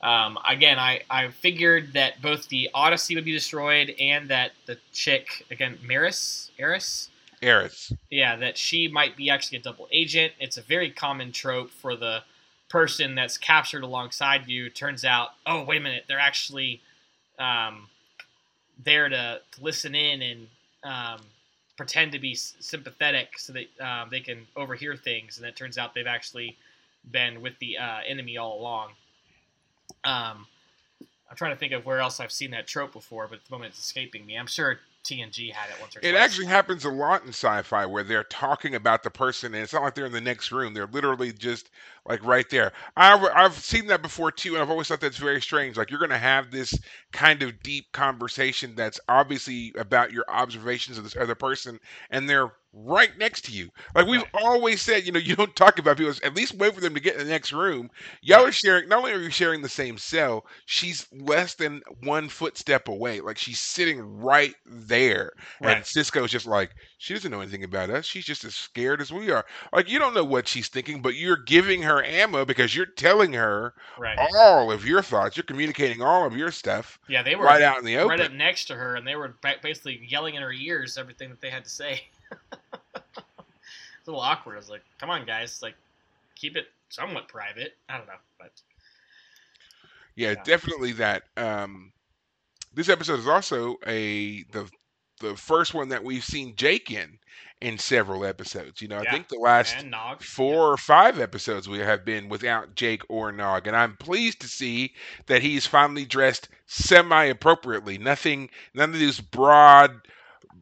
Um, 0.01 0.39
again, 0.49 0.79
I, 0.79 1.03
I 1.11 1.29
figured 1.29 1.93
that 1.95 2.23
both 2.23 2.49
the 2.49 2.71
Odyssey 2.73 3.15
would 3.17 3.25
be 3.25 3.33
destroyed 3.33 3.95
and 4.01 4.29
that 4.31 4.53
the 4.67 4.79
chick, 4.93 5.45
again, 5.51 5.77
Maris, 5.85 6.51
Eris, 6.59 7.11
Eris. 7.43 7.93
yeah, 8.11 8.37
that 8.37 8.57
she 8.57 8.89
might 8.89 9.17
be 9.17 9.29
actually 9.29 9.59
a 9.59 9.63
double 9.63 9.89
agent. 9.93 10.33
It's 10.41 10.57
a 10.57 10.63
very 10.63 10.91
common 10.91 11.33
trope 11.33 11.71
for 11.71 11.97
the 11.97 12.23
person 12.69 13.15
that's 13.15 13.37
captured 13.37 13.83
alongside 13.83 14.47
you. 14.47 14.71
Turns 14.71 15.05
out, 15.05 15.31
oh, 15.47 15.65
wait 15.65 15.79
a 15.79 15.81
minute, 15.81 16.05
they're 16.07 16.19
actually 16.21 16.81
um, 17.39 17.89
there 18.85 19.09
to, 19.09 19.41
to 19.53 19.63
listen 19.63 19.95
in 19.95 20.23
and 20.23 20.47
um, 20.85 21.21
pretend 21.79 22.11
to 22.13 22.19
be 22.19 22.35
sympathetic 22.35 23.39
so 23.39 23.55
that 23.55 23.81
um, 23.81 24.09
they 24.11 24.21
can 24.21 24.47
overhear 24.57 24.97
things. 24.97 25.39
And 25.39 25.47
it 25.47 25.57
turns 25.57 25.79
out 25.79 25.95
they've 25.95 26.07
actually 26.07 26.59
been 27.11 27.41
with 27.41 27.59
the 27.61 27.79
uh, 27.79 28.01
enemy 28.07 28.37
all 28.37 28.61
along. 28.61 28.91
Um, 30.05 30.47
I'm 31.31 31.37
trying 31.37 31.53
to 31.53 31.57
think 31.59 31.73
of 31.73 31.87
where 31.87 32.01
else 32.01 32.19
I've 32.19 32.33
seen 32.33 32.51
that 32.51 32.67
trope 32.67 32.93
before, 32.93 33.29
but 33.29 33.37
at 33.37 33.45
the 33.47 33.55
moment 33.55 33.71
it's 33.71 33.79
escaping 33.79 34.27
me. 34.27 34.37
I'm 34.37 34.49
sure 34.49 34.81
TNG 35.09 35.53
had 35.53 35.71
it 35.71 35.81
once 35.81 35.97
or 35.97 36.01
It 36.01 36.15
twice. 36.15 36.17
actually 36.17 36.47
happens 36.47 36.85
a 36.85 36.91
lot 36.91 37.23
in 37.23 37.29
sci-fi 37.31 37.85
where 37.87 38.05
they're 38.05 38.23
talking 38.25 38.75
about 38.77 39.03
the 39.03 39.11
person, 39.11 39.53
and 39.55 39.63
it's 39.65 39.73
not 39.73 39.83
like 39.83 39.95
they're 39.97 40.07
in 40.07 40.13
the 40.13 40.21
next 40.21 40.53
room. 40.53 40.75
They're 40.75 40.87
literally 40.87 41.33
just 41.33 41.71
like 42.07 42.23
right 42.25 42.49
there. 42.51 42.73
I've 42.97 43.25
I've 43.35 43.55
seen 43.55 43.87
that 43.89 44.03
before 44.03 44.31
too, 44.31 44.55
and 44.55 44.63
I've 44.63 44.71
always 44.71 44.87
thought 44.89 45.01
that's 45.01 45.17
very 45.17 45.41
strange. 45.43 45.77
Like 45.77 45.91
you're 45.91 45.99
going 45.99 46.11
to 46.11 46.19
have 46.19 46.51
this 46.53 46.73
kind 47.13 47.43
of 47.43 47.63
deep 47.65 47.91
conversation 47.93 48.75
that's 48.77 49.01
obviously 49.09 49.73
about 49.77 50.13
your 50.13 50.25
observations 50.29 50.99
of 50.99 51.05
this 51.05 51.17
other 51.17 51.35
person, 51.35 51.81
and 52.11 52.29
they're 52.29 52.53
right 52.87 53.17
next 53.19 53.45
to 53.47 53.53
you. 53.53 53.71
Like 53.95 54.07
we've 54.07 54.25
Right. 54.25 54.33
always 54.35 54.81
said, 54.83 55.05
you 55.07 55.13
know, 55.13 55.19
you 55.19 55.37
don't 55.37 55.55
talk 55.57 55.79
about 55.79 55.97
people. 55.97 56.13
At 56.23 56.35
least 56.35 56.55
wait 56.55 56.75
for 56.75 56.81
them 56.81 56.95
to 56.95 57.01
get 57.01 57.15
in 57.15 57.21
the 57.21 57.31
next 57.31 57.53
room. 57.53 57.91
Y'all 58.23 58.47
are 58.47 58.53
sharing. 58.53 58.89
Not 58.89 58.99
only 59.01 59.13
are 59.13 59.19
you 59.21 59.31
sharing 59.31 59.63
the 59.63 59.69
same 59.69 59.99
cell, 59.99 60.45
she's 60.67 61.07
less 61.13 61.55
than 61.55 61.83
one 62.03 62.29
footstep 62.29 62.89
away. 62.89 63.21
Like 63.21 63.39
she's 63.39 63.61
sitting 63.61 64.01
right 64.01 64.55
there. 64.67 65.33
And 65.63 65.83
Sisko's 65.83 66.31
just 66.31 66.47
like, 66.47 66.71
she 66.99 67.15
doesn't 67.15 67.31
know 67.31 67.41
anything 67.41 67.65
about 67.65 67.91
us. 67.91 68.07
She's 68.07 68.25
just 68.25 68.45
as 68.45 68.55
scared 68.55 69.01
as 69.01 69.13
we 69.13 69.31
are. 69.31 69.45
Like, 69.73 69.89
you 69.91 69.99
don't 69.99 70.15
know 70.15 70.25
what 70.25 70.49
she's 70.49 70.69
thinking, 70.69 71.03
but 71.03 71.15
you're 71.15 71.37
giving 71.37 71.83
her 71.83 72.03
ammo 72.05 72.45
because 72.45 72.75
you're 72.75 72.87
telling 72.87 73.33
her 73.35 73.75
Right. 73.97 74.19
all 74.19 74.71
of 74.71 74.85
your 74.87 75.03
thoughts. 75.03 75.37
You're 75.37 75.45
communicating 75.45 76.03
all 76.03 76.27
of 76.27 76.37
your 76.37 76.51
stuff 76.51 76.99
Yeah, 77.09 77.23
they 77.23 77.37
were 77.37 77.45
right 77.45 77.63
out 77.63 77.79
in 77.79 77.85
the 77.85 77.97
open, 77.97 78.09
right 78.09 78.21
up 78.21 78.33
next 78.33 78.67
to 78.67 78.75
her, 78.77 78.95
and 78.97 79.07
they 79.07 79.17
were 79.17 79.37
basically 79.63 80.01
yelling 80.07 80.35
in 80.35 80.43
her 80.43 80.53
ears 80.53 80.97
everything 80.99 81.31
that 81.31 81.41
they 81.41 81.51
had 81.51 81.65
to 81.65 81.71
say. 81.71 82.11
It's 82.33 84.07
a 84.07 84.11
little 84.11 84.21
awkward. 84.21 84.55
I 84.55 84.59
was 84.59 84.71
like, 84.71 84.85
"Come 84.99 85.11
on, 85.11 85.25
guys! 85.27 85.63
Like, 85.63 85.75
keep 86.35 86.57
it 86.57 86.67
somewhat 86.89 87.29
private." 87.29 87.77
I 87.89 87.97
don't 87.99 88.07
know, 88.07 88.15
but 88.39 88.53
Yeah, 90.17 90.35
Yeah. 90.35 90.43
definitely 90.45 90.93
that. 90.93 91.25
Um, 91.37 91.93
this 92.75 92.89
episode 92.89 93.21
is 93.21 93.27
also 93.29 93.77
a 93.87 94.43
the 94.45 94.69
the 95.21 95.37
first 95.37 95.75
one 95.75 95.89
that 95.89 96.05
we've 96.05 96.25
seen 96.25 96.55
Jake 96.57 96.91
in 96.91 97.19
in 97.61 97.79
several 97.79 98.25
episodes. 98.25 98.81
You 98.81 98.89
know, 98.89 98.99
I 98.99 99.05
think 99.05 99.29
the 99.29 99.39
last 99.39 99.87
four 100.19 100.73
or 100.73 100.77
five 100.77 101.19
episodes 101.19 101.69
we 101.69 101.79
have 101.79 102.05
been 102.05 102.29
without 102.29 102.75
Jake 102.75 103.03
or 103.09 103.33
Nog, 103.33 103.67
and 103.67 103.77
I'm 103.77 103.97
pleased 103.97 104.41
to 104.41 104.49
see 104.49 104.95
that 105.27 105.43
he's 105.43 105.67
finally 105.67 106.05
dressed 106.05 106.49
semi 106.67 107.25
appropriately. 107.25 107.99
Nothing, 107.99 108.51
none 108.75 108.91
of 108.91 108.99
these 108.99 109.21
broad, 109.21 110.01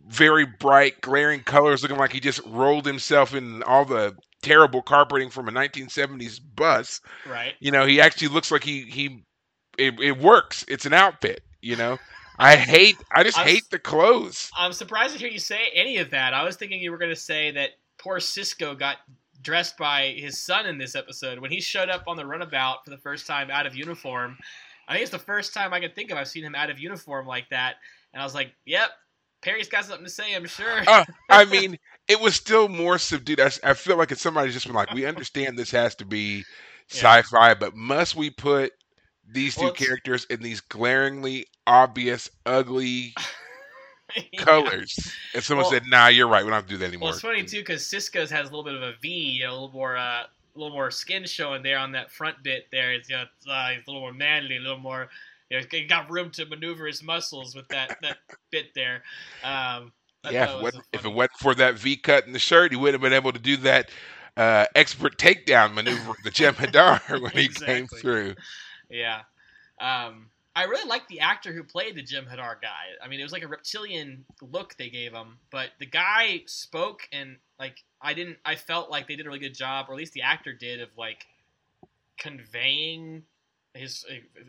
very 0.07 0.47
bright, 0.47 1.01
glaring 1.01 1.41
colors, 1.41 1.83
looking 1.83 1.99
like 1.99 2.13
he 2.13 2.21
just 2.21 2.41
rolled 2.47 2.87
himself 2.87 3.35
in 3.35 3.63
all 3.65 3.85
the 3.85 4.17
terrible 4.43 4.83
carpeting 4.83 5.31
from 5.31 5.49
a 5.49 5.53
1970s 5.53 6.41
bus. 6.55 7.01
Right. 7.29 7.55
You 7.61 7.71
know, 7.73 7.87
he 7.87 8.01
actually 8.01 8.29
looks 8.29 8.51
like 8.51 8.63
he 8.65 8.83
he 8.83 9.25
it, 9.79 9.99
it 10.01 10.19
works. 10.19 10.65
It's 10.69 10.87
an 10.87 10.93
outfit. 10.93 11.41
You 11.61 11.77
know, 11.77 11.99
I 12.39 12.55
hate, 12.57 12.97
I 13.13 13.25
just 13.25 13.39
I 13.39 13.43
was- 13.43 13.53
hate 13.53 13.65
the 13.71 13.79
clothes. 13.79 14.51
I'm 14.57 14.73
surprised 14.73 15.15
to 15.15 15.19
hear 15.19 15.29
you 15.29 15.39
say 15.39 15.69
any 15.75 15.99
of 15.99 16.11
that. 16.11 16.35
I 16.35 16.45
was 16.45 16.57
thinking 16.57 16.81
you 16.81 16.91
were 16.91 16.99
going 16.99 17.11
to 17.15 17.17
say 17.21 17.51
that 17.53 17.71
poor 17.99 18.19
Sisko 18.19 18.79
got 18.79 18.99
dressed 19.43 19.77
by 19.77 20.15
his 20.17 20.39
son 20.43 20.67
in 20.67 20.79
this 20.79 20.95
episode 20.95 21.39
when 21.39 21.51
he 21.51 21.61
showed 21.61 21.89
up 21.89 22.05
on 22.07 22.17
the 22.17 22.27
runabout 22.27 22.85
for 22.85 22.91
the 22.91 22.99
first 22.99 23.27
time 23.27 23.51
out 23.51 23.67
of 23.67 23.75
uniform. 23.75 24.37
I 24.89 24.93
think 24.93 25.03
it's 25.03 25.11
the 25.11 25.19
first 25.19 25.53
time 25.53 25.73
I 25.73 25.81
can 25.81 25.91
think 25.91 26.11
of 26.11 26.19
I've 26.19 26.29
seen 26.29 26.45
him 26.45 26.55
out 26.55 26.71
of 26.71 26.79
uniform 26.79 27.27
like 27.27 27.49
that, 27.51 27.77
and 28.13 28.23
I 28.23 28.25
was 28.25 28.35
like, 28.35 28.53
"Yep, 28.67 28.91
Perry's 29.43 29.69
got 29.69 29.85
something 29.85 30.05
to 30.05 30.11
say, 30.11 30.35
I'm 30.35 30.47
sure." 30.47 30.83
Uh, 30.89 31.05
I 31.29 31.45
mean, 31.47 31.79
it 32.09 32.21
was 32.21 32.35
still 32.35 32.69
more 32.69 32.99
subdued. 32.99 33.41
I 33.41 33.75
feel 33.75 33.97
like 33.97 34.11
it's 34.13 34.23
somebody's 34.23 34.55
just 34.55 34.67
been 34.67 34.75
like, 34.75 34.93
we 34.93 35.07
understand 35.07 35.59
this 35.59 35.71
has 35.71 35.95
to 35.97 36.05
be 36.05 36.39
Yeah. 36.39 37.23
sci-fi, 37.23 37.55
but 37.55 37.75
must 37.77 38.15
we 38.17 38.31
put 38.31 38.73
these 39.29 39.55
two 39.55 39.63
Well, 39.63 39.71
it's- 39.71 39.87
characters 39.87 40.25
in 40.27 40.41
these 40.41 40.61
glaringly 40.61 41.47
obvious, 41.67 42.31
ugly 42.47 43.15
Yeah. 44.33 44.45
colors? 44.45 44.97
And 45.35 45.43
someone 45.43 45.65
Well- 45.65 45.73
said, 45.73 45.83
"Nah, 45.89 46.07
you're 46.09 46.29
right. 46.29 46.45
We 46.45 46.51
don't 46.51 46.57
have 46.57 46.67
to 46.67 46.75
do 46.75 46.79
that 46.79 46.87
anymore." 46.87 47.09
Well, 47.09 47.13
it's 47.15 47.23
funny 47.23 47.45
too 47.45 47.59
because 47.61 47.83
Sisko's 47.83 48.31
has 48.31 48.43
a 48.43 48.51
little 48.51 48.65
bit 48.65 48.75
of 48.75 48.83
a 48.83 48.93
V, 49.03 49.09
you 49.09 49.45
know, 49.45 49.51
a 49.51 49.55
little 49.55 49.73
more, 49.73 49.97
uh, 49.97 50.23
a 50.23 50.29
little 50.59 50.73
more 50.73 50.91
skin 50.91 51.25
showing 51.27 51.63
there 51.63 51.79
on 51.79 51.93
that 51.93 52.11
front 52.11 52.43
bit. 52.43 52.69
There, 52.73 52.93
it's 52.95 53.11
you 53.11 53.17
know, 53.17 53.23
it's, 53.37 53.47
uh, 53.49 53.69
he's 53.75 53.83
a 53.87 53.91
little 53.91 54.01
more 54.01 54.13
manly, 54.15 54.57
a 54.57 54.61
little 54.61 54.79
more. 54.79 55.09
You 55.51 55.61
know, 55.61 55.67
he 55.71 55.85
got 55.85 56.11
room 56.11 56.31
to 56.33 56.47
maneuver 56.47 56.87
his 56.87 57.03
muscles 57.03 57.55
with 57.55 57.69
that 57.69 57.99
that 58.03 58.19
bit 58.51 58.75
there. 58.75 59.03
Um, 59.45 59.93
yeah, 60.31 60.45
if 60.45 60.51
it, 60.51 60.63
was 60.63 60.75
if 60.75 60.83
it 61.01 61.03
funny- 61.03 61.15
wasn't 61.15 61.39
for 61.39 61.55
that 61.55 61.75
V 61.75 61.97
cut 61.97 62.27
in 62.27 62.33
the 62.33 62.39
shirt, 62.39 62.73
he 62.73 62.77
wouldn't 62.77 62.95
have 62.95 63.09
been 63.09 63.17
able 63.17 63.33
to 63.33 63.39
do 63.39 63.57
that 63.59 63.91
uh, 64.37 64.67
expert 64.75 65.19
takedown 65.19 65.75
maneuver 65.75 66.11
of 66.11 66.17
the 66.25 66.31
Jem'Hadar 66.31 67.21
when 67.21 67.33
he 67.33 67.49
came 67.49 67.87
through. 67.87 68.35
Yeah. 68.91 69.21
Um, 69.81 70.31
I 70.57 70.65
really 70.65 70.89
like 70.89 71.07
the 71.09 71.21
actor 71.21 71.53
who 71.53 71.63
played 71.63 71.95
the 71.97 72.03
Jem'Hadar 72.03 72.61
guy. 72.63 72.87
I 73.03 73.09
mean, 73.09 73.21
it 73.21 73.23
was 73.23 73.33
like 73.33 73.45
a 73.45 73.49
reptilian 73.49 74.25
look 74.41 74.75
they 74.79 74.89
gave 74.89 75.13
him, 75.13 75.39
but 75.51 75.69
the 75.79 75.87
guy 75.87 76.43
spoke 76.47 77.03
and 77.13 77.37
like 77.61 77.85
I 78.01 78.15
didn't. 78.15 78.39
I 78.45 78.57
felt 78.57 78.91
like 78.91 79.07
they 79.07 79.17
did 79.17 79.27
a 79.27 79.29
really 79.29 79.39
good 79.39 79.55
job, 79.55 79.87
or 79.89 79.93
at 79.93 79.99
least 79.99 80.15
the 80.15 80.23
actor 80.23 80.53
did, 80.53 80.81
of 80.81 80.89
like 80.97 81.27
conveying 82.19 83.23
his. 83.77 84.05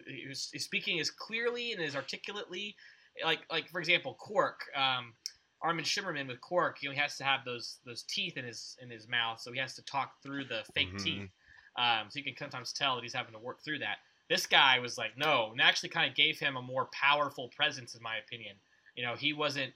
He 0.07 0.27
was 0.27 0.49
he's 0.51 0.63
speaking 0.63 0.99
as 0.99 1.11
clearly 1.11 1.73
and 1.73 1.81
as 1.83 1.95
articulately, 1.95 2.75
like 3.23 3.39
like 3.51 3.69
for 3.69 3.79
example, 3.79 4.15
Quark. 4.15 4.61
Um, 4.75 5.13
Armin 5.61 5.85
Shimerman 5.85 6.27
with 6.27 6.39
Quark, 6.39 6.83
you 6.83 6.89
know, 6.89 6.93
he 6.93 6.99
has 6.99 7.17
to 7.17 7.23
have 7.23 7.43
those 7.43 7.79
those 7.85 8.03
teeth 8.03 8.37
in 8.37 8.45
his 8.45 8.77
in 8.81 8.89
his 8.89 9.07
mouth, 9.07 9.41
so 9.41 9.51
he 9.51 9.59
has 9.59 9.73
to 9.75 9.81
talk 9.85 10.21
through 10.21 10.45
the 10.45 10.63
fake 10.73 10.93
Mhm. 10.93 11.03
teeth. 11.03 11.29
Um, 11.77 12.09
so 12.09 12.19
you 12.19 12.25
can 12.25 12.35
sometimes 12.37 12.73
tell 12.73 12.95
that 12.95 13.03
he's 13.03 13.13
having 13.13 13.33
to 13.33 13.39
work 13.39 13.63
through 13.63 13.79
that. 13.79 13.97
This 14.29 14.45
guy 14.45 14.79
was 14.79 14.97
like, 14.97 15.17
no, 15.17 15.51
and 15.51 15.61
actually 15.61 15.89
kind 15.89 16.09
of 16.09 16.15
gave 16.15 16.39
him 16.39 16.57
a 16.57 16.61
more 16.61 16.87
powerful 16.87 17.49
presence, 17.49 17.95
in 17.95 18.01
my 18.01 18.17
opinion. 18.17 18.55
You 18.95 19.03
know, 19.03 19.15
he 19.15 19.33
wasn't, 19.33 19.73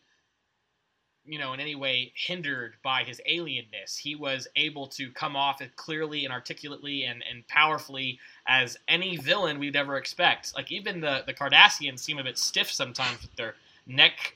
you 1.26 1.38
know, 1.40 1.54
in 1.54 1.60
any 1.60 1.76
way 1.76 2.12
hindered 2.16 2.76
by 2.84 3.04
his 3.04 3.22
alienness. 3.30 3.98
He 3.98 4.16
was 4.16 4.48
able 4.56 4.88
to 4.88 5.12
come 5.12 5.36
off 5.36 5.62
as 5.62 5.70
clearly 5.76 6.26
and 6.26 6.34
articulately 6.34 7.04
and, 7.04 7.24
and 7.30 7.48
powerfully 7.48 8.20
as 8.48 8.78
any 8.88 9.18
villain 9.18 9.60
we'd 9.60 9.76
ever 9.76 9.98
expect. 9.98 10.56
Like 10.56 10.72
even 10.72 11.02
the 11.02 11.24
the 11.26 11.34
Cardassians 11.34 12.00
seem 12.00 12.18
a 12.18 12.24
bit 12.24 12.38
stiff 12.38 12.72
sometimes 12.72 13.22
with 13.22 13.36
their 13.36 13.56
neck 13.86 14.36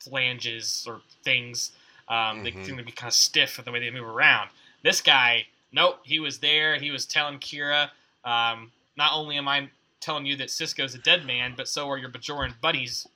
flanges 0.00 0.84
or 0.88 1.02
things. 1.24 1.72
Um, 2.08 2.42
They 2.42 2.52
Mhm. 2.52 2.64
seem 2.64 2.76
to 2.78 2.84
be 2.84 2.92
kind 2.92 3.08
of 3.08 3.14
stiff 3.14 3.56
with 3.56 3.66
the 3.66 3.72
way 3.72 3.80
they 3.80 3.90
move 3.90 4.06
around. 4.06 4.50
This 4.82 5.00
guy, 5.00 5.46
nope, 5.72 6.00
he 6.04 6.20
was 6.20 6.38
there. 6.38 6.76
He 6.78 6.90
was 6.90 7.06
telling 7.06 7.38
Kira, 7.38 7.90
um, 8.24 8.72
not 8.96 9.12
only 9.14 9.36
am 9.36 9.48
I 9.48 9.70
telling 10.00 10.26
you 10.26 10.36
that 10.36 10.48
Sisko's 10.48 10.94
a 10.94 10.98
dead 10.98 11.24
man, 11.26 11.54
but 11.56 11.68
so 11.68 11.88
are 11.90 11.98
your 11.98 12.10
Bajoran 12.10 12.60
buddies. 12.60 13.08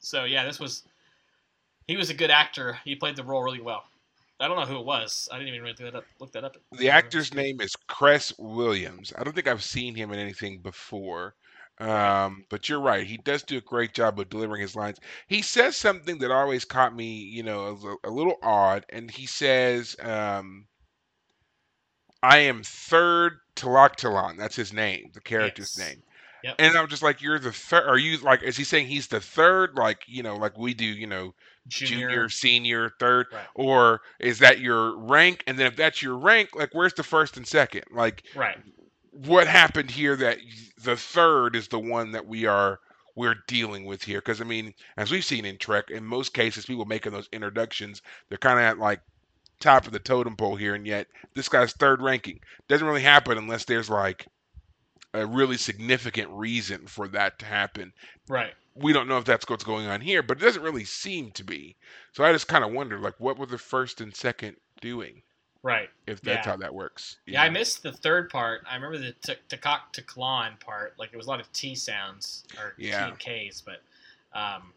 So 0.00 0.24
yeah, 0.24 0.44
this 0.44 0.60
was 0.60 0.82
he 1.90 1.96
was 1.96 2.08
a 2.08 2.14
good 2.14 2.30
actor. 2.30 2.78
He 2.84 2.94
played 2.94 3.16
the 3.16 3.24
role 3.24 3.42
really 3.42 3.60
well. 3.60 3.82
I 4.38 4.46
don't 4.46 4.56
know 4.56 4.64
who 4.64 4.78
it 4.78 4.86
was. 4.86 5.28
I 5.30 5.38
didn't 5.38 5.48
even 5.48 5.62
really 5.62 5.74
look 5.80 5.92
that 5.92 5.96
up. 5.96 6.04
Look 6.20 6.32
that 6.32 6.44
up. 6.44 6.56
The 6.78 6.88
actor's 6.88 7.34
name 7.34 7.60
is 7.60 7.74
Cress 7.88 8.32
Williams. 8.38 9.12
I 9.18 9.24
don't 9.24 9.34
think 9.34 9.48
I've 9.48 9.64
seen 9.64 9.96
him 9.96 10.12
in 10.12 10.18
anything 10.20 10.60
before. 10.60 11.34
Um, 11.78 12.44
but 12.48 12.68
you're 12.68 12.80
right. 12.80 13.06
He 13.06 13.16
does 13.16 13.42
do 13.42 13.58
a 13.58 13.62
great 13.62 13.92
job 13.92 14.20
of 14.20 14.28
delivering 14.28 14.62
his 14.62 14.76
lines. 14.76 14.98
He 15.26 15.42
says 15.42 15.76
something 15.76 16.18
that 16.18 16.30
always 16.30 16.64
caught 16.64 16.94
me, 16.94 17.06
you 17.06 17.42
know, 17.42 17.98
a, 18.04 18.08
a 18.08 18.10
little 18.10 18.36
odd. 18.42 18.86
And 18.90 19.10
he 19.10 19.26
says, 19.26 19.96
um, 20.00 20.66
I 22.22 22.38
am 22.38 22.62
third 22.62 23.38
Talak'talan. 23.56 24.38
That's 24.38 24.56
his 24.56 24.72
name, 24.72 25.10
the 25.12 25.20
character's 25.20 25.76
Yes. 25.76 25.88
name. 25.88 26.02
Yep. 26.44 26.54
And 26.58 26.76
I'm 26.76 26.88
just 26.88 27.02
like, 27.02 27.20
you're 27.20 27.38
the 27.38 27.52
third. 27.52 27.86
Are 27.86 27.98
you 27.98 28.18
like, 28.18 28.42
is 28.42 28.56
he 28.56 28.64
saying 28.64 28.86
he's 28.86 29.08
the 29.08 29.20
third? 29.20 29.76
Like, 29.76 30.02
you 30.06 30.22
know, 30.22 30.36
like 30.36 30.56
we 30.56 30.72
do, 30.72 30.86
you 30.86 31.06
know, 31.06 31.34
junior, 31.66 32.28
senior, 32.28 32.90
third, 32.98 33.26
Right. 33.32 33.46
or 33.54 34.00
is 34.18 34.38
that 34.40 34.60
your 34.60 34.96
rank? 34.98 35.44
And 35.46 35.58
then 35.58 35.66
if 35.66 35.76
that's 35.76 36.02
your 36.02 36.16
rank, 36.16 36.50
like 36.54 36.70
where's 36.72 36.94
the 36.94 37.02
first 37.02 37.36
and 37.36 37.46
second? 37.46 37.84
Like 37.90 38.24
Right. 38.34 38.58
what 39.10 39.46
happened 39.46 39.90
here 39.90 40.16
that 40.16 40.38
the 40.82 40.96
third 40.96 41.56
is 41.56 41.68
the 41.68 41.78
one 41.78 42.12
that 42.12 42.26
we 42.26 42.46
are 42.46 42.80
we're 43.16 43.36
dealing 43.48 43.84
with 43.84 44.02
here? 44.04 44.18
Because 44.20 44.40
I 44.40 44.44
mean, 44.44 44.74
as 44.96 45.10
we've 45.10 45.24
seen 45.24 45.44
in 45.44 45.58
Trek, 45.58 45.90
in 45.90 46.04
most 46.04 46.32
cases, 46.32 46.66
people 46.66 46.84
making 46.84 47.12
those 47.12 47.28
introductions, 47.32 48.02
they're 48.28 48.38
kind 48.38 48.58
of 48.58 48.64
at 48.64 48.78
like 48.78 49.00
top 49.60 49.86
of 49.86 49.92
the 49.92 49.98
totem 49.98 50.36
pole 50.36 50.56
here, 50.56 50.74
and 50.74 50.86
yet 50.86 51.06
this 51.34 51.48
guy's 51.48 51.72
third 51.72 52.00
ranking 52.02 52.40
doesn't 52.68 52.86
really 52.86 53.02
happen 53.02 53.36
unless 53.38 53.64
there's 53.64 53.90
like 53.90 54.26
a 55.12 55.26
really 55.26 55.56
significant 55.56 56.30
reason 56.30 56.86
for 56.86 57.08
that 57.08 57.38
to 57.40 57.44
happen 57.44 57.92
Right. 58.28 58.54
We 58.80 58.92
don't 58.92 59.08
know 59.08 59.18
if 59.18 59.24
that's 59.24 59.48
what's 59.48 59.64
going 59.64 59.86
on 59.86 60.00
here, 60.00 60.22
but 60.22 60.38
it 60.38 60.40
doesn't 60.40 60.62
really 60.62 60.84
seem 60.84 61.30
to 61.32 61.44
be. 61.44 61.76
So 62.12 62.24
I 62.24 62.32
just 62.32 62.48
kind 62.48 62.64
of 62.64 62.72
wonder, 62.72 62.98
like, 62.98 63.14
what 63.18 63.38
were 63.38 63.46
the 63.46 63.58
first 63.58 64.00
and 64.00 64.14
second 64.14 64.56
doing, 64.80 65.22
Right. 65.62 65.90
if 66.06 66.20
that's 66.22 66.46
Yeah. 66.46 66.52
how 66.52 66.56
that 66.58 66.72
works? 66.74 67.18
Yeah, 67.26 67.42
I 67.42 67.50
missed 67.50 67.82
the 67.82 67.92
third 67.92 68.30
part. 68.30 68.64
I 68.68 68.74
remember 68.76 68.98
the 68.98 69.12
t- 69.12 69.34
Takak 69.48 69.92
Taklan 69.92 70.58
part. 70.60 70.98
Like, 70.98 71.10
there 71.10 71.18
was 71.18 71.26
a 71.26 71.30
lot 71.30 71.40
of 71.40 71.52
T 71.52 71.74
sounds 71.74 72.44
or 72.58 72.74
Yeah. 72.78 73.06
T 73.06 73.26
and 73.28 73.50
Ks, 73.50 73.60
but 73.60 73.82
um, 74.32 74.72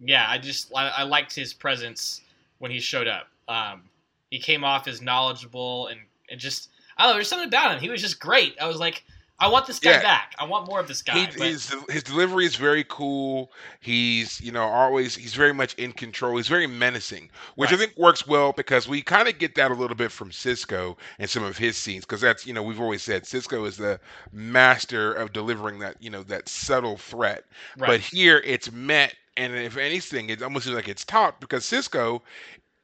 yeah, 0.00 0.26
I 0.28 0.38
just 0.38 0.70
I, 0.74 0.88
I 0.88 1.02
liked 1.02 1.34
his 1.34 1.52
presence 1.52 2.20
when 2.58 2.70
he 2.70 2.78
showed 2.80 3.08
up. 3.08 3.28
Um, 3.48 3.82
he 4.30 4.38
came 4.38 4.64
off 4.64 4.86
as 4.86 5.00
knowledgeable 5.02 5.86
and, 5.88 6.00
and 6.30 6.38
just 6.38 6.68
I 6.96 7.02
don't 7.04 7.10
know. 7.12 7.14
There's 7.14 7.28
something 7.28 7.48
about 7.48 7.72
him. 7.74 7.80
He 7.80 7.88
was 7.90 8.00
just 8.02 8.20
great. 8.20 8.54
I 8.60 8.66
was 8.66 8.76
like, 8.76 9.02
I 9.42 9.48
want 9.48 9.66
this 9.66 9.80
guy 9.80 9.90
Yeah. 9.90 10.02
back. 10.02 10.34
I 10.38 10.44
want 10.44 10.68
more 10.68 10.78
of 10.78 10.86
this 10.86 11.02
guy. 11.02 11.18
He, 11.18 11.26
but- 11.26 11.34
his 11.48 11.74
his 11.90 12.02
delivery 12.04 12.46
is 12.46 12.54
very 12.54 12.84
cool. 12.88 13.50
He's 13.80 14.40
you 14.40 14.52
know 14.52 14.62
always 14.62 15.16
he's 15.16 15.34
very 15.34 15.52
much 15.52 15.74
in 15.74 15.92
control. 15.92 16.36
He's 16.36 16.46
very 16.46 16.68
menacing, 16.68 17.28
which 17.56 17.72
I 17.72 17.76
think 17.76 17.96
works 17.96 18.24
well 18.26 18.52
because 18.52 18.86
we 18.88 19.02
kind 19.02 19.26
of 19.28 19.38
get 19.38 19.56
that 19.56 19.72
a 19.72 19.74
little 19.74 19.96
bit 19.96 20.12
from 20.12 20.30
Sisko 20.30 20.96
and 21.18 21.28
some 21.28 21.42
of 21.42 21.58
his 21.58 21.76
scenes 21.76 22.04
because 22.04 22.20
that's 22.20 22.46
you 22.46 22.54
know 22.54 22.62
we've 22.62 22.80
always 22.80 23.02
said 23.02 23.24
Sisko 23.24 23.66
is 23.66 23.76
the 23.76 23.98
master 24.32 25.12
of 25.12 25.32
delivering 25.32 25.80
that 25.80 25.96
you 26.00 26.10
know 26.10 26.22
that 26.24 26.48
subtle 26.48 26.96
threat. 26.96 27.44
right. 27.78 27.88
But 27.88 28.00
here 28.00 28.40
it's 28.44 28.70
met, 28.70 29.14
and 29.36 29.54
if 29.56 29.76
anything, 29.76 30.30
it 30.30 30.40
almost 30.42 30.66
seems 30.66 30.76
like 30.76 30.88
it's 30.88 31.04
taught 31.04 31.40
because 31.40 31.64
Sisko, 31.64 32.20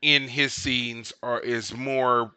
in 0.03 0.27
his 0.27 0.53
scenes, 0.53 1.13
are 1.23 1.41
is 1.41 1.73
more 1.75 2.33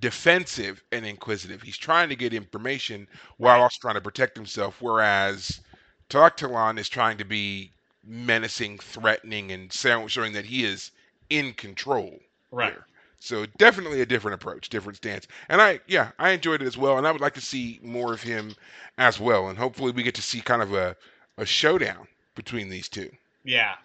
defensive 0.00 0.82
and 0.92 1.06
inquisitive. 1.06 1.62
He's 1.62 1.76
trying 1.78 2.08
to 2.08 2.16
get 2.16 2.34
information 2.34 3.06
while 3.36 3.56
Right. 3.56 3.62
also 3.62 3.78
trying 3.80 3.94
to 3.94 4.00
protect 4.00 4.36
himself, 4.36 4.76
whereas 4.80 5.60
Talon 6.08 6.78
is 6.78 6.88
trying 6.88 7.18
to 7.18 7.24
be 7.24 7.72
menacing, 8.04 8.78
threatening, 8.78 9.52
and 9.52 9.72
show- 9.72 10.08
showing 10.08 10.32
that 10.32 10.46
he 10.46 10.64
is 10.64 10.90
in 11.28 11.52
control. 11.54 12.18
right. 12.50 12.72
here. 12.72 12.86
So 13.22 13.44
definitely 13.58 14.00
a 14.00 14.06
different 14.06 14.34
approach, 14.34 14.70
different 14.70 14.96
stance. 14.96 15.26
And 15.50 15.60
I, 15.60 15.80
yeah, 15.86 16.12
I 16.18 16.30
enjoyed 16.30 16.62
it 16.62 16.66
as 16.66 16.78
well. 16.78 16.96
And 16.98 17.06
I 17.06 17.12
would 17.12 17.20
like 17.20 17.34
to 17.34 17.40
see 17.40 17.78
more 17.82 18.12
of 18.14 18.22
him 18.22 18.56
as 18.98 19.20
well. 19.20 19.48
And 19.48 19.58
hopefully 19.58 19.92
we 19.92 20.02
get 20.02 20.14
to 20.16 20.22
see 20.22 20.40
kind 20.40 20.62
of 20.62 20.72
a, 20.72 20.96
a 21.36 21.44
showdown 21.44 22.08
between 22.34 22.70
these 22.70 22.88
two. 22.88 23.10
Yeah, 23.44 23.76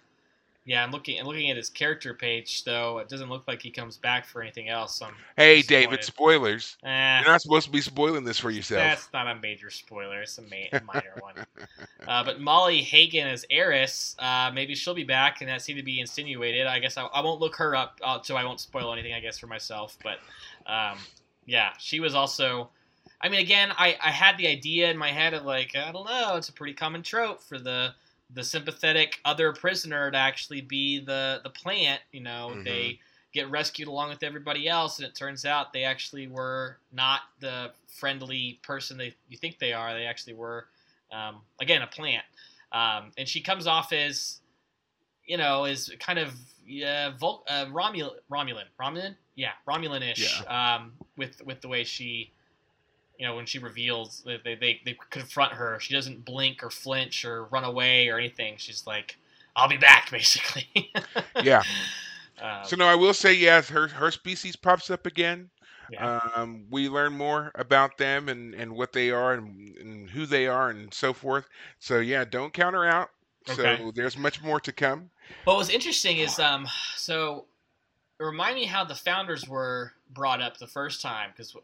yeah. 0.65 0.83
I'm 0.83 0.91
looking. 0.91 1.19
I'm 1.19 1.25
looking 1.25 1.49
at 1.51 1.57
his 1.57 1.69
character 1.69 2.13
page, 2.13 2.63
though. 2.63 2.97
It 2.99 3.07
doesn't 3.09 3.29
look 3.29 3.47
like 3.47 3.61
he 3.61 3.71
comes 3.71 3.97
back 3.97 4.25
for 4.25 4.41
anything 4.41 4.67
else. 4.69 5.01
I'm 5.01 5.13
Hey, 5.37 5.61
David, 5.61 6.03
spoilers. 6.03 6.77
eh, 6.83 7.19
You're 7.19 7.29
not 7.31 7.41
supposed 7.41 7.65
to 7.67 7.71
be 7.71 7.81
spoiling 7.81 8.23
this 8.23 8.39
for 8.39 8.49
yourself. 8.49 8.81
that's 8.81 9.09
not 9.13 9.27
a 9.27 9.35
major 9.39 9.69
spoiler. 9.69 10.21
It's 10.21 10.37
a, 10.37 10.41
ma- 10.41 10.79
minor 10.93 11.13
one. 11.19 11.35
Uh, 12.07 12.23
but 12.23 12.39
Molly 12.39 12.81
Hagan 12.83 13.27
as 13.27 13.45
Eris, 13.49 14.15
uh, 14.19 14.51
maybe 14.53 14.75
she'll 14.75 14.93
be 14.93 15.03
back, 15.03 15.41
and 15.41 15.49
that 15.49 15.63
seemed 15.63 15.79
to 15.79 15.83
be 15.83 15.99
insinuated. 15.99 16.67
I 16.67 16.77
guess 16.77 16.97
I, 16.97 17.05
I 17.05 17.21
won't 17.21 17.39
look 17.41 17.55
her 17.55 17.75
up, 17.75 17.99
uh, 18.03 18.21
so 18.21 18.35
I 18.35 18.43
won't 18.45 18.59
spoil 18.59 18.93
anything. 18.93 19.13
I 19.13 19.19
guess 19.19 19.39
for 19.39 19.47
myself, 19.47 19.97
but 20.03 20.19
um, 20.71 20.99
yeah, 21.47 21.71
she 21.79 21.99
was 21.99 22.13
also. 22.13 22.69
I 23.21 23.29
mean, 23.29 23.39
again, 23.39 23.71
I, 23.75 23.97
I 24.03 24.11
had 24.11 24.37
the 24.37 24.47
idea 24.47 24.91
in 24.91 24.97
my 24.97 25.11
head 25.11 25.33
of 25.33 25.45
like 25.45 25.75
I 25.75 25.91
don't 25.91 26.05
know, 26.05 26.35
it's 26.35 26.49
a 26.49 26.53
pretty 26.53 26.73
common 26.73 27.01
trope 27.01 27.41
for 27.41 27.57
the 27.57 27.95
the 28.33 28.43
sympathetic 28.43 29.19
other 29.25 29.53
prisoner 29.53 30.09
to 30.11 30.17
actually 30.17 30.61
be 30.61 30.99
the 30.99 31.41
the 31.43 31.49
plant. 31.49 32.01
You 32.11 32.21
know, 32.21 32.51
Mhm. 32.55 32.63
they 32.65 32.99
get 33.33 33.49
rescued 33.49 33.87
along 33.87 34.09
with 34.09 34.23
everybody 34.23 34.67
else, 34.67 34.97
and 34.99 35.07
it 35.07 35.13
turns 35.15 35.45
out 35.45 35.73
they 35.73 35.83
actually 35.83 36.27
were 36.27 36.79
not 36.91 37.21
the 37.39 37.73
friendly 37.87 38.59
person 38.61 38.97
they 38.97 39.13
you 39.29 39.37
think 39.37 39.59
they 39.59 39.73
are. 39.73 39.93
They 39.93 40.05
actually 40.05 40.33
were, 40.33 40.67
um, 41.11 41.41
again, 41.59 41.81
a 41.81 41.87
plant. 41.87 42.25
Um, 42.71 43.11
and 43.17 43.27
she 43.27 43.41
comes 43.41 43.67
off 43.67 43.93
as, 43.93 44.41
you 45.25 45.37
know, 45.37 45.65
as 45.65 45.91
kind 45.99 46.19
of 46.19 46.33
yeah, 46.67 47.11
Vul- 47.17 47.43
uh, 47.47 47.65
Romul- 47.67 48.17
Romulan, 48.27 48.65
Romulan, 48.79 49.15
yeah, 49.35 49.51
Romulan-ish, 49.67 50.41
um, 50.47 50.97
with 51.15 51.39
with 51.45 51.61
the 51.61 51.67
way 51.67 51.83
she, 51.83 52.31
you 53.17 53.25
know, 53.25 53.35
when 53.35 53.45
she 53.45 53.59
reveals 53.59 54.21
that 54.25 54.43
they, 54.43 54.55
they 54.55 54.81
they 54.85 54.97
confront 55.09 55.53
her, 55.53 55.79
she 55.79 55.93
doesn't 55.93 56.25
blink 56.25 56.63
or 56.63 56.69
flinch 56.69 57.23
or 57.25 57.45
run 57.45 57.63
away 57.63 58.09
or 58.09 58.17
anything. 58.17 58.55
She's 58.57 58.85
like, 58.85 59.17
"I'll 59.55 59.69
be 59.69 59.77
back," 59.77 60.09
basically. 60.11 60.91
Yeah. 61.41 61.63
Um, 62.41 62.65
So 62.65 62.75
no, 62.75 62.85
I 62.85 62.95
will 62.95 63.13
say 63.13 63.31
yes. 63.33 63.69
Her 63.69 63.87
her 63.87 64.11
species 64.11 64.57
pops 64.57 64.89
up 64.89 65.05
again. 65.05 65.49
yeah. 65.89 66.19
Um, 66.35 66.65
we 66.69 66.89
learn 66.89 67.13
more 67.13 67.49
about 67.55 67.97
them 67.97 68.27
and, 68.27 68.53
and 68.53 68.73
what 68.75 68.91
they 68.91 69.09
are 69.09 69.35
and, 69.35 69.77
and 69.77 70.09
who 70.09 70.25
they 70.25 70.45
are 70.45 70.69
and 70.69 70.93
so 70.93 71.13
forth. 71.13 71.45
So 71.79 71.99
yeah, 71.99 72.25
don't 72.25 72.51
count 72.51 72.75
her 72.75 72.85
out. 72.85 73.11
Okay. 73.49 73.77
So 73.77 73.91
there's 73.95 74.17
much 74.17 74.43
more 74.43 74.59
to 74.59 74.73
come. 74.73 75.09
What 75.45 75.55
was 75.55 75.69
interesting 75.69 76.17
is, 76.17 76.37
um, 76.39 76.67
so 76.97 77.45
remind 78.19 78.55
me 78.55 78.65
how 78.65 78.83
the 78.83 78.95
founders 78.95 79.47
were 79.47 79.93
brought 80.09 80.41
up 80.41 80.57
the 80.57 80.67
first 80.67 81.01
time 81.01 81.29
because 81.31 81.55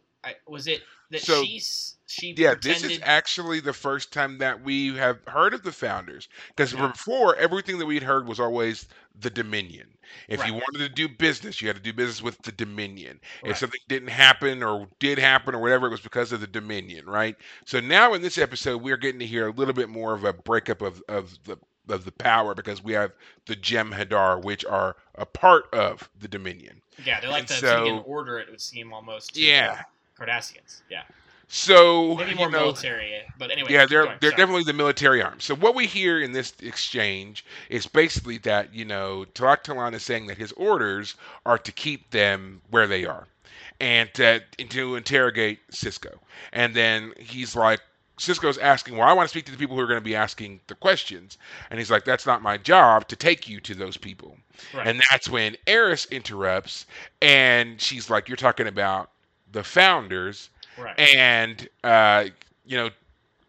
was 0.48 0.68
it 0.68 0.82
that 1.10 1.22
So, 1.22 1.44
she's 1.44 1.96
she 2.08 2.34
Yeah, 2.38 2.54
pretended 2.54 2.84
this 2.84 2.92
is 2.98 3.00
actually 3.04 3.60
the 3.62 3.74
first 3.74 4.12
time 4.12 4.38
that 4.40 4.62
we 4.64 4.96
have 4.98 5.20
heard 5.28 5.54
of 5.54 5.64
the 5.64 5.72
founders. 5.72 6.28
Because 6.50 6.74
Yeah. 6.74 6.88
before, 6.88 7.36
everything 7.38 7.78
that 7.80 7.86
we'd 7.86 8.04
heard 8.04 8.28
was 8.28 8.40
always 8.40 8.88
the 9.20 9.30
Dominion. 9.30 9.88
If 10.28 10.46
you 10.46 10.54
wanted 10.54 10.80
to 10.80 10.90
do 10.90 11.08
business, 11.08 11.62
you 11.62 11.68
had 11.68 11.78
to 11.78 11.82
do 11.82 11.94
business 11.94 12.22
with 12.22 12.38
the 12.42 12.52
Dominion. 12.52 13.22
Right. 13.44 13.52
If 13.52 13.58
something 13.60 13.80
didn't 13.88 14.10
happen 14.10 14.62
or 14.62 14.88
did 15.00 15.18
happen 15.20 15.56
or 15.56 15.62
whatever, 15.62 15.88
it 15.88 15.92
was 15.92 16.02
because 16.02 16.34
of 16.34 16.42
the 16.42 16.48
Dominion, 16.48 17.06
right? 17.06 17.38
So 17.66 17.80
now 17.80 18.14
in 18.14 18.22
this 18.22 18.38
episode, 18.38 18.82
we're 18.82 18.98
getting 18.98 19.20
to 19.20 19.26
hear 19.26 19.48
a 19.48 19.52
little 19.54 19.74
bit 19.74 19.88
more 19.88 20.14
of 20.14 20.26
a 20.26 20.34
breakup 20.34 20.82
of, 20.82 21.02
of 21.08 21.38
the 21.46 21.58
of 21.90 22.06
the 22.06 22.12
power 22.12 22.54
because 22.54 22.84
we 22.84 22.94
have 22.94 23.12
the 23.48 23.56
Jem'Hadar, 23.56 24.44
which 24.44 24.64
are 24.66 24.96
a 25.16 25.26
part 25.26 25.66
of 25.74 26.10
the 26.20 26.28
Dominion. 26.28 26.82
yeah 27.04 27.20
they're 27.20 27.30
like 27.30 27.42
and 27.42 27.50
the 27.50 27.56
so- 27.56 28.00
order 28.06 28.38
it 28.38 28.50
would 28.50 28.62
seem 28.62 28.94
almost 28.94 29.36
Yeah. 29.38 29.84
Cardassians 30.22 30.82
yeah 30.90 31.04
So 31.48 32.16
maybe 32.16 32.32
you 32.32 32.50
know, 32.50 32.50
military 32.50 33.12
but 33.38 33.52
anyway 33.52 33.74
Yeah, 33.74 33.86
they're 33.86 34.06
going, 34.06 34.18
they're 34.22 34.32
sorry. 34.32 34.42
definitely 34.42 34.64
the 34.64 34.74
military 34.74 35.22
arm. 35.22 35.40
So 35.40 35.56
what 35.56 35.76
we 35.76 35.86
hear 35.88 36.22
in 36.22 36.32
this 36.32 36.54
exchange 36.62 37.46
is 37.70 37.88
basically 37.88 38.38
that 38.40 38.74
you 38.74 38.86
know 38.86 39.26
Tarak 39.34 39.64
Talan 39.64 39.94
is 39.94 40.04
saying 40.04 40.28
that 40.28 40.38
his 40.38 40.52
orders 40.54 41.16
are 41.46 41.58
to 41.58 41.72
keep 41.72 42.12
them 42.12 42.62
where 42.70 42.88
they 42.88 43.06
are, 43.06 43.28
and 43.80 44.14
to, 44.16 44.42
and 44.60 44.70
to 44.72 44.96
interrogate 44.96 45.60
Sisko. 45.72 46.20
And 46.54 46.74
then 46.76 47.14
he's 47.20 47.56
like, 47.56 47.82
Sisko's 48.18 48.58
asking, 48.60 48.98
well, 48.98 49.08
I 49.08 49.14
want 49.14 49.28
to 49.28 49.32
speak 49.32 49.46
to 49.46 49.52
the 49.52 49.58
people 49.58 49.76
who 49.76 49.82
are 49.82 49.88
going 49.88 50.00
to 50.00 50.04
be 50.04 50.16
asking 50.16 50.62
the 50.68 50.76
questions, 50.76 51.38
and 51.70 51.80
he's 51.80 51.92
like, 51.92 52.06
that's 52.06 52.26
not 52.28 52.42
my 52.42 52.58
job 52.58 53.08
to 53.10 53.16
take 53.16 53.50
you 53.50 53.60
to 53.62 53.76
those 53.76 53.98
people. 53.98 54.38
right. 54.74 54.88
And 54.88 55.02
that's 55.10 55.28
when 55.30 55.58
Eris 55.68 56.06
interrupts, 56.12 56.86
and 57.22 57.82
she's 57.82 58.10
like, 58.10 58.30
you're 58.30 58.38
talking 58.38 58.68
about 58.68 59.10
the 59.52 59.64
founders 59.64 60.50
right 60.78 60.98
and 61.00 61.68
uh, 61.84 62.26
you 62.66 62.78
know, 62.78 62.90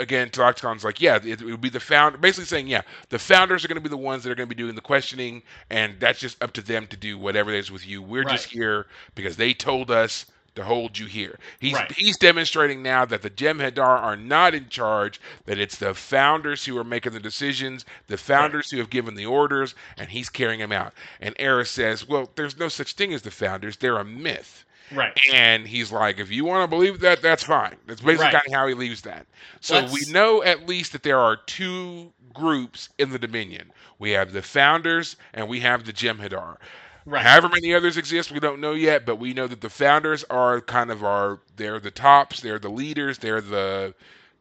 again, 0.01 0.31
Talakton's 0.31 0.85
like, 0.85 1.01
yeah, 1.01 1.17
it, 1.17 1.41
it 1.41 1.45
would 1.45 1.61
be 1.61 1.69
the 1.69 1.81
founder, 1.81 2.19
basically 2.19 2.47
saying, 2.47 2.67
yeah, 2.67 2.83
the 3.11 3.19
founders 3.19 3.65
are 3.65 3.69
going 3.69 3.77
to 3.77 3.83
be 3.83 3.89
the 3.89 3.97
ones 3.97 4.25
that 4.25 4.31
are 4.31 4.35
going 4.35 4.49
to 4.49 4.55
be 4.55 4.61
doing 4.61 4.75
the 4.75 4.81
questioning, 4.81 5.43
and 5.71 5.95
that's 6.01 6.19
just 6.19 6.43
up 6.43 6.53
to 6.55 6.63
them 6.63 6.87
to 6.89 6.97
do 6.97 7.17
whatever 7.19 7.53
it 7.53 7.59
is 7.59 7.71
with 7.71 7.87
you. 7.87 8.03
We're 8.03 8.25
just 8.25 8.47
here 8.47 8.87
because 9.15 9.37
they 9.37 9.55
told 9.55 9.91
us 9.91 10.27
to 10.55 10.65
hold 10.65 10.99
you 10.99 11.07
here. 11.07 11.39
He's 11.61 11.75
Right. 11.75 11.91
he's 11.93 12.19
demonstrating 12.19 12.83
now 12.83 13.05
that 13.07 13.23
the 13.23 13.31
Jem'Hadar 13.31 13.79
are 14.03 14.17
not 14.17 14.55
in 14.55 14.69
charge, 14.69 15.21
that 15.47 15.59
it's 15.59 15.77
the 15.77 15.95
founders 15.95 16.65
who 16.65 16.77
are 16.77 16.85
making 16.85 17.13
the 17.13 17.21
decisions, 17.21 17.87
the 18.09 18.19
founders 18.19 18.71
who 18.71 18.79
have 18.79 18.91
given 18.91 19.15
the 19.15 19.25
orders, 19.27 19.75
and 19.97 20.11
he's 20.11 20.29
carrying 20.29 20.61
them 20.61 20.73
out. 20.73 20.93
And 21.21 21.35
Eris 21.39 21.71
says, 21.71 22.07
well, 22.07 22.31
there's 22.35 22.59
no 22.59 22.69
such 22.69 22.93
thing 22.93 23.15
as 23.15 23.23
the 23.23 23.31
founders; 23.31 23.77
they're 23.79 23.97
a 23.97 24.05
myth. 24.05 24.65
Right 24.95 25.19
And 25.33 25.67
he's 25.67 25.91
like, 25.93 26.19
if 26.19 26.31
you 26.31 26.45
want 26.45 26.63
to 26.65 26.69
believe 26.69 27.01
that, 27.01 27.23
that's 27.23 27.43
fine. 27.43 27.77
That's 27.87 28.01
basically 28.01 28.25
Right. 28.27 28.33
kind 28.35 28.47
of 28.47 28.53
how 28.53 28.67
he 28.67 28.75
leaves 28.75 29.03
that. 29.03 29.27
So 29.61 29.77
we 29.77 29.89
Let's- 29.91 30.09
know 30.09 30.43
at 30.43 30.67
least 30.67 30.93
that 30.93 31.03
there 31.03 31.19
are 31.19 31.37
two 31.37 32.13
groups 32.35 32.89
in 32.99 33.11
the 33.11 33.19
Dominion. 33.19 33.73
We 33.99 34.11
have 34.13 34.33
the 34.33 34.43
founders 34.43 35.17
and 35.35 35.49
we 35.49 35.61
have 35.61 35.85
the 35.85 35.93
Jem'Hadar. 35.93 36.57
right 37.05 37.25
However 37.27 37.49
many 37.49 37.75
others 37.75 37.97
exist, 37.97 38.31
we 38.33 38.41
don't 38.41 38.61
know 38.61 38.73
yet, 38.73 39.05
but 39.05 39.17
we 39.17 39.35
know 39.35 39.47
that 39.49 39.61
the 39.61 39.69
founders 39.71 40.25
are 40.31 40.61
kind 40.61 40.91
of 40.91 41.03
our 41.05 41.41
they're 41.57 41.81
the 41.81 41.91
tops, 41.91 42.41
they're 42.41 42.59
the 42.61 42.71
leaders, 42.71 43.19
they're 43.19 43.41
the 43.41 43.95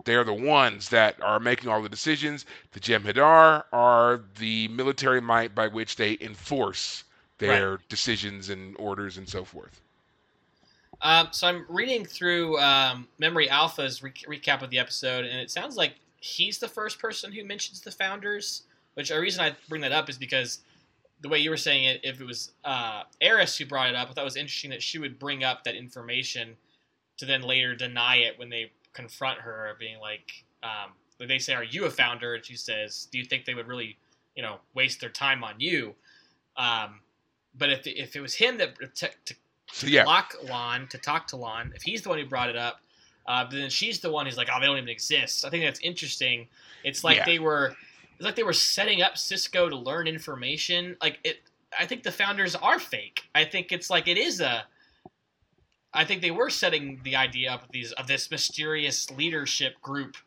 they're 0.05 0.23
the 0.23 0.33
ones 0.33 0.89
that 0.89 1.21
are 1.21 1.39
making 1.39 1.69
all 1.69 1.81
the 1.81 1.89
decisions. 1.89 2.45
The 2.71 2.79
Jem'Hadar 2.79 3.63
are 3.71 4.21
the 4.39 4.67
military 4.69 5.21
might 5.21 5.53
by 5.53 5.67
which 5.67 5.95
they 5.95 6.17
enforce 6.21 7.03
their 7.37 7.79
decisions 7.89 8.49
and 8.49 8.75
orders 8.79 9.17
and 9.17 9.27
so 9.29 9.43
forth. 9.43 9.81
Um, 11.01 11.29
so 11.31 11.47
I'm 11.47 11.65
reading 11.67 12.05
through 12.05 12.59
um, 12.59 13.07
Memory 13.17 13.49
Alpha's 13.49 14.03
re- 14.03 14.13
recap 14.27 14.61
of 14.61 14.69
the 14.69 14.79
episode, 14.79 15.25
and 15.25 15.39
it 15.39 15.49
sounds 15.49 15.75
like 15.75 15.95
he's 16.19 16.59
the 16.59 16.67
first 16.67 16.99
person 16.99 17.31
who 17.31 17.43
mentions 17.43 17.81
the 17.81 17.91
founders. 17.91 18.63
Which 18.93 19.09
a 19.09 19.19
reason 19.19 19.41
I 19.41 19.55
bring 19.69 19.81
that 19.81 19.93
up 19.93 20.09
is 20.09 20.17
because 20.17 20.59
the 21.21 21.29
way 21.29 21.39
you 21.39 21.49
were 21.49 21.57
saying 21.57 21.85
it, 21.85 22.01
if 22.03 22.19
it 22.19 22.25
was 22.25 22.51
uh, 22.63 23.03
Eris 23.21 23.57
who 23.57 23.65
brought 23.65 23.89
it 23.89 23.95
up, 23.95 24.09
I 24.09 24.13
thought 24.13 24.21
it 24.21 24.25
was 24.25 24.35
interesting 24.35 24.69
that 24.71 24.83
she 24.83 24.99
would 24.99 25.17
bring 25.17 25.43
up 25.43 25.63
that 25.63 25.75
information 25.75 26.55
to 27.17 27.25
then 27.25 27.41
later 27.41 27.75
deny 27.75 28.17
it 28.17 28.37
when 28.37 28.49
they 28.49 28.71
confront 28.93 29.39
her, 29.39 29.75
being 29.79 29.99
like, 29.99 30.43
um, 30.63 30.91
they 31.19 31.39
say, 31.39 31.53
"Are 31.53 31.63
you 31.63 31.85
a 31.85 31.89
founder?" 31.89 32.35
and 32.35 32.45
she 32.45 32.55
says, 32.55 33.07
"Do 33.11 33.17
you 33.17 33.25
think 33.25 33.45
they 33.45 33.53
would 33.53 33.67
really, 33.67 33.97
you 34.35 34.41
know, 34.41 34.57
waste 34.73 34.99
their 34.99 35.09
time 35.09 35.43
on 35.43 35.59
you?" 35.59 35.95
Um, 36.57 36.99
but 37.57 37.69
if 37.69 37.87
if 37.87 38.15
it 38.15 38.21
was 38.21 38.35
him 38.35 38.57
that 38.57 38.75
to, 38.95 39.09
to 39.25 39.35
So 39.73 39.87
yeah, 39.87 40.03
lock 40.03 40.35
Lon 40.43 40.87
to 40.89 40.97
talk 40.97 41.27
to 41.27 41.37
Lon. 41.37 41.71
If 41.75 41.81
he's 41.81 42.01
the 42.01 42.09
one 42.09 42.19
who 42.19 42.25
brought 42.25 42.49
it 42.49 42.55
up, 42.57 42.81
uh, 43.27 43.45
but 43.45 43.51
then 43.51 43.69
she's 43.69 43.99
the 43.99 44.11
one 44.11 44.25
who's 44.25 44.37
like, 44.37 44.49
"Oh, 44.53 44.59
they 44.59 44.65
don't 44.65 44.77
even 44.77 44.89
exist." 44.89 45.45
I 45.45 45.49
think 45.49 45.63
that's 45.63 45.79
interesting. 45.79 46.47
It's 46.83 47.03
like 47.03 47.17
Yeah. 47.17 47.25
they 47.25 47.39
were, 47.39 47.75
it's 48.15 48.25
like 48.25 48.35
they 48.35 48.43
were 48.43 48.53
setting 48.53 49.01
up 49.01 49.13
Sisko 49.15 49.69
to 49.69 49.75
learn 49.77 50.07
information. 50.07 50.97
Like 51.01 51.19
it, 51.23 51.41
I 51.77 51.85
think 51.85 52.03
the 52.03 52.11
founders 52.11 52.55
are 52.55 52.79
fake. 52.79 53.23
I 53.33 53.45
think 53.45 53.71
it's 53.71 53.89
like 53.89 54.07
it 54.07 54.17
is 54.17 54.41
a, 54.41 54.65
I 55.93 56.05
think 56.05 56.21
they 56.21 56.31
were 56.31 56.49
setting 56.49 56.99
the 57.03 57.15
idea 57.15 57.51
up 57.51 57.63
of 57.63 57.71
these 57.71 57.91
of 57.93 58.07
this 58.07 58.29
mysterious 58.31 59.09
leadership 59.11 59.79
group 59.81 60.17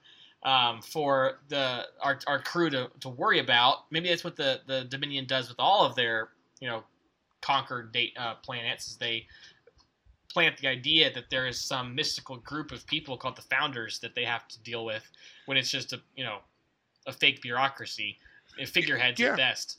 um, 0.43 0.81
for 0.83 1.41
the 1.49 1.87
our, 2.03 2.19
our 2.27 2.39
crew 2.41 2.71
to, 2.71 2.91
to 3.01 3.09
worry 3.09 3.39
about. 3.41 3.91
Maybe 3.91 4.09
that's 4.09 4.25
what 4.25 4.37
the, 4.37 4.61
the 4.66 4.85
Dominion 4.85 5.27
does 5.27 5.49
with 5.49 5.59
all 5.59 5.85
of 5.85 5.95
their 5.97 6.29
you 6.61 6.69
know 6.69 6.85
conquered 7.45 7.93
date 7.93 8.16
uh, 8.19 8.35
planets. 8.37 8.89
Is 8.89 8.97
they 8.97 9.27
plant 10.33 10.57
the 10.57 10.66
idea 10.66 11.12
that 11.12 11.29
there 11.31 11.47
is 11.47 11.61
some 11.61 11.95
mystical 11.95 12.37
group 12.39 12.73
of 12.73 12.87
people 12.87 13.16
called 13.16 13.37
the 13.37 13.43
Founders 13.43 13.99
that 14.01 14.15
they 14.15 14.25
have 14.25 14.49
to 14.49 14.59
deal 14.62 14.85
with 14.85 15.05
when 15.47 15.57
it's 15.59 15.71
just 15.71 15.93
a 15.93 16.01
you 16.16 16.25
know 16.25 16.39
a 17.07 17.12
fake 17.12 17.43
bureaucracy, 17.43 18.16
figureheads 18.66 19.21
Yeah. 19.21 19.33
at 19.33 19.37
best. 19.37 19.79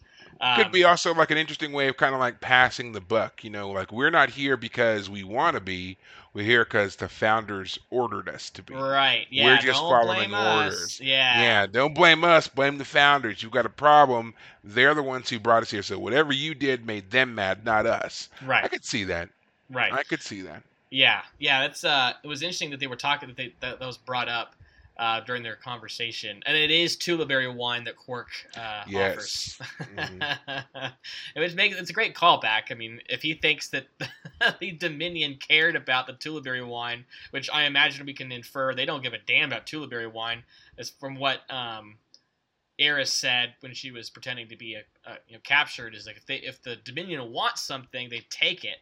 Could 0.55 0.65
Um, 0.67 0.71
be 0.71 0.83
also 0.83 1.13
like 1.13 1.31
an 1.31 1.37
interesting 1.37 1.71
way 1.71 1.87
of 1.87 1.97
kind 1.97 2.13
of 2.13 2.19
like 2.19 2.41
passing 2.41 2.91
the 2.91 3.01
buck. 3.01 3.43
You 3.43 3.49
know, 3.49 3.71
like 3.71 3.91
we're 3.91 4.09
not 4.09 4.29
here 4.29 4.57
because 4.57 5.09
we 5.09 5.23
want 5.23 5.55
to 5.55 5.61
be. 5.61 5.97
We're 6.33 6.43
here 6.43 6.65
because 6.65 6.97
the 6.97 7.07
founders 7.07 7.79
ordered 7.91 8.27
us 8.27 8.49
to 8.49 8.61
be. 8.61 8.73
right. 8.73 9.25
Yeah. 9.29 9.45
We're 9.45 9.57
just 9.61 9.79
following 9.79 10.33
orders. 10.35 10.99
Yeah. 11.01 11.41
Yeah, 11.41 11.65
don't 11.65 11.93
blame 11.95 12.25
us. 12.25 12.49
Blame 12.49 12.77
the 12.77 12.83
founders. 12.83 13.41
You've 13.41 13.53
got 13.53 13.65
a 13.65 13.69
problem. 13.69 14.33
They're 14.61 14.93
the 14.93 15.01
ones 15.01 15.29
who 15.29 15.39
brought 15.39 15.63
us 15.63 15.71
here. 15.71 15.81
So 15.81 15.97
whatever 15.97 16.33
you 16.33 16.53
did 16.53 16.85
made 16.85 17.09
them 17.11 17.35
mad, 17.35 17.63
not 17.63 17.85
us. 17.85 18.27
Right. 18.45 18.65
I 18.65 18.67
could 18.67 18.83
see 18.83 19.05
that. 19.05 19.29
Right. 19.69 19.93
I 19.93 20.03
could 20.03 20.21
see 20.21 20.41
that. 20.41 20.63
Yeah, 20.91 21.21
yeah, 21.39 21.61
that's 21.61 21.83
uh, 21.85 22.13
it 22.23 22.27
was 22.27 22.41
interesting 22.41 22.69
that 22.71 22.79
they 22.81 22.87
were 22.87 22.95
talking 22.97 23.27
that 23.29 23.37
they 23.37 23.53
that, 23.61 23.79
that 23.79 23.85
was 23.85 23.97
brought 23.97 24.27
up 24.29 24.55
uh, 24.97 25.19
during 25.21 25.43
their 25.43 25.55
conversation, 25.55 26.41
and 26.45 26.55
it 26.55 26.71
is 26.71 26.95
Tulaberry 26.95 27.53
wine 27.53 27.83
that 27.83 27.97
Quark 27.97 28.29
uh, 28.55 28.83
Yes. 28.87 29.57
offers. 29.59 29.59
Mhm. 29.95 30.37
it 31.35 31.39
was 31.39 31.53
it's 31.57 31.89
a 31.89 31.93
great 31.93 32.15
callback. 32.15 32.71
I 32.71 32.73
mean, 32.73 33.01
if 33.09 33.21
he 33.21 33.33
thinks 33.33 33.69
that 33.69 33.87
the 34.59 34.71
Dominion 34.71 35.37
cared 35.37 35.75
about 35.75 36.07
the 36.07 36.13
Tulaberry 36.13 36.65
wine, 36.65 37.05
which 37.31 37.49
I 37.49 37.63
imagine 37.63 38.05
we 38.05 38.13
can 38.13 38.31
infer 38.31 38.73
they 38.73 38.85
don't 38.85 39.03
give 39.03 39.13
a 39.13 39.19
damn 39.19 39.51
about 39.51 39.65
Tulaberry 39.65 40.11
wine, 40.11 40.43
as 40.77 40.89
from 40.89 41.15
what 41.15 41.41
um, 41.49 41.97
Eris 42.79 43.13
said 43.13 43.55
when 43.59 43.73
she 43.73 43.91
was 43.91 44.09
pretending 44.09 44.47
to 44.49 44.55
be 44.55 44.75
a, 44.75 44.83
a 45.09 45.17
you 45.27 45.35
know 45.35 45.41
captured, 45.43 45.93
is 45.95 46.05
like 46.05 46.17
if 46.17 46.25
they 46.25 46.37
if 46.37 46.61
the 46.63 46.77
Dominion 46.77 47.31
wants 47.31 47.61
something, 47.61 48.09
they 48.09 48.25
take 48.29 48.63
it 48.63 48.77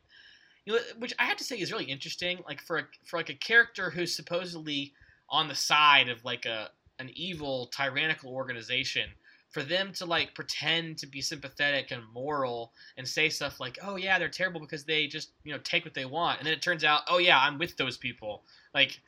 you 0.66 0.74
know, 0.74 0.80
which 0.98 1.14
I 1.20 1.26
have 1.26 1.38
to 1.38 1.44
say 1.44 1.58
is 1.58 1.72
really 1.72 1.86
interesting. 1.86 2.40
Like 2.48 2.62
for 2.62 2.80
a, 2.80 2.84
for 3.06 3.18
like 3.18 3.30
a 3.30 3.36
character 3.36 3.90
who's 3.90 4.16
supposedly 4.16 4.94
on 5.34 5.48
the 5.48 5.56
side 5.56 6.08
of 6.08 6.24
like 6.24 6.46
a 6.46 6.70
an 7.00 7.10
evil 7.16 7.66
tyrannical 7.76 8.32
organization, 8.32 9.10
for 9.50 9.64
them 9.64 9.92
to 9.94 10.06
like 10.06 10.36
pretend 10.36 11.00
to 11.00 11.08
be 11.08 11.22
sympathetic 11.22 11.92
and 11.92 12.04
moral 12.14 12.72
and 12.98 13.08
say 13.08 13.30
stuff 13.30 13.60
like, 13.60 13.80
"Oh 13.84 13.96
yeah, 13.98 14.20
they're 14.20 14.30
terrible 14.30 14.62
because 14.62 14.86
they 14.86 15.08
just 15.08 15.32
you 15.44 15.52
know 15.52 15.60
take 15.64 15.84
what 15.84 15.96
they 15.96 16.06
want," 16.06 16.38
and 16.38 16.46
then 16.46 16.54
it 16.54 16.62
turns 16.62 16.84
out, 16.84 17.02
"Oh 17.10 17.18
yeah, 17.18 17.40
I'm 17.40 17.58
with 17.58 17.76
those 17.76 17.98
people." 17.98 18.44
Like, 18.74 19.02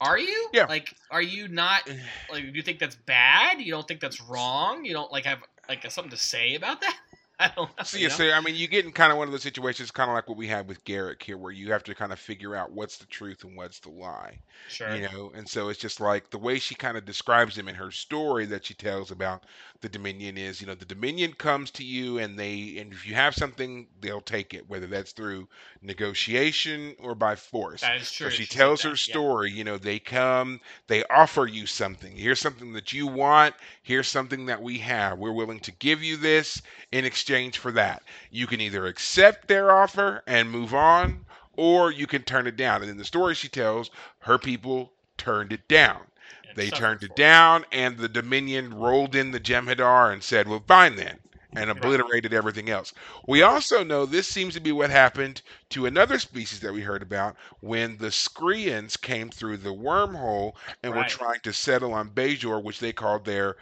are 0.00 0.18
you? 0.18 0.48
Yeah. 0.52 0.66
Like, 0.66 0.94
are 1.10 1.22
you 1.22 1.46
not? 1.48 1.88
Like, 2.30 2.42
do 2.42 2.52
you 2.52 2.62
think 2.62 2.80
that's 2.80 2.96
bad? 2.96 3.60
You 3.60 3.70
don't 3.70 3.86
think 3.86 4.00
that's 4.00 4.20
wrong? 4.20 4.84
You 4.84 4.94
don't 4.94 5.12
like 5.12 5.24
have 5.24 5.38
like 5.68 5.88
something 5.90 6.10
to 6.10 6.16
say 6.16 6.56
about 6.56 6.80
that? 6.80 6.96
I 7.42 7.52
don't 7.56 7.70
know. 7.78 7.84
So 7.84 7.98
you 7.98 8.04
yeah, 8.04 8.08
know? 8.08 8.14
so 8.14 8.30
I 8.32 8.40
mean, 8.40 8.54
you 8.56 8.68
get 8.68 8.84
in 8.84 8.92
kind 8.92 9.12
of 9.12 9.18
one 9.18 9.28
of 9.28 9.32
those 9.32 9.42
situations, 9.42 9.90
kind 9.90 10.10
of 10.10 10.14
like 10.14 10.28
what 10.28 10.38
we 10.38 10.46
had 10.48 10.68
with 10.68 10.84
Garak 10.84 11.22
here, 11.22 11.38
where 11.38 11.52
you 11.52 11.72
have 11.72 11.84
to 11.84 11.94
kind 11.94 12.12
of 12.12 12.20
figure 12.20 12.56
out 12.56 12.72
what's 12.72 12.98
the 12.98 13.06
truth 13.06 13.44
and 13.44 13.56
what's 13.56 13.80
the 13.80 13.90
lie. 13.90 14.38
sure. 14.68 14.94
you 14.94 15.02
know 15.02 15.32
and 15.34 15.48
so 15.48 15.68
it's 15.68 15.78
just 15.80 16.00
like 16.00 16.30
the 16.30 16.38
way 16.38 16.58
she 16.58 16.74
kind 16.74 16.96
of 16.96 17.04
describes 17.04 17.56
him 17.58 17.68
in 17.68 17.74
her 17.74 17.90
story 17.90 18.46
that 18.46 18.64
she 18.66 18.74
tells 18.74 19.10
about 19.10 19.44
the 19.80 19.88
dominion 19.88 20.36
is 20.38 20.60
you 20.60 20.66
know 20.66 20.74
the 20.74 20.84
dominion 20.84 21.32
comes 21.34 21.70
to 21.70 21.84
you 21.84 22.18
and 22.18 22.38
they 22.38 22.76
and 22.78 22.92
if 22.92 23.06
you 23.06 23.14
have 23.14 23.34
something 23.34 23.86
they'll 24.00 24.20
take 24.20 24.54
it 24.54 24.68
whether 24.68 24.86
that's 24.86 25.12
through 25.12 25.48
negotiation 25.82 26.94
or 27.00 27.14
by 27.14 27.34
force 27.36 27.80
That 27.80 27.96
is 27.96 28.10
true. 28.12 28.28
so 28.28 28.30
she 28.30 28.46
tells 28.46 28.82
that, 28.82 28.88
her 28.88 28.94
yeah. 29.06 29.12
story 29.12 29.50
you 29.50 29.64
know 29.64 29.78
they 29.78 29.98
come 29.98 30.60
they 30.88 31.04
offer 31.04 31.46
you 31.46 31.66
something 31.66 32.16
here's 32.16 32.40
something 32.40 32.72
that 32.74 32.92
you 32.92 33.06
want 33.06 33.54
here's 33.82 34.08
something 34.08 34.46
that 34.46 34.62
we 34.62 34.78
have 34.78 35.18
we're 35.18 35.32
willing 35.32 35.60
to 35.60 35.72
give 35.72 36.02
you 36.02 36.16
this 36.16 36.62
in 36.92 37.04
exchange 37.04 37.29
for 37.56 37.72
that. 37.72 38.02
You 38.30 38.46
can 38.46 38.60
either 38.60 38.86
accept 38.86 39.48
their 39.48 39.70
offer 39.70 40.22
and 40.26 40.50
move 40.50 40.74
on 40.74 41.24
or 41.56 41.90
you 41.90 42.06
can 42.06 42.22
turn 42.22 42.46
it 42.46 42.56
down. 42.56 42.82
And 42.82 42.90
in 42.90 42.98
the 42.98 43.04
story 43.04 43.34
she 43.34 43.48
tells 43.48 43.90
her 44.20 44.38
people 44.38 44.92
turned 45.16 45.52
it 45.52 45.68
down. 45.68 46.00
And 46.48 46.56
they 46.56 46.70
turned 46.70 47.02
it 47.02 47.14
down 47.16 47.64
and 47.70 47.98
the 47.98 48.08
dominion 48.08 48.74
rolled 48.74 49.14
in 49.14 49.30
the 49.30 49.40
jem'hadar 49.40 50.12
and 50.12 50.22
said 50.22 50.48
well 50.48 50.64
fine 50.66 50.96
then 50.96 51.18
and 51.52 51.70
obliterated 51.70 52.32
everything 52.32 52.70
else. 52.70 52.92
We 53.26 53.42
also 53.42 53.82
know 53.82 54.06
this 54.06 54.28
seems 54.28 54.54
to 54.54 54.60
be 54.60 54.72
what 54.72 54.90
happened 54.90 55.42
to 55.70 55.86
another 55.86 56.18
species 56.18 56.60
that 56.60 56.72
we 56.72 56.82
heard 56.82 57.02
about 57.02 57.36
when 57.60 57.98
the 57.98 58.10
Skreans 58.10 59.00
came 59.00 59.30
through 59.30 59.58
the 59.58 59.74
wormhole 59.74 60.54
and 60.82 60.94
were 60.94 61.04
trying 61.04 61.40
to 61.40 61.52
settle 61.52 61.92
on 61.92 62.10
Bajor, 62.10 62.62
which 62.62 62.78
they 62.78 62.92
called 62.92 63.24
their 63.24 63.56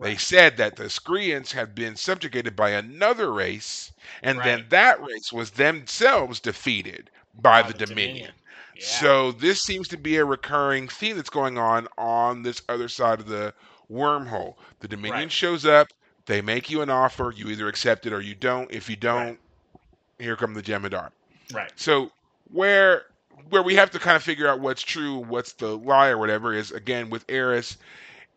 They 0.00 0.16
said 0.16 0.56
that 0.56 0.76
the 0.76 0.84
Skreans 0.84 1.52
had 1.52 1.74
been 1.74 1.96
subjugated 1.96 2.56
by 2.56 2.70
another 2.70 3.32
race, 3.32 3.92
and 4.22 4.38
then 4.42 4.60
Right. 4.60 4.70
that 4.70 5.02
race 5.02 5.32
was 5.32 5.50
themselves 5.52 6.40
defeated 6.40 7.10
by, 7.34 7.62
the, 7.62 7.74
Dominion. 7.74 8.32
Yeah. 8.74 8.82
So 8.84 9.32
this 9.32 9.60
seems 9.62 9.88
to 9.88 9.96
be 9.96 10.16
a 10.16 10.24
recurring 10.24 10.88
theme 10.88 11.16
that's 11.16 11.30
going 11.30 11.58
on 11.58 11.88
on 11.98 12.42
this 12.42 12.62
other 12.68 12.88
side 12.88 13.20
of 13.20 13.26
the 13.28 13.54
wormhole. 13.90 14.56
The 14.80 14.88
Dominion 14.88 15.22
Right. 15.24 15.32
shows 15.32 15.64
up, 15.66 15.88
they 16.26 16.40
make 16.40 16.70
you 16.70 16.82
an 16.82 16.90
offer, 16.90 17.32
you 17.34 17.48
either 17.48 17.68
accept 17.68 18.06
it 18.06 18.12
or 18.12 18.20
you 18.20 18.34
don't. 18.34 18.70
If 18.72 18.88
you 18.88 18.96
don't, 18.96 19.38
here 20.18 20.36
come 20.36 20.54
the 20.54 20.62
Jem'Hadar. 20.62 21.10
right. 21.52 21.70
So 21.76 22.10
where 22.50 23.04
where 23.48 23.62
we 23.62 23.74
have 23.74 23.90
to 23.90 23.98
kind 23.98 24.16
of 24.16 24.22
figure 24.22 24.46
out 24.48 24.60
what's 24.60 24.82
true, 24.82 25.18
what's 25.18 25.52
the 25.54 25.76
lie 25.76 26.08
or 26.08 26.18
whatever 26.18 26.54
is 26.54 26.70
again 26.70 27.10
with 27.10 27.24
Eris. 27.28 27.76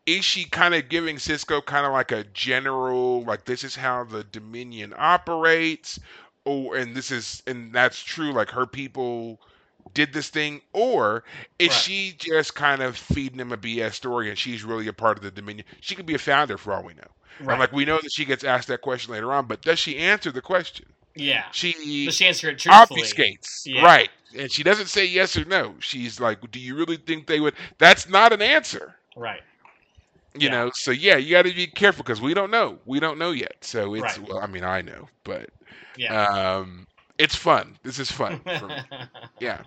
Is 0.06 0.24
she 0.24 0.46
kind 0.46 0.76
of 0.76 0.88
giving 0.90 1.16
Sisko 1.18 1.66
kind 1.66 1.86
of 1.86 1.92
like 1.92 2.12
a 2.12 2.24
general, 2.26 3.24
like 3.24 3.46
this 3.46 3.64
is 3.64 3.76
how 3.76 4.04
the 4.04 4.24
Dominion 4.24 4.94
operates, 4.98 6.00
or 6.46 6.76
and 6.76 6.96
this 6.96 7.10
is 7.12 7.42
and 7.48 7.74
that's 7.74 8.02
true, 8.04 8.32
like 8.32 8.50
her 8.52 8.68
people 8.68 9.40
did 9.94 10.14
this 10.14 10.30
thing, 10.30 10.62
or 10.74 11.24
is 11.60 11.70
Right. 11.70 11.78
she 11.78 12.16
just 12.18 12.54
kind 12.56 12.82
of 12.84 12.98
feeding 12.98 13.40
him 13.40 13.52
a 13.52 13.58
BS 13.58 13.94
story 13.94 14.30
and 14.30 14.38
she's 14.38 14.64
really 14.64 14.88
a 14.88 14.94
part 14.94 15.18
of 15.18 15.24
the 15.24 15.32
Dominion? 15.32 15.66
She 15.82 15.96
could 15.96 16.06
be 16.06 16.16
a 16.16 16.20
founder 16.20 16.58
for 16.58 16.74
all 16.74 16.84
we 16.84 16.94
know. 16.94 17.02
Right. 17.40 17.54
And 17.54 17.60
like 17.60 17.72
we 17.72 17.86
know 17.86 18.00
that 18.02 18.12
she 18.12 18.26
gets 18.26 18.44
asked 18.44 18.68
that 18.68 18.82
question 18.82 19.12
later 19.14 19.34
on, 19.34 19.48
but 19.48 19.62
does 19.62 19.80
she 19.80 19.98
answer 19.98 20.32
the 20.32 20.42
question? 20.42 20.86
yeah. 21.16 21.46
She 21.52 22.06
Does 22.06 22.16
she 22.16 22.26
answer 22.28 22.50
it 22.50 22.60
truthfully? 22.60 23.02
obfuscates. 23.02 23.62
Yeah. 23.66 23.84
Right. 23.84 24.10
And 24.38 24.52
she 24.52 24.64
doesn't 24.64 24.88
say 24.88 25.06
yes 25.06 25.36
or 25.38 25.46
no. 25.46 25.76
She's 25.80 26.20
like, 26.20 26.52
Do 26.52 26.60
you 26.60 26.76
really 26.76 26.98
think 26.98 27.26
they 27.28 27.40
would? 27.40 27.56
That's 27.78 28.08
not 28.10 28.34
an 28.34 28.42
answer. 28.42 28.96
Right. 29.16 29.42
You 30.36 30.50
Yeah. 30.50 30.52
know, 30.52 30.72
so 30.74 30.92
yeah, 30.92 31.18
you 31.18 31.32
got 31.32 31.44
to 31.44 31.54
be 31.54 31.68
careful 31.68 32.04
because 32.04 32.22
we 32.22 32.34
don't 32.34 32.52
know. 32.52 32.80
We 32.86 33.00
don't 33.00 33.18
know 33.20 33.32
yet. 33.32 33.56
So 33.62 33.94
it's, 33.96 34.18
Right. 34.18 34.20
well, 34.20 34.40
I 34.40 34.48
mean, 34.48 34.64
I 34.64 34.82
know, 34.82 35.08
but 35.24 35.50
Yeah. 35.96 36.14
um, 36.14 36.88
it's 37.18 37.36
fun. 37.36 37.78
This 37.84 38.00
is 38.00 38.12
fun. 38.12 38.46
For 38.54 38.70
me. 38.70 38.82
Yeah. 39.40 39.64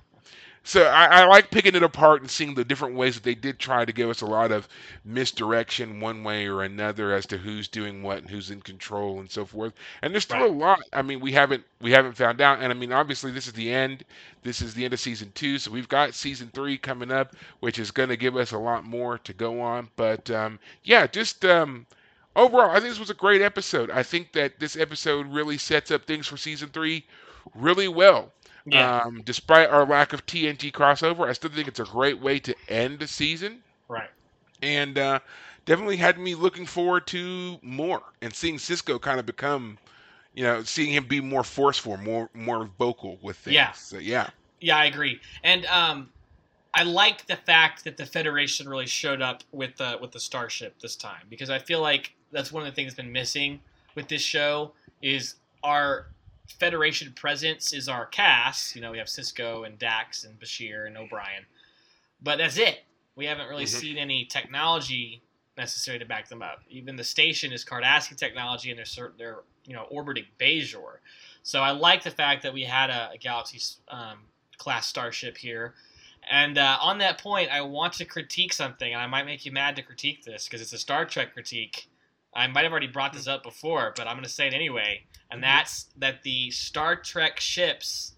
So 0.68 0.84
I, 0.84 1.22
I 1.22 1.24
like 1.24 1.50
picking 1.50 1.74
it 1.76 1.82
apart 1.82 2.20
and 2.20 2.30
seeing 2.30 2.52
the 2.52 2.62
different 2.62 2.94
ways 2.94 3.14
that 3.14 3.22
they 3.22 3.34
did 3.34 3.58
try 3.58 3.86
to 3.86 3.90
give 3.90 4.10
us 4.10 4.20
a 4.20 4.26
lot 4.26 4.52
of 4.52 4.68
misdirection 5.02 5.98
one 5.98 6.22
way 6.22 6.46
or 6.46 6.62
another 6.62 7.14
as 7.14 7.24
to 7.28 7.38
who's 7.38 7.68
doing 7.68 8.02
what 8.02 8.18
and 8.18 8.28
who's 8.28 8.50
in 8.50 8.60
control 8.60 9.18
and 9.18 9.30
so 9.30 9.46
forth. 9.46 9.72
And 10.02 10.12
there's 10.12 10.24
still 10.24 10.44
a 10.44 10.46
lot. 10.46 10.80
I 10.92 11.00
mean, 11.00 11.20
we 11.20 11.32
haven't 11.32 11.64
we 11.80 11.92
haven't 11.92 12.18
found 12.18 12.42
out. 12.42 12.60
And 12.60 12.70
I 12.70 12.74
mean, 12.74 12.92
obviously, 12.92 13.32
this 13.32 13.46
is 13.46 13.54
the 13.54 13.72
end. 13.72 14.04
This 14.42 14.60
is 14.60 14.74
the 14.74 14.84
end 14.84 14.92
of 14.92 15.00
season 15.00 15.32
two. 15.34 15.58
So 15.58 15.70
we've 15.70 15.88
got 15.88 16.12
season 16.12 16.50
three 16.52 16.76
coming 16.76 17.10
up, 17.10 17.34
which 17.60 17.78
is 17.78 17.90
going 17.90 18.10
to 18.10 18.18
give 18.18 18.36
us 18.36 18.52
a 18.52 18.58
lot 18.58 18.84
more 18.84 19.16
to 19.16 19.32
go 19.32 19.62
on. 19.62 19.88
But 19.96 20.30
um, 20.30 20.58
yeah, 20.84 21.06
just 21.06 21.46
um, 21.46 21.86
overall, 22.36 22.68
I 22.68 22.74
think 22.74 22.90
this 22.90 23.00
was 23.00 23.08
a 23.08 23.14
great 23.14 23.40
episode. 23.40 23.90
I 23.90 24.02
think 24.02 24.32
that 24.32 24.60
this 24.60 24.76
episode 24.76 25.28
really 25.28 25.56
sets 25.56 25.90
up 25.90 26.04
things 26.04 26.26
for 26.26 26.36
season 26.36 26.68
three 26.68 27.06
really 27.54 27.88
well. 27.88 28.32
Yeah. 28.70 29.00
Um, 29.00 29.22
despite 29.24 29.68
our 29.70 29.86
lack 29.86 30.12
of 30.12 30.26
TNG 30.26 30.72
crossover, 30.72 31.28
I 31.28 31.32
still 31.32 31.50
think 31.50 31.68
it's 31.68 31.80
a 31.80 31.84
great 31.84 32.20
way 32.20 32.38
to 32.40 32.54
end 32.68 32.98
the 32.98 33.06
season, 33.06 33.62
right. 33.88 34.10
and 34.62 34.98
uh, 34.98 35.20
definitely 35.64 35.96
had 35.96 36.18
me 36.18 36.34
looking 36.34 36.66
forward 36.66 37.06
to 37.08 37.58
more 37.62 38.02
and 38.22 38.34
seeing 38.34 38.56
Sisko 38.56 39.00
kind 39.00 39.20
of 39.20 39.26
become, 39.26 39.78
you 40.34 40.42
know, 40.42 40.62
seeing 40.62 40.92
him 40.92 41.04
be 41.04 41.20
more 41.20 41.44
forceful, 41.44 41.96
more 41.98 42.30
more 42.34 42.68
vocal 42.78 43.18
with 43.22 43.36
things. 43.36 43.54
Yeah. 43.54 43.72
So, 43.72 43.98
yeah. 43.98 44.30
Yeah, 44.60 44.76
I 44.76 44.86
agree. 44.86 45.20
And 45.44 45.66
um, 45.66 46.10
I 46.74 46.82
like 46.82 47.26
the 47.26 47.36
fact 47.36 47.84
that 47.84 47.96
the 47.96 48.06
Federation 48.06 48.68
really 48.68 48.86
showed 48.86 49.22
up 49.22 49.44
with 49.52 49.76
the 49.76 49.98
with 50.00 50.12
the 50.12 50.20
starship 50.20 50.78
this 50.80 50.96
time 50.96 51.26
because 51.28 51.50
I 51.50 51.58
feel 51.58 51.80
like 51.80 52.14
that's 52.32 52.52
one 52.52 52.62
of 52.62 52.68
the 52.68 52.74
things 52.74 52.92
that's 52.92 53.02
been 53.02 53.12
missing 53.12 53.60
with 53.94 54.08
this 54.08 54.22
show 54.22 54.72
is 55.02 55.36
our 55.62 56.06
Federation 56.58 57.12
presence 57.12 57.72
is 57.72 57.88
our 57.88 58.06
cast. 58.06 58.74
You 58.74 58.80
know, 58.82 58.90
we 58.90 58.98
have 58.98 59.06
Sisko 59.06 59.66
and 59.66 59.78
Dax 59.78 60.24
and 60.24 60.38
Bashir 60.40 60.86
and 60.86 60.96
O'Brien, 60.96 61.44
but 62.22 62.38
that's 62.38 62.56
it. 62.58 62.84
We 63.14 63.26
haven't 63.26 63.48
really 63.48 63.64
Mhm. 63.64 63.80
seen 63.80 63.98
any 63.98 64.24
technology 64.24 65.22
necessary 65.56 65.98
to 65.98 66.04
back 66.04 66.28
them 66.28 66.42
up. 66.42 66.62
Even 66.68 66.96
the 66.96 67.04
station 67.04 67.52
is 67.52 67.64
Cardassian 67.64 68.16
technology, 68.16 68.70
and 68.70 68.78
they're 68.78 69.12
they're 69.18 69.42
you 69.66 69.74
know 69.74 69.82
orbiting 69.90 70.26
Bajor. 70.38 70.98
So 71.42 71.62
I 71.62 71.70
like 71.72 72.02
the 72.02 72.10
fact 72.10 72.42
that 72.42 72.52
we 72.54 72.64
had 72.64 72.90
a, 72.90 73.10
a 73.12 73.18
Galaxy 73.18 73.60
um, 73.88 74.24
class 74.56 74.86
starship 74.86 75.36
here. 75.36 75.74
And 76.30 76.58
uh, 76.58 76.78
on 76.80 76.98
that 76.98 77.18
point, 77.18 77.50
I 77.50 77.62
want 77.62 77.94
to 77.94 78.04
critique 78.04 78.52
something, 78.52 78.92
and 78.92 79.00
I 79.00 79.06
might 79.06 79.24
make 79.24 79.46
you 79.46 79.52
mad 79.52 79.76
to 79.76 79.82
critique 79.82 80.24
this 80.24 80.44
because 80.44 80.60
it's 80.60 80.72
a 80.72 80.78
Star 80.78 81.06
Trek 81.06 81.32
critique. 81.32 81.88
I 82.34 82.46
might 82.48 82.64
have 82.64 82.72
already 82.72 82.86
brought 82.86 83.14
this 83.14 83.26
up 83.26 83.42
before, 83.42 83.94
but 83.96 84.06
I'm 84.06 84.14
going 84.14 84.24
to 84.24 84.30
say 84.30 84.46
it 84.46 84.52
anyway. 84.54 85.04
And 85.30 85.42
that's 85.42 85.84
that 85.96 86.22
the 86.22 86.50
Star 86.50 86.96
Trek 86.96 87.38
ships 87.40 88.12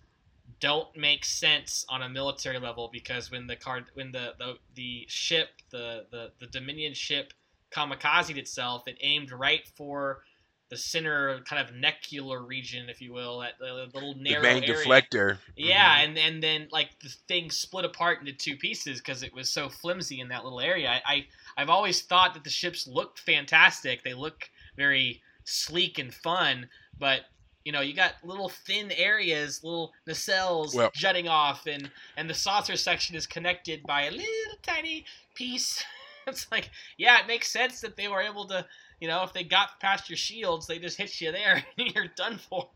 don't 0.60 0.94
make 0.96 1.24
sense 1.24 1.84
on 1.88 2.02
a 2.02 2.08
military 2.08 2.58
level 2.58 2.88
because 2.92 3.30
when 3.30 3.46
the 3.46 3.56
card 3.56 3.84
when 3.94 4.12
the 4.12 4.34
the, 4.38 4.54
the 4.74 5.06
ship 5.08 5.48
the, 5.70 6.06
the 6.10 6.32
the 6.38 6.46
Dominion 6.46 6.94
ship 6.94 7.32
kamikazed 7.72 8.36
itself, 8.36 8.86
it 8.86 8.96
aimed 9.00 9.32
right 9.32 9.66
for 9.76 10.22
the 10.68 10.76
center 10.76 11.40
kind 11.48 11.66
of 11.68 11.74
necular 11.74 12.42
region, 12.44 12.88
if 12.88 13.00
you 13.00 13.12
will, 13.12 13.40
that 13.40 13.54
the 13.58 13.88
little 13.92 14.14
narrow 14.14 14.54
the 14.54 14.60
main 14.60 14.64
area. 14.64 14.76
deflector. 14.86 15.38
Yeah, 15.56 15.98
Mhm. 15.98 16.04
and 16.04 16.18
and 16.18 16.42
then 16.42 16.68
like 16.70 16.98
the 17.00 17.08
thing 17.08 17.50
split 17.50 17.84
apart 17.84 18.20
into 18.20 18.32
two 18.32 18.56
pieces 18.56 19.00
because 19.00 19.22
it 19.24 19.34
was 19.34 19.50
so 19.50 19.68
flimsy 19.68 20.20
in 20.20 20.28
that 20.28 20.44
little 20.44 20.60
area. 20.60 20.88
I, 20.88 21.02
I 21.14 21.26
I've 21.56 21.70
always 21.70 22.02
thought 22.02 22.34
that 22.34 22.44
the 22.44 22.50
ships 22.50 22.86
looked 22.86 23.18
fantastic. 23.18 24.04
They 24.04 24.14
look 24.14 24.48
very 24.76 25.22
sleek 25.44 25.98
and 25.98 26.14
fun, 26.14 26.68
but 27.00 27.22
you 27.64 27.72
know 27.72 27.80
you 27.80 27.94
got 27.94 28.14
little 28.22 28.48
thin 28.48 28.92
areas, 28.92 29.64
little 29.64 29.92
nacelles 30.06 30.74
Well- 30.74 30.92
jutting 30.94 31.26
off, 31.26 31.66
and 31.66 31.90
and 32.16 32.30
the 32.30 32.34
saucer 32.34 32.76
section 32.76 33.16
is 33.16 33.26
connected 33.26 33.82
by 33.82 34.02
a 34.02 34.10
little 34.10 34.58
tiny 34.62 35.04
piece. 35.34 35.82
it's 36.26 36.46
like 36.52 36.70
yeah, 36.98 37.18
it 37.20 37.26
makes 37.26 37.50
sense 37.50 37.80
that 37.80 37.96
they 37.96 38.06
were 38.08 38.20
able 38.20 38.44
to. 38.46 38.64
You 39.00 39.08
know, 39.08 39.22
if 39.24 39.32
they 39.32 39.44
got 39.44 39.80
past 39.80 40.10
your 40.10 40.18
shields, 40.18 40.66
they 40.66 40.78
just 40.78 40.98
hit 40.98 41.20
you 41.22 41.32
there 41.32 41.64
and 41.78 41.94
you're 41.94 42.08
done 42.16 42.36
for. 42.36 42.66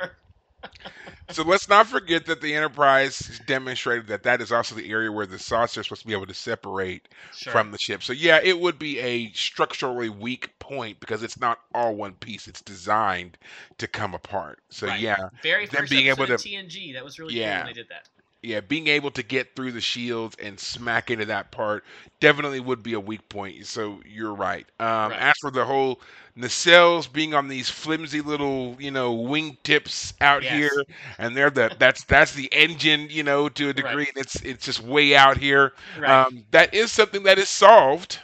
So 1.30 1.42
let's 1.42 1.68
not 1.70 1.86
forget 1.86 2.26
that 2.26 2.42
the 2.42 2.54
Enterprise 2.54 3.40
demonstrated 3.46 4.08
that 4.08 4.24
that 4.24 4.42
is 4.42 4.52
also 4.52 4.74
the 4.74 4.90
area 4.90 5.10
where 5.10 5.24
the 5.26 5.38
saucer 5.38 5.80
is 5.80 5.86
supposed 5.86 6.02
to 6.02 6.06
be 6.06 6.12
able 6.12 6.26
to 6.26 6.34
separate 6.34 7.08
Sure. 7.34 7.50
from 7.50 7.70
the 7.70 7.78
ship. 7.78 8.02
So 8.02 8.12
yeah, 8.12 8.40
it 8.42 8.58
would 8.60 8.78
be 8.78 8.98
a 9.00 9.32
structurally 9.32 10.10
weak 10.10 10.58
point 10.58 11.00
because 11.00 11.22
it's 11.22 11.40
not 11.40 11.60
all 11.74 11.94
one 11.94 12.12
piece. 12.12 12.46
It's 12.46 12.60
designed 12.60 13.38
to 13.78 13.88
come 13.88 14.14
apart. 14.14 14.58
So 14.68 14.86
Right. 14.86 15.00
yeah, 15.00 15.30
Very 15.42 15.66
first 15.66 15.90
being 15.90 16.08
able 16.08 16.26
to- 16.26 16.34
TNG. 16.36 16.92
That 16.92 17.04
was 17.04 17.18
really 17.18 17.34
Yeah. 17.34 17.56
cool 17.60 17.66
when 17.66 17.74
they 17.74 17.80
did 17.80 17.88
that. 17.88 18.08
Yeah, 18.44 18.60
being 18.60 18.88
able 18.88 19.10
to 19.12 19.22
get 19.22 19.54
through 19.56 19.72
the 19.72 19.80
shields 19.80 20.36
and 20.42 20.58
smack 20.58 21.10
into 21.10 21.26
that 21.26 21.50
part 21.52 21.84
definitely 22.20 22.60
would 22.60 22.82
be 22.82 22.94
a 22.94 23.00
weak 23.00 23.28
point. 23.28 23.66
So 23.66 24.00
you're 24.06 24.34
right. 24.34 24.66
Um, 24.80 25.12
Right. 25.12 25.18
As 25.18 25.34
for 25.40 25.50
the 25.50 25.64
whole 25.64 26.00
nacelles 26.36 27.10
being 27.12 27.34
on 27.34 27.48
these 27.48 27.68
flimsy 27.70 28.20
little, 28.20 28.76
you 28.78 28.90
know, 28.90 29.16
wingtips 29.16 30.14
out 30.20 30.44
Yes. 30.44 30.50
here, 30.50 30.84
and 31.18 31.36
they're 31.36 31.50
the 31.50 31.72
that's 31.78 32.04
that's 32.04 32.32
the 32.34 32.48
engine, 32.52 33.08
you 33.10 33.22
know, 33.22 33.48
to 33.50 33.70
a 33.70 33.72
degree, 33.74 34.06
and 34.08 34.16
it's 34.16 34.40
it's 34.42 34.64
just 34.64 34.80
way 34.82 35.14
out 35.16 35.38
here. 35.38 35.72
Right. 35.94 36.26
Um, 36.26 36.44
that 36.50 36.74
is 36.74 36.92
something 36.92 37.24
that 37.24 37.38
is 37.38 37.48
solved 37.48 38.18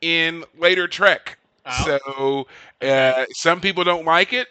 in 0.00 0.44
later 0.58 0.86
Trek. 0.88 1.38
Oh. 1.66 1.94
So 1.98 2.46
uh, 2.82 3.24
some 3.32 3.60
people 3.60 3.84
don't 3.84 4.04
like 4.04 4.32
it, 4.32 4.48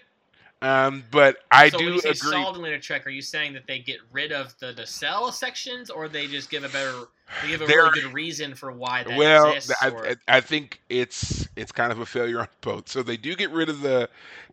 um, 0.64 1.04
but 1.12 1.38
I 1.52 1.70
so 1.70 1.78
do 1.78 1.86
when 1.86 1.94
you 1.96 2.00
say 2.00 2.10
agree. 2.10 2.32
solved 2.32 2.58
in 2.58 2.64
later 2.64 2.80
Trek, 2.80 3.06
are 3.06 3.12
you 3.12 3.22
saying 3.22 3.54
that 3.54 3.68
they 3.68 3.80
get 3.80 3.98
rid 4.12 4.32
of 4.32 4.58
the 4.60 4.74
nacelle 4.74 5.32
sections, 5.32 5.90
or 5.90 6.08
they 6.08 6.28
just 6.28 6.50
give 6.50 6.64
a 6.64 6.70
better, 6.70 6.94
they 7.42 7.50
give 7.50 7.62
a 7.62 7.68
There- 7.68 7.84
really 7.84 8.02
good 8.02 8.14
reason 8.14 8.56
for 8.56 8.72
why 8.72 9.04
that 9.04 9.18
well, 9.18 9.52
exists? 9.52 9.82
I, 9.82 9.90
I, 9.90 10.16
I 10.28 10.42
think 10.42 10.82
it's 10.90 11.48
it's 11.56 11.72
kind 11.72 11.92
of 11.92 12.00
a 12.00 12.06
failure 12.06 12.40
on 12.42 12.48
both. 12.62 12.90
So 12.90 13.04
they 13.04 13.18
do 13.18 13.36
get 13.36 13.52
rid 13.52 13.70
of 13.70 13.82
the 13.82 14.10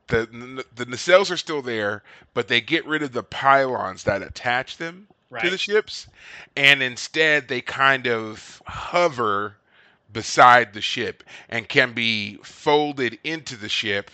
the 0.09 0.65
the 0.75 0.87
nacelles 0.87 1.31
are 1.31 1.37
still 1.37 1.63
there, 1.63 2.03
but 2.35 2.49
they 2.49 2.61
get 2.61 2.87
rid 2.87 3.03
of 3.03 3.13
the 3.13 3.23
pylons 3.23 4.05
that 4.05 4.23
attach 4.23 4.77
them 4.79 5.07
right. 5.31 5.45
to 5.45 5.51
the 5.51 5.59
ships, 5.59 6.09
and 6.57 6.83
instead 6.83 7.49
they 7.49 7.61
kind 7.61 8.09
of 8.09 8.63
hover 8.67 9.57
beside 10.13 10.73
the 10.75 10.81
ship 10.81 11.23
and 11.49 11.69
can 11.69 11.93
be 11.93 12.37
folded 12.43 13.19
into 13.25 13.57
the 13.57 13.69
ship 13.69 14.11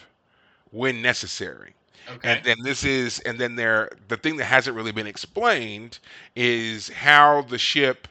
when 0.70 1.01
necessary. 1.01 1.75
Okay. 2.14 2.36
And 2.36 2.44
then 2.44 2.56
this 2.62 2.84
is, 2.84 3.20
and 3.20 3.38
then 3.38 3.56
there, 3.56 3.90
the 4.08 4.16
thing 4.16 4.36
that 4.36 4.44
hasn't 4.44 4.76
really 4.76 4.92
been 4.92 5.06
explained 5.06 5.98
is 6.34 6.88
how 6.90 7.42
the 7.42 7.58
ship 7.58 8.08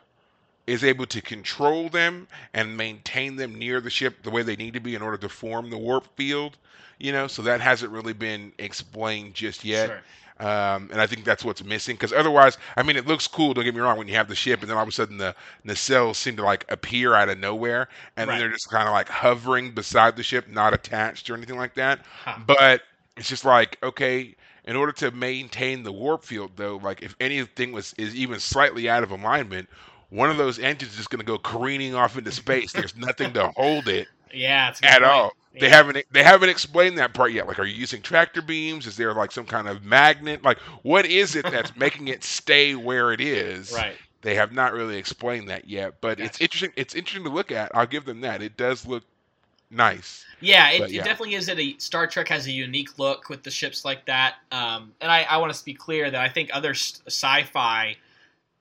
is 0.67 0.83
able 0.83 1.05
to 1.05 1.21
control 1.21 1.89
them 1.89 2.27
and 2.53 2.75
maintain 2.75 3.35
them 3.35 3.55
near 3.55 3.79
the 3.79 3.89
ship 3.89 4.23
the 4.23 4.31
way 4.31 4.41
they 4.41 4.55
need 4.55 4.73
to 4.73 4.79
be 4.79 4.95
in 4.95 5.01
order 5.01 5.17
to 5.17 5.29
form 5.29 5.69
the 5.69 5.77
warp 5.77 6.07
field. 6.15 6.57
You 6.97 7.11
know, 7.11 7.27
so 7.27 7.41
that 7.41 7.59
hasn't 7.59 7.91
really 7.91 8.13
been 8.13 8.53
explained 8.57 9.33
just 9.33 9.65
yet. 9.65 9.87
Sure. 9.89 10.01
Um, 10.37 10.89
and 10.91 10.99
I 10.99 11.07
think 11.07 11.23
that's 11.23 11.45
what's 11.45 11.63
missing 11.63 11.95
because 11.95 12.11
otherwise, 12.11 12.57
I 12.75 12.83
mean, 12.83 12.97
it 12.97 13.05
looks 13.07 13.27
cool. 13.27 13.53
Don't 13.53 13.63
get 13.63 13.73
me 13.73 13.79
wrong. 13.81 13.97
When 13.97 14.07
you 14.07 14.15
have 14.15 14.27
the 14.27 14.35
ship, 14.35 14.61
and 14.61 14.69
then 14.69 14.75
all 14.77 14.83
of 14.83 14.89
a 14.89 14.91
sudden 14.91 15.17
the 15.17 15.33
nacelles 15.65 16.15
seem 16.17 16.35
to 16.37 16.43
like 16.43 16.65
appear 16.69 17.13
out 17.13 17.29
of 17.29 17.37
nowhere, 17.37 17.87
and 18.17 18.27
Right. 18.27 18.33
then 18.35 18.39
they're 18.41 18.51
just 18.51 18.69
kind 18.69 18.87
of 18.87 18.93
like 18.93 19.07
hovering 19.07 19.71
beside 19.71 20.17
the 20.17 20.23
ship, 20.23 20.47
not 20.49 20.73
attached 20.73 21.29
or 21.29 21.35
anything 21.35 21.57
like 21.57 21.75
that. 21.75 21.99
Huh. 22.25 22.39
But 22.45 22.81
it's 23.17 23.29
just 23.29 23.45
like 23.45 23.77
okay, 23.83 24.35
in 24.65 24.75
order 24.75 24.91
to 24.93 25.11
maintain 25.11 25.83
the 25.83 25.91
warp 25.91 26.23
field, 26.23 26.51
though, 26.55 26.77
like 26.77 27.01
if 27.03 27.15
anything 27.19 27.71
was 27.71 27.93
is 27.97 28.15
even 28.15 28.39
slightly 28.39 28.89
out 28.89 29.03
of 29.03 29.11
alignment, 29.11 29.69
one 30.09 30.29
of 30.29 30.37
those 30.37 30.59
engines 30.59 30.91
is 30.91 30.97
just 30.97 31.09
going 31.09 31.19
to 31.19 31.25
go 31.25 31.37
careening 31.37 31.95
off 31.95 32.17
into 32.17 32.31
space. 32.31 32.73
There's 32.73 32.95
nothing 32.95 33.33
to 33.33 33.49
hold 33.55 33.87
it 33.89 34.07
Yeah, 34.33 34.69
it's 34.69 34.79
a 34.79 34.83
good 34.83 34.97
at 34.97 35.01
point. 35.01 35.13
all. 35.13 35.31
They 35.59 35.69
Yeah. 35.69 35.69
haven't 35.69 36.03
they 36.11 36.23
haven't 36.23 36.49
explained 36.49 36.97
that 36.97 37.13
part 37.13 37.31
yet. 37.31 37.47
Like, 37.47 37.59
are 37.59 37.65
you 37.65 37.75
using 37.75 38.01
tractor 38.01 38.41
beams? 38.41 38.85
Is 38.87 38.97
there 38.97 39.13
like 39.13 39.31
some 39.31 39.45
kind 39.45 39.67
of 39.67 39.83
magnet? 39.83 40.43
Like, 40.43 40.59
what 40.83 41.05
is 41.05 41.35
it 41.35 41.49
that's 41.49 41.75
making 41.77 42.07
it 42.07 42.23
stay 42.23 42.75
where 42.75 43.11
it 43.13 43.21
is? 43.21 43.85
Right. 43.85 43.99
They 44.21 44.35
have 44.35 44.51
not 44.53 44.73
really 44.73 44.97
explained 44.97 45.49
that 45.49 45.67
yet, 45.69 46.01
but 46.01 46.19
it's 46.19 46.39
interesting. 46.41 46.71
It's 46.75 46.95
interesting 46.95 47.25
to 47.25 47.29
look 47.31 47.51
at. 47.51 47.71
I'll 47.75 47.85
give 47.87 48.05
them 48.05 48.21
that. 48.21 48.41
It 48.41 48.57
does 48.57 48.85
look 48.85 49.03
nice. 49.69 50.25
Yeah, 50.41 50.69
it, 50.71 50.79
But, 50.79 50.91
it 50.91 51.03
definitely 51.03 51.35
is. 51.35 51.45
That 51.47 51.59
a 51.59 51.75
Star 51.77 52.07
Trek 52.07 52.27
has 52.29 52.47
a 52.47 52.51
unique 52.51 52.99
look 52.99 53.29
with 53.29 53.43
the 53.43 53.51
ships 53.51 53.85
like 53.85 54.05
that. 54.05 54.35
Um, 54.51 54.93
and 55.01 55.11
I, 55.11 55.23
I 55.23 55.37
want 55.37 55.53
to 55.53 55.65
be 55.65 55.73
clear 55.73 56.11
that 56.11 56.21
I 56.21 56.29
think 56.29 56.49
other 56.53 56.71
sci-fi 56.71 57.97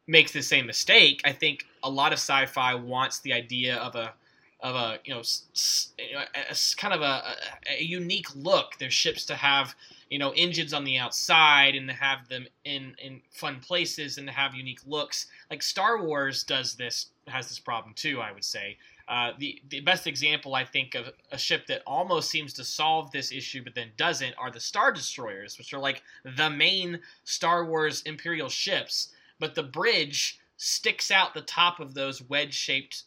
makes 0.07 0.33
the 0.33 0.43
same 0.43 0.67
mistake. 0.67 1.23
I 1.25 1.33
think 1.33 1.67
a 1.83 1.91
lot 1.91 2.13
of 2.13 2.19
sci-fi 2.19 2.75
wants 2.75 3.21
the 3.21 3.33
idea 3.33 3.77
of 3.77 3.95
a 3.97 4.13
of 4.61 4.75
a 4.77 4.99
you 5.05 5.13
know, 5.13 5.21
s- 5.21 5.45
s- 5.55 5.93
you 5.99 6.15
know, 6.15 6.21
a, 6.35 6.39
a 6.39 6.51
s- 6.51 6.75
kind 6.75 6.95
of 6.95 7.03
a, 7.03 7.05
a, 7.05 7.35
a 7.81 7.83
unique 7.85 8.29
look. 8.35 8.79
Their 8.79 8.91
ships 8.91 9.27
to 9.27 9.35
have 9.35 9.75
you 10.11 10.19
know 10.19 10.33
engines 10.37 10.73
on 10.73 10.85
the 10.85 10.99
outside 10.99 11.75
and 11.75 11.89
to 11.89 11.95
have 11.95 12.29
them 12.29 12.47
in 12.65 12.95
in 13.03 13.21
fun 13.31 13.61
places 13.61 14.19
and 14.19 14.27
to 14.27 14.33
have 14.33 14.55
unique 14.55 14.81
looks. 14.87 15.27
Like 15.51 15.63
Star 15.63 16.03
Wars 16.03 16.45
does 16.45 16.75
this 16.75 17.07
has 17.29 17.49
this 17.49 17.59
problem 17.59 17.95
too. 17.95 18.21
I 18.21 18.33
would 18.33 18.45
say. 18.45 18.79
Uh, 19.07 19.33
the 19.39 19.61
the 19.69 19.81
best 19.81 20.07
example 20.07 20.55
I 20.55 20.65
think 20.65 20.95
of 20.95 21.11
a 21.31 21.37
ship 21.37 21.67
that 21.67 21.83
almost 21.87 22.31
seems 22.31 22.55
to 22.55 22.65
solve 22.65 23.11
this 23.11 23.33
issue 23.33 23.63
but 23.63 23.75
then 23.75 23.91
doesn't 23.99 24.35
are 24.39 24.51
the 24.51 24.61
Star 24.61 24.93
Destroyers, 24.93 25.59
which 25.59 25.75
are 25.75 25.79
like 25.79 26.03
the 26.37 26.49
main 26.49 27.01
Star 27.25 27.65
Wars 27.67 28.03
Imperial 28.07 28.49
ships. 28.49 29.09
But 29.39 29.55
the 29.55 29.63
bridge 29.63 30.39
sticks 30.57 31.11
out 31.11 31.35
the 31.35 31.43
top 31.43 31.81
of 31.81 31.93
those 31.93 32.23
wedge 32.23 32.55
shaped, 32.55 33.03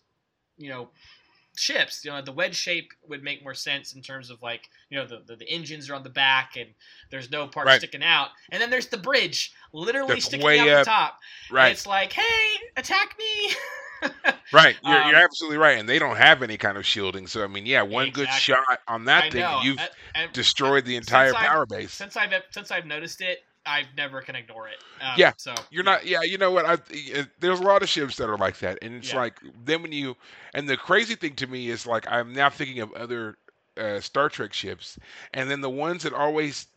you 0.57 0.69
know, 0.69 0.89
ships. 1.55 2.05
You 2.05 2.11
know, 2.11 2.21
the 2.21 2.31
wedge 2.31 2.53
shape 2.55 2.91
would 3.07 3.23
make 3.23 3.41
more 3.43 3.55
sense 3.55 3.93
in 3.93 4.01
terms 4.03 4.29
of 4.29 4.41
like, 4.43 4.69
you 4.91 4.97
know, 4.97 5.07
the, 5.07 5.23
the, 5.25 5.35
the 5.37 5.49
engines 5.49 5.89
are 5.89 5.95
on 5.95 6.03
the 6.03 6.09
back 6.09 6.57
and 6.57 6.69
there's 7.09 7.31
no 7.31 7.47
part 7.47 7.65
Right. 7.65 7.79
sticking 7.79 8.03
out. 8.03 8.27
And 8.51 8.61
then 8.61 8.69
there's 8.69 8.87
the 8.87 8.97
bridge 8.97 9.53
literally 9.73 10.15
That's 10.15 10.25
sticking 10.25 10.59
out 10.59 10.69
up. 10.69 10.79
the 10.85 10.85
top. 10.85 11.19
And 11.49 11.55
Right. 11.55 11.71
it's 11.71 11.87
like, 11.87 12.13
hey, 12.13 12.59
attack 12.75 13.15
me. 13.17 13.51
Right. 14.53 14.77
You're, 14.83 15.01
Um, 15.01 15.09
you're 15.09 15.19
absolutely 15.19 15.57
right. 15.57 15.77
And 15.77 15.89
they 15.89 15.99
don't 15.99 16.15
have 16.17 16.41
any 16.41 16.57
kind 16.57 16.77
of 16.77 16.85
shielding. 16.85 17.27
So 17.27 17.43
I 17.43 17.47
mean, 17.47 17.65
yeah, 17.65 17.81
one 17.81 18.11
good 18.11 18.29
shot 18.29 18.63
on 18.87 19.05
that 19.05 19.25
I 19.25 19.29
thing, 19.29 19.41
know. 19.41 19.59
you've 19.63 19.79
And- 19.79 19.89
and 20.15 20.33
destroyed 20.33 20.85
the 20.85 20.95
entire 20.95 21.35
I've- 21.35 21.45
power 21.45 21.65
base. 21.65 21.91
since 21.93 22.15
I've 22.15 22.33
since 22.51 22.71
I've 22.71 22.85
noticed 22.85 23.21
it, 23.21 23.43
I've 23.65 23.87
never 23.97 24.21
can 24.21 24.35
ignore 24.35 24.69
it. 24.69 24.77
Um, 25.01 25.11
Yeah, 25.17 25.33
So 25.37 25.53
You're 25.69 25.83
not, 25.83 26.05
yeah. 26.05 26.21
You 26.23 26.37
know 26.37 26.51
what? 26.51 26.65
I, 26.65 26.77
there's 27.39 27.59
a 27.59 27.63
lot 27.63 27.83
of 27.83 27.89
ships 27.89 28.15
that 28.15 28.29
are 28.29 28.37
like 28.37 28.59
that, 28.59 28.77
and 28.81 28.95
it's 28.95 29.11
Yeah. 29.11 29.19
like 29.19 29.39
then 29.65 29.81
when 29.81 29.91
you, 29.91 30.15
and 30.53 30.67
the 30.69 30.77
crazy 30.77 31.15
thing 31.15 31.35
to 31.35 31.47
me 31.47 31.69
is 31.69 31.85
like 31.85 32.09
I'm 32.09 32.31
now 32.33 32.49
thinking 32.49 32.79
of 32.79 32.93
other 32.93 33.35
uh, 33.75 33.99
Star 33.99 34.29
Trek 34.29 34.53
ships, 34.53 34.97
and 35.33 35.51
then 35.51 35.59
the 35.61 35.69
ones 35.69 36.03
that 36.03 36.13
always 36.13 36.67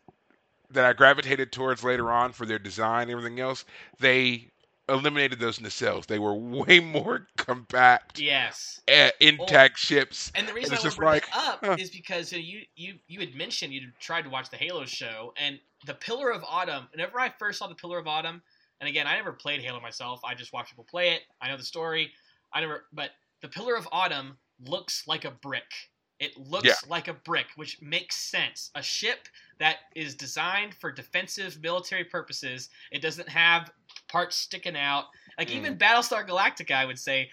that 0.71 0.85
I 0.85 0.93
gravitated 0.93 1.51
towards 1.53 1.83
later 1.85 2.11
on 2.11 2.33
for 2.33 2.45
their 2.47 2.59
design 2.59 3.03
and 3.03 3.13
everything 3.13 3.41
else, 3.41 3.65
they 4.01 4.49
eliminated 4.91 5.39
those 5.39 5.59
nacelles. 5.59 6.07
They 6.07 6.19
were 6.19 6.35
way 6.35 6.81
more 6.81 7.27
compact, 7.37 8.19
Yes. 8.19 8.81
uh, 8.93 9.11
intact 9.21 9.79
ships. 9.79 10.31
And 10.35 10.47
the 10.47 10.53
reason 10.53 10.73
I 10.73 10.75
it's 10.77 10.85
want 10.85 10.93
to 10.95 10.99
bring 10.99 11.09
like, 11.11 11.29
up 11.35 11.65
huh. 11.65 11.77
is 11.79 11.91
because 11.91 12.33
you 12.33 12.63
you 12.77 12.95
you 13.09 13.21
had 13.21 13.35
mentioned 13.35 13.73
you 13.73 13.89
tried 14.01 14.23
to 14.23 14.31
watch 14.31 14.51
the 14.51 14.57
Halo 14.57 14.85
show, 14.85 15.33
and 15.37 15.59
the 15.87 15.95
Pillar 15.95 16.31
of 16.31 16.45
Autumn. 16.45 16.89
Whenever 16.93 17.19
I 17.21 17.33
first 17.39 17.59
saw 17.59 17.67
the 17.67 17.75
Pillar 17.75 17.99
of 17.99 18.07
Autumn, 18.07 18.43
and 18.81 18.89
again, 18.89 19.07
I 19.07 19.15
never 19.17 19.33
played 19.33 19.61
Halo 19.63 19.81
myself. 19.81 20.21
I 20.25 20.35
just 20.35 20.53
watched 20.53 20.71
people 20.71 20.85
play 20.85 21.11
it. 21.15 21.23
I 21.41 21.49
know 21.49 21.57
the 21.57 21.63
story. 21.65 22.13
I 22.53 22.61
never, 22.61 22.87
but 22.93 23.11
the 23.41 23.49
Pillar 23.49 23.77
of 23.77 23.89
Autumn 23.93 24.37
looks 24.67 25.07
like 25.07 25.25
a 25.25 25.31
brick. 25.31 25.73
It 26.19 26.37
looks 26.37 26.67
Yeah. 26.67 26.75
like 26.87 27.09
a 27.09 27.15
brick, 27.15 27.47
which 27.57 27.81
makes 27.81 28.17
sense. 28.17 28.71
A 28.75 28.83
ship 28.83 29.27
that 29.59 29.79
is 29.95 30.15
designed 30.15 30.75
for 30.75 30.93
defensive 30.93 31.59
military 31.63 32.05
purposes. 32.05 32.69
It 32.93 33.01
doesn't 33.01 33.29
have 33.29 33.73
parts 34.11 34.37
sticking 34.37 34.77
out. 34.77 35.07
Like 35.39 35.49
Mm. 35.49 35.55
even 35.57 35.79
Battlestar 35.79 36.27
Galactica, 36.27 36.73
I 36.73 36.85
would 36.85 36.99
say, 36.99 37.31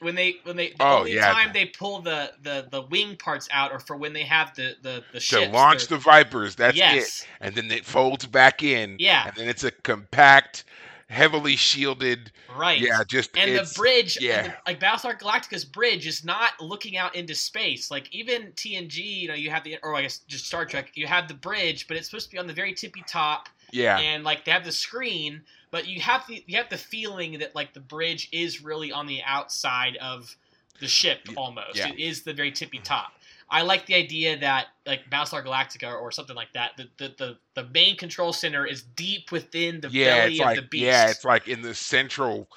when 0.00 0.14
they 0.14 0.36
when 0.44 0.56
they 0.56 0.70
the 0.70 0.76
Oh, 0.84 0.98
only 0.98 1.14
yeah. 1.14 1.32
time 1.32 1.52
they 1.52 1.66
pull 1.66 2.00
the, 2.02 2.32
the 2.42 2.66
the 2.70 2.82
wing 2.82 3.16
parts 3.16 3.48
out, 3.50 3.72
or 3.72 3.78
for 3.80 3.96
when 3.96 4.12
they 4.12 4.24
have 4.24 4.54
the 4.54 4.76
the 4.82 5.02
the 5.12 5.20
to 5.20 5.48
launch 5.48 5.86
the 5.86 5.96
Vipers. 5.96 6.54
That's 6.56 6.76
it. 6.78 7.26
And 7.40 7.54
then 7.54 7.70
it 7.70 7.84
folds 7.84 8.26
back 8.26 8.62
in. 8.62 8.96
Yeah. 8.98 9.26
And 9.28 9.36
then 9.36 9.48
it's 9.48 9.64
a 9.64 9.70
compact, 9.70 10.64
heavily 11.08 11.56
shielded. 11.56 12.32
right. 12.56 12.78
Yeah, 12.80 13.02
just 13.04 13.36
and 13.36 13.56
the 13.56 13.72
bridge, 13.76 14.18
yeah. 14.20 14.42
the- 14.48 14.54
like 14.66 14.78
Battlestar 14.80 15.18
Galactica's 15.18 15.64
bridge, 15.64 16.06
is 16.06 16.24
not 16.24 16.52
looking 16.60 16.96
out 16.96 17.14
into 17.16 17.34
space. 17.34 17.90
Like 17.90 18.12
even 18.14 18.52
TNG, 18.52 18.96
you 19.22 19.28
know, 19.28 19.34
you 19.34 19.50
have 19.50 19.64
the, 19.64 19.78
or 19.82 19.94
I 19.94 20.02
guess 20.02 20.18
just 20.18 20.46
Star 20.46 20.64
Trek, 20.66 20.90
you 20.94 21.06
have 21.06 21.26
the 21.28 21.34
bridge, 21.34 21.88
but 21.88 21.96
it's 21.96 22.08
supposed 22.08 22.26
to 22.26 22.32
be 22.32 22.38
on 22.38 22.46
the 22.46 22.52
very 22.52 22.74
tippy 22.74 23.02
top, 23.08 23.48
Yeah. 23.72 23.98
and 23.98 24.22
like 24.22 24.44
they 24.44 24.52
have 24.52 24.64
the 24.64 24.72
screen, 24.72 25.42
but 25.74 25.88
you 25.88 26.00
have 26.00 26.24
the 26.28 26.40
you 26.46 26.56
have 26.56 26.68
the 26.68 26.78
feeling 26.78 27.40
that 27.40 27.52
like 27.56 27.74
the 27.74 27.80
bridge 27.80 28.28
is 28.30 28.62
really 28.62 28.92
on 28.92 29.08
the 29.08 29.20
outside 29.24 29.96
of 29.96 30.36
the 30.78 30.86
ship 30.86 31.18
almost. 31.36 31.74
yeah. 31.74 31.88
It 31.88 31.98
is 31.98 32.22
the 32.22 32.32
very 32.32 32.52
tippy 32.52 32.78
top. 32.78 33.10
I 33.50 33.62
like 33.62 33.86
the 33.86 33.96
idea 33.96 34.38
that 34.38 34.68
like 34.86 35.10
Battlestar 35.10 35.44
Galactica 35.44 36.00
or 36.00 36.12
something 36.12 36.36
like 36.36 36.52
that, 36.52 36.76
the 36.76 36.88
the, 36.98 37.14
the, 37.18 37.38
the 37.54 37.68
main 37.70 37.96
control 37.96 38.32
center 38.32 38.64
is 38.64 38.82
deep 38.82 39.32
within 39.32 39.80
the 39.80 39.88
yeah, 39.88 40.26
belly 40.26 40.38
of 40.38 40.46
like 40.46 40.56
the 40.58 40.62
beast. 40.62 40.84
yeah, 40.84 41.10
it's 41.10 41.24
like 41.24 41.48
in 41.48 41.60
the 41.62 41.74
central 41.74 42.48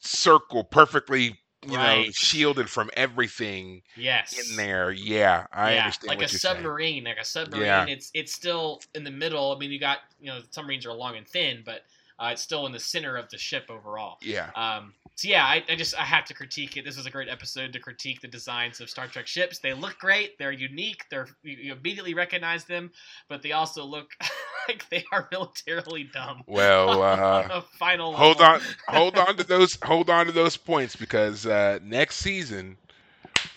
circle, 0.00 0.64
perfectly 0.64 1.38
you 1.64 1.76
know 1.76 2.04
shielded 2.10 2.68
from 2.68 2.90
everything 2.96 3.82
yes. 3.96 4.50
in 4.50 4.56
there. 4.56 4.90
Yeah, 4.90 5.46
I 5.52 5.74
yeah, 5.74 5.84
understand 5.84 6.08
like 6.08 6.18
what 6.18 6.30
a 6.30 6.32
you're 6.32 6.38
saying. 6.40 6.56
submarine, 6.56 7.04
like 7.04 7.16
a 7.16 7.24
submarine. 7.24 7.66
Yeah. 7.66 7.86
It's 7.86 8.10
it's 8.12 8.32
still 8.32 8.80
in 8.96 9.04
the 9.04 9.12
middle. 9.12 9.54
I 9.54 9.58
mean, 9.60 9.70
you 9.70 9.78
got 9.78 9.98
you 10.20 10.32
know 10.32 10.40
submarines 10.50 10.84
are 10.84 10.92
long 10.92 11.16
and 11.16 11.28
thin, 11.28 11.62
but 11.64 11.82
uh, 12.20 12.30
it's 12.32 12.42
still 12.42 12.66
in 12.66 12.72
the 12.72 12.78
center 12.78 13.16
of 13.16 13.30
the 13.30 13.38
ship 13.38 13.70
overall. 13.70 14.18
Yeah. 14.20 14.50
Um, 14.54 14.92
so 15.14 15.28
yeah, 15.28 15.44
I, 15.44 15.64
I 15.68 15.74
just 15.74 15.98
I 15.98 16.04
have 16.04 16.26
to 16.26 16.34
critique 16.34 16.76
it. 16.76 16.84
This 16.84 16.98
was 16.98 17.06
a 17.06 17.10
great 17.10 17.28
episode 17.28 17.72
to 17.72 17.78
critique 17.78 18.20
the 18.20 18.28
designs 18.28 18.80
of 18.80 18.90
Star 18.90 19.06
Trek 19.06 19.26
ships. 19.26 19.58
They 19.58 19.72
look 19.72 19.98
great. 19.98 20.38
They're 20.38 20.52
unique. 20.52 21.04
They're 21.10 21.28
you, 21.42 21.72
immediately 21.72 22.12
recognize 22.12 22.64
them, 22.64 22.90
but 23.28 23.42
they 23.42 23.52
also 23.52 23.84
look 23.84 24.10
like 24.68 24.86
they 24.90 25.04
are 25.12 25.28
militarily 25.32 26.10
dumb. 26.12 26.42
Well, 26.46 27.02
uh, 27.02 27.62
final 27.78 28.12
hold 28.12 28.40
level. 28.40 28.56
on, 28.56 28.94
hold 28.94 29.18
on 29.18 29.36
to 29.38 29.44
those, 29.44 29.78
hold 29.82 30.10
on 30.10 30.26
to 30.26 30.32
those 30.32 30.58
points 30.58 30.96
because 30.96 31.46
uh, 31.46 31.78
next 31.82 32.16
season 32.16 32.76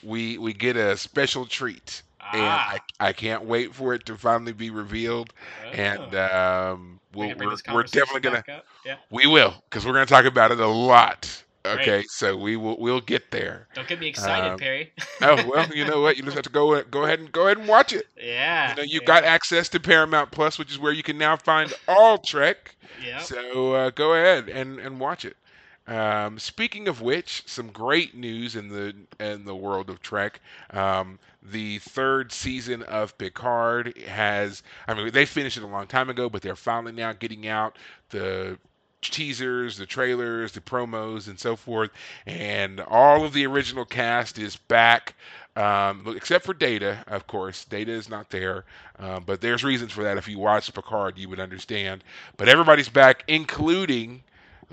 we 0.01 0.37
we 0.37 0.53
get 0.53 0.77
a 0.77 0.95
special 0.95 1.45
treat, 1.45 2.01
and 2.31 2.41
Ah, 2.41 2.77
I, 2.99 3.07
I 3.09 3.13
can't 3.13 3.43
wait 3.43 3.75
for 3.75 3.93
it 3.93 4.05
to 4.05 4.17
finally 4.17 4.53
be 4.53 4.69
revealed. 4.69 5.33
And 5.73 6.15
oh. 6.15 6.73
um, 6.73 6.99
We 7.15 7.33
bring 7.33 7.49
we're, 7.49 7.57
we're 7.73 7.83
definitely 7.83 8.21
gonna. 8.21 8.43
Yeah, 8.85 8.95
we 9.09 9.27
will 9.27 9.53
because 9.69 9.85
we're 9.85 9.93
gonna 9.93 10.05
talk 10.05 10.25
about 10.25 10.51
it 10.51 10.59
a 10.59 10.67
lot. 10.67 11.43
Great. 11.63 11.79
Okay, 11.79 12.03
so 12.09 12.35
we 12.35 12.57
will 12.57 12.77
we'll 12.79 12.99
get 13.01 13.31
there. 13.31 13.67
don't 13.73 13.87
get 13.87 13.99
me 13.99 14.07
excited, 14.07 14.51
Um, 14.51 14.57
Perry. 14.57 14.91
Oh 15.21 15.43
well, 15.49 15.67
you 15.73 15.85
know 15.85 16.01
what? 16.01 16.17
You 16.17 16.23
just 16.23 16.35
have 16.35 16.43
to 16.43 16.49
go 16.49 16.81
go 16.83 17.03
ahead 17.05 17.19
and 17.19 17.31
go 17.31 17.45
ahead 17.45 17.57
and 17.57 17.67
watch 17.67 17.93
it. 17.93 18.05
yeah, 18.21 18.71
You 18.71 18.75
know, 18.75 18.83
you 18.83 18.99
yeah, 19.01 19.05
got 19.05 19.23
access 19.23 19.69
to 19.69 19.79
Paramount 19.79 20.31
Plus, 20.31 20.57
which 20.59 20.71
is 20.71 20.79
where 20.79 20.91
you 20.91 21.03
can 21.03 21.17
now 21.17 21.37
find 21.37 21.73
all 21.87 22.17
Trek. 22.17 22.75
yeah. 23.05 23.19
So 23.19 23.73
uh, 23.73 23.89
go 23.91 24.13
ahead 24.13 24.49
and, 24.49 24.79
and 24.79 24.99
watch 24.99 25.25
it. 25.25 25.37
Um, 25.85 26.39
speaking 26.39 26.87
of 26.87 27.01
which, 27.01 27.43
some 27.45 27.67
great 27.67 28.15
news 28.15 28.55
in 28.55 28.69
the 28.69 28.95
in 29.19 29.43
the 29.43 29.55
world 29.55 29.89
of 29.89 30.01
Trek. 30.01 30.39
Um, 30.71 31.19
the 31.41 31.79
third 31.79 32.31
season 32.31 32.83
of 32.83 33.17
Picard 33.17 33.97
has. 34.07 34.63
I 34.87 34.93
mean, 34.93 35.11
they 35.11 35.25
finished 35.25 35.57
it 35.57 35.63
a 35.63 35.67
long 35.67 35.87
time 35.87 36.09
ago, 36.09 36.29
but 36.29 36.41
they're 36.41 36.55
finally 36.55 36.93
now 36.93 37.11
getting 37.11 37.47
out 37.47 37.77
the 38.09 38.57
teasers, 39.01 39.77
the 39.77 39.85
trailers, 39.85 40.53
the 40.53 40.61
promos, 40.61 41.27
and 41.27 41.37
so 41.37 41.55
forth. 41.57 41.91
And 42.25 42.79
all 42.79 43.25
of 43.25 43.33
the 43.33 43.45
original 43.45 43.85
cast 43.85 44.39
is 44.39 44.55
back. 44.55 45.15
Um, 45.55 46.15
except 46.15 46.45
for 46.45 46.53
Data, 46.53 47.03
of 47.07 47.27
course. 47.27 47.65
Data 47.65 47.91
is 47.91 48.09
not 48.09 48.29
there, 48.31 48.65
uh, 48.97 49.19
but 49.19 49.39
there's 49.41 49.63
reasons 49.63 49.91
for 49.91 50.03
that. 50.03 50.17
If 50.17 50.27
you 50.27 50.39
watch 50.39 50.73
Picard, 50.73 51.17
you 51.17 51.29
would 51.29 51.39
understand. 51.39 52.03
But 52.37 52.49
everybody's 52.49 52.89
back, 52.89 53.23
including 53.27 54.23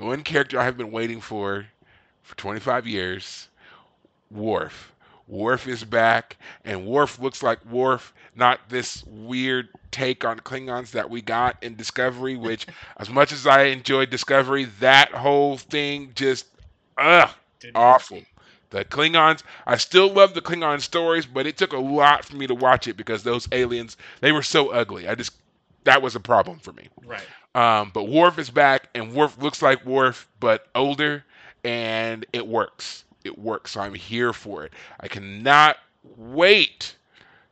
the 0.00 0.06
one 0.06 0.22
character 0.22 0.58
I 0.58 0.64
have 0.64 0.78
been 0.78 0.90
waiting 0.90 1.20
for 1.20 1.66
for 2.22 2.34
25 2.36 2.86
years, 2.86 3.48
Worf. 4.30 4.92
Worf 5.28 5.68
is 5.68 5.84
back, 5.84 6.38
and 6.64 6.86
Worf 6.86 7.18
looks 7.18 7.42
like 7.42 7.64
Worf, 7.66 8.14
not 8.34 8.60
this 8.70 9.04
weird 9.06 9.68
take 9.90 10.24
on 10.24 10.40
Klingons 10.40 10.92
that 10.92 11.10
we 11.10 11.20
got 11.20 11.62
in 11.62 11.76
Discovery. 11.76 12.36
Which, 12.36 12.66
as 12.96 13.10
much 13.10 13.30
as 13.30 13.46
I 13.46 13.64
enjoyed 13.64 14.08
Discovery, 14.08 14.64
that 14.80 15.12
whole 15.12 15.58
thing 15.58 16.12
just, 16.14 16.46
ugh, 16.96 17.28
Didn't- 17.60 17.76
awful. 17.76 18.22
The 18.70 18.84
Klingons, 18.84 19.42
I 19.66 19.76
still 19.76 20.12
love 20.12 20.32
the 20.32 20.40
Klingon 20.40 20.80
stories, 20.80 21.26
but 21.26 21.44
it 21.46 21.58
took 21.58 21.72
a 21.72 21.78
lot 21.78 22.24
for 22.24 22.36
me 22.36 22.46
to 22.46 22.54
watch 22.54 22.86
it 22.86 22.96
because 22.96 23.24
those 23.24 23.48
aliens, 23.50 23.96
they 24.20 24.30
were 24.30 24.44
so 24.44 24.68
ugly. 24.68 25.08
I 25.08 25.16
just, 25.16 25.32
that 25.84 26.00
was 26.00 26.14
a 26.14 26.20
problem 26.20 26.60
for 26.60 26.72
me. 26.72 26.88
Right. 27.04 27.26
Um, 27.54 27.90
but 27.92 28.04
Worf 28.04 28.38
is 28.38 28.50
back, 28.50 28.88
and 28.94 29.12
Worf 29.14 29.38
looks 29.38 29.60
like 29.62 29.84
Worf, 29.84 30.28
but 30.38 30.68
older, 30.74 31.24
and 31.64 32.24
it 32.32 32.46
works. 32.46 33.04
It 33.24 33.38
works. 33.38 33.72
So 33.72 33.80
I'm 33.80 33.94
here 33.94 34.32
for 34.32 34.64
it. 34.64 34.72
I 35.00 35.08
cannot 35.08 35.76
wait 36.16 36.94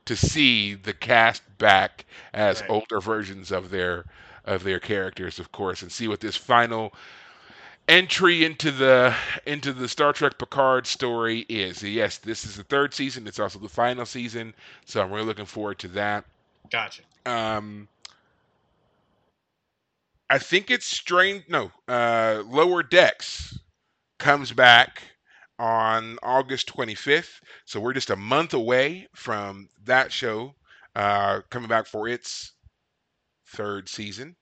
to 0.06 0.16
see 0.16 0.74
the 0.74 0.92
cast 0.94 1.42
back 1.58 2.06
as 2.32 2.60
Right. 2.62 2.70
older 2.70 3.00
versions 3.00 3.50
of 3.52 3.70
their 3.70 4.04
of 4.44 4.62
their 4.64 4.80
characters, 4.80 5.38
of 5.38 5.52
course, 5.52 5.82
and 5.82 5.92
see 5.92 6.08
what 6.08 6.20
this 6.20 6.36
final 6.36 6.94
entry 7.88 8.44
into 8.44 8.70
the 8.70 9.14
into 9.46 9.72
the 9.72 9.88
Star 9.88 10.12
Trek 10.12 10.38
Picard 10.38 10.86
story 10.86 11.44
is. 11.48 11.82
Yes, 11.82 12.18
this 12.18 12.44
is 12.44 12.56
the 12.56 12.64
third 12.64 12.94
season. 12.94 13.26
It's 13.26 13.38
also 13.38 13.58
the 13.58 13.68
final 13.68 14.06
season, 14.06 14.54
so 14.86 15.02
I'm 15.02 15.10
really 15.10 15.26
looking 15.26 15.44
forward 15.44 15.78
to 15.80 15.88
that. 15.88 16.24
Gotcha. 16.70 17.02
Um, 17.26 17.88
I 20.30 20.38
think 20.38 20.70
it's 20.70 20.86
strange. 20.86 21.44
No, 21.48 21.70
uh, 21.86 22.42
Lower 22.46 22.82
Decks 22.82 23.58
comes 24.18 24.52
back 24.52 25.02
on 25.58 26.18
August 26.22 26.68
25th, 26.68 27.40
so 27.64 27.80
we're 27.80 27.94
just 27.94 28.10
a 28.10 28.16
month 28.16 28.54
away 28.54 29.08
from 29.14 29.68
that 29.84 30.12
show 30.12 30.54
uh, 30.94 31.40
coming 31.50 31.68
back 31.68 31.86
for 31.86 32.08
its 32.08 32.52
third 33.46 33.88
season. 33.88 34.36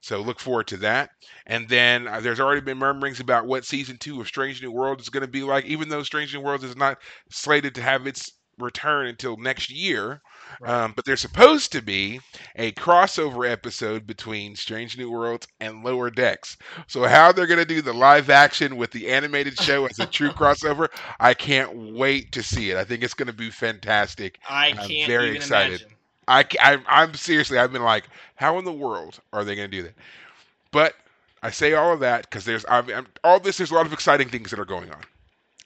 So 0.00 0.20
look 0.20 0.40
forward 0.40 0.66
to 0.68 0.76
that. 0.78 1.10
And 1.46 1.68
then 1.68 2.08
uh, 2.08 2.20
there's 2.20 2.40
already 2.40 2.60
been 2.60 2.78
murmurings 2.78 3.20
about 3.20 3.46
what 3.46 3.64
season 3.64 3.98
two 3.98 4.20
of 4.20 4.26
Strange 4.26 4.60
New 4.60 4.72
World 4.72 5.00
is 5.00 5.08
going 5.08 5.22
to 5.22 5.28
be 5.28 5.44
like, 5.44 5.64
even 5.64 5.88
though 5.88 6.02
Strange 6.02 6.34
New 6.34 6.40
World 6.40 6.64
is 6.64 6.76
not 6.76 6.98
slated 7.30 7.74
to 7.76 7.82
have 7.82 8.06
its 8.06 8.32
return 8.58 9.06
until 9.06 9.36
next 9.36 9.70
year. 9.70 10.20
Right. 10.60 10.70
Um, 10.70 10.92
but 10.94 11.04
there's 11.04 11.20
supposed 11.20 11.72
to 11.72 11.82
be 11.82 12.20
a 12.56 12.72
crossover 12.72 13.48
episode 13.48 14.06
between 14.06 14.56
Strange 14.56 14.96
New 14.96 15.10
Worlds 15.10 15.46
and 15.60 15.84
Lower 15.84 16.10
Decks. 16.10 16.56
So 16.86 17.04
how 17.04 17.32
they're 17.32 17.46
going 17.46 17.58
to 17.58 17.64
do 17.64 17.82
the 17.82 17.92
live 17.92 18.30
action 18.30 18.76
with 18.76 18.90
the 18.90 19.08
animated 19.10 19.58
show 19.58 19.86
as 19.86 19.98
a 19.98 20.06
true 20.06 20.30
crossover, 20.32 20.88
I 21.20 21.34
can't 21.34 21.94
wait 21.94 22.32
to 22.32 22.42
see 22.42 22.70
it. 22.70 22.76
I 22.76 22.84
think 22.84 23.02
it's 23.02 23.14
going 23.14 23.26
to 23.28 23.32
be 23.32 23.50
fantastic. 23.50 24.38
I 24.48 24.68
I'm 24.68 24.76
can't 24.88 25.08
very 25.08 25.24
even 25.26 25.36
excited. 25.36 25.80
imagine. 25.80 25.96
I, 26.28 26.44
am 26.60 26.84
I'm 26.86 27.14
seriously, 27.14 27.58
I've 27.58 27.72
been 27.72 27.82
like, 27.82 28.04
how 28.36 28.58
in 28.58 28.64
the 28.64 28.72
world 28.72 29.20
are 29.32 29.44
they 29.44 29.56
going 29.56 29.70
to 29.70 29.76
do 29.76 29.82
that? 29.82 29.94
But 30.70 30.94
I 31.42 31.50
say 31.50 31.74
all 31.74 31.92
of 31.92 32.00
that 32.00 32.22
because 32.22 32.44
there's 32.44 32.64
I'm, 32.68 32.88
I'm, 32.90 33.06
all 33.24 33.40
this. 33.40 33.58
There's 33.58 33.72
a 33.72 33.74
lot 33.74 33.86
of 33.86 33.92
exciting 33.92 34.28
things 34.28 34.50
that 34.50 34.60
are 34.60 34.64
going 34.64 34.90
on. 34.90 35.02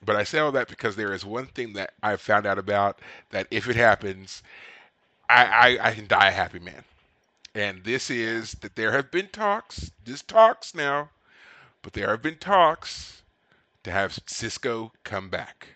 But 0.04 0.16
I 0.16 0.24
say 0.24 0.38
all 0.38 0.52
that 0.52 0.68
because 0.68 0.96
there 0.96 1.12
is 1.12 1.24
one 1.24 1.46
thing 1.46 1.72
that 1.74 1.94
I've 2.02 2.20
found 2.20 2.46
out 2.46 2.58
about 2.58 3.00
that 3.30 3.46
if 3.50 3.68
it 3.68 3.76
happens, 3.76 4.42
I, 5.28 5.44
I, 5.80 5.88
I 5.90 5.94
can 5.94 6.06
die 6.06 6.28
a 6.28 6.32
happy 6.32 6.58
man. 6.58 6.84
And 7.54 7.84
this 7.84 8.10
is 8.10 8.52
that 8.60 8.76
there 8.76 8.92
have 8.92 9.10
been 9.10 9.28
talks, 9.28 9.90
just 10.04 10.28
talks 10.28 10.74
now, 10.74 11.10
but 11.82 11.92
there 11.94 12.10
have 12.10 12.22
been 12.22 12.38
talks 12.38 13.22
to 13.84 13.90
have 13.90 14.12
Sisko 14.26 14.90
come 15.04 15.30
back. 15.30 15.68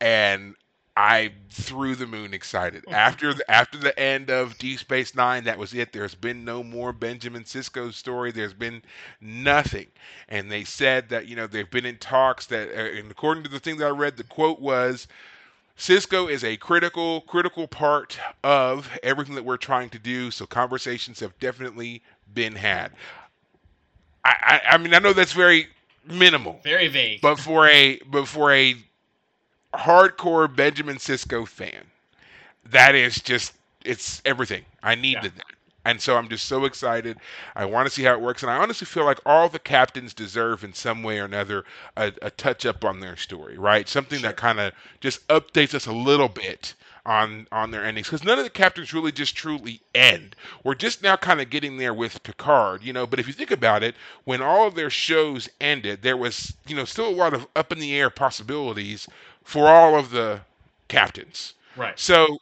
And 0.00 0.54
I 0.96 1.32
threw 1.50 1.94
the 1.94 2.06
moon 2.06 2.32
excited. 2.32 2.84
After 2.90 3.34
the, 3.34 3.50
after 3.50 3.76
the 3.78 3.98
end 3.98 4.30
of 4.30 4.56
Deep 4.58 4.78
Space 4.78 5.14
Nine, 5.14 5.44
that 5.44 5.58
was 5.58 5.74
it. 5.74 5.92
There's 5.92 6.14
been 6.14 6.44
no 6.44 6.62
more 6.62 6.92
Benjamin 6.92 7.44
Sisko 7.44 7.92
story. 7.92 8.32
There's 8.32 8.54
been 8.54 8.82
nothing. 9.20 9.88
And 10.28 10.50
they 10.50 10.64
said 10.64 11.10
that 11.10 11.26
you 11.28 11.36
know 11.36 11.46
they've 11.46 11.70
been 11.70 11.84
in 11.86 11.98
talks 11.98 12.46
that, 12.46 12.70
uh, 12.70 12.98
and 12.98 13.10
according 13.10 13.44
to 13.44 13.50
the 13.50 13.60
thing 13.60 13.76
that 13.78 13.86
I 13.86 13.90
read, 13.90 14.16
the 14.16 14.24
quote 14.24 14.60
was, 14.60 15.06
Sisko 15.76 16.30
is 16.30 16.44
a 16.44 16.56
critical 16.56 17.22
critical 17.22 17.66
part 17.68 18.18
of 18.42 18.98
everything 19.02 19.34
that 19.36 19.44
we're 19.44 19.56
trying 19.56 19.90
to 19.90 19.98
do. 19.98 20.30
So 20.30 20.46
conversations 20.46 21.20
have 21.20 21.38
definitely 21.38 22.02
been 22.32 22.54
had. 22.56 22.92
I 24.24 24.34
I, 24.42 24.74
I 24.74 24.78
mean 24.78 24.94
I 24.94 24.98
know 24.98 25.12
that's 25.12 25.32
very 25.32 25.68
minimal, 26.04 26.60
Very 26.62 26.88
vague. 26.88 27.20
but 27.20 27.38
for 27.38 27.68
a 27.68 27.98
but 28.06 28.28
for 28.28 28.52
a 28.52 28.76
hardcore 29.74 30.54
Benjamin 30.54 30.96
Sisko 30.96 31.46
fan, 31.48 31.86
that 32.64 32.94
is 32.94 33.16
just 33.22 33.54
it's 33.84 34.22
everything. 34.24 34.64
I 34.82 34.94
needed 34.96 35.24
Yeah. 35.24 35.30
that. 35.36 35.55
And 35.86 36.00
so 36.02 36.16
I'm 36.16 36.28
just 36.28 36.46
so 36.46 36.64
excited. 36.66 37.18
I 37.54 37.64
want 37.66 37.86
to 37.86 37.90
see 37.94 38.04
how 38.04 38.12
it 38.14 38.20
works. 38.20 38.42
And 38.42 38.50
I 38.50 38.56
honestly 38.56 38.86
feel 38.86 39.04
like 39.04 39.20
all 39.26 39.48
the 39.48 39.58
captains 39.58 40.14
deserve, 40.14 40.64
in 40.64 40.74
some 40.74 41.02
way 41.02 41.18
or 41.18 41.24
another, 41.24 41.64
a, 41.96 42.12
a 42.22 42.30
touch 42.30 42.66
up 42.66 42.84
on 42.84 43.00
their 43.00 43.16
story, 43.16 43.58
right? 43.58 43.88
Something 43.88 44.20
Sure. 44.20 44.22
that 44.22 44.36
kind 44.36 44.60
of 44.60 44.72
just 45.00 45.26
updates 45.28 45.74
us 45.74 45.86
a 45.86 45.92
little 45.92 46.28
bit 46.28 46.74
on 47.06 47.46
on 47.52 47.70
their 47.70 47.84
endings 47.84 48.08
because 48.08 48.24
none 48.24 48.38
of 48.38 48.44
the 48.44 48.50
captains 48.50 48.92
really 48.92 49.12
just 49.12 49.36
truly 49.36 49.80
end. 49.94 50.36
We're 50.64 50.74
just 50.74 51.02
now 51.02 51.16
kind 51.16 51.40
of 51.40 51.50
getting 51.50 51.76
there 51.78 51.94
with 51.94 52.22
Picard, 52.22 52.82
you 52.82 52.92
know. 52.92 53.06
But 53.06 53.20
if 53.20 53.26
you 53.28 53.32
think 53.32 53.50
about 53.52 53.82
it, 53.82 53.94
when 54.24 54.42
all 54.42 54.66
of 54.66 54.74
their 54.74 54.90
shows 54.90 55.48
ended, 55.60 56.02
there 56.02 56.16
was 56.16 56.54
you 56.66 56.76
know 56.76 56.84
still 56.84 57.08
a 57.08 57.14
lot 57.14 57.34
of 57.34 57.46
up 57.56 57.72
in 57.72 57.78
the 57.78 57.96
air 57.98 58.10
possibilities 58.10 59.08
for 59.44 59.68
all 59.68 59.98
of 59.98 60.10
the 60.10 60.40
captains. 60.88 61.54
Right. 61.76 61.96
So 61.96 62.38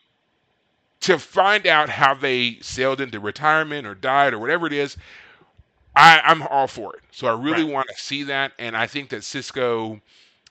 to 1.05 1.19
find 1.19 1.67
out 1.67 1.91
how 1.91 2.15
they 2.15 2.59
sailed 2.63 3.01
into 3.01 3.21
retirement 3.21 3.87
or 3.87 3.95
died 3.95 4.35
or 4.35 4.39
whatever 4.39 4.67
it 4.67 4.75
is, 4.75 4.97
I, 5.97 6.21
I'm 6.25 6.43
all 6.43 6.69
for 6.69 6.95
it. 6.97 7.03
So 7.13 7.27
I 7.27 7.33
really 7.41 7.65
Right. 7.65 7.65
want 7.65 7.89
to 7.89 7.97
see 8.03 8.25
that, 8.25 8.53
and 8.59 8.77
I 8.77 8.87
think 8.87 9.11
that 9.11 9.23
Sisko 9.23 10.01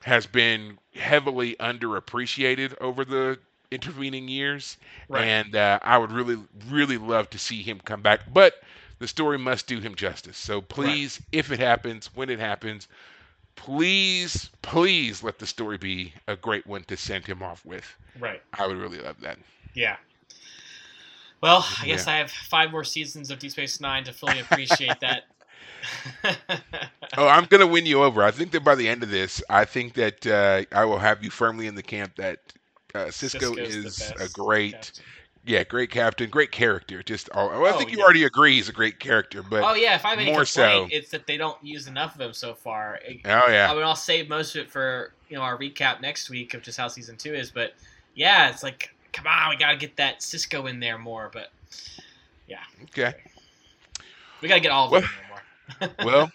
has 0.03 0.25
been 0.27 0.79
heavily 0.95 1.55
underappreciated 1.59 2.75
over 2.81 3.05
the 3.05 3.39
intervening 3.71 4.27
years, 4.27 4.77
Right. 5.09 5.31
and 5.31 5.55
uh, 5.55 5.79
I 5.83 5.97
would 5.97 6.11
really, 6.11 6.37
really 6.69 6.97
love 6.97 7.29
to 7.31 7.39
see 7.39 7.61
him 7.63 7.79
come 7.83 8.01
back. 8.01 8.21
But 8.31 8.55
the 8.99 9.07
story 9.07 9.37
must 9.39 9.67
do 9.67 9.79
him 9.79 9.95
justice. 9.95 10.37
So 10.37 10.61
please, 10.61 11.21
if 11.31 11.51
it 11.51 11.59
happens, 11.59 12.09
when 12.15 12.29
it 12.29 12.39
happens, 12.39 12.87
please, 13.55 14.49
please 14.61 15.23
let 15.23 15.39
the 15.39 15.47
story 15.47 15.77
be 15.77 16.13
a 16.27 16.35
great 16.35 16.67
one 16.67 16.83
to 16.85 16.97
send 16.97 17.25
him 17.27 17.41
off 17.43 17.65
with. 17.65 17.97
Right. 18.19 18.41
I 18.53 18.67
would 18.67 18.77
really 18.77 18.99
love 18.99 19.21
that. 19.21 19.39
Yeah. 19.73 19.97
Well, 21.43 21.67
I 21.81 21.85
guess 21.87 22.07
Yeah. 22.07 22.13
I 22.13 22.17
have 22.19 22.31
five 22.31 22.71
more 22.71 22.85
seasons 22.85 23.29
of 23.29 23.37
Deep 23.37 23.51
Space 23.51 23.81
Nine 23.81 24.05
to 24.05 24.13
fully 24.13 24.39
appreciate 24.39 24.97
that. 25.01 25.23
Oh, 27.17 27.27
I'm 27.27 27.43
gonna 27.49 27.67
win 27.67 27.85
you 27.85 28.01
over. 28.01 28.23
I 28.23 28.31
think 28.31 28.51
that 28.51 28.63
by 28.63 28.75
the 28.75 28.87
end 28.87 29.03
of 29.03 29.09
this, 29.09 29.43
I 29.49 29.65
think 29.65 29.93
that 29.95 30.25
uh, 30.25 30.63
I 30.71 30.85
will 30.85 30.99
have 30.99 31.21
you 31.21 31.29
firmly 31.29 31.67
in 31.67 31.75
the 31.75 31.83
camp 31.83 32.15
that 32.15 32.39
uh, 32.95 33.07
Sisko 33.07 33.55
Sisko's 33.57 33.75
is 33.75 34.13
a 34.21 34.29
great, 34.29 34.71
captain. 34.71 35.03
yeah, 35.45 35.63
great 35.65 35.89
captain, 35.91 36.29
great 36.29 36.51
character. 36.53 37.03
Just, 37.03 37.29
all, 37.31 37.49
well, 37.49 37.65
I 37.65 37.71
Oh, 37.71 37.77
think 37.77 37.91
you 37.91 37.97
yeah. 37.97 38.03
already 38.05 38.23
agree 38.23 38.53
he's 38.55 38.69
a 38.69 38.73
great 38.73 38.99
character, 39.01 39.43
but 39.43 39.63
oh 39.65 39.73
yeah, 39.73 39.95
if 39.95 40.05
I 40.05 40.11
have 40.11 40.19
any 40.19 40.31
more 40.31 40.45
complaint, 40.45 40.91
so. 40.91 40.95
it's 40.95 41.11
that 41.11 41.27
they 41.27 41.35
don't 41.35 41.61
use 41.61 41.87
enough 41.87 42.15
of 42.15 42.21
him 42.21 42.31
so 42.33 42.53
far. 42.53 42.99
It- 43.05 43.19
oh 43.25 43.49
yeah, 43.51 43.69
I 43.69 43.73
mean, 43.75 43.83
I'll 43.83 43.95
save 43.97 44.29
most 44.29 44.55
of 44.55 44.61
it 44.61 44.71
for 44.71 45.11
you 45.27 45.35
know 45.35 45.41
our 45.43 45.57
recap 45.57 45.99
next 45.99 46.29
week 46.29 46.53
of 46.53 46.61
just 46.61 46.77
how 46.77 46.87
season 46.87 47.17
two 47.17 47.33
is. 47.33 47.51
But 47.51 47.73
yeah, 48.15 48.49
it's 48.49 48.63
like, 48.63 48.92
come 49.13 49.27
on, 49.27 49.49
we 49.49 49.55
gotta 49.55 49.77
get 49.77 49.95
that 49.97 50.19
Sisko 50.19 50.69
in 50.69 50.79
there 50.79 50.97
more. 50.97 51.29
But 51.31 51.51
yeah, 52.47 52.63
okay. 52.83 53.13
we 54.41 54.49
gotta 54.49 54.59
get 54.59 54.71
all 54.71 54.93
of 54.93 55.01
them 55.01 55.03
in 55.03 55.09
there 55.09 55.27
more. 55.29 55.39
Well, 56.05 56.31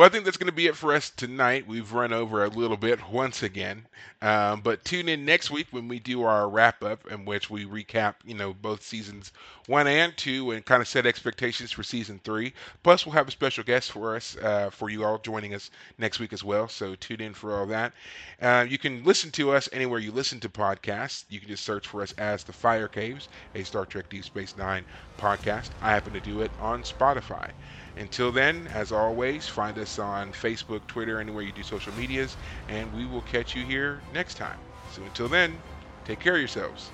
well, 0.00 0.06
I 0.06 0.10
think 0.10 0.24
that's 0.24 0.38
going 0.38 0.46
to 0.46 0.52
be 0.56 0.66
it 0.66 0.76
for 0.76 0.94
us 0.94 1.10
tonight. 1.10 1.66
We've 1.66 1.92
run 1.92 2.14
over 2.14 2.42
a 2.42 2.48
little 2.48 2.78
bit 2.78 3.10
once 3.10 3.42
again, 3.42 3.86
um, 4.22 4.62
but 4.62 4.82
tune 4.82 5.10
in 5.10 5.26
next 5.26 5.50
week 5.50 5.66
when 5.72 5.88
we 5.88 5.98
do 5.98 6.22
our 6.22 6.48
wrap 6.48 6.82
up, 6.82 7.06
in 7.12 7.26
which 7.26 7.50
we 7.50 7.66
recap, 7.66 8.14
you 8.24 8.34
know, 8.34 8.54
both 8.54 8.82
seasons 8.82 9.30
one 9.66 9.86
and 9.86 10.16
two, 10.16 10.52
and 10.52 10.64
kind 10.64 10.80
of 10.80 10.88
set 10.88 11.04
expectations 11.04 11.70
for 11.70 11.82
season 11.82 12.18
three. 12.24 12.54
Plus, 12.82 13.04
we'll 13.04 13.12
have 13.12 13.28
a 13.28 13.30
special 13.30 13.62
guest 13.62 13.92
for 13.92 14.16
us, 14.16 14.38
uh, 14.38 14.70
for 14.70 14.88
you 14.88 15.04
all 15.04 15.18
joining 15.18 15.54
us 15.54 15.70
next 15.98 16.18
week 16.18 16.32
as 16.32 16.42
well. 16.42 16.66
So 16.66 16.94
tune 16.94 17.20
in 17.20 17.34
for 17.34 17.54
all 17.58 17.66
that. 17.66 17.92
Uh, 18.40 18.64
you 18.66 18.78
can 18.78 19.04
listen 19.04 19.30
to 19.32 19.50
us 19.52 19.68
anywhere 19.70 19.98
you 19.98 20.12
listen 20.12 20.40
to 20.40 20.48
podcasts. 20.48 21.24
You 21.28 21.40
can 21.40 21.48
just 21.50 21.62
search 21.64 21.86
for 21.86 22.00
us 22.00 22.12
as 22.12 22.42
the 22.42 22.54
Fire 22.54 22.88
Caves, 22.88 23.28
a 23.54 23.64
Star 23.64 23.84
Trek 23.84 24.08
Deep 24.08 24.24
Space 24.24 24.56
Nine 24.56 24.86
podcast. 25.18 25.72
I 25.82 25.90
happen 25.90 26.14
to 26.14 26.22
do 26.22 26.40
it 26.40 26.52
on 26.58 26.84
Spotify. 26.84 27.50
Until 27.96 28.32
then, 28.32 28.68
as 28.68 28.92
always, 28.92 29.48
find 29.48 29.78
us 29.78 29.98
on 29.98 30.32
Facebook, 30.32 30.86
Twitter, 30.86 31.20
anywhere 31.20 31.42
you 31.42 31.52
do 31.52 31.62
social 31.62 31.92
medias, 31.94 32.36
and 32.68 32.92
we 32.94 33.04
will 33.06 33.22
catch 33.22 33.54
you 33.54 33.64
here 33.64 34.00
next 34.14 34.36
time. 34.36 34.58
So 34.92 35.02
until 35.02 35.28
then, 35.28 35.60
take 36.04 36.20
care 36.20 36.34
of 36.34 36.40
yourselves. 36.40 36.90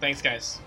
Thanks, 0.00 0.22
guys. 0.22 0.60